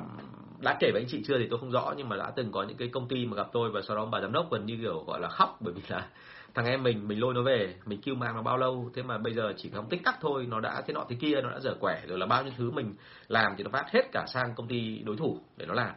đã 0.60 0.76
kể 0.80 0.90
với 0.92 1.02
anh 1.02 1.08
chị 1.08 1.22
chưa 1.26 1.38
thì 1.38 1.46
tôi 1.50 1.58
không 1.58 1.70
rõ 1.70 1.94
nhưng 1.96 2.08
mà 2.08 2.16
đã 2.16 2.32
từng 2.36 2.52
có 2.52 2.62
những 2.62 2.76
cái 2.76 2.88
công 2.88 3.08
ty 3.08 3.26
mà 3.26 3.36
gặp 3.36 3.48
tôi 3.52 3.70
và 3.70 3.80
sau 3.82 3.96
đó 3.96 4.06
bà 4.12 4.20
giám 4.20 4.32
đốc 4.32 4.50
gần 4.50 4.66
như 4.66 4.78
kiểu 4.80 5.04
gọi 5.06 5.20
là 5.20 5.28
khóc 5.28 5.58
bởi 5.60 5.74
vì 5.74 5.82
là 5.88 6.08
thằng 6.54 6.66
em 6.66 6.82
mình 6.82 7.08
mình 7.08 7.20
lôi 7.20 7.34
nó 7.34 7.42
về 7.42 7.74
mình 7.86 8.00
kêu 8.00 8.14
mang 8.14 8.36
nó 8.36 8.42
bao 8.42 8.56
lâu. 8.56 8.90
Thế 8.94 9.02
mà 9.02 9.18
bây 9.18 9.34
giờ 9.34 9.52
chỉ 9.56 9.70
không 9.70 9.88
tích 9.88 10.04
tắc 10.04 10.16
thôi 10.20 10.46
nó 10.48 10.60
đã 10.60 10.82
thế 10.86 10.94
nọ 10.94 11.04
thế 11.08 11.16
kia 11.20 11.40
nó 11.42 11.50
đã 11.50 11.60
dở 11.60 11.74
quẻ 11.80 12.02
rồi 12.08 12.18
là 12.18 12.26
bao 12.26 12.42
nhiêu 12.42 12.52
thứ 12.56 12.70
mình 12.70 12.94
làm 13.28 13.52
thì 13.56 13.64
nó 13.64 13.70
phát 13.70 13.86
hết 13.92 14.12
cả 14.12 14.24
sang 14.28 14.54
công 14.56 14.68
ty 14.68 14.98
đối 14.98 15.16
thủ 15.16 15.38
để 15.56 15.66
nó 15.66 15.74
làm. 15.74 15.94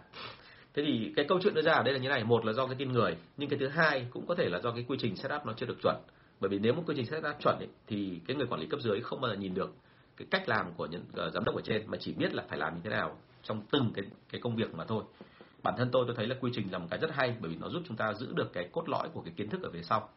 Thế 0.73 0.83
thì 0.85 1.13
cái 1.15 1.25
câu 1.29 1.39
chuyện 1.43 1.53
đưa 1.53 1.61
ra 1.61 1.73
ở 1.73 1.83
đây 1.83 1.93
là 1.93 1.99
như 1.99 2.09
này 2.09 2.23
một 2.23 2.45
là 2.45 2.53
do 2.53 2.65
cái 2.65 2.75
tin 2.75 2.91
người 2.91 3.15
nhưng 3.37 3.49
cái 3.49 3.59
thứ 3.59 3.67
hai 3.67 4.05
cũng 4.11 4.25
có 4.27 4.35
thể 4.35 4.49
là 4.49 4.59
do 4.59 4.71
cái 4.71 4.85
quy 4.87 4.97
trình 4.99 5.15
setup 5.15 5.45
nó 5.45 5.53
chưa 5.53 5.65
được 5.65 5.77
chuẩn. 5.83 5.95
Bởi 6.39 6.49
vì 6.49 6.59
nếu 6.59 6.73
một 6.73 6.83
quy 6.85 6.95
trình 6.97 7.05
setup 7.05 7.35
chuẩn 7.39 7.57
ấy, 7.59 7.67
thì 7.87 8.19
cái 8.27 8.37
người 8.37 8.47
quản 8.47 8.61
lý 8.61 8.67
cấp 8.67 8.79
dưới 8.79 9.01
không 9.01 9.21
bao 9.21 9.31
giờ 9.31 9.37
nhìn 9.37 9.53
được 9.53 9.73
cái 10.17 10.27
cách 10.31 10.49
làm 10.49 10.73
của 10.77 10.85
những 10.85 11.03
uh, 11.27 11.33
giám 11.33 11.43
đốc 11.43 11.55
ở 11.55 11.61
trên 11.61 11.83
mà 11.87 11.97
chỉ 12.01 12.13
biết 12.13 12.33
là 12.33 12.43
phải 12.49 12.57
làm 12.57 12.75
như 12.75 12.81
thế 12.83 12.89
nào 12.89 13.17
trong 13.43 13.61
từng 13.71 13.91
cái 13.95 14.05
cái 14.29 14.41
công 14.41 14.55
việc 14.55 14.75
mà 14.75 14.85
thôi. 14.85 15.03
Bản 15.63 15.73
thân 15.77 15.89
tôi 15.91 16.03
tôi 16.07 16.15
thấy 16.15 16.27
là 16.27 16.35
quy 16.41 16.51
trình 16.53 16.71
là 16.71 16.77
một 16.77 16.87
cái 16.89 16.99
rất 16.99 17.11
hay 17.13 17.35
bởi 17.39 17.51
vì 17.51 17.57
nó 17.57 17.69
giúp 17.69 17.81
chúng 17.87 17.97
ta 17.97 18.13
giữ 18.13 18.33
được 18.33 18.53
cái 18.53 18.69
cốt 18.71 18.89
lõi 18.89 19.09
của 19.13 19.21
cái 19.21 19.33
kiến 19.37 19.49
thức 19.49 19.61
ở 19.63 19.69
phía 19.73 19.83
sau. 19.83 20.09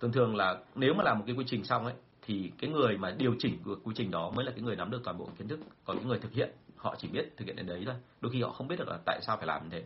Thường 0.00 0.12
thường 0.12 0.36
là 0.36 0.58
nếu 0.74 0.94
mà 0.94 1.04
làm 1.04 1.18
một 1.18 1.24
cái 1.26 1.36
quy 1.36 1.44
trình 1.48 1.64
xong 1.64 1.84
ấy 1.84 1.94
thì 2.22 2.52
cái 2.58 2.70
người 2.70 2.98
mà 2.98 3.10
điều 3.10 3.34
chỉnh 3.38 3.58
của 3.64 3.76
quy 3.84 3.92
trình 3.96 4.10
đó 4.10 4.30
mới 4.30 4.44
là 4.44 4.50
cái 4.50 4.60
người 4.60 4.76
nắm 4.76 4.90
được 4.90 5.00
toàn 5.04 5.18
bộ 5.18 5.28
kiến 5.38 5.48
thức. 5.48 5.60
Còn 5.84 5.98
những 5.98 6.08
người 6.08 6.18
thực 6.18 6.32
hiện 6.32 6.50
họ 6.76 6.94
chỉ 6.98 7.08
biết 7.08 7.32
thực 7.36 7.44
hiện 7.44 7.56
đến 7.56 7.66
đấy 7.66 7.82
thôi. 7.86 7.94
Đôi 8.20 8.32
khi 8.32 8.42
họ 8.42 8.50
không 8.50 8.68
biết 8.68 8.78
được 8.78 8.88
là 8.88 8.98
tại 9.06 9.20
sao 9.22 9.36
phải 9.36 9.46
làm 9.46 9.62
như 9.62 9.68
thế. 9.70 9.84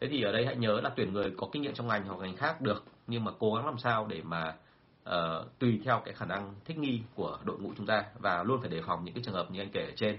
Thế 0.00 0.08
thì 0.10 0.22
ở 0.22 0.32
đây 0.32 0.46
hãy 0.46 0.56
nhớ 0.56 0.80
là 0.80 0.90
tuyển 0.96 1.12
người 1.12 1.32
có 1.36 1.48
kinh 1.52 1.62
nghiệm 1.62 1.74
trong 1.74 1.88
ngành 1.88 2.04
hoặc 2.04 2.18
ngành 2.20 2.36
khác 2.36 2.60
được 2.60 2.84
nhưng 3.06 3.24
mà 3.24 3.32
cố 3.38 3.54
gắng 3.54 3.66
làm 3.66 3.78
sao 3.78 4.06
để 4.06 4.22
mà 4.22 4.54
uh, 5.08 5.58
tùy 5.58 5.80
theo 5.84 6.02
cái 6.04 6.14
khả 6.14 6.26
năng 6.26 6.54
thích 6.64 6.78
nghi 6.78 7.00
của 7.14 7.38
đội 7.44 7.58
ngũ 7.58 7.72
chúng 7.76 7.86
ta 7.86 8.04
và 8.18 8.42
luôn 8.42 8.60
phải 8.60 8.70
đề 8.70 8.82
phòng 8.82 9.04
những 9.04 9.14
cái 9.14 9.22
trường 9.26 9.34
hợp 9.34 9.50
như 9.50 9.60
anh 9.60 9.70
kể 9.72 9.84
ở 9.84 9.92
trên. 9.96 10.18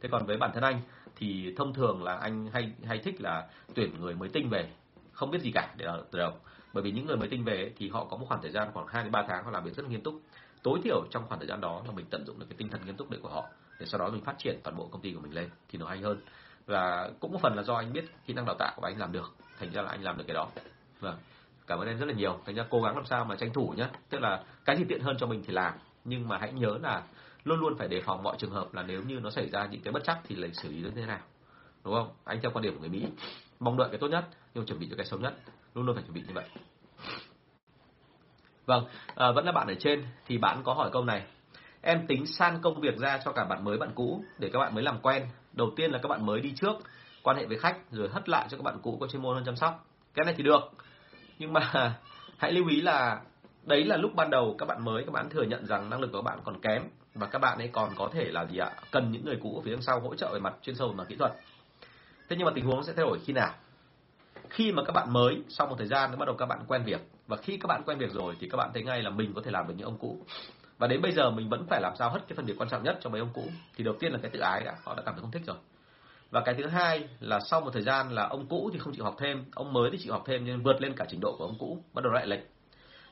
Thế 0.00 0.08
còn 0.12 0.26
với 0.26 0.36
bản 0.36 0.50
thân 0.54 0.62
anh 0.62 0.80
thì 1.16 1.54
thông 1.56 1.74
thường 1.74 2.02
là 2.02 2.16
anh 2.16 2.46
hay 2.52 2.72
hay 2.84 2.98
thích 2.98 3.20
là 3.20 3.46
tuyển 3.74 4.00
người 4.00 4.14
mới 4.14 4.28
tinh 4.28 4.48
về. 4.48 4.68
Không 5.12 5.30
biết 5.30 5.42
gì 5.42 5.50
cả, 5.54 5.74
để 5.76 5.86
từ 6.10 6.18
đầu 6.18 6.32
bởi 6.72 6.82
vì 6.82 6.90
những 6.90 7.06
người 7.06 7.16
mới 7.16 7.28
tinh 7.28 7.44
về 7.44 7.72
thì 7.76 7.88
họ 7.88 8.04
có 8.04 8.16
một 8.16 8.26
khoảng 8.28 8.42
thời 8.42 8.50
gian 8.50 8.68
khoảng 8.74 8.86
2 8.86 9.02
đến 9.02 9.12
3 9.12 9.24
tháng 9.28 9.44
họ 9.44 9.50
làm 9.50 9.64
việc 9.64 9.76
rất 9.76 9.88
nghiêm 9.88 10.00
túc. 10.00 10.20
Tối 10.62 10.80
thiểu 10.84 11.04
trong 11.10 11.26
khoảng 11.28 11.40
thời 11.40 11.48
gian 11.48 11.60
đó 11.60 11.82
là 11.86 11.92
mình 11.92 12.06
tận 12.10 12.24
dụng 12.26 12.38
được 12.38 12.46
cái 12.48 12.56
tinh 12.58 12.68
thần 12.68 12.80
nghiêm 12.86 12.96
túc 12.96 13.10
đấy 13.10 13.20
của 13.22 13.28
họ, 13.28 13.48
để 13.80 13.86
sau 13.86 13.98
đó 14.00 14.10
mình 14.10 14.24
phát 14.24 14.38
triển 14.38 14.60
toàn 14.62 14.76
bộ 14.76 14.88
công 14.92 15.00
ty 15.00 15.12
của 15.12 15.20
mình 15.20 15.34
lên, 15.34 15.50
thì 15.68 15.78
nó 15.78 15.86
hay 15.86 15.98
hơn. 15.98 16.20
Và 16.66 17.10
cũng 17.20 17.32
một 17.32 17.38
phần 17.42 17.54
là 17.54 17.62
do 17.62 17.74
anh 17.74 17.92
biết 17.92 18.04
kỹ 18.26 18.34
năng 18.34 18.44
đào 18.44 18.56
tạo 18.58 18.72
của 18.76 18.86
anh 18.86 18.98
làm 18.98 19.12
được, 19.12 19.34
thành 19.58 19.72
ra 19.72 19.82
là 19.82 19.90
anh 19.90 20.02
làm 20.02 20.18
được 20.18 20.24
cái 20.26 20.34
đó. 20.34 20.48
Vâng 21.00 21.16
cảm 21.66 21.78
ơn 21.78 21.88
em 21.88 21.98
rất 21.98 22.06
là 22.06 22.14
nhiều. 22.14 22.38
Thành 22.46 22.54
ra 22.54 22.64
cố 22.70 22.82
gắng 22.82 22.96
làm 22.96 23.06
sao 23.06 23.24
mà 23.24 23.36
tranh 23.36 23.52
thủ 23.52 23.74
nhé 23.76 23.88
tức 24.08 24.20
là 24.20 24.44
cái 24.64 24.76
gì 24.76 24.84
tiện 24.88 25.00
hơn 25.00 25.16
cho 25.18 25.26
mình 25.26 25.42
thì 25.46 25.52
làm, 25.52 25.74
nhưng 26.04 26.28
mà 26.28 26.38
hãy 26.38 26.52
nhớ 26.52 26.78
là 26.82 27.02
luôn 27.44 27.60
luôn 27.60 27.76
phải 27.78 27.88
đề 27.88 28.00
phòng 28.00 28.22
mọi 28.22 28.36
trường 28.38 28.50
hợp 28.50 28.74
là 28.74 28.82
nếu 28.82 29.02
như 29.02 29.20
nó 29.20 29.30
xảy 29.30 29.48
ra 29.48 29.66
những 29.70 29.80
cái 29.80 29.92
bất 29.92 30.02
chắc 30.04 30.20
thì 30.24 30.34
lại 30.34 30.50
xử 30.52 30.68
lý 30.68 30.80
như 30.80 30.90
thế 30.96 31.06
nào 31.06 31.20
đúng 31.84 31.94
không? 31.94 32.08
Anh 32.24 32.38
theo 32.42 32.50
quan 32.54 32.62
điểm 32.62 32.74
của 32.74 32.80
người 32.80 32.88
mỹ 32.88 33.06
mong 33.60 33.76
đợi 33.76 33.88
cái 33.90 33.98
tốt 33.98 34.08
nhất 34.08 34.24
nhưng 34.54 34.66
chuẩn 34.66 34.78
bị 34.78 34.86
cho 34.90 34.96
cái 34.96 35.06
xấu 35.06 35.20
nhất 35.20 35.34
luôn 35.74 35.86
luôn 35.86 35.96
phải 35.96 36.04
chuẩn 36.04 36.14
bị 36.14 36.22
như 36.26 36.34
vậy. 36.34 36.44
Vâng 38.66 38.84
à, 39.14 39.32
vẫn 39.32 39.44
là 39.44 39.52
bạn 39.52 39.66
ở 39.66 39.74
trên 39.74 40.04
thì 40.26 40.38
bạn 40.38 40.62
có 40.64 40.74
hỏi 40.74 40.90
câu 40.92 41.04
này. 41.04 41.26
Em 41.80 42.06
tính 42.06 42.26
san 42.26 42.62
công 42.62 42.80
việc 42.80 42.98
ra 42.98 43.20
cho 43.24 43.32
cả 43.32 43.44
bạn 43.44 43.64
mới 43.64 43.78
bạn 43.78 43.90
cũ 43.94 44.24
để 44.38 44.50
các 44.52 44.58
bạn 44.58 44.74
mới 44.74 44.84
làm 44.84 45.00
quen. 45.00 45.26
Đầu 45.52 45.70
tiên 45.76 45.90
là 45.90 45.98
các 46.02 46.08
bạn 46.08 46.26
mới 46.26 46.40
đi 46.40 46.52
trước 46.56 46.74
quan 47.22 47.36
hệ 47.36 47.46
với 47.46 47.58
khách 47.58 47.76
rồi 47.90 48.08
hất 48.08 48.28
lại 48.28 48.46
cho 48.50 48.56
các 48.56 48.62
bạn 48.62 48.78
cũ 48.82 48.98
có 49.00 49.06
chuyên 49.06 49.22
môn 49.22 49.34
hơn 49.34 49.44
chăm 49.44 49.56
sóc. 49.56 49.86
Cái 50.14 50.24
này 50.24 50.34
thì 50.36 50.42
được 50.42 50.60
nhưng 51.38 51.52
mà 51.52 51.94
hãy 52.36 52.52
lưu 52.52 52.68
ý 52.68 52.80
là 52.80 53.20
đấy 53.62 53.84
là 53.84 53.96
lúc 53.96 54.14
ban 54.14 54.30
đầu 54.30 54.54
các 54.58 54.66
bạn 54.66 54.84
mới 54.84 55.04
các 55.04 55.12
bạn 55.12 55.28
thừa 55.30 55.42
nhận 55.42 55.66
rằng 55.66 55.90
năng 55.90 56.00
lực 56.00 56.12
của 56.12 56.18
các 56.18 56.22
bạn 56.22 56.38
còn 56.44 56.60
kém 56.60 56.82
và 57.14 57.26
các 57.26 57.38
bạn 57.38 57.58
ấy 57.58 57.68
còn 57.72 57.90
có 57.96 58.08
thể 58.12 58.24
là 58.24 58.46
gì 58.46 58.58
ạ? 58.58 58.70
Cần 58.90 59.12
những 59.12 59.24
người 59.24 59.38
cũ 59.42 59.56
ở 59.56 59.62
phía 59.64 59.72
đằng 59.72 59.82
sau 59.82 60.00
hỗ 60.00 60.14
trợ 60.14 60.30
về 60.32 60.40
mặt 60.40 60.54
chuyên 60.62 60.76
sâu 60.76 60.88
về 60.88 60.94
mặt 60.94 61.04
kỹ 61.08 61.16
thuật. 61.16 61.32
Thế 62.28 62.36
nhưng 62.36 62.46
mà 62.46 62.52
tình 62.54 62.64
huống 62.64 62.84
sẽ 62.84 62.92
thay 62.92 63.04
đổi 63.04 63.18
khi 63.24 63.32
nào? 63.32 63.54
Khi 64.50 64.72
mà 64.72 64.82
các 64.84 64.92
bạn 64.92 65.12
mới, 65.12 65.42
sau 65.48 65.66
một 65.66 65.74
thời 65.78 65.86
gian 65.86 66.10
nó 66.10 66.16
bắt 66.16 66.26
đầu 66.26 66.36
các 66.36 66.46
bạn 66.46 66.64
quen 66.68 66.82
việc, 66.84 67.00
và 67.26 67.36
khi 67.36 67.56
các 67.56 67.66
bạn 67.66 67.82
quen 67.86 67.98
việc 67.98 68.12
rồi 68.12 68.36
thì 68.40 68.48
các 68.48 68.56
bạn 68.56 68.70
thấy 68.74 68.82
ngay 68.82 69.02
là 69.02 69.10
mình 69.10 69.32
có 69.34 69.42
thể 69.44 69.50
làm 69.50 69.68
được 69.68 69.74
những 69.76 69.86
ông 69.86 69.98
cũ. 69.98 70.18
Và 70.78 70.86
đến 70.86 71.02
bây 71.02 71.12
giờ 71.12 71.30
mình 71.30 71.48
vẫn 71.48 71.66
phải 71.70 71.80
làm 71.80 71.92
sao 71.98 72.10
hết 72.10 72.20
cái 72.28 72.36
phần 72.36 72.46
việc 72.46 72.54
quan 72.58 72.68
trọng 72.68 72.82
nhất 72.82 72.98
cho 73.00 73.10
mấy 73.10 73.20
ông 73.20 73.30
cũ. 73.32 73.48
Thì 73.76 73.84
đầu 73.84 73.94
tiên 74.00 74.12
là 74.12 74.18
cái 74.22 74.30
tự 74.30 74.40
ái 74.40 74.64
đã, 74.64 74.74
họ 74.84 74.94
đã 74.94 75.02
cảm 75.06 75.14
thấy 75.14 75.20
không 75.20 75.30
thích 75.30 75.42
rồi. 75.46 75.56
Và 76.30 76.40
cái 76.40 76.54
thứ 76.54 76.66
hai 76.66 77.08
là 77.20 77.40
sau 77.40 77.60
một 77.60 77.70
thời 77.72 77.82
gian 77.82 78.10
là 78.10 78.26
ông 78.26 78.46
cũ 78.46 78.70
thì 78.72 78.78
không 78.78 78.94
chịu 78.94 79.04
học 79.04 79.16
thêm, 79.18 79.44
ông 79.54 79.72
mới 79.72 79.90
thì 79.90 79.98
chịu 79.98 80.12
học 80.12 80.22
thêm, 80.26 80.44
nhưng 80.44 80.62
vượt 80.62 80.80
lên 80.80 80.92
cả 80.96 81.04
trình 81.08 81.20
độ 81.20 81.36
của 81.38 81.44
ông 81.44 81.56
cũ, 81.58 81.78
bắt 81.92 82.04
đầu 82.04 82.12
lại 82.12 82.26
lệch 82.26 82.53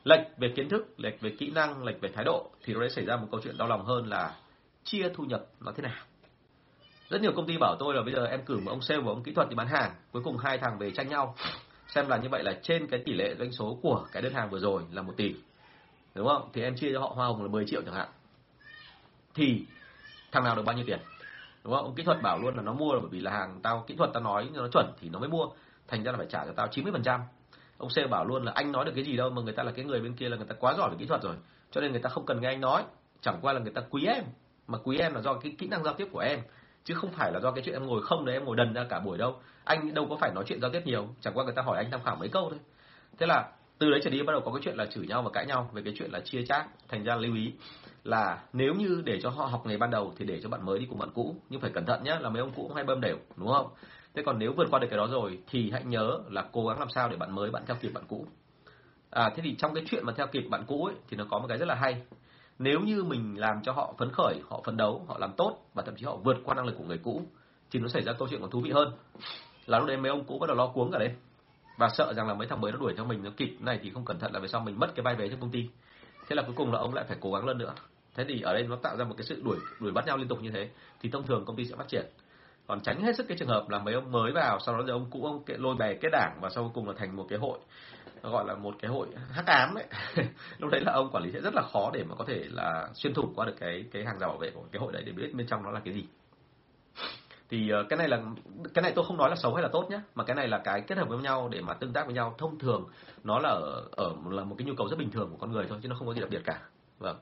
lệch 0.04 0.20
về 0.38 0.52
kiến 0.56 0.68
thức, 0.68 0.94
lệch 0.96 1.20
về 1.20 1.30
kỹ 1.38 1.50
năng, 1.50 1.84
lệch 1.84 2.00
về 2.00 2.08
thái 2.14 2.24
độ, 2.24 2.50
thì 2.64 2.74
nó 2.74 2.80
sẽ 2.80 2.88
xảy 2.88 3.04
ra 3.04 3.16
một 3.16 3.26
câu 3.30 3.40
chuyện 3.44 3.58
đau 3.58 3.68
lòng 3.68 3.84
hơn 3.84 4.06
là 4.06 4.34
chia 4.84 5.08
thu 5.14 5.24
nhập 5.24 5.44
nó 5.60 5.72
thế 5.76 5.82
nào. 5.82 6.04
Rất 7.08 7.20
nhiều 7.20 7.32
công 7.36 7.46
ty 7.46 7.56
bảo 7.58 7.76
tôi 7.78 7.94
là 7.94 8.02
bây 8.02 8.14
giờ 8.14 8.26
em 8.26 8.44
cử 8.44 8.58
một 8.58 8.70
ông 8.70 8.80
sale 8.80 9.00
và 9.00 9.12
ông 9.12 9.22
kỹ 9.22 9.32
thuật 9.32 9.48
đi 9.48 9.54
bán 9.54 9.66
hàng, 9.66 9.90
cuối 10.12 10.22
cùng 10.22 10.38
hai 10.38 10.58
thằng 10.58 10.78
về 10.78 10.90
tranh 10.90 11.08
nhau. 11.08 11.34
Xem 11.88 12.08
là 12.08 12.16
như 12.16 12.28
vậy 12.28 12.44
là 12.44 12.58
trên 12.62 12.86
cái 12.86 13.02
tỷ 13.04 13.12
lệ 13.12 13.34
doanh 13.38 13.52
số 13.52 13.78
của 13.82 14.06
cái 14.12 14.22
đơn 14.22 14.34
hàng 14.34 14.50
vừa 14.50 14.58
rồi 14.58 14.82
là 14.92 15.02
một 15.02 15.12
tỷ. 15.16 15.34
Đúng 16.14 16.28
không? 16.28 16.48
Thì 16.52 16.62
em 16.62 16.76
chia 16.76 16.92
cho 16.92 17.00
họ 17.00 17.12
hoa 17.14 17.26
hồng 17.26 17.42
là 17.42 17.48
10 17.48 17.64
triệu 17.66 17.82
chẳng 17.82 17.94
hạn. 17.94 18.08
Thì 19.34 19.64
thằng 20.32 20.44
nào 20.44 20.56
được 20.56 20.62
bao 20.64 20.76
nhiêu 20.76 20.84
tiền? 20.86 20.98
Đúng 21.64 21.72
không? 21.72 21.84
Ông 21.84 21.94
kỹ 21.94 22.02
thuật 22.02 22.22
bảo 22.22 22.38
luôn 22.38 22.56
là 22.56 22.62
nó 22.62 22.72
mua 22.72 22.92
là 22.92 23.00
bởi 23.00 23.10
vì 23.10 23.20
là 23.20 23.30
hàng 23.30 23.60
tao 23.62 23.84
kỹ 23.86 23.94
thuật 23.94 24.10
tao 24.14 24.22
nói 24.22 24.50
nó 24.54 24.68
chuẩn 24.72 24.92
thì 25.00 25.08
nó 25.08 25.18
mới 25.18 25.28
mua. 25.28 25.48
Thành 25.88 26.02
ra 26.02 26.12
là 26.12 26.18
phải 26.18 26.26
trả 26.30 26.44
cho 26.44 26.52
tao 26.56 26.68
90 26.70 26.92
phần 26.92 27.02
trăm 27.02 27.20
ông 27.82 27.90
C 27.90 28.10
bảo 28.10 28.24
luôn 28.24 28.44
là 28.44 28.52
anh 28.54 28.72
nói 28.72 28.84
được 28.84 28.92
cái 28.94 29.04
gì 29.04 29.16
đâu, 29.16 29.30
mà 29.30 29.42
người 29.42 29.52
ta 29.52 29.62
là 29.62 29.72
cái 29.72 29.84
người 29.84 30.00
bên 30.00 30.14
kia 30.14 30.28
là 30.28 30.36
người 30.36 30.46
ta 30.46 30.54
quá 30.60 30.74
giỏi 30.78 30.90
về 30.90 30.96
kỹ 30.98 31.06
thuật 31.06 31.22
rồi. 31.22 31.34
Cho 31.70 31.80
nên 31.80 31.92
người 31.92 32.00
ta 32.00 32.08
không 32.08 32.26
cần 32.26 32.40
nghe 32.40 32.48
anh 32.48 32.60
nói. 32.60 32.84
Chẳng 33.20 33.38
qua 33.42 33.52
là 33.52 33.60
người 33.60 33.72
ta 33.72 33.80
quý 33.90 34.06
em. 34.06 34.24
Mà 34.66 34.78
quý 34.84 34.98
em 34.98 35.14
là 35.14 35.20
do 35.20 35.34
cái 35.34 35.54
kỹ 35.58 35.68
năng 35.68 35.84
giao 35.84 35.94
tiếp 35.94 36.08
của 36.12 36.18
em. 36.18 36.40
Chứ 36.84 36.94
không 36.94 37.12
phải 37.12 37.32
là 37.32 37.40
do 37.40 37.50
cái 37.50 37.64
chuyện 37.64 37.74
em 37.74 37.86
ngồi 37.86 38.02
không 38.02 38.24
đấy, 38.24 38.36
em 38.36 38.44
ngồi 38.44 38.56
đần 38.56 38.74
ra 38.74 38.84
cả 38.88 39.00
buổi 39.00 39.18
đâu. 39.18 39.36
Anh 39.64 39.94
đâu 39.94 40.06
có 40.10 40.16
phải 40.16 40.30
nói 40.34 40.44
chuyện 40.46 40.60
giao 40.60 40.70
tiếp 40.70 40.82
nhiều. 40.84 41.08
Chẳng 41.20 41.34
qua 41.34 41.44
người 41.44 41.54
ta 41.56 41.62
hỏi 41.62 41.76
anh 41.76 41.90
tham 41.90 42.00
khảo 42.04 42.16
mấy 42.16 42.28
câu 42.28 42.50
thôi. 42.50 42.58
Thế 43.18 43.26
là 43.26 43.52
từ 43.78 43.90
đấy 43.90 44.00
trở 44.04 44.10
đi 44.10 44.22
bắt 44.22 44.32
đầu 44.32 44.40
có 44.44 44.52
cái 44.52 44.60
chuyện 44.64 44.76
là 44.76 44.86
chửi 44.86 45.06
nhau 45.06 45.22
và 45.22 45.30
cãi 45.30 45.46
nhau 45.46 45.70
về 45.72 45.82
cái 45.84 45.94
chuyện 45.96 46.10
là 46.10 46.20
chia 46.20 46.44
chác 46.46 46.66
thành 46.88 47.04
ra 47.04 47.16
lưu 47.16 47.34
ý 47.34 47.52
là 48.04 48.42
nếu 48.52 48.74
như 48.74 49.02
để 49.04 49.20
cho 49.22 49.30
họ 49.30 49.46
học 49.46 49.66
nghề 49.66 49.76
ban 49.76 49.90
đầu 49.90 50.12
thì 50.16 50.24
để 50.24 50.40
cho 50.42 50.48
bạn 50.48 50.66
mới 50.66 50.78
đi 50.78 50.86
cùng 50.88 50.98
bạn 50.98 51.10
cũ. 51.14 51.36
Nhưng 51.48 51.60
phải 51.60 51.70
cẩn 51.70 51.86
thận 51.86 52.04
nhé 52.04 52.18
là 52.20 52.28
mấy 52.28 52.40
ông 52.40 52.52
cũ 52.56 52.62
cũng 52.62 52.74
hay 52.74 52.84
bơm 52.84 53.00
đều, 53.00 53.16
đúng 53.36 53.48
không? 53.48 53.68
Thế 54.14 54.22
còn 54.26 54.38
nếu 54.38 54.52
vượt 54.52 54.66
qua 54.70 54.78
được 54.78 54.86
cái 54.90 54.96
đó 54.96 55.06
rồi 55.06 55.38
thì 55.50 55.70
hãy 55.70 55.84
nhớ 55.84 56.18
là 56.30 56.44
cố 56.52 56.66
gắng 56.66 56.78
làm 56.78 56.88
sao 56.94 57.08
để 57.08 57.16
bạn 57.16 57.34
mới, 57.34 57.50
bạn 57.50 57.62
theo 57.66 57.76
kịp 57.80 57.90
bạn 57.94 58.04
cũ. 58.08 58.26
À 59.10 59.30
thế 59.36 59.42
thì 59.44 59.54
trong 59.58 59.74
cái 59.74 59.84
chuyện 59.86 60.06
mà 60.06 60.12
theo 60.16 60.26
kịp 60.26 60.44
bạn 60.50 60.64
cũ 60.66 60.84
ấy, 60.84 60.94
thì 61.08 61.16
nó 61.16 61.24
có 61.30 61.38
một 61.38 61.46
cái 61.48 61.58
rất 61.58 61.68
là 61.68 61.74
hay. 61.74 62.02
Nếu 62.58 62.80
như 62.80 63.04
mình 63.04 63.40
làm 63.40 63.62
cho 63.62 63.72
họ 63.72 63.94
phấn 63.98 64.10
khởi, 64.12 64.40
họ 64.48 64.62
phấn 64.64 64.76
đấu, 64.76 65.04
họ 65.08 65.18
làm 65.18 65.32
tốt 65.36 65.58
và 65.74 65.82
thậm 65.82 65.96
chí 65.96 66.04
họ 66.04 66.16
vượt 66.16 66.36
qua 66.44 66.54
năng 66.54 66.66
lực 66.66 66.74
của 66.78 66.84
người 66.84 66.98
cũ, 66.98 67.22
thì 67.70 67.80
nó 67.80 67.88
xảy 67.88 68.02
ra 68.02 68.12
câu 68.12 68.28
chuyện 68.28 68.40
còn 68.40 68.50
thú 68.50 68.60
vị 68.60 68.70
hơn. 68.70 68.92
Là 69.66 69.78
lúc 69.78 69.88
đấy 69.88 69.96
mấy 69.96 70.10
ông 70.10 70.24
cũ 70.24 70.38
bắt 70.38 70.46
đầu 70.46 70.56
lo 70.56 70.66
cuống 70.66 70.90
cả 70.92 70.98
lên 70.98 71.14
và 71.78 71.88
sợ 71.88 72.12
rằng 72.16 72.28
là 72.28 72.34
mấy 72.34 72.48
thằng 72.48 72.60
mới 72.60 72.72
nó 72.72 72.78
đuổi 72.78 72.94
theo 72.96 73.04
mình, 73.04 73.22
nó 73.22 73.30
kịp. 73.36 73.56
Này 73.60 73.78
thì 73.82 73.90
không 73.90 74.04
cẩn 74.04 74.18
thận 74.18 74.32
là 74.32 74.40
về 74.40 74.48
sau 74.48 74.60
mình 74.60 74.78
mất 74.78 74.94
cái 74.94 75.02
vai 75.02 75.14
vé 75.14 75.28
trong 75.28 75.40
công 75.40 75.50
ty. 75.50 75.68
Thế 76.28 76.36
là 76.36 76.42
cuối 76.42 76.54
cùng 76.56 76.72
là 76.72 76.78
ông 76.78 76.94
lại 76.94 77.04
phải 77.08 77.16
cố 77.20 77.32
gắng 77.32 77.46
lần 77.46 77.58
nữa. 77.58 77.74
Thế 78.14 78.24
thì 78.28 78.40
ở 78.40 78.52
đây 78.52 78.62
nó 78.62 78.76
tạo 78.76 78.96
ra 78.96 79.04
một 79.04 79.14
cái 79.18 79.24
sự 79.24 79.42
đuổi 79.44 79.58
đuổi 79.80 79.92
bắt 79.92 80.06
nhau 80.06 80.16
liên 80.16 80.28
tục 80.28 80.42
như 80.42 80.50
thế. 80.50 80.70
Thì 81.00 81.10
thông 81.10 81.26
thường 81.26 81.44
công 81.44 81.56
ty 81.56 81.64
sẽ 81.64 81.76
phát 81.76 81.88
triển 81.88 82.06
còn 82.66 82.80
tránh 82.80 83.02
hết 83.02 83.16
sức 83.16 83.28
cái 83.28 83.36
trường 83.38 83.48
hợp 83.48 83.68
là 83.68 83.78
mấy 83.78 83.94
ông 83.94 84.12
mới 84.12 84.32
vào 84.32 84.58
sau 84.66 84.76
đó 84.76 84.84
giờ 84.86 84.92
ông 84.92 85.06
cũ 85.10 85.24
ông 85.24 85.42
lôi 85.46 85.76
bè 85.76 85.94
kết 85.94 86.08
đảng 86.12 86.38
và 86.40 86.48
sau 86.50 86.70
cùng 86.74 86.88
là 86.88 86.94
thành 86.96 87.16
một 87.16 87.26
cái 87.28 87.38
hội 87.38 87.58
gọi 88.22 88.44
là 88.46 88.54
một 88.54 88.74
cái 88.78 88.90
hội 88.90 89.06
hắc 89.30 89.46
ám 89.46 89.74
đấy 89.74 89.86
lúc 90.58 90.70
đấy 90.70 90.80
là 90.80 90.92
ông 90.92 91.10
quản 91.12 91.24
lý 91.24 91.32
sẽ 91.32 91.40
rất 91.40 91.54
là 91.54 91.62
khó 91.72 91.90
để 91.94 92.04
mà 92.04 92.14
có 92.14 92.24
thể 92.28 92.44
là 92.50 92.88
xuyên 92.94 93.14
thủng 93.14 93.32
qua 93.34 93.46
được 93.46 93.54
cái 93.60 93.84
cái 93.92 94.04
hàng 94.04 94.18
rào 94.18 94.28
bảo 94.28 94.38
vệ 94.38 94.50
của 94.50 94.62
cái 94.72 94.80
hội 94.80 94.92
đấy 94.92 95.02
để 95.06 95.12
biết 95.12 95.34
bên 95.34 95.46
trong 95.46 95.62
nó 95.62 95.70
là 95.70 95.80
cái 95.84 95.94
gì. 95.94 96.04
Thì 97.50 97.70
ờ, 97.70 97.84
cái 97.88 97.96
này 97.96 98.08
là 98.08 98.22
cái 98.74 98.82
này 98.82 98.92
tôi 98.96 99.04
không 99.04 99.16
nói 99.16 99.30
là 99.30 99.36
xấu 99.36 99.54
hay 99.54 99.62
là 99.62 99.68
tốt 99.72 99.86
nhé 99.90 100.00
mà 100.14 100.24
cái 100.24 100.36
này 100.36 100.48
là 100.48 100.58
cái 100.58 100.80
kết 100.80 100.98
hợp 100.98 101.08
với 101.08 101.18
nhau 101.18 101.48
để 101.52 101.60
mà 101.60 101.74
tương 101.74 101.92
tác 101.92 102.06
với 102.06 102.14
nhau. 102.14 102.34
Thông 102.38 102.58
thường 102.58 102.88
nó 103.24 103.38
là 103.38 103.48
ở, 103.48 103.84
ở 103.90 104.14
là 104.30 104.44
một 104.44 104.54
cái 104.58 104.66
nhu 104.66 104.74
cầu 104.76 104.88
rất 104.88 104.98
bình 104.98 105.10
thường 105.10 105.30
của 105.30 105.36
con 105.36 105.52
người 105.52 105.66
thôi 105.68 105.78
chứ 105.82 105.88
nó 105.88 105.96
không 105.98 106.06
có 106.08 106.14
gì 106.14 106.20
đặc 106.20 106.30
biệt 106.30 106.42
cả. 106.44 106.60
Vâng 106.98 107.16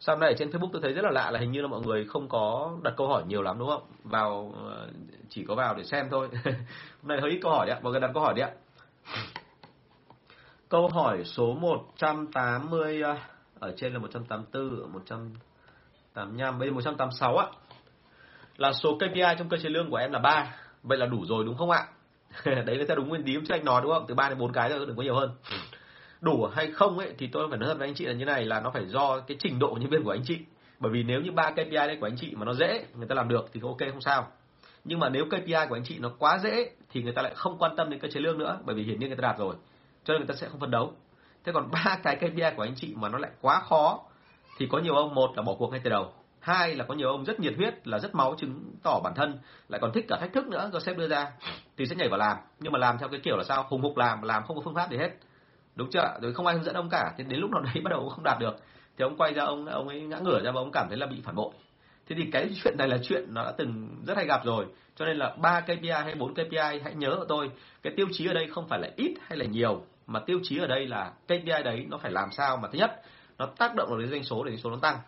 sau 0.00 0.16
này 0.16 0.34
trên 0.38 0.50
Facebook 0.50 0.70
tôi 0.72 0.82
thấy 0.82 0.92
rất 0.92 1.02
là 1.04 1.10
lạ 1.10 1.30
là 1.30 1.40
hình 1.40 1.52
như 1.52 1.62
là 1.62 1.68
mọi 1.68 1.80
người 1.80 2.04
không 2.04 2.28
có 2.28 2.72
đặt 2.82 2.94
câu 2.96 3.08
hỏi 3.08 3.22
nhiều 3.26 3.42
lắm 3.42 3.58
đúng 3.58 3.68
không? 3.68 3.82
Vào 4.04 4.54
ờ, 4.64 4.88
chỉ 5.28 5.44
có 5.44 5.54
vào 5.54 5.74
để 5.74 5.84
xem 5.84 6.06
thôi. 6.10 6.28
Hôm 6.44 7.08
nay 7.08 7.18
hơi 7.20 7.30
ít 7.30 7.38
câu 7.42 7.52
hỏi 7.52 7.66
đấy 7.66 7.76
ạ, 7.76 7.80
mọi 7.82 7.92
người 7.92 8.00
đặt 8.00 8.10
câu 8.14 8.22
hỏi 8.22 8.34
đi 8.34 8.42
ạ. 8.42 8.50
Câu 10.68 10.88
hỏi 10.88 11.24
số 11.24 11.54
180 11.54 13.02
ờ, 13.02 13.16
ở 13.58 13.74
trên 13.76 13.92
là 13.92 13.98
184, 13.98 14.92
185 14.92 16.58
bây 16.58 16.68
giờ 16.68 16.74
186 16.74 17.36
ạ. 17.36 17.46
Là 18.56 18.72
số 18.72 18.96
KPI 18.96 19.22
trong 19.38 19.48
cơ 19.48 19.56
chế 19.56 19.68
lương 19.68 19.90
của 19.90 19.96
em 19.96 20.12
là 20.12 20.18
3. 20.18 20.54
Vậy 20.82 20.98
là 20.98 21.06
đủ 21.06 21.24
rồi 21.26 21.44
đúng 21.44 21.56
không 21.56 21.70
ạ? 21.70 21.86
Đấy 22.44 22.76
là 22.76 22.84
theo 22.88 22.96
đúng 22.96 23.08
nguyên 23.08 23.24
lý 23.24 23.34
trước 23.34 23.54
anh 23.54 23.64
nói 23.64 23.82
đúng 23.82 23.92
không? 23.92 24.04
Từ 24.08 24.14
3 24.14 24.28
đến 24.28 24.38
4 24.38 24.52
cái 24.52 24.68
thôi, 24.70 24.86
đừng 24.86 24.96
có 24.96 25.02
nhiều 25.02 25.14
hơn 25.14 25.30
ừ 25.50 25.56
đủ 26.20 26.46
hay 26.52 26.70
không 26.70 26.98
ấy, 26.98 27.12
thì 27.18 27.26
tôi 27.26 27.46
phải 27.50 27.58
nói 27.58 27.68
thật 27.68 27.78
với 27.78 27.88
anh 27.88 27.94
chị 27.94 28.04
là 28.04 28.12
như 28.12 28.24
này, 28.24 28.44
là 28.44 28.60
nó 28.60 28.70
phải 28.70 28.86
do 28.86 29.20
cái 29.20 29.36
trình 29.40 29.58
độ 29.58 29.76
nhân 29.80 29.90
viên 29.90 30.04
của 30.04 30.10
anh 30.10 30.22
chị. 30.24 30.38
Bởi 30.78 30.92
vì 30.92 31.02
nếu 31.02 31.20
như 31.20 31.32
ba 31.32 31.50
KPI 31.50 31.70
đấy 31.70 31.96
của 32.00 32.06
anh 32.06 32.16
chị 32.16 32.34
mà 32.36 32.44
nó 32.44 32.54
dễ, 32.54 32.84
người 32.94 33.06
ta 33.06 33.14
làm 33.14 33.28
được 33.28 33.48
thì 33.52 33.60
ok, 33.62 33.78
không 33.78 34.00
sao. 34.00 34.26
Nhưng 34.84 34.98
mà 34.98 35.08
nếu 35.08 35.24
KPI 35.24 35.66
của 35.68 35.76
anh 35.76 35.84
chị 35.84 35.98
nó 35.98 36.10
quá 36.18 36.38
dễ, 36.38 36.70
thì 36.92 37.02
người 37.02 37.12
ta 37.12 37.22
lại 37.22 37.32
không 37.34 37.58
quan 37.58 37.76
tâm 37.76 37.90
đến 37.90 38.00
cơ 38.00 38.08
chế 38.08 38.20
lương 38.20 38.38
nữa, 38.38 38.58
bởi 38.64 38.76
vì 38.76 38.82
hiển 38.82 38.98
nhiên 38.98 39.08
người 39.08 39.16
ta 39.16 39.28
đạt 39.28 39.38
rồi. 39.38 39.54
Cho 40.04 40.14
nên 40.14 40.20
người 40.20 40.28
ta 40.28 40.34
sẽ 40.34 40.48
không 40.48 40.60
phấn 40.60 40.70
đấu. 40.70 40.92
Thế 41.44 41.52
còn 41.52 41.70
ba 41.70 41.98
cái 42.02 42.16
KPI 42.16 42.56
của 42.56 42.62
anh 42.62 42.74
chị 42.76 42.94
mà 42.96 43.08
nó 43.08 43.18
lại 43.18 43.30
quá 43.40 43.60
khó, 43.60 44.00
thì 44.58 44.66
có 44.70 44.78
nhiều 44.78 44.94
ông, 44.94 45.14
một 45.14 45.30
là 45.36 45.42
bỏ 45.42 45.54
cuộc 45.58 45.70
ngay 45.70 45.80
từ 45.84 45.90
đầu. 45.90 46.12
Hai 46.40 46.74
là 46.74 46.84
có 46.84 46.94
nhiều 46.94 47.08
ông 47.08 47.24
rất 47.24 47.40
nhiệt 47.40 47.54
huyết, 47.56 47.88
là 47.88 47.98
rất 47.98 48.14
máu 48.14 48.34
chứng 48.38 48.74
tỏ 48.82 49.00
bản 49.04 49.12
thân, 49.16 49.38
lại 49.68 49.80
còn 49.80 49.92
thích 49.92 50.04
cả 50.08 50.16
thách 50.20 50.32
thức 50.32 50.46
nữa, 50.46 50.70
do 50.72 50.80
sếp 50.80 50.98
đưa 50.98 51.08
ra. 51.08 51.32
Thì 51.76 51.86
sẽ 51.86 51.96
nhảy 51.96 52.08
vào 52.08 52.18
làm. 52.18 52.36
Nhưng 52.60 52.72
mà 52.72 52.78
làm 52.78 52.98
theo 52.98 53.08
cái 53.08 53.20
kiểu 53.20 53.36
là 53.36 53.44
sao? 53.44 53.66
Hùng 53.68 53.82
hục 53.82 53.96
làm 53.96 54.22
làm 54.22 54.42
không 54.46 54.56
có 54.56 54.62
phương 54.64 54.74
pháp 54.74 54.90
gì 54.90 54.96
hết 54.96 55.10
đúng 55.78 55.90
chưa 55.90 56.18
rồi 56.22 56.32
không 56.32 56.46
ai 56.46 56.54
hướng 56.54 56.64
dẫn 56.64 56.74
ông 56.74 56.88
cả. 56.90 57.12
Thì 57.16 57.24
đến 57.24 57.40
lúc 57.40 57.50
nào 57.50 57.62
đấy 57.62 57.74
bắt 57.84 57.90
đầu 57.90 58.00
ông 58.00 58.10
không 58.10 58.24
đạt 58.24 58.38
được, 58.40 58.56
thì 58.96 59.02
ông 59.02 59.16
quay 59.16 59.34
ra 59.34 59.44
ông 59.44 59.66
ông 59.66 59.88
ấy 59.88 60.00
ngã 60.00 60.18
ngửa 60.18 60.40
ra 60.44 60.50
và 60.50 60.60
ông 60.60 60.70
cảm 60.72 60.86
thấy 60.88 60.98
là 60.98 61.06
bị 61.06 61.20
phản 61.24 61.34
bội. 61.34 61.52
Thế 62.08 62.16
thì 62.18 62.30
cái 62.32 62.50
chuyện 62.64 62.74
này 62.78 62.88
là 62.88 62.98
chuyện 63.02 63.34
nó 63.34 63.44
đã 63.44 63.52
từng 63.58 63.88
rất 64.06 64.16
hay 64.16 64.26
gặp 64.26 64.44
rồi. 64.44 64.66
Cho 64.96 65.04
nên 65.04 65.16
là 65.16 65.36
ba 65.42 65.60
KPI 65.60 65.90
hay 65.90 66.14
bốn 66.14 66.34
KPI 66.34 66.80
hãy 66.84 66.94
nhớ 66.94 67.14
của 67.18 67.24
tôi, 67.28 67.50
cái 67.82 67.92
tiêu 67.96 68.06
chí 68.12 68.26
ở 68.26 68.34
đây 68.34 68.48
không 68.50 68.68
phải 68.68 68.80
là 68.80 68.88
ít 68.96 69.14
hay 69.26 69.38
là 69.38 69.44
nhiều, 69.44 69.82
mà 70.06 70.20
tiêu 70.20 70.40
chí 70.42 70.58
ở 70.58 70.66
đây 70.66 70.86
là 70.86 71.12
KPI 71.24 71.62
đấy 71.64 71.86
nó 71.90 71.98
phải 71.98 72.12
làm 72.12 72.30
sao 72.32 72.56
mà 72.56 72.68
thứ 72.72 72.78
nhất, 72.78 73.02
nó 73.38 73.46
tác 73.46 73.74
động 73.74 73.88
vào 73.90 73.98
đến 73.98 74.10
doanh 74.10 74.24
số 74.24 74.44
để 74.44 74.50
doanh 74.50 74.58
số 74.58 74.70
nó 74.70 74.76
tăng. 74.82 74.98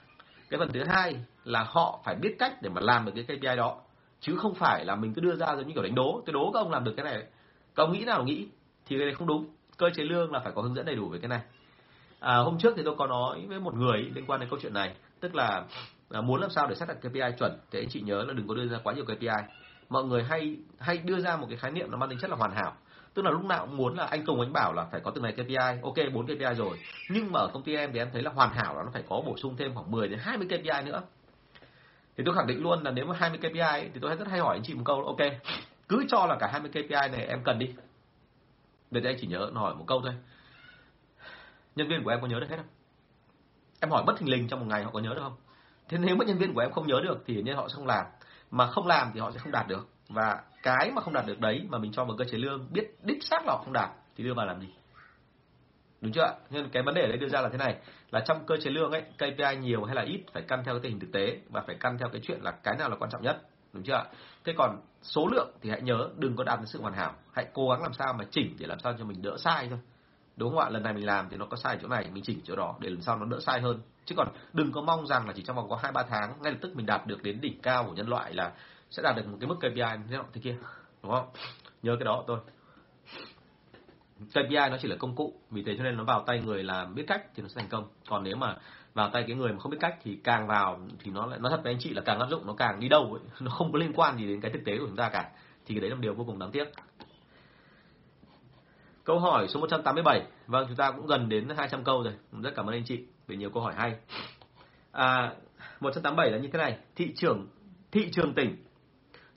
Cái 0.51 0.59
phần 0.59 0.73
thứ 0.73 0.85
hai 0.85 1.17
là 1.45 1.67
họ 1.69 2.01
phải 2.05 2.15
biết 2.15 2.37
cách 2.39 2.63
để 2.63 2.71
mà 2.71 2.81
làm 2.81 3.05
được 3.05 3.13
cái 3.15 3.25
KPI 3.25 3.57
đó, 3.57 3.81
chứ 4.21 4.37
không 4.37 4.55
phải 4.55 4.85
là 4.85 4.97
mình 4.97 5.15
cứ 5.15 5.21
đưa 5.21 5.37
ra 5.37 5.47
giống 5.47 5.67
như 5.67 5.75
kiểu 5.75 5.83
đánh 5.83 5.95
đố. 5.95 6.23
Tôi 6.27 6.33
đố 6.33 6.51
các 6.55 6.61
ông 6.61 6.71
làm 6.71 6.85
được 6.85 6.95
cái 6.97 7.05
này, 7.05 7.23
các 7.75 7.83
ông 7.83 7.93
nghĩ 7.93 8.05
nào 8.05 8.25
nghĩ, 8.25 8.49
thì 8.87 8.99
cái 8.99 9.07
này 9.07 9.15
không 9.15 9.29
đúng 9.29 9.47
cơ 9.81 9.91
chế 9.95 10.05
lương 10.05 10.33
là 10.33 10.41
phải 10.41 10.53
có 10.53 10.63
hướng 10.63 10.75
dẫn 10.75 10.87
đầy 10.87 10.95
đủ 10.95 11.09
về 11.09 11.19
cái 11.19 11.29
này. 11.29 11.41
À, 12.21 12.37
hôm 12.37 12.59
trước 12.59 12.75
thì 12.77 12.83
tôi 12.85 12.95
có 12.99 13.07
nói 13.07 13.47
với 13.49 13.61
một 13.61 13.75
người 13.75 14.11
liên 14.15 14.25
quan 14.27 14.41
đến 14.41 14.49
câu 14.51 14.59
chuyện 14.63 14.75
này 14.75 14.95
tức 15.21 15.35
là 15.35 15.65
à, 16.11 16.21
muốn 16.21 16.41
làm 16.41 16.51
sao 16.51 16.67
để 16.67 16.75
xác 16.75 16.89
định 16.89 16.99
KPI 16.99 17.39
chuẩn 17.39 17.59
thì 17.71 17.79
anh 17.79 17.89
chị 17.89 18.01
nhớ 18.01 18.25
là 18.25 18.33
đừng 18.33 18.49
có 18.49 18.55
đưa 18.55 18.67
ra 18.67 18.79
quá 18.85 18.95
nhiều 18.95 19.05
KPI 19.05 19.29
mọi 19.89 20.05
người 20.05 20.23
hay 20.23 20.57
hay 20.79 20.99
đưa 20.99 21.21
ra 21.21 21.37
một 21.37 21.47
cái 21.49 21.59
khái 21.59 21.71
niệm 21.71 21.91
nó 21.91 21.97
mang 21.97 22.11
tính 22.11 22.19
chất 22.19 22.31
là 22.31 22.37
hoàn 22.37 22.51
hảo. 22.51 22.73
Tức 23.15 23.25
là 23.25 23.31
lúc 23.31 23.45
nào 23.45 23.67
cũng 23.67 23.77
muốn 23.77 23.97
là 23.97 24.05
anh 24.05 24.25
Tùng 24.25 24.41
anh 24.41 24.53
bảo 24.53 24.73
là 24.73 24.85
phải 24.85 25.01
có 25.01 25.11
từng 25.11 25.25
này 25.25 25.33
KPI 25.33 25.81
ok 25.83 25.95
4 26.15 26.27
KPI 26.27 26.55
rồi. 26.57 26.79
Nhưng 27.11 27.33
mà 27.33 27.41
ở 27.41 27.51
công 27.53 27.63
ty 27.63 27.75
em 27.75 27.93
thì 27.93 27.99
em 27.99 28.09
thấy 28.13 28.23
là 28.23 28.31
hoàn 28.31 28.51
hảo 28.51 28.77
là 28.77 28.83
nó 28.83 28.91
phải 28.93 29.03
có 29.09 29.23
bổ 29.27 29.37
sung 29.37 29.57
thêm 29.59 29.75
khoảng 29.75 29.91
10 29.91 30.09
đến 30.09 30.19
20 30.23 30.47
KPI 30.47 30.85
nữa. 30.85 31.03
Thì 32.17 32.25
tôi 32.27 32.35
khẳng 32.35 32.47
định 32.47 32.63
luôn 32.63 32.83
là 32.83 32.91
nếu 32.91 33.07
mà 33.07 33.15
20 33.19 33.39
KPI 33.39 33.91
thì 33.95 34.01
tôi 34.01 34.17
rất 34.17 34.29
hay 34.29 34.41
hỏi 34.41 34.57
anh 34.57 34.63
chị 34.63 34.75
một 34.75 34.83
câu 34.85 35.05
ok 35.05 35.33
cứ 35.89 36.05
cho 36.09 36.27
là 36.27 36.37
cả 36.41 36.49
20 36.53 36.71
KPI 36.71 37.09
này 37.13 37.27
em 37.27 37.43
cần 37.45 37.59
đi. 37.59 37.67
Bây 38.91 39.03
giờ 39.03 39.11
anh 39.11 39.17
chỉ 39.21 39.27
nhớ 39.27 39.51
hỏi 39.55 39.75
một 39.75 39.85
câu 39.87 40.01
thôi. 40.03 40.15
Nhân 41.77 41.89
viên 41.89 42.05
của 42.05 42.11
em 42.11 42.21
có 42.21 42.27
nhớ 42.27 42.41
được 42.41 42.51
hết 42.51 42.57
không? 42.57 42.67
Em 43.81 43.91
hỏi 43.91 44.03
bất 44.07 44.19
thình 44.19 44.31
lình 44.31 44.49
trong 44.49 44.61
một 44.61 44.67
ngày 44.69 44.85
họ 44.85 44.91
có 44.91 45.01
nhớ 45.01 45.15
được 45.15 45.23
không? 45.23 45.37
Thế 45.89 45.99
nếu 45.99 46.17
mà 46.17 46.25
nhân 46.25 46.39
viên 46.39 46.55
của 46.55 46.61
em 46.61 46.73
không 46.73 46.87
nhớ 46.87 47.01
được 47.05 47.23
thì 47.27 47.35
hiển 47.35 47.45
nhiên 47.45 47.57
họ 47.57 47.69
sẽ 47.69 47.75
không 47.75 47.87
làm. 47.87 48.07
Mà 48.51 48.67
không 48.67 48.87
làm 48.87 49.11
thì 49.15 49.21
họ 49.21 49.31
sẽ 49.31 49.39
không 49.39 49.53
đạt 49.53 49.69
được. 49.69 49.89
Và 50.09 50.43
cái 50.63 50.91
mà 50.95 51.03
không 51.03 51.15
đạt 51.15 51.27
được 51.27 51.41
đấy 51.41 51.67
mà 51.69 51.79
mình 51.79 51.93
cho 51.93 52.05
vào 52.05 52.17
cơ 52.17 52.25
chế 52.25 52.39
lương 52.39 52.67
biết 52.73 52.97
đích 53.03 53.25
xác 53.25 53.47
là 53.47 53.53
họ 53.53 53.63
không 53.65 53.73
đạt 53.73 53.91
thì 54.17 54.25
đưa 54.25 54.35
vào 54.35 54.47
làm 54.47 54.61
gì? 54.61 54.69
Đúng 56.01 56.13
chưa 56.13 56.23
ạ? 56.23 56.35
Nên 56.51 56.69
cái 56.73 56.83
vấn 56.83 56.95
đề 56.95 57.07
đấy 57.09 57.17
đưa 57.17 57.29
ra 57.29 57.41
là 57.41 57.49
thế 57.49 57.59
này, 57.59 57.77
là 58.11 58.21
trong 58.27 58.47
cơ 58.47 58.57
chế 58.57 58.71
lương 58.71 58.93
ấy, 58.93 59.03
KPI 59.03 59.57
nhiều 59.61 59.85
hay 59.85 59.95
là 59.95 60.03
ít 60.03 60.21
phải 60.33 60.43
căn 60.49 60.63
theo 60.65 60.75
cái 60.75 60.81
tình 60.83 60.93
hình 60.93 61.01
thực 61.01 61.13
tế 61.13 61.41
và 61.49 61.61
phải 61.67 61.77
căn 61.81 61.99
theo 61.99 62.09
cái 62.09 62.21
chuyện 62.25 62.41
là 62.43 62.51
cái 62.51 62.77
nào 62.79 62.89
là 62.89 62.97
quan 62.97 63.11
trọng 63.11 63.23
nhất 63.23 63.43
đúng 63.73 63.83
chưa 63.83 63.95
ạ 63.95 64.05
thế 64.45 64.55
còn 64.59 64.81
số 65.03 65.27
lượng 65.27 65.51
thì 65.63 65.71
hãy 65.71 65.83
nhớ 65.83 66.09
đừng 66.17 66.37
có 66.37 66.45
đạt 66.45 66.59
đến 66.59 66.67
sự 66.67 66.81
hoàn 66.81 66.95
hảo. 66.95 67.15
Hãy 67.33 67.47
cố 67.55 67.69
gắng 67.71 67.83
làm 67.83 67.93
sao 67.93 68.13
mà 68.13 68.25
chỉnh 68.31 68.57
để 68.59 68.67
làm 68.67 68.79
sao 68.81 68.95
cho 68.99 69.05
mình 69.05 69.23
đỡ 69.23 69.37
sai 69.39 69.67
thôi. 69.71 69.79
Đúng 70.37 70.51
không 70.51 70.59
ạ? 70.59 70.69
Lần 70.71 70.83
này 70.83 70.93
mình 70.93 71.07
làm 71.07 71.29
thì 71.31 71.37
nó 71.37 71.47
có 71.47 71.57
sai 71.57 71.79
chỗ 71.83 71.89
này, 71.89 72.11
mình 72.13 72.23
chỉnh 72.27 72.41
chỗ 72.45 72.57
đó 72.57 72.77
để 72.81 72.91
lần 72.91 73.03
sau 73.03 73.19
nó 73.19 73.25
đỡ 73.25 73.41
sai 73.41 73.61
hơn. 73.61 73.81
Chứ 74.05 74.15
còn 74.19 74.29
đừng 74.53 74.73
có 74.73 74.83
mong 74.83 75.07
rằng 75.07 75.27
là 75.27 75.33
chỉ 75.37 75.43
trong 75.43 75.57
vòng 75.57 75.69
có 75.69 75.77
hai, 75.83 75.93
ba 75.93 76.03
tháng, 76.03 76.43
ngay 76.43 76.53
lập 76.53 76.59
tức 76.61 76.77
mình 76.77 76.87
đạt 76.87 77.07
được 77.07 77.23
đến 77.23 77.41
đỉnh 77.41 77.61
cao 77.63 77.85
của 77.85 77.93
nhân 77.93 78.09
loại 78.09 78.35
là 78.35 78.53
sẽ 78.91 79.03
đạt 79.03 79.17
được 79.17 79.27
một 79.27 79.37
cái 79.41 79.49
mức 79.49 79.57
KPI 79.59 80.07
thế 80.11 80.17
nọ 80.17 80.25
thế 80.33 80.41
kia. 80.45 80.57
Đúng 81.03 81.13
không? 81.13 81.29
Nhớ 81.83 81.97
cái 81.99 82.05
đó 82.05 82.25
thôi. 82.27 82.39
KPI 84.31 84.71
nó 84.71 84.77
chỉ 84.83 84.89
là 84.89 84.97
công 84.99 85.17
cụ, 85.17 85.35
vì 85.51 85.63
thế 85.63 85.75
cho 85.79 85.85
nên 85.85 85.97
nó 85.97 86.05
vào 86.05 86.25
tay 86.27 86.41
người 86.41 86.63
làm 86.63 86.95
biết 86.95 87.05
cách 87.07 87.27
thì 87.35 87.43
nó 87.43 87.49
sẽ 87.49 87.55
thành 87.61 87.69
công. 87.71 87.89
Còn 88.09 88.25
nếu 88.25 88.37
mà 88.37 88.57
vào 88.95 89.11
tay 89.13 89.25
cái 89.27 89.37
người 89.37 89.53
mà 89.53 89.59
không 89.59 89.73
biết 89.73 89.79
cách 89.81 89.95
thì 90.03 90.19
càng 90.25 90.47
vào 90.47 90.81
thì 90.99 91.11
nó 91.11 91.27
lại 91.27 91.39
nói 91.39 91.51
thật 91.51 91.61
với 91.65 91.73
anh 91.73 91.81
chị 91.81 91.95
là 91.95 92.03
càng 92.05 92.19
áp 92.19 92.27
dụng 92.31 92.47
nó 92.47 92.55
càng 92.55 92.81
đi 92.81 92.89
đâu 92.89 93.13
ấy. 93.13 93.23
nó 93.41 93.51
không 93.51 93.73
có 93.73 93.79
liên 93.79 93.93
quan 93.95 94.19
gì 94.19 94.27
đến 94.27 94.41
cái 94.41 94.51
thực 94.51 94.65
tế 94.65 94.79
của 94.79 94.87
chúng 94.87 94.97
ta 94.97 95.09
cả. 95.09 95.31
Thì 95.67 95.75
cái 95.75 95.81
đấy 95.81 95.91
là 95.91 95.97
một 95.97 96.03
điều 96.03 96.15
vô 96.15 96.25
cùng 96.25 96.39
đáng 96.39 96.51
tiếc. 96.51 96.65
Câu 99.05 99.19
hỏi 99.19 99.49
số 99.49 99.61
187 99.61 100.23
vâng 100.47 100.67
chúng 100.69 100.77
ta 100.77 100.91
cũng 100.91 101.07
gần 101.07 101.29
đến 101.29 101.49
200 101.57 101.85
câu 101.85 102.03
rồi. 102.03 102.13
Rất 102.43 102.53
cảm 102.57 102.67
ơn 102.67 102.75
anh 102.75 102.85
chị 102.85 103.05
về 103.27 103.37
nhiều 103.37 103.51
câu 103.51 103.63
hỏi 103.63 103.75
hay. 103.77 103.97
À, 104.93 105.35
187 105.81 106.31
là 106.31 106.39
như 106.39 106.49
thế 106.53 106.59
này. 106.59 106.79
Thị 106.97 107.13
trường 107.17 107.49
thị 107.93 108.11
trường 108.13 108.35
tỉnh 108.35 108.57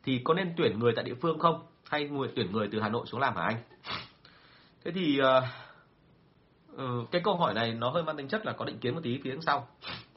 thì 0.04 0.22
có 0.24 0.34
nên 0.34 0.54
tuyển 0.58 0.80
người 0.80 0.94
tại 0.96 1.06
địa 1.06 1.16
phương 1.22 1.40
không? 1.40 1.66
Hay 1.90 2.10
người 2.10 2.30
tuyển 2.36 2.52
người 2.52 2.70
từ 2.72 2.80
Hà 2.82 2.90
Nội 2.90 3.06
xuống 3.06 3.20
làm 3.20 3.36
hả 3.36 3.44
anh? 3.44 3.58
Thế 4.86 4.92
thì 4.92 5.20
uh, 5.22 5.44
Ừ, 6.78 7.06
cái 7.12 7.22
câu 7.24 7.36
hỏi 7.36 7.54
này 7.54 7.74
nó 7.74 7.90
hơi 7.90 8.04
mang 8.04 8.18
tính 8.18 8.28
chất 8.28 8.46
là 8.46 8.54
có 8.54 8.66
định 8.66 8.80
kiến 8.80 8.94
một 8.96 9.02
tí 9.04 9.20
phía 9.24 9.36
sau. 9.42 9.68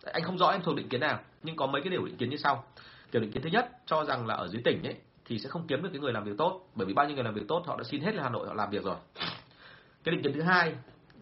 Anh 0.02 0.22
không 0.22 0.38
rõ 0.38 0.50
em 0.50 0.62
thuộc 0.62 0.76
định 0.76 0.88
kiến 0.88 1.00
nào 1.00 1.20
nhưng 1.42 1.56
có 1.56 1.66
mấy 1.66 1.82
cái 1.82 1.90
điều 1.90 2.04
định 2.04 2.16
kiến 2.16 2.30
như 2.30 2.36
sau. 2.36 2.64
Kiểu 3.12 3.22
định 3.22 3.32
kiến 3.32 3.42
thứ 3.42 3.48
nhất 3.48 3.70
cho 3.86 4.04
rằng 4.04 4.26
là 4.26 4.34
ở 4.34 4.48
dưới 4.48 4.62
tỉnh 4.64 4.82
ấy 4.82 4.96
thì 5.24 5.38
sẽ 5.38 5.48
không 5.48 5.66
kiếm 5.66 5.82
được 5.82 5.88
cái 5.92 6.00
người 6.00 6.12
làm 6.12 6.24
việc 6.24 6.32
tốt 6.38 6.68
bởi 6.74 6.86
vì 6.86 6.94
bao 6.94 7.06
nhiêu 7.06 7.14
người 7.14 7.24
làm 7.24 7.34
việc 7.34 7.48
tốt 7.48 7.62
họ 7.66 7.76
đã 7.76 7.84
xin 7.84 8.00
hết 8.00 8.14
lên 8.14 8.22
Hà 8.22 8.30
Nội 8.30 8.46
họ 8.48 8.54
làm 8.54 8.70
việc 8.70 8.84
rồi. 8.84 8.96
Cái 10.04 10.14
định 10.14 10.22
kiến 10.22 10.32
thứ 10.32 10.42
hai 10.42 10.74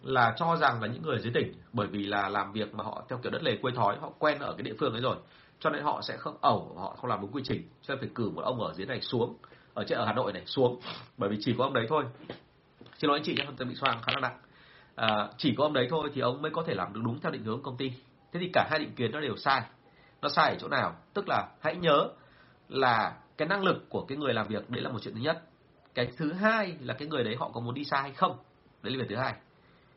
là 0.03 0.35
cho 0.37 0.55
rằng 0.55 0.81
là 0.81 0.87
những 0.87 1.01
người 1.01 1.19
dưới 1.19 1.33
tỉnh 1.33 1.53
bởi 1.73 1.87
vì 1.87 2.05
là 2.05 2.29
làm 2.29 2.51
việc 2.51 2.73
mà 2.73 2.83
họ 2.83 3.03
theo 3.09 3.19
kiểu 3.23 3.31
đất 3.31 3.43
lề 3.43 3.57
quê 3.61 3.71
thói 3.75 3.97
họ 4.01 4.09
quen 4.19 4.39
ở 4.39 4.53
cái 4.57 4.63
địa 4.63 4.73
phương 4.79 4.93
ấy 4.93 5.01
rồi 5.01 5.15
cho 5.59 5.69
nên 5.69 5.83
họ 5.83 6.01
sẽ 6.01 6.17
không 6.17 6.37
ẩu 6.41 6.75
họ 6.77 6.95
không 7.01 7.09
làm 7.09 7.21
đúng 7.21 7.31
quy 7.31 7.41
trình 7.45 7.69
cho 7.81 7.93
nên 7.93 7.99
phải 7.99 8.09
cử 8.15 8.29
một 8.29 8.41
ông 8.41 8.61
ở 8.61 8.73
dưới 8.73 8.85
này 8.85 9.01
xuống 9.01 9.37
ở 9.73 9.83
trên 9.87 9.97
ở 9.97 10.05
Hà 10.05 10.13
Nội 10.13 10.33
này 10.33 10.43
xuống 10.45 10.79
bởi 11.17 11.29
vì 11.29 11.37
chỉ 11.39 11.55
có 11.57 11.63
ông 11.63 11.73
đấy 11.73 11.85
thôi. 11.89 12.03
Xin 12.97 13.07
lỗi 13.07 13.19
anh 13.19 13.23
chị 13.25 13.35
nhé 13.35 13.45
tôi 13.57 13.67
bị 13.67 13.75
xoang 13.75 14.01
khá 14.01 14.13
là 14.13 14.19
nặng 14.19 14.37
à, 14.95 15.29
chỉ 15.37 15.55
có 15.57 15.63
ông 15.63 15.73
đấy 15.73 15.87
thôi 15.89 16.09
thì 16.13 16.21
ông 16.21 16.41
mới 16.41 16.51
có 16.51 16.63
thể 16.67 16.73
làm 16.73 16.93
được 16.93 17.01
đúng 17.03 17.19
theo 17.19 17.31
định 17.31 17.43
hướng 17.43 17.61
công 17.63 17.77
ty. 17.77 17.91
Thế 18.33 18.39
thì 18.39 18.49
cả 18.53 18.67
hai 18.69 18.79
định 18.79 18.95
kiến 18.95 19.11
nó 19.11 19.19
đều 19.19 19.35
sai. 19.37 19.61
Nó 20.21 20.29
sai 20.29 20.49
ở 20.49 20.55
chỗ 20.59 20.67
nào? 20.67 20.95
Tức 21.13 21.29
là 21.29 21.47
hãy 21.61 21.75
nhớ 21.75 22.09
là 22.69 23.17
cái 23.37 23.47
năng 23.47 23.63
lực 23.63 23.89
của 23.89 24.05
cái 24.05 24.17
người 24.17 24.33
làm 24.33 24.47
việc 24.47 24.69
đấy 24.69 24.81
là 24.81 24.89
một 24.89 24.99
chuyện 25.01 25.13
thứ 25.13 25.21
nhất. 25.21 25.41
Cái 25.93 26.07
thứ 26.17 26.33
hai 26.33 26.75
là 26.81 26.93
cái 26.93 27.07
người 27.07 27.23
đấy 27.23 27.35
họ 27.39 27.49
có 27.53 27.59
muốn 27.59 27.73
đi 27.73 27.83
xa 27.83 28.01
hay 28.01 28.11
không? 28.11 28.37
Đấy 28.81 28.93
là 28.93 28.99
việc 28.99 29.09
thứ 29.09 29.15
hai. 29.15 29.33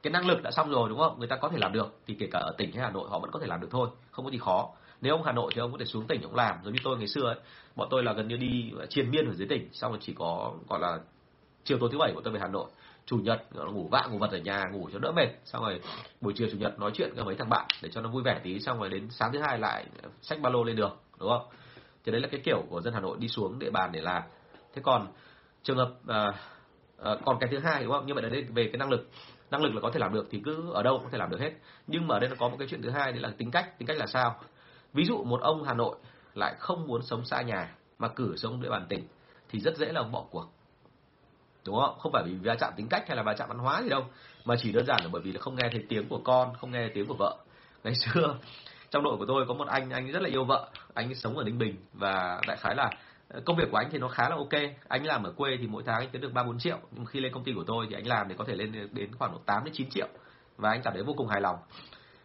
Cái 0.03 0.11
năng 0.11 0.26
lực 0.26 0.42
đã 0.42 0.51
xong 0.51 0.70
rồi 0.70 0.88
đúng 0.88 0.99
không? 0.99 1.18
Người 1.18 1.28
ta 1.28 1.36
có 1.36 1.49
thể 1.49 1.59
làm 1.59 1.72
được. 1.72 2.01
Thì 2.07 2.16
kể 2.18 2.28
cả 2.30 2.38
ở 2.38 2.55
tỉnh 2.59 2.72
hay 2.72 2.84
hà 2.84 2.90
nội 2.90 3.09
họ 3.11 3.18
vẫn 3.18 3.30
có 3.30 3.38
thể 3.40 3.46
làm 3.46 3.61
được 3.61 3.68
thôi. 3.70 3.88
Không 4.11 4.24
có 4.24 4.30
gì 4.30 4.38
khó. 4.38 4.70
Nếu 5.01 5.14
ông 5.14 5.22
hà 5.22 5.32
nội 5.32 5.53
thì 5.55 5.61
ông 5.61 5.72
có 5.72 5.78
thể 5.78 5.84
xuống 5.84 6.07
tỉnh 6.07 6.22
ông 6.22 6.34
làm. 6.34 6.57
Giống 6.64 6.74
như 6.74 6.80
tôi 6.84 6.99
ngày 6.99 7.09
xưa 7.09 7.26
ấy, 7.26 7.36
bọn 7.76 7.88
tôi 7.90 8.03
là 8.03 8.12
gần 8.12 8.28
như 8.28 8.36
đi 8.36 8.72
triền 8.88 9.11
miên 9.11 9.26
ở 9.26 9.34
dưới 9.34 9.49
tỉnh. 9.49 9.68
Xong 9.72 9.92
rồi 9.92 9.99
chỉ 10.03 10.14
có 10.14 10.53
gọi 10.68 10.80
là 10.80 10.99
chiều 11.64 11.78
tối 11.78 11.88
thứ 11.92 11.99
bảy 11.99 12.12
của 12.14 12.20
tôi 12.20 12.32
về 12.32 12.40
hà 12.40 12.49
nội 12.49 12.70
chủ 13.09 13.17
nhật 13.17 13.43
ngủ 13.53 13.89
vạ 13.91 14.07
ngủ 14.11 14.19
vật 14.19 14.31
ở 14.31 14.39
nhà 14.39 14.65
ngủ 14.73 14.89
cho 14.93 14.99
đỡ 14.99 15.13
mệt. 15.13 15.29
Xong 15.45 15.63
rồi 15.63 15.81
buổi 16.21 16.33
chiều 16.37 16.49
chủ 16.53 16.59
nhật 16.59 16.79
nói 16.79 16.91
chuyện 16.95 17.13
với 17.15 17.25
mấy 17.25 17.35
thằng 17.35 17.49
bạn 17.49 17.67
để 17.83 17.89
cho 17.93 18.01
nó 18.01 18.09
vui 18.09 18.23
vẻ 18.23 18.41
tí 18.43 18.61
xong 18.61 18.81
rồi 18.81 18.89
đến 18.89 19.09
sáng 19.11 19.33
thứ 19.33 19.39
hai 19.39 19.59
lại 19.59 19.87
xách 20.23 20.41
ba 20.41 20.51
lô 20.51 20.65
lên 20.65 20.77
đường 20.77 20.97
đúng 21.19 21.29
không? 21.29 21.47
Thì 22.05 22.13
đấy 22.13 22.21
là 22.21 22.29
cái 22.29 22.41
kiểu 22.45 22.63
của 22.71 22.81
dân 22.81 22.95
hà 22.95 23.01
nội 23.01 23.17
đi 23.21 23.29
xuống 23.29 23.59
địa 23.59 23.71
bàn 23.71 23.93
để 23.93 24.01
làm. 24.01 24.23
Thế 24.75 24.83
còn 24.85 25.07
trường 25.63 25.77
hợp 25.77 25.93
à, 26.07 26.33
à, 27.03 27.17
còn 27.25 27.37
cái 27.41 27.49
thứ 27.53 27.59
hai 27.59 27.83
đúng 27.83 27.93
không? 27.93 28.07
Như 28.07 28.15
vậy 28.15 28.23
là 28.23 28.29
đây 28.29 28.43
về 28.43 28.65
cái 28.65 28.77
năng 28.77 28.91
lực 28.91 29.09
năng 29.51 29.63
lực 29.63 29.75
là 29.75 29.81
có 29.81 29.91
thể 29.91 29.99
làm 29.99 30.15
được 30.15 30.27
thì 30.31 30.41
cứ 30.45 30.73
ở 30.73 30.83
đâu 30.83 30.95
cũng 30.97 31.05
có 31.05 31.11
thể 31.13 31.19
làm 31.19 31.31
được 31.31 31.41
hết. 31.41 31.53
Nhưng 31.87 32.07
mà 32.07 32.17
ở 32.17 32.19
đây 32.19 32.31
nó 32.31 32.37
có 32.39 32.49
một 32.49 32.57
cái 32.59 32.69
chuyện 32.71 32.83
thứ 32.83 32.91
hai 32.91 33.13
đấy 33.13 33.21
là 33.21 33.33
tính 33.39 33.51
cách 33.51 33.79
tính 33.79 33.87
cách 33.89 33.97
là 33.97 34.07
sao? 34.07 34.41
Ví 34.93 35.05
dụ 35.05 35.25
một 35.25 35.41
ông 35.41 35.65
hà 35.65 35.75
nội 35.75 35.97
lại 36.35 36.55
không 36.59 36.87
muốn 36.87 37.03
sống 37.03 37.25
xa 37.25 37.43
nhà 37.43 37.75
mà 37.99 38.09
cử 38.09 38.37
sống 38.37 38.63
địa 38.63 38.71
bàn 38.71 38.87
tỉnh 38.89 39.09
thì 39.49 39.61
rất 39.61 39.77
dễ 39.77 39.93
là 39.93 40.01
ông 40.01 40.13
bỏ 40.13 40.25
cuộc 40.31 40.47
đúng 41.69 41.81
không? 41.81 41.99
Không 41.99 42.12
phải 42.12 42.23
vì 42.27 42.35
va 42.35 42.55
chạm 42.61 42.73
tính 42.77 42.89
cách 42.89 43.05
hay 43.09 43.16
là 43.16 43.23
va 43.23 43.35
chạm 43.35 43.49
văn 43.49 43.59
hóa 43.59 43.83
gì 43.83 43.89
đâu 43.89 44.05
mà 44.45 44.55
chỉ 44.59 44.73
đơn 44.73 44.87
giản 44.87 45.01
là 45.03 45.09
bởi 45.12 45.23
vì 45.23 45.33
là 45.33 45.41
không 45.41 45.55
nghe 45.55 45.69
thấy 45.73 45.85
tiếng 45.89 46.09
của 46.09 46.21
con 46.25 46.55
không 46.61 46.71
nghe 46.71 46.79
thấy 46.79 46.91
tiếng 46.95 47.07
của 47.07 47.14
vợ. 47.19 47.37
Ngày 47.85 47.95
xưa 48.14 48.37
trong 48.91 49.05
đội 49.05 49.16
của 49.16 49.25
tôi 49.29 49.45
có 49.49 49.55
một 49.55 49.69
anh 49.69 49.91
anh 49.91 50.12
rất 50.12 50.23
là 50.23 50.29
yêu 50.29 50.45
vợ. 50.45 50.69
Anh 50.95 51.14
sống 51.14 51.39
ở 51.39 51.45
ninh 51.45 51.59
bình 51.59 51.77
và 51.93 52.41
đại 52.47 52.57
khái 52.57 52.75
là 52.75 52.91
ờ, 53.29 53.41
công 53.45 53.57
việc 53.57 53.69
của 53.71 53.77
anh 53.77 53.89
thì 53.91 53.99
nó 53.99 54.09
khá 54.09 54.29
là 54.29 54.37
ok. 54.37 54.62
Anh 54.89 55.07
làm 55.07 55.23
ở 55.23 55.33
quê 55.37 55.57
thì 55.61 55.66
mỗi 55.66 55.83
tháng 55.87 56.01
anh 56.01 56.09
kiếm 56.12 56.23
được 56.23 56.33
ba 56.33 56.43
bốn 56.43 56.59
triệu 56.59 56.79
nhưng 56.91 57.07
khi 57.07 57.21
lên 57.21 57.33
công 57.33 57.45
ty 57.45 57.53
của 57.53 57.64
tôi 57.66 57.87
thì 57.91 57.95
anh 57.95 58.07
làm 58.07 58.29
thì 58.29 58.35
có 58.39 58.45
thể 58.45 58.55
lên 58.55 58.89
đến 58.93 59.11
khoảng 59.19 59.33
độ 59.33 59.39
tám 59.47 59.64
đến 59.64 59.75
chín 59.77 59.91
triệu 59.91 60.09
và 60.57 60.71
anh 60.71 60.83
cảm 60.83 60.95
thấy 60.95 61.03
vô 61.03 61.14
cùng 61.16 61.29
hài 61.29 61.41
lòng. 61.41 61.57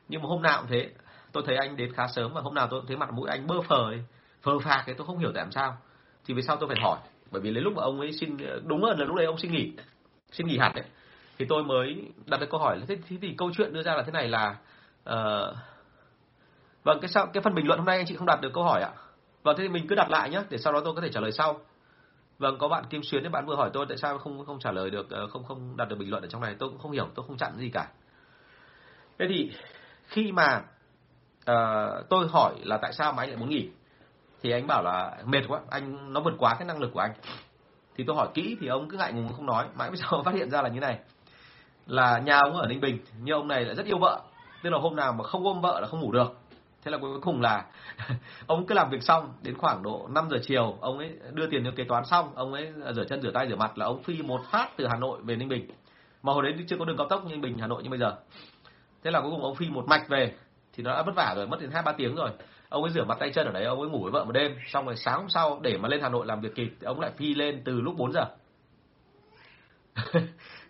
Nhưng 0.09 0.21
mà 0.21 0.27
hôm 0.27 0.41
nào 0.41 0.61
cũng 0.61 0.69
thế 0.69 0.89
tôi 1.31 1.43
thấy 1.45 1.55
anh 1.55 1.75
đến 1.75 1.93
khá 1.93 2.07
sớm 2.07 2.33
và 2.33 2.41
hôm 2.41 2.53
nào 2.53 2.67
tôi 2.71 2.79
cũng 2.79 2.87
thấy 2.87 2.97
mặt 2.97 3.13
mũi 3.13 3.29
anh 3.29 3.47
bơ 3.47 3.61
phờ 3.61 3.89
ấy, 3.89 4.03
phờ 4.41 4.59
phạc 4.59 4.83
ấy 4.85 4.95
tôi 4.95 5.07
không 5.07 5.17
hiểu 5.17 5.31
tại 5.35 5.43
làm 5.43 5.51
sao. 5.51 5.77
Thì 6.25 6.33
về 6.33 6.41
sau 6.41 6.57
tôi 6.57 6.69
phải 6.69 6.77
hỏi? 6.83 6.99
Bởi 7.33 7.41
vì 7.41 7.53
đến 7.53 7.63
lúc 7.63 7.73
mà 7.75 7.83
ông 7.83 7.99
ấy 7.99 8.13
xin 8.13 8.37
đúng 8.65 8.83
hơn 8.83 8.99
là 8.99 9.05
lúc 9.05 9.15
đấy 9.15 9.25
ông 9.25 9.37
xin 9.37 9.51
nghỉ 9.51 9.73
xin 10.31 10.47
nghỉ 10.47 10.57
hẳn 10.57 10.71
đấy 10.75 10.85
thì 11.37 11.45
tôi 11.49 11.63
mới 11.63 11.95
đặt 12.25 12.37
cái 12.37 12.47
câu 12.51 12.59
hỏi 12.59 12.77
là 12.77 12.85
thế, 12.87 12.97
thế 13.09 13.17
thì 13.21 13.33
câu 13.37 13.51
chuyện 13.57 13.73
đưa 13.73 13.83
ra 13.83 13.95
là 13.95 14.03
thế 14.03 14.11
này 14.11 14.27
là 14.27 14.57
uh, 15.09 15.55
vâng 16.83 16.99
cái 17.01 17.09
sao 17.09 17.27
cái 17.33 17.43
phần 17.43 17.55
bình 17.55 17.67
luận 17.67 17.79
hôm 17.79 17.85
nay 17.85 17.97
anh 17.97 18.05
chị 18.07 18.15
không 18.15 18.27
đặt 18.27 18.41
được 18.41 18.53
câu 18.53 18.63
hỏi 18.63 18.81
ạ. 18.81 18.91
Vâng 19.43 19.57
thế 19.57 19.63
thì 19.63 19.69
mình 19.69 19.87
cứ 19.87 19.95
đặt 19.95 20.09
lại 20.09 20.29
nhé 20.29 20.41
để 20.49 20.57
sau 20.57 20.73
đó 20.73 20.81
tôi 20.85 20.95
có 20.95 21.01
thể 21.01 21.09
trả 21.09 21.19
lời 21.19 21.31
sau. 21.31 21.59
Vâng 22.37 22.57
có 22.57 22.67
bạn 22.67 22.83
kim 22.89 23.03
xuyến 23.03 23.23
đấy 23.23 23.29
bạn 23.29 23.45
vừa 23.45 23.55
hỏi 23.55 23.69
tôi 23.73 23.85
tại 23.89 23.97
sao 23.97 24.17
không 24.17 24.45
không 24.45 24.59
trả 24.59 24.71
lời 24.71 24.89
được 24.89 25.09
ờ, 25.09 25.27
không 25.27 25.43
không 25.43 25.77
đặt 25.77 25.89
được 25.89 25.95
bình 25.99 26.09
luận 26.09 26.23
ở 26.23 26.27
trong 26.27 26.41
này 26.41 26.55
tôi 26.59 26.69
cũng 26.69 26.79
không 26.79 26.91
hiểu 26.91 27.07
tôi 27.15 27.25
không 27.27 27.37
chặn 27.37 27.57
gì 27.57 27.69
cả. 27.69 27.87
Thế 29.19 29.25
thì 29.29 29.51
khi 30.07 30.31
mà 30.31 30.63
uh, 31.51 32.09
tôi 32.09 32.27
hỏi 32.27 32.53
là 32.63 32.77
tại 32.77 32.93
sao 32.93 33.13
mà 33.13 33.23
anh 33.23 33.29
lại 33.29 33.37
muốn 33.37 33.49
nghỉ? 33.49 33.69
Thì 34.43 34.51
anh 34.51 34.67
bảo 34.67 34.83
là, 34.83 35.17
mệt 35.25 35.41
quá, 35.47 35.59
anh, 35.69 36.13
nó 36.13 36.21
vượt 36.21 36.33
quá 36.37 36.55
cái 36.59 36.67
năng 36.67 36.79
lực 36.79 36.91
của 36.93 36.99
anh. 36.99 37.11
Thì 37.95 38.03
tôi 38.07 38.15
hỏi 38.15 38.27
kỹ 38.33 38.57
thì 38.59 38.67
ông 38.67 38.89
cứ 38.89 38.97
ngại 38.97 39.13
ngùng 39.13 39.33
không 39.33 39.45
nói. 39.45 39.65
Mãi 39.75 39.89
bây 39.89 39.97
giờ 39.97 40.05
phát 40.25 40.35
hiện 40.35 40.49
ra 40.49 40.61
là 40.61 40.69
như 40.69 40.79
này. 40.79 40.99
Là 41.87 42.19
nhà 42.19 42.39
ông 42.39 42.55
ở 42.55 42.67
ninh 42.67 42.81
bình 42.81 42.99
nhưng 43.23 43.35
ông 43.35 43.47
này 43.47 43.65
lại 43.65 43.75
rất 43.75 43.85
yêu 43.85 43.97
vợ. 43.97 44.21
Tức 44.63 44.69
là 44.69 44.79
hôm 44.79 44.95
nào 44.95 45.13
mà 45.13 45.23
không 45.23 45.43
ôm 45.43 45.61
vợ 45.61 45.79
là 45.79 45.87
không 45.87 45.99
ngủ 45.99 46.11
được. 46.11 46.37
Thế 46.83 46.91
là 46.91 46.97
cuối 46.97 47.19
cùng 47.21 47.41
là 47.41 47.65
ông 48.47 48.65
cứ 48.65 48.75
làm 48.75 48.89
việc 48.89 49.03
xong, 49.03 49.33
đến 49.41 49.57
khoảng 49.57 49.83
độ 49.83 50.07
5 50.09 50.27
giờ 50.31 50.37
chiều, 50.43 50.77
ông 50.81 50.97
ấy 50.97 51.11
đưa 51.31 51.47
tiền 51.47 51.63
cho 51.65 51.71
kế 51.75 51.83
toán 51.83 52.05
xong, 52.05 52.35
ông 52.35 52.53
ấy 52.53 52.71
rửa 52.95 53.03
chân, 53.09 53.21
rửa 53.21 53.31
tay, 53.31 53.47
rửa 53.49 53.55
mặt 53.55 53.77
là 53.77 53.85
ông 53.85 54.03
phi 54.03 54.21
một 54.21 54.41
phát 54.51 54.69
từ 54.77 54.87
hà 54.87 54.95
nội 54.95 55.19
về 55.23 55.35
ninh 55.35 55.49
bình. 55.49 55.67
Mà 56.23 56.33
hồi 56.33 56.43
đấy 56.43 56.53
chưa 56.67 56.77
có 56.77 56.85
đường 56.85 56.97
cao 56.97 57.07
tốc 57.09 57.25
như 57.25 57.31
ninh 57.31 57.41
bình, 57.41 57.57
hà 57.57 57.67
nội 57.67 57.83
như 57.83 57.89
bây 57.89 57.99
giờ. 57.99 58.15
Thế 59.03 59.11
là 59.11 59.21
cuối 59.21 59.31
cùng 59.31 59.43
ông 59.43 59.55
phi 59.55 59.69
một 59.69 59.87
mạch 59.87 60.09
về. 60.09 60.33
Thì 60.73 60.83
nó 60.83 60.91
đã 60.91 61.01
vất 61.01 61.15
vả 61.15 61.33
rồi, 61.35 61.47
mất 61.47 61.61
đến 61.61 61.71
hai 61.71 61.83
ba 61.83 61.91
tiếng 61.91 62.15
rồi 62.15 62.29
ông 62.73 62.83
ấy 62.83 62.91
rửa 62.91 63.03
mặt 63.03 63.17
tay 63.19 63.31
chân 63.33 63.45
ở 63.45 63.51
đấy 63.51 63.63
ông 63.63 63.79
ấy 63.79 63.89
ngủ 63.89 63.99
với 64.03 64.11
vợ 64.11 64.25
một 64.25 64.31
đêm 64.31 64.55
xong 64.67 64.85
rồi 64.85 64.95
sáng 64.95 65.19
hôm 65.19 65.29
sau 65.29 65.59
để 65.63 65.77
mà 65.77 65.89
lên 65.89 66.01
hà 66.01 66.09
nội 66.09 66.25
làm 66.25 66.41
việc 66.41 66.55
kịp 66.55 66.69
thì 66.79 66.85
ông 66.85 66.99
lại 66.99 67.11
phi 67.17 67.33
lên 67.33 67.61
từ 67.65 67.81
lúc 67.81 67.95
4 67.97 68.11
giờ 68.11 68.25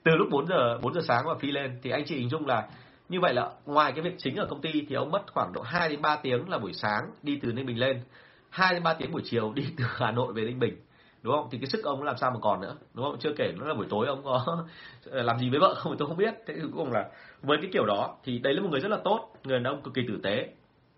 từ 0.04 0.16
lúc 0.16 0.28
4 0.32 0.48
giờ 0.48 0.78
4 0.82 0.94
giờ 0.94 1.02
sáng 1.08 1.26
mà 1.26 1.34
phi 1.40 1.52
lên 1.52 1.80
thì 1.84 1.90
anh 1.90 2.06
chị 2.06 2.16
hình 2.16 2.30
dung 2.30 2.48
là 2.48 2.68
như 3.10 3.20
vậy 3.20 3.34
là 3.34 3.52
ngoài 3.66 3.92
cái 3.92 4.02
việc 4.02 4.16
chính 4.18 4.36
ở 4.36 4.46
công 4.50 4.62
ty 4.62 4.72
thì 4.90 4.96
ông 4.96 5.12
mất 5.12 5.34
khoảng 5.34 5.54
độ 5.54 5.62
2 5.62 5.90
đến 5.90 6.02
3 6.02 6.16
tiếng 6.16 6.50
là 6.50 6.58
buổi 6.58 6.74
sáng 6.74 7.12
đi 7.24 7.40
từ 7.42 7.52
Ninh 7.54 7.66
Bình 7.66 7.80
lên, 7.80 8.02
2 8.50 8.74
đến 8.74 8.84
3 8.84 8.94
tiếng 8.94 9.12
buổi 9.12 9.22
chiều 9.26 9.54
đi 9.54 9.64
từ 9.78 9.84
Hà 9.88 10.12
Nội 10.12 10.34
về 10.34 10.44
Ninh 10.44 10.60
Bình. 10.60 10.78
Đúng 11.22 11.34
không? 11.34 11.48
Thì 11.52 11.58
cái 11.58 11.68
sức 11.68 11.84
ông 11.84 12.04
làm 12.04 12.18
sao 12.18 12.32
mà 12.32 12.38
còn 12.42 12.62
nữa, 12.62 12.76
đúng 12.94 13.06
không? 13.06 13.20
Chưa 13.20 13.34
kể 13.38 13.54
nó 13.58 13.68
là 13.68 13.74
buổi 13.74 13.86
tối 13.90 14.08
ông 14.08 14.24
có 14.24 14.66
làm 15.06 15.40
gì 15.40 15.50
với 15.50 15.60
vợ 15.60 15.76
không 15.78 15.92
thì 15.92 15.96
tôi 16.00 16.08
không 16.08 16.18
biết. 16.18 16.34
Thế 16.48 16.54
thì 16.54 16.62
cuối 16.62 16.72
cùng 16.76 16.92
là 16.92 17.10
với 17.42 17.58
cái 17.62 17.70
kiểu 17.74 17.86
đó 17.86 18.16
thì 18.24 18.40
đấy 18.40 18.54
là 18.54 18.62
một 18.62 18.70
người 18.72 18.80
rất 18.80 18.90
là 18.90 18.98
tốt, 19.04 19.34
người 19.44 19.60
đàn 19.60 19.64
ông 19.64 19.82
cực 19.82 19.94
kỳ 19.94 20.02
tử 20.08 20.20
tế. 20.24 20.50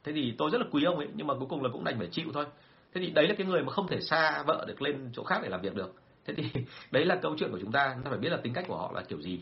Thế 0.05 0.13
thì 0.13 0.33
tôi 0.37 0.49
rất 0.51 0.61
là 0.61 0.67
quý 0.71 0.83
ông 0.83 0.97
ấy 0.97 1.07
nhưng 1.15 1.27
mà 1.27 1.33
cuối 1.33 1.47
cùng 1.49 1.63
là 1.63 1.69
cũng 1.73 1.83
đành 1.83 1.97
phải 1.97 2.07
chịu 2.07 2.25
thôi. 2.33 2.45
Thế 2.93 3.01
thì 3.01 3.11
đấy 3.11 3.27
là 3.27 3.35
cái 3.37 3.47
người 3.47 3.63
mà 3.63 3.71
không 3.71 3.87
thể 3.87 4.01
xa 4.01 4.43
vợ 4.47 4.65
được 4.67 4.81
lên 4.81 5.09
chỗ 5.13 5.23
khác 5.23 5.39
để 5.43 5.49
làm 5.49 5.61
việc 5.61 5.75
được. 5.75 5.93
Thế 6.25 6.33
thì 6.33 6.43
đấy 6.91 7.05
là 7.05 7.15
câu 7.15 7.35
chuyện 7.39 7.51
của 7.51 7.59
chúng 7.61 7.71
ta, 7.71 7.91
chúng 7.93 8.03
ta 8.03 8.09
phải 8.09 8.19
biết 8.19 8.29
là 8.29 8.37
tính 8.37 8.53
cách 8.53 8.65
của 8.67 8.77
họ 8.77 8.91
là 8.95 9.01
kiểu 9.01 9.21
gì 9.21 9.41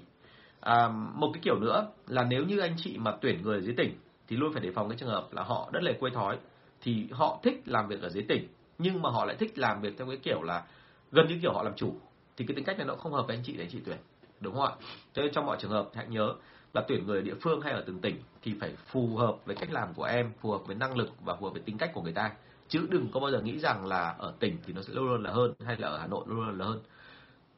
À, 0.64 0.88
một 1.14 1.32
cái 1.34 1.41
kiểu 1.43 1.59
nữa 1.59 1.88
là 2.07 2.24
nếu 2.24 2.43
như 2.43 2.59
anh 2.59 2.74
chị 2.78 2.97
mà 2.97 3.11
tuyển 3.22 3.41
người 3.41 3.61
dưới 3.61 3.76
tỉnh 3.78 3.95
thì 4.28 4.36
luôn 4.36 4.53
phải 4.53 4.61
đề 4.61 4.72
phòng 4.72 4.89
cái 4.89 4.97
trường 4.97 5.09
hợp 5.09 5.28
là 5.32 5.43
họ 5.43 5.70
đất 5.72 5.84
lề 5.84 5.93
quê 5.93 6.11
thói 6.11 6.38
thì 6.82 7.07
họ 7.11 7.39
thích 7.43 7.61
làm 7.66 7.88
việc 7.88 8.01
ở 8.01 8.09
dưới 8.09 8.24
tỉnh 8.24 8.47
nhưng 8.78 9.01
mà 9.01 9.09
họ 9.09 9.26
lại 9.26 9.36
thích 9.39 9.57
làm 9.57 9.82
việc 9.82 9.93
theo 9.97 10.07
cái 10.07 10.18
kiểu 10.18 10.41
là 10.41 10.64
gần 11.11 11.28
như 11.28 11.39
kiểu 11.41 11.53
họ 11.53 11.64
làm 11.64 11.74
chủ 11.76 11.95
thì 12.38 12.45
cái 12.45 12.55
tính 12.55 12.66
cách 12.66 12.78
này 12.78 12.88
nó 12.88 12.95
không 12.95 13.14
hợp 13.14 13.28
với 13.28 13.36
anh 13.36 13.43
chị 13.45 13.53
để 13.53 13.64
anh 13.64 13.70
chị 13.72 13.80
tuyển 13.86 13.97
đúng 14.39 14.53
không 14.55 14.66
ạ 14.66 14.76
cho 15.14 15.22
nên 15.22 15.32
trong 15.32 15.45
mọi 15.45 15.57
trường 15.59 15.72
hợp 15.72 15.89
hãy 15.93 16.07
nhớ 16.07 16.34
là 16.74 16.82
tuyển 16.88 17.08
người 17.08 17.18
ở 17.18 17.22
địa 17.22 17.36
phương 17.42 17.62
hay 17.62 17.74
ở 17.74 17.84
từng 17.88 18.00
tỉnh 18.00 18.22
thì 18.42 18.56
phải 18.62 18.76
phù 18.76 19.16
hợp 19.16 19.36
với 19.46 19.56
cách 19.56 19.72
làm 19.72 19.94
của 19.94 20.04
em, 20.04 20.32
phù 20.42 20.52
hợp 20.52 20.62
với 20.68 20.76
năng 20.76 20.98
lực 20.98 21.10
và 21.26 21.36
phù 21.36 21.46
hợp 21.46 21.52
với 21.52 21.62
tính 21.62 21.78
cách 21.78 21.92
của 21.94 22.02
người 22.02 22.14
ta. 22.14 22.32
Chứ 22.68 22.88
đừng 22.90 23.08
có 23.14 23.20
bao 23.20 23.32
giờ 23.32 23.42
nghĩ 23.42 23.60
rằng 23.60 23.86
là 23.86 24.16
ở 24.18 24.34
tỉnh 24.40 24.58
thì 24.66 24.74
nó 24.74 24.82
sẽ 24.82 24.94
luôn 24.94 25.06
luôn 25.06 25.24
là 25.24 25.32
hơn, 25.32 25.54
hay 25.66 25.78
là 25.78 25.88
ở 25.88 25.98
hà 25.98 26.08
nội 26.08 26.24
luôn 26.28 26.46
luôn 26.46 26.60
là 26.60 26.66
hơn. 26.66 26.82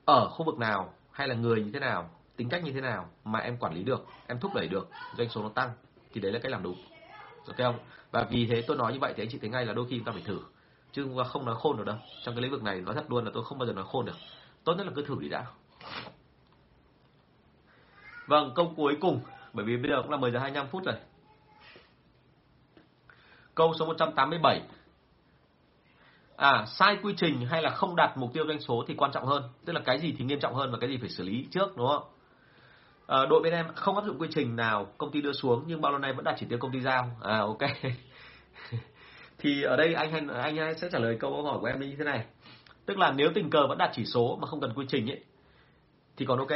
Ở 0.05 0.29
khu 0.29 0.45
vực 0.45 0.57
nào, 0.57 0.93
hay 1.11 1.27
là 1.27 1.35
người 1.35 1.63
như 1.63 1.71
thế 1.71 1.79
nào, 1.79 2.09
tính 2.35 2.49
cách 2.49 2.63
như 2.63 2.71
thế 2.71 2.81
nào 2.81 3.09
mà 3.23 3.39
em 3.39 3.57
quản 3.57 3.73
lý 3.73 3.83
được, 3.83 4.05
em 4.27 4.39
thúc 4.39 4.51
đẩy 4.55 4.67
được, 4.67 4.89
doanh 5.17 5.29
số 5.29 5.43
nó 5.43 5.49
tăng, 5.49 5.69
thì 6.13 6.21
đấy 6.21 6.31
là 6.31 6.39
cách 6.39 6.51
làm 6.51 6.63
đúng. 6.63 6.77
Ok 7.47 7.57
không? 7.57 7.79
Và 8.11 8.23
vì 8.23 8.47
thế 8.47 8.63
tôi 8.67 8.77
nói 8.77 8.93
như 8.93 8.99
vậy 8.99 9.13
thì 9.17 9.23
anh 9.23 9.29
chị 9.29 9.37
thấy 9.37 9.49
ngay 9.49 9.65
là 9.65 9.73
đôi 9.73 9.85
khi 9.89 9.97
chúng 9.97 10.05
ta 10.05 10.11
phải 10.11 10.23
thử. 10.25 10.39
Chứ 10.91 11.07
không 11.27 11.45
nói 11.45 11.55
khôn 11.59 11.77
được 11.77 11.85
đâu. 11.85 11.95
Trong 12.23 12.35
cái 12.35 12.41
lĩnh 12.41 12.51
vực 12.51 12.63
này, 12.63 12.81
nói 12.81 12.95
thật 12.95 13.05
luôn 13.09 13.25
là 13.25 13.31
tôi 13.33 13.43
không 13.43 13.57
bao 13.57 13.67
giờ 13.67 13.73
nói 13.73 13.85
khôn 13.87 14.05
được. 14.05 14.15
Tốt 14.63 14.73
nhất 14.73 14.85
là 14.85 14.91
cứ 14.95 15.05
thử 15.05 15.15
đi 15.19 15.29
đã 15.29 15.45
vâng 18.27 18.51
câu 18.55 18.73
cuối 18.77 18.97
cùng 19.01 19.21
bởi 19.53 19.65
vì 19.65 19.77
bây 19.77 19.91
giờ 19.91 20.01
cũng 20.01 20.11
là 20.11 20.17
10 20.17 20.31
giờ 20.31 20.39
25 20.39 20.67
phút 20.67 20.83
rồi 20.85 20.95
câu 23.55 23.73
số 23.79 23.85
187 23.85 24.61
À, 26.37 26.65
sai 26.67 26.97
quy 27.03 27.13
trình 27.17 27.45
hay 27.45 27.61
là 27.61 27.69
không 27.69 27.95
đạt 27.95 28.17
mục 28.17 28.33
tiêu 28.33 28.45
doanh 28.47 28.61
số 28.61 28.83
thì 28.87 28.93
quan 28.97 29.11
trọng 29.11 29.25
hơn, 29.25 29.43
tức 29.65 29.73
là 29.73 29.81
cái 29.85 29.99
gì 29.99 30.15
thì 30.17 30.25
nghiêm 30.25 30.39
trọng 30.39 30.53
hơn 30.53 30.71
và 30.71 30.77
cái 30.81 30.89
gì 30.89 30.97
phải 30.97 31.09
xử 31.09 31.23
lý 31.23 31.47
trước 31.51 31.77
đúng 31.77 31.87
không? 31.87 32.03
À, 33.07 33.25
đội 33.29 33.41
bên 33.43 33.53
em 33.53 33.65
không 33.75 33.95
áp 33.95 34.05
dụng 34.05 34.19
quy 34.19 34.27
trình 34.31 34.55
nào 34.55 34.87
công 34.97 35.11
ty 35.11 35.21
đưa 35.21 35.33
xuống 35.33 35.63
nhưng 35.67 35.81
bao 35.81 35.91
lâu 35.91 35.99
nay 35.99 36.13
vẫn 36.13 36.23
đạt 36.23 36.35
chỉ 36.39 36.45
tiêu 36.49 36.59
công 36.59 36.71
ty 36.71 36.79
giao. 36.81 37.17
À 37.21 37.39
ok. 37.39 37.59
thì 39.37 39.63
ở 39.63 39.75
đây 39.75 39.93
anh 39.93 40.27
anh 40.29 40.57
anh 40.57 40.77
sẽ 40.77 40.89
trả 40.91 40.99
lời 40.99 41.17
câu 41.19 41.43
hỏi 41.43 41.57
của 41.59 41.67
em 41.67 41.79
như 41.79 41.95
thế 41.97 42.03
này. 42.03 42.25
Tức 42.85 42.97
là 42.97 43.11
nếu 43.11 43.29
tình 43.35 43.49
cờ 43.49 43.67
vẫn 43.67 43.77
đạt 43.77 43.89
chỉ 43.93 44.05
số 44.05 44.37
mà 44.41 44.47
không 44.47 44.61
cần 44.61 44.73
quy 44.75 44.85
trình 44.89 45.11
ấy 45.11 45.23
thì 46.17 46.25
còn 46.25 46.39
ok. 46.39 46.51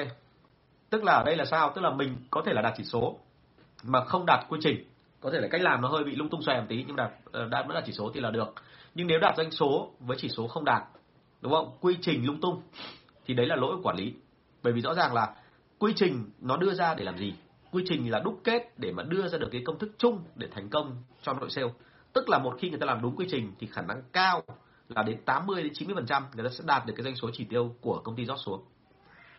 Tức 0.90 1.04
là 1.04 1.14
ở 1.14 1.24
đây 1.24 1.36
là 1.36 1.46
sao? 1.46 1.72
Tức 1.76 1.82
là 1.82 1.92
mình 1.92 2.16
có 2.30 2.42
thể 2.46 2.54
là 2.54 2.62
đạt 2.62 2.74
chỉ 2.78 2.84
số 2.84 3.18
mà 3.84 4.06
không 4.06 4.26
đạt 4.26 4.46
quy 4.50 4.60
trình. 4.64 4.84
Có 5.22 5.30
thể 5.32 5.40
là 5.40 5.48
cách 5.48 5.62
làm 5.62 5.82
nó 5.82 5.88
hơi 5.88 6.04
bị 6.04 6.16
lung 6.16 6.30
tung 6.30 6.42
xòe 6.42 6.60
một 6.60 6.66
tí 6.70 6.84
nhưng 6.88 6.96
đạt 6.96 7.12
ờ, 7.32 7.48
đạt 7.48 7.68
vẫn 7.68 7.76
là 7.76 7.82
chỉ 7.86 7.92
số 7.92 8.12
thì 8.14 8.20
là 8.20 8.32
được. 8.32 8.54
Nhưng 8.96 9.08
nếu 9.08 9.20
đạt 9.20 9.38
doanh 9.38 9.52
số 9.52 9.92
với 10.00 10.18
chỉ 10.20 10.30
số 10.30 10.48
không 10.48 10.66
đạt, 10.66 10.84
đúng 11.42 11.54
không? 11.54 11.78
Quy 11.82 11.98
trình 12.02 12.26
lung 12.26 12.42
tung 12.42 12.62
thì 13.26 13.34
đấy 13.34 13.46
là 13.46 13.56
lỗi 13.56 13.76
của 13.76 13.82
quản 13.84 13.96
lý. 13.96 14.14
Bởi 14.64 14.74
vì 14.74 14.82
rõ 14.82 14.94
ràng 14.94 15.14
là 15.14 15.36
quy 15.80 15.94
trình 15.96 16.30
nó 16.40 16.58
đưa 16.58 16.74
ra 16.74 16.94
để 16.94 17.04
làm 17.04 17.18
gì 17.18 17.34
quy 17.72 17.84
trình 17.88 18.12
là 18.12 18.20
đúc 18.20 18.42
kết 18.44 18.80
để 18.80 18.92
mà 18.92 19.04
đưa 19.04 19.28
ra 19.28 19.38
được 19.38 19.50
cái 19.52 19.62
công 19.66 19.80
thức 19.80 19.92
chung 19.98 20.24
để 20.36 20.48
thành 20.52 20.70
công 20.70 21.04
cho 21.22 21.34
đội 21.34 21.50
sale 21.50 21.68
tức 22.14 22.30
là 22.30 22.40
một 22.40 22.56
khi 22.60 22.70
người 22.70 22.80
ta 22.80 22.86
làm 22.86 23.02
đúng 23.02 23.16
quy 23.16 23.26
trình 23.32 23.52
thì 23.60 23.68
khả 23.68 23.82
năng 23.82 24.02
cao 24.14 24.44
là 24.88 25.04
đến 25.04 25.18
80 25.26 25.64
đến 25.64 25.74
90 25.74 25.96
phần 25.96 26.06
trăm 26.06 26.24
người 26.36 26.44
ta 26.44 26.50
sẽ 26.50 26.64
đạt 26.68 26.86
được 26.86 26.94
cái 26.98 27.04
doanh 27.04 27.16
số 27.16 27.30
chỉ 27.34 27.44
tiêu 27.44 27.76
của 27.82 28.02
công 28.04 28.16
ty 28.16 28.26
rót 28.26 28.38
xuống 28.38 28.62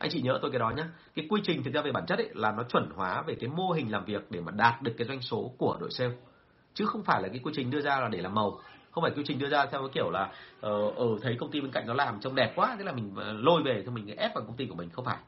anh 0.01 0.11
chị 0.11 0.23
nhớ 0.23 0.39
tôi 0.43 0.51
cái 0.51 0.59
đó 0.59 0.71
nhé 0.77 0.85
cái 1.15 1.27
quy 1.29 1.41
trình 1.45 1.63
thực 1.63 1.75
ra 1.75 1.83
về 1.83 1.93
bản 1.93 2.07
chất 2.07 2.19
ấy 2.19 2.29
là 2.35 2.53
nó 2.53 2.63
chuẩn 2.63 2.91
hóa 2.95 3.23
về 3.23 3.35
cái 3.41 3.51
mô 3.51 3.71
hình 3.71 3.93
làm 3.93 4.05
việc 4.05 4.31
để 4.31 4.41
mà 4.41 4.53
đạt 4.53 4.83
được 4.83 4.93
cái 4.99 5.07
doanh 5.07 5.21
số 5.21 5.53
của 5.59 5.77
đội 5.81 5.91
sale. 5.91 6.13
Chứ 6.75 6.87
không 6.87 7.03
phải 7.03 7.23
là 7.23 7.29
cái 7.29 7.41
quy 7.45 7.53
trình 7.57 7.71
đưa 7.71 7.81
ra 7.81 8.01
là 8.01 8.09
để 8.09 8.21
làm 8.21 8.35
màu. 8.35 8.61
Không 8.91 9.03
phải 9.03 9.13
quy 9.17 9.23
trình 9.27 9.39
đưa 9.39 9.49
ra 9.49 9.67
theo 9.67 9.81
cái 9.81 9.91
kiểu 9.93 10.11
là 10.11 10.33
ở 10.61 10.83
uh, 10.87 10.97
ở 10.97 11.07
thấy 11.23 11.37
công 11.41 11.51
ty 11.51 11.61
bên 11.61 11.71
cạnh 11.71 11.87
nó 11.87 11.95
làm 11.95 12.21
trông 12.21 12.35
đẹp 12.35 12.53
quá 12.57 12.75
thế 12.79 12.85
là 12.85 12.93
mình 12.93 13.13
ờ, 13.17 13.33
lôi 13.33 13.63
về 13.63 13.83
thì 13.87 13.91
mình 13.91 14.17
ép 14.17 14.35
vào 14.35 14.45
công 14.45 14.57
ty 14.57 14.67
của 14.67 14.75
mình. 14.75 14.91
Không 14.91 15.05
phải. 15.05 15.19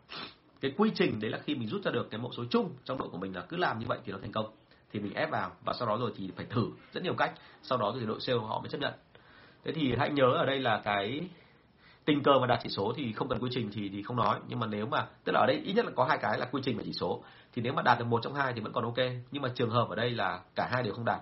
Cái 0.60 0.72
quy 0.76 0.90
trình 0.94 1.20
đấy 1.20 1.30
là 1.30 1.38
khi 1.38 1.54
mình 1.54 1.68
rút 1.68 1.84
ra 1.84 1.90
được 1.90 2.10
cái 2.10 2.20
mẫu 2.20 2.32
số 2.32 2.44
chung 2.50 2.70
trong 2.84 2.98
đội 2.98 3.08
của 3.08 3.18
mình 3.18 3.36
là 3.36 3.40
cứ 3.40 3.56
làm 3.56 3.78
như 3.78 3.86
vậy 3.88 3.98
thì 4.04 4.12
nó 4.12 4.18
thành 4.18 4.32
công. 4.32 4.46
Thì 4.92 5.00
mình 5.00 5.14
ép 5.14 5.30
vào 5.30 5.50
và 5.64 5.72
sau 5.72 5.88
đó 5.88 5.96
rồi 6.00 6.12
thì 6.16 6.30
phải 6.36 6.46
thử 6.46 6.66
rất 6.92 7.02
nhiều 7.02 7.14
cách. 7.14 7.32
Sau 7.62 7.78
đó 7.78 7.94
thì 8.00 8.06
đội 8.06 8.20
sale 8.20 8.38
họ 8.38 8.60
mới 8.60 8.68
chấp 8.68 8.78
nhận. 8.80 8.92
Thế 9.64 9.72
thì 9.72 9.94
hãy 9.98 10.10
nhớ 10.10 10.24
ở 10.24 10.46
đây 10.46 10.58
là 10.58 10.80
cái 10.84 11.28
tình 12.04 12.22
cờ 12.22 12.38
mà 12.40 12.46
đạt 12.46 12.60
chỉ 12.62 12.68
số 12.68 12.92
thì 12.96 13.12
không 13.12 13.28
cần 13.28 13.38
quy 13.38 13.50
trình 13.52 13.70
thì 13.72 13.88
thì 13.88 14.02
không 14.02 14.16
nói. 14.16 14.40
Nhưng 14.48 14.60
mà 14.60 14.66
nếu 14.66 14.86
mà, 14.86 15.06
tức 15.24 15.32
là 15.32 15.40
ở 15.40 15.46
đây 15.46 15.56
ít 15.64 15.72
nhất 15.72 15.84
là 15.84 15.90
có 15.96 16.04
hai 16.04 16.18
cái 16.18 16.38
là 16.38 16.46
quy 16.46 16.62
trình 16.64 16.76
và 16.76 16.82
chỉ 16.86 16.92
số. 16.92 17.22
Thì 17.52 17.62
nếu 17.62 17.72
mà 17.72 17.82
đạt 17.82 17.98
được 17.98 18.04
một 18.04 18.20
trong 18.22 18.34
hai 18.34 18.52
thì 18.52 18.60
vẫn 18.60 18.72
còn 18.72 18.84
ok. 18.84 18.98
Nhưng 19.30 19.42
mà 19.42 19.48
trường 19.54 19.70
hợp 19.70 19.88
ở 19.88 19.96
đây 19.96 20.10
là 20.10 20.40
cả 20.54 20.68
hai 20.72 20.82
đều 20.82 20.94
không 20.94 21.04
đạt. 21.04 21.20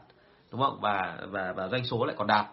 Đúng 0.52 0.60
không? 0.60 0.80
Và 0.80 1.18
và 1.28 1.52
và 1.52 1.68
doanh 1.68 1.84
số 1.84 2.04
lại 2.04 2.16
còn 2.18 2.26
đạt. 2.26 2.46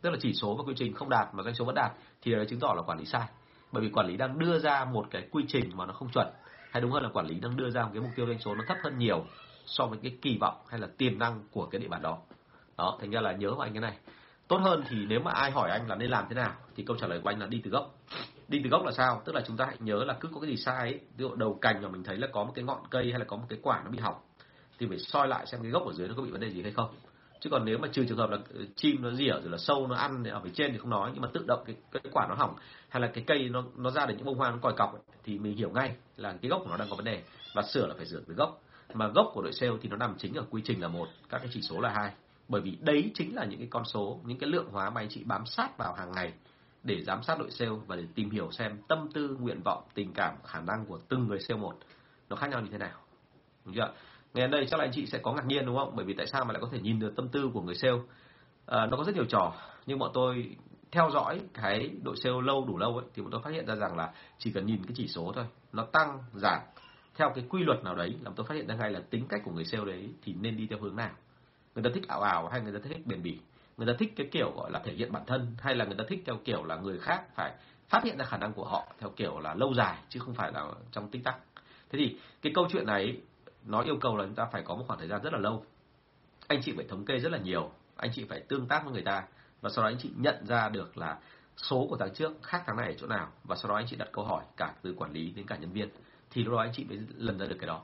Tức 0.00 0.10
là 0.10 0.16
chỉ 0.20 0.32
số 0.34 0.54
và 0.54 0.64
quy 0.66 0.74
trình 0.76 0.94
không 0.94 1.08
đạt 1.08 1.34
mà 1.34 1.42
doanh 1.42 1.54
số 1.54 1.64
vẫn 1.64 1.74
đạt 1.74 1.92
thì 2.22 2.32
đấy 2.32 2.46
chứng 2.46 2.60
tỏ 2.60 2.74
là 2.76 2.82
quản 2.82 2.98
lý 2.98 3.04
sai. 3.04 3.26
Bởi 3.72 3.82
vì 3.82 3.90
quản 3.90 4.06
lý 4.06 4.16
đang 4.16 4.38
đưa 4.38 4.58
ra 4.58 4.84
một 4.84 5.06
cái 5.10 5.28
quy 5.30 5.44
trình 5.48 5.70
mà 5.74 5.86
nó 5.86 5.92
không 5.92 6.08
chuẩn. 6.08 6.28
Hay 6.70 6.80
đúng 6.80 6.90
hơn 6.90 7.02
là 7.02 7.08
quản 7.12 7.26
lý 7.26 7.40
đang 7.40 7.56
đưa 7.56 7.70
ra 7.70 7.82
một 7.82 7.90
cái 7.92 8.02
mục 8.02 8.10
tiêu 8.16 8.26
doanh 8.26 8.38
số 8.38 8.54
nó 8.54 8.64
thấp 8.68 8.76
hơn 8.82 8.98
nhiều 8.98 9.24
so 9.66 9.86
với 9.86 9.98
cái 10.02 10.16
kỳ 10.22 10.38
vọng 10.38 10.54
hay 10.68 10.80
là 10.80 10.88
tiềm 10.98 11.18
năng 11.18 11.40
của 11.52 11.66
cái 11.66 11.80
địa 11.80 11.88
bàn 11.88 12.02
đó. 12.02 12.18
Đó, 12.76 12.96
thành 13.00 13.10
ra 13.10 13.20
là 13.20 13.32
nhớ 13.32 13.50
vào 13.50 13.60
anh 13.60 13.72
cái 13.72 13.80
này 13.80 13.96
tốt 14.48 14.56
hơn 14.56 14.82
thì 14.88 15.06
nếu 15.08 15.20
mà 15.20 15.30
ai 15.30 15.50
hỏi 15.50 15.70
anh 15.70 15.88
là 15.88 15.94
nên 15.96 16.10
làm 16.10 16.24
thế 16.28 16.34
nào 16.34 16.52
thì 16.76 16.84
câu 16.84 16.96
trả 16.96 17.06
lời 17.06 17.20
của 17.22 17.28
anh 17.28 17.40
là 17.40 17.46
đi 17.46 17.60
từ 17.64 17.70
gốc. 17.70 17.94
Đi 18.48 18.60
từ 18.64 18.70
gốc 18.70 18.84
là 18.84 18.92
sao? 18.92 19.22
Tức 19.24 19.34
là 19.34 19.42
chúng 19.46 19.56
ta 19.56 19.64
hãy 19.64 19.76
nhớ 19.80 20.04
là 20.04 20.16
cứ 20.20 20.28
có 20.34 20.40
cái 20.40 20.50
gì 20.50 20.56
sai 20.56 20.78
ấy 20.78 21.00
ví 21.16 21.22
dụ 21.22 21.34
đầu 21.34 21.58
cành 21.62 21.82
mà 21.82 21.88
mình 21.88 22.04
thấy 22.04 22.16
là 22.16 22.26
có 22.32 22.44
một 22.44 22.52
cái 22.54 22.64
ngọn 22.64 22.80
cây 22.90 23.10
hay 23.10 23.18
là 23.18 23.24
có 23.24 23.36
một 23.36 23.46
cái 23.48 23.58
quả 23.62 23.82
nó 23.84 23.90
bị 23.90 23.98
hỏng 23.98 24.16
thì 24.78 24.86
phải 24.88 24.98
soi 24.98 25.28
lại 25.28 25.46
xem 25.46 25.62
cái 25.62 25.70
gốc 25.70 25.86
ở 25.86 25.92
dưới 25.92 26.08
nó 26.08 26.14
có 26.16 26.22
bị 26.22 26.30
vấn 26.30 26.40
đề 26.40 26.50
gì 26.50 26.62
hay 26.62 26.72
không. 26.72 26.94
Chứ 27.40 27.50
còn 27.50 27.64
nếu 27.64 27.78
mà 27.78 27.88
trừ 27.92 28.04
trường 28.08 28.18
hợp 28.18 28.30
là 28.30 28.38
ờ, 28.54 28.64
chim 28.76 29.02
nó 29.02 29.10
rỉa 29.10 29.32
rồi 29.32 29.48
là 29.50 29.58
sâu 29.58 29.86
nó 29.86 29.96
ăn 29.96 30.24
ở 30.24 30.40
phía 30.44 30.50
trên 30.54 30.72
thì 30.72 30.78
không 30.78 30.90
nói 30.90 31.10
nhưng 31.12 31.22
mà 31.22 31.28
tự 31.34 31.44
động 31.46 31.62
cái, 31.66 31.76
cái 31.92 32.02
quả 32.12 32.26
nó 32.28 32.34
hỏng 32.34 32.56
hay 32.88 33.00
là 33.00 33.10
cái 33.14 33.24
cây 33.26 33.48
nó 33.48 33.64
nó 33.76 33.90
ra 33.90 34.06
được 34.06 34.14
những 34.16 34.26
bông 34.26 34.38
hoa 34.38 34.50
nó 34.50 34.56
còi 34.62 34.72
cọc 34.76 34.92
ấy, 34.92 35.02
thì 35.24 35.38
mình 35.38 35.56
hiểu 35.56 35.70
ngay 35.70 35.96
là 36.16 36.34
cái 36.42 36.48
gốc 36.48 36.60
của 36.64 36.70
nó 36.70 36.76
đang 36.76 36.88
có 36.90 36.96
vấn 36.96 37.04
đề 37.04 37.22
và 37.54 37.62
sửa 37.62 37.86
là 37.86 37.94
phải 37.96 38.06
sửa 38.06 38.20
từ 38.28 38.34
gốc. 38.34 38.62
Mà 38.94 39.08
gốc 39.08 39.30
của 39.34 39.42
đội 39.42 39.52
sale 39.52 39.72
thì 39.82 39.88
nó 39.88 39.96
nằm 39.96 40.14
chính 40.18 40.34
ở 40.34 40.44
quy 40.50 40.62
trình 40.64 40.82
là 40.82 40.88
một 40.88 41.08
các 41.28 41.38
cái 41.38 41.48
chỉ 41.52 41.62
số 41.62 41.80
là 41.80 41.90
hai 41.90 42.12
bởi 42.48 42.60
vì 42.60 42.78
đấy 42.80 43.10
chính 43.14 43.34
là 43.34 43.44
những 43.44 43.58
cái 43.58 43.68
con 43.70 43.84
số 43.84 44.20
những 44.24 44.38
cái 44.38 44.50
lượng 44.50 44.68
hóa 44.72 44.90
mà 44.90 45.00
anh 45.00 45.08
chị 45.08 45.24
bám 45.24 45.46
sát 45.46 45.78
vào 45.78 45.94
hàng 45.94 46.12
ngày 46.12 46.32
để 46.82 47.02
giám 47.02 47.22
sát 47.22 47.38
đội 47.38 47.50
sale 47.50 47.70
và 47.86 47.96
để 47.96 48.04
tìm 48.14 48.30
hiểu 48.30 48.50
xem 48.50 48.78
tâm 48.88 49.08
tư 49.14 49.36
nguyện 49.40 49.62
vọng 49.64 49.82
tình 49.94 50.12
cảm 50.12 50.34
khả 50.44 50.60
năng 50.60 50.86
của 50.86 50.98
từng 51.08 51.26
người 51.26 51.40
sale 51.40 51.60
một 51.60 51.78
nó 52.28 52.36
khác 52.36 52.50
nhau 52.50 52.60
như 52.60 52.68
thế 52.72 52.78
nào. 52.78 52.98
Đúng 53.64 53.74
chưa? 53.74 53.92
Ngày 54.34 54.48
đây 54.48 54.66
chắc 54.70 54.80
là 54.80 54.84
anh 54.84 54.92
chị 54.94 55.06
sẽ 55.06 55.18
có 55.18 55.32
ngạc 55.32 55.46
nhiên 55.46 55.66
đúng 55.66 55.76
không? 55.76 55.96
Bởi 55.96 56.04
vì 56.06 56.14
tại 56.14 56.26
sao 56.26 56.44
mà 56.44 56.52
lại 56.52 56.62
có 56.62 56.68
thể 56.72 56.80
nhìn 56.80 57.00
được 57.00 57.16
tâm 57.16 57.28
tư 57.28 57.50
của 57.54 57.62
người 57.62 57.74
sale? 57.74 57.98
À, 58.66 58.86
nó 58.86 58.96
có 58.96 59.04
rất 59.04 59.14
nhiều 59.14 59.24
trò 59.24 59.54
nhưng 59.86 59.98
bọn 59.98 60.10
tôi 60.14 60.56
theo 60.90 61.10
dõi 61.10 61.40
cái 61.54 61.90
đội 62.02 62.16
sale 62.16 62.36
lâu 62.42 62.64
đủ 62.68 62.78
lâu 62.78 62.96
ấy 62.96 63.06
thì 63.14 63.22
bọn 63.22 63.30
tôi 63.30 63.40
phát 63.44 63.50
hiện 63.50 63.66
ra 63.66 63.74
rằng 63.74 63.96
là 63.96 64.12
chỉ 64.38 64.52
cần 64.52 64.66
nhìn 64.66 64.84
cái 64.86 64.92
chỉ 64.96 65.08
số 65.08 65.32
thôi 65.34 65.44
nó 65.72 65.84
tăng 65.92 66.18
giảm 66.34 66.60
theo 67.14 67.32
cái 67.34 67.44
quy 67.48 67.62
luật 67.62 67.84
nào 67.84 67.94
đấy 67.94 68.16
làm 68.22 68.34
tôi 68.34 68.46
phát 68.46 68.54
hiện 68.54 68.66
ra 68.66 68.74
ngay 68.74 68.90
là 68.90 69.00
tính 69.10 69.26
cách 69.28 69.40
của 69.44 69.50
người 69.50 69.64
sale 69.64 69.84
đấy 69.84 70.10
thì 70.22 70.34
nên 70.40 70.56
đi 70.56 70.66
theo 70.66 70.78
hướng 70.78 70.96
nào 70.96 71.10
người 71.76 71.84
ta 71.84 71.90
thích 71.94 72.08
ảo 72.08 72.20
ảo 72.20 72.48
hay 72.48 72.60
người 72.60 72.72
ta 72.72 72.78
thích 72.82 73.06
bền 73.06 73.22
bỉ? 73.22 73.38
Người 73.76 73.86
ta 73.86 73.92
thích 73.98 74.12
cái 74.16 74.28
kiểu, 74.32 74.52
gọi 74.56 74.70
là, 74.70 74.78
thể 74.84 74.92
hiện 74.92 75.12
bản 75.12 75.22
thân 75.26 75.56
hay 75.58 75.74
là 75.74 75.84
người 75.84 75.96
ta 75.98 76.04
thích 76.08 76.22
theo 76.26 76.36
kiểu 76.44 76.64
là 76.64 76.76
người 76.76 76.98
khác 76.98 77.22
phải 77.34 77.52
phát 77.88 78.04
hiện 78.04 78.18
ra 78.18 78.24
khả 78.24 78.36
năng 78.36 78.52
của 78.52 78.64
họ 78.64 78.86
theo 78.98 79.10
kiểu 79.16 79.40
là 79.40 79.54
lâu 79.54 79.74
dài 79.74 79.98
chứ 80.08 80.20
không 80.20 80.34
phải 80.34 80.52
là 80.52 80.66
trong 80.92 81.08
tích 81.08 81.24
tắc? 81.24 81.36
Thế 81.90 81.98
thì 81.98 82.18
cái 82.42 82.52
câu 82.54 82.68
chuyện 82.72 82.86
này, 82.86 83.20
nó 83.64 83.80
yêu 83.80 83.96
cầu 84.00 84.16
là 84.16 84.24
chúng 84.24 84.34
ta 84.34 84.44
phải 84.52 84.62
có 84.62 84.74
một 84.74 84.84
khoảng 84.86 84.98
thời 84.98 85.08
gian 85.08 85.22
rất 85.22 85.32
là 85.32 85.38
lâu. 85.38 85.64
Anh 86.48 86.60
chị 86.62 86.72
phải 86.76 86.84
thống 86.88 87.04
kê 87.04 87.18
rất 87.18 87.32
là 87.32 87.38
nhiều. 87.38 87.70
Anh 87.96 88.10
chị 88.14 88.24
phải 88.28 88.40
tương 88.40 88.66
tác 88.66 88.84
với 88.84 88.92
người 88.92 89.02
ta 89.02 89.24
và 89.60 89.70
sau 89.70 89.84
đó 89.84 89.90
anh 89.90 89.98
chị 89.98 90.10
nhận 90.16 90.46
ra 90.46 90.68
được 90.68 90.98
là 90.98 91.18
số 91.56 91.86
của 91.90 91.96
tháng 91.96 92.14
trước 92.14 92.32
khác 92.42 92.62
tháng 92.66 92.76
này 92.76 92.86
ở 92.86 92.94
chỗ 92.98 93.06
nào 93.06 93.28
và 93.44 93.56
sau 93.56 93.68
đó 93.68 93.76
anh 93.76 93.86
chị 93.88 93.96
đặt 93.96 94.08
câu 94.12 94.24
hỏi 94.24 94.44
cả 94.56 94.74
từ 94.82 94.94
quản 94.94 95.12
lý 95.12 95.30
đến 95.30 95.46
cả 95.46 95.56
nhân 95.56 95.72
viên. 95.72 95.88
Thì 96.30 96.44
lúc 96.44 96.54
đó 96.54 96.60
anh 96.60 96.72
chị 96.72 96.84
mới 96.84 96.98
lần 97.16 97.38
ra 97.38 97.46
được 97.46 97.56
cái 97.60 97.66
đó 97.66 97.82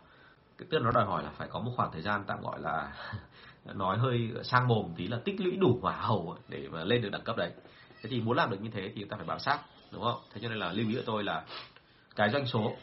tức 0.58 0.72
là 0.72 0.80
nó 0.80 0.90
đòi 0.90 1.04
hỏi 1.04 1.22
là 1.22 1.30
phải 1.30 1.48
có 1.48 1.60
một 1.60 1.72
khoảng 1.76 1.92
thời 1.92 2.02
gian 2.02 2.24
tạm 2.26 2.42
gọi 2.42 2.60
là 2.60 2.92
nói 3.74 3.98
hơi 3.98 4.30
sang 4.42 4.68
mồm 4.68 4.92
tí 4.96 5.06
là 5.06 5.18
tích 5.24 5.40
lũy 5.40 5.56
đủ 5.56 5.78
hỏa 5.82 5.96
hầu 5.96 6.36
để 6.48 6.68
mà 6.68 6.84
lên 6.84 7.02
được 7.02 7.08
đẳng 7.12 7.24
cấp 7.24 7.36
đấy. 7.36 7.52
Thế 8.02 8.08
thì 8.10 8.20
muốn 8.20 8.36
làm 8.36 8.50
được 8.50 8.60
như 8.60 8.70
thế 8.70 8.92
thì 8.94 9.00
chúng 9.00 9.08
ta 9.08 9.16
phải 9.16 9.26
bám 9.26 9.38
sát, 9.38 9.58
đúng 9.90 10.02
không? 10.02 10.20
Thế 10.34 10.40
cho 10.42 10.48
nên 10.48 10.58
là 10.58 10.72
lưu 10.72 10.88
ý 10.88 10.94
của 10.94 11.02
tôi 11.06 11.24
là 11.24 11.44
cái 12.16 12.30
doanh 12.30 12.46
số 12.46 12.76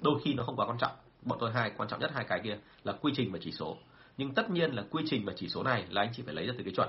đôi 0.00 0.20
khi 0.24 0.34
nó 0.34 0.44
không 0.44 0.56
quá 0.56 0.66
quan 0.66 0.78
trọng. 0.78 0.92
Bọn 1.22 1.38
tôi 1.40 1.52
hai, 1.52 1.72
quan 1.76 1.88
trọng 1.88 2.00
nhất 2.00 2.10
hai 2.14 2.24
cái 2.28 2.40
kia 2.44 2.58
là 2.84 2.92
quy 2.92 3.12
trình 3.16 3.32
và 3.32 3.38
chỉ 3.42 3.52
số. 3.52 3.76
Nhưng 4.16 4.34
tất 4.34 4.50
nhiên 4.50 4.70
là 4.70 4.84
quy 4.90 5.02
trình 5.06 5.24
và 5.24 5.32
chỉ 5.36 5.48
số 5.48 5.62
này 5.62 5.86
là 5.90 6.02
anh 6.02 6.12
chị 6.12 6.22
phải 6.22 6.34
lấy 6.34 6.46
ra 6.46 6.54
từ 6.58 6.64
cái 6.64 6.72
chuẩn. 6.76 6.88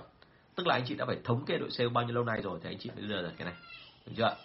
Tức 0.55 0.67
là 0.67 0.75
anh 0.75 0.83
chị 0.87 0.95
đã 0.95 1.05
phải 1.05 1.17
thống 1.23 1.45
kê 1.45 1.57
đội 1.57 1.71
sale 1.71 1.89
bao 1.89 2.03
nhiêu 2.03 2.15
lâu 2.15 2.23
nay 2.23 2.41
rồi 2.41 2.59
thì 2.63 2.69
anh 2.69 2.77
chị 2.77 2.89
mới 2.95 3.07
đưa 3.07 3.21
ra 3.21 3.29
cái 3.37 3.45
này. 3.45 3.55
Được 4.05 4.13
chưa 4.17 4.35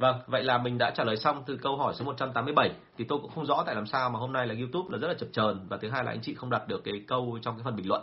Vâng, 0.00 0.20
vậy 0.26 0.44
là 0.44 0.58
mình 0.58 0.78
đã 0.78 0.90
trả 0.90 1.04
lời 1.04 1.16
xong 1.16 1.42
từ 1.46 1.56
câu 1.62 1.76
hỏi 1.76 1.94
số 1.94 2.04
187 2.04 2.70
thì 2.98 3.04
tôi 3.08 3.18
cũng 3.22 3.30
không 3.30 3.46
rõ 3.46 3.62
tại 3.66 3.74
làm 3.74 3.86
sao 3.86 4.10
mà 4.10 4.18
hôm 4.18 4.32
nay 4.32 4.46
là 4.46 4.54
YouTube 4.54 4.88
là 4.92 4.98
rất 4.98 5.08
là 5.08 5.14
chập 5.14 5.26
chờn 5.32 5.66
và 5.68 5.76
thứ 5.76 5.88
hai 5.88 6.04
là 6.04 6.10
anh 6.10 6.20
chị 6.22 6.34
không 6.34 6.50
đặt 6.50 6.68
được 6.68 6.84
cái 6.84 6.94
câu 7.06 7.38
trong 7.42 7.56
cái 7.56 7.64
phần 7.64 7.76
bình 7.76 7.88
luận. 7.88 8.02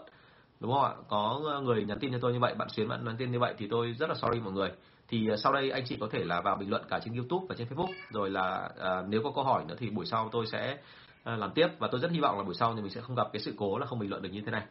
Đúng 0.60 0.72
không 0.72 0.84
ạ? 0.84 0.91
Có 1.10 1.41
người 1.64 1.84
nhắn 1.84 2.00
tin 2.00 2.12
cho 2.12 2.18
tôi 2.22 2.34
như 2.34 2.39
vậy, 2.39 2.56
bạn 2.56 2.70
xuyến 2.70 2.88
bạn 2.88 3.06
nhắn 3.06 3.16
tin 3.18 3.32
như 3.32 3.39
vậy 3.39 3.54
thì 3.58 3.68
tôi 3.72 3.95
rất 4.00 4.10
là 4.10 4.16
sorry 4.16 4.39
mọi 4.39 4.54
người. 4.54 4.72
Thì 5.08 5.30
à, 5.30 5.38
sau 5.38 5.54
đây 5.54 5.72
anh 5.72 5.84
chị 5.86 5.98
có 6.00 6.08
thể 6.12 6.24
là 6.24 6.41
vào 6.41 6.56
bình 6.56 6.70
luận 6.70 6.82
cả 6.89 7.00
trên 7.06 7.16
YouTube 7.16 7.45
và 7.50 7.56
trên 7.58 7.68
Facebook 7.68 7.93
rồi 8.12 8.30
là 8.30 8.70
à, 8.80 9.04
nếu 9.08 9.22
có 9.24 9.32
câu 9.36 9.43
hỏi 9.43 9.64
nữa 9.68 9.76
thì 9.80 9.89
buổi 9.89 10.06
sau 10.06 10.30
tôi 10.32 10.45
sẽ 10.48 10.78
à, 11.24 11.36
làm 11.36 11.52
tiếp 11.52 11.68
và 11.80 11.88
tôi 11.91 12.02
rất 12.02 12.12
hy 12.12 12.20
vọng 12.20 12.38
là 12.38 12.43
buổi 12.43 12.56
sau 12.56 12.76
thì 12.76 12.82
mình 12.82 12.91
sẽ 12.91 13.02
không 13.02 13.16
gặp 13.16 13.28
cái 13.34 13.41
sự 13.41 13.54
cố 13.58 13.78
là 13.78 13.86
không 13.86 14.00
bình 14.00 14.10
luận 14.10 14.22
được 14.22 14.30
như 14.32 14.41
thế 14.45 14.52
này. 14.52 14.64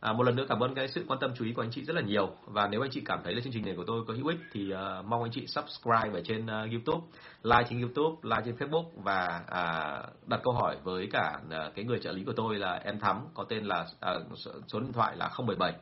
À, 0.00 0.12
một 0.12 0.22
lần 0.22 0.36
nữa 0.36 0.44
cảm 0.48 0.62
ơn 0.62 0.74
cái 0.74 0.88
sự 0.88 1.04
quan 1.08 1.20
tâm 1.20 1.30
chú 1.34 1.44
ý 1.44 1.52
của 1.52 1.62
anh 1.62 1.70
chị 1.70 1.84
rất 1.84 1.96
là 1.96 2.02
nhiều. 2.02 2.30
Và 2.46 2.68
nếu 2.68 2.84
anh 2.84 2.90
chị 2.90 3.02
cảm 3.04 3.20
thấy 3.24 3.34
là 3.34 3.40
chương 3.40 3.52
trình 3.52 3.64
này 3.64 3.74
của 3.76 3.84
tôi 3.86 4.04
có 4.08 4.14
hữu 4.14 4.26
ích 4.26 4.38
thì 4.52 4.72
uh, 4.72 5.04
mong 5.06 5.22
anh 5.22 5.32
chị 5.32 5.46
subscribe 5.46 6.10
ở 6.12 6.20
trên 6.24 6.44
uh, 6.44 6.72
YouTube, 6.72 7.06
like 7.42 7.66
trên 7.70 7.80
YouTube, 7.80 8.16
like 8.22 8.42
trên 8.44 8.54
Facebook 8.54 8.84
và 8.96 9.40
uh, 9.44 10.28
đặt 10.28 10.40
câu 10.44 10.54
hỏi 10.54 10.76
với 10.84 11.08
cả 11.12 11.40
uh, 11.46 11.74
cái 11.74 11.84
người 11.84 11.98
trợ 12.02 12.12
lý 12.12 12.24
của 12.24 12.32
tôi 12.36 12.58
là 12.58 12.72
em 12.84 13.00
Thắm 13.00 13.26
có 13.34 13.44
tên 13.48 13.64
là 13.64 13.80
uh, 13.80 14.38
số 14.66 14.80
điện 14.80 14.92
thoại 14.92 15.16
là 15.16 15.30
077 15.38 15.72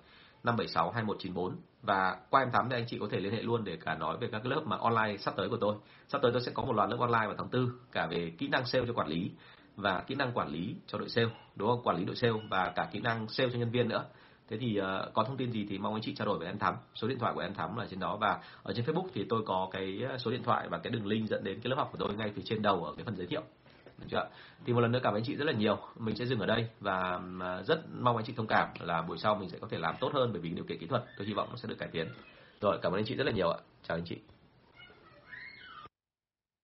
576 0.44 0.90
2194 0.90 1.56
và 1.82 2.16
qua 2.30 2.42
em 2.42 2.50
Thắm 2.52 2.68
thì 2.70 2.76
anh 2.76 2.84
chị 2.88 2.98
có 3.00 3.06
thể 3.10 3.20
liên 3.20 3.32
hệ 3.32 3.42
luôn 3.42 3.64
để 3.64 3.76
cả 3.84 3.94
nói 3.94 4.16
về 4.20 4.28
các 4.32 4.46
lớp 4.46 4.62
mà 4.64 4.76
online 4.76 5.16
sắp 5.16 5.34
tới 5.36 5.48
của 5.48 5.58
tôi. 5.60 5.74
Sắp 6.08 6.22
tới 6.22 6.32
tôi 6.32 6.42
sẽ 6.42 6.52
có 6.54 6.64
một 6.64 6.72
loạt 6.72 6.90
lớp 6.90 6.96
online 7.00 7.26
vào 7.26 7.34
tháng 7.38 7.48
tư 7.48 7.72
cả 7.92 8.06
về 8.06 8.32
kỹ 8.38 8.48
năng 8.48 8.66
sale 8.66 8.84
cho 8.86 8.92
quản 8.92 9.08
lý 9.08 9.30
và 9.78 10.04
kỹ 10.06 10.14
năng 10.14 10.32
quản 10.32 10.48
lý 10.48 10.74
cho 10.86 10.98
đội 10.98 11.08
sale 11.08 11.28
đúng 11.56 11.68
không 11.68 11.82
quản 11.82 11.96
lý 11.96 12.04
đội 12.04 12.16
sale 12.16 12.32
và 12.50 12.72
cả 12.76 12.88
kỹ 12.92 13.00
năng 13.00 13.28
sale 13.28 13.50
cho 13.52 13.58
nhân 13.58 13.70
viên 13.70 13.88
nữa 13.88 14.04
thế 14.48 14.56
thì 14.58 14.80
uh, 14.80 15.14
có 15.14 15.24
thông 15.24 15.36
tin 15.36 15.52
gì 15.52 15.66
thì 15.70 15.78
mong 15.78 15.94
anh 15.94 16.02
chị 16.02 16.14
trao 16.14 16.26
đổi 16.26 16.38
với 16.38 16.46
em 16.46 16.58
thắm 16.58 16.74
số 16.94 17.08
điện 17.08 17.18
thoại 17.18 17.32
của 17.34 17.40
em 17.40 17.54
thắm 17.54 17.76
là 17.76 17.86
trên 17.90 18.00
đó 18.00 18.16
và 18.16 18.38
ở 18.62 18.72
trên 18.76 18.84
facebook 18.84 19.08
thì 19.14 19.26
tôi 19.28 19.42
có 19.46 19.68
cái 19.72 20.00
ờ, 20.10 20.18
số 20.18 20.30
điện 20.30 20.42
thoại 20.42 20.68
và 20.68 20.78
cái 20.78 20.90
đường 20.90 21.06
link 21.06 21.28
dẫn 21.28 21.44
đến 21.44 21.60
cái 21.60 21.70
lớp 21.70 21.76
học 21.76 21.88
của 21.92 21.98
tôi 21.98 22.14
ngay 22.14 22.32
phía 22.36 22.42
trên 22.44 22.62
đầu 22.62 22.84
ở 22.84 22.94
cái 22.96 23.04
phần 23.04 23.16
giới 23.16 23.26
thiệu 23.26 23.42
được 23.98 24.06
chưa? 24.10 24.28
Thì 24.64 24.72
một 24.72 24.80
lần 24.80 24.92
nữa 24.92 25.00
cảm 25.02 25.12
ơn 25.12 25.18
anh 25.18 25.24
chị 25.24 25.36
rất 25.36 25.44
là 25.44 25.52
nhiều. 25.52 25.78
Mình 25.98 26.16
sẽ 26.16 26.26
dừng 26.26 26.40
ở 26.40 26.46
đây 26.46 26.68
và 26.80 27.20
ờ, 27.40 27.62
rất 27.62 27.80
mong 28.00 28.16
anh 28.16 28.24
chị 28.24 28.32
thông 28.36 28.46
cảm 28.46 28.68
là 28.80 29.02
buổi 29.02 29.18
sau 29.18 29.34
mình 29.34 29.48
sẽ 29.48 29.58
có 29.60 29.68
thể 29.70 29.78
làm 29.78 29.94
tốt 30.00 30.10
hơn 30.14 30.30
bởi 30.32 30.40
vì 30.40 30.48
điều 30.48 30.64
kiện 30.64 30.78
kỹ 30.78 30.86
thuật 30.86 31.04
tôi 31.18 31.26
hy 31.26 31.32
vọng 31.32 31.48
nó 31.50 31.56
sẽ 31.56 31.68
được 31.68 31.78
cải 31.78 31.88
tiến. 31.88 32.08
Rồi 32.60 32.78
cảm 32.82 32.92
ơn 32.92 32.98
anh 32.98 33.06
chị 33.06 33.14
rất 33.14 33.26
là 33.26 33.32
nhiều 33.32 33.50
ạ. 33.50 33.58
Chào 33.88 33.96
anh 33.96 34.04
chị. 34.04 34.18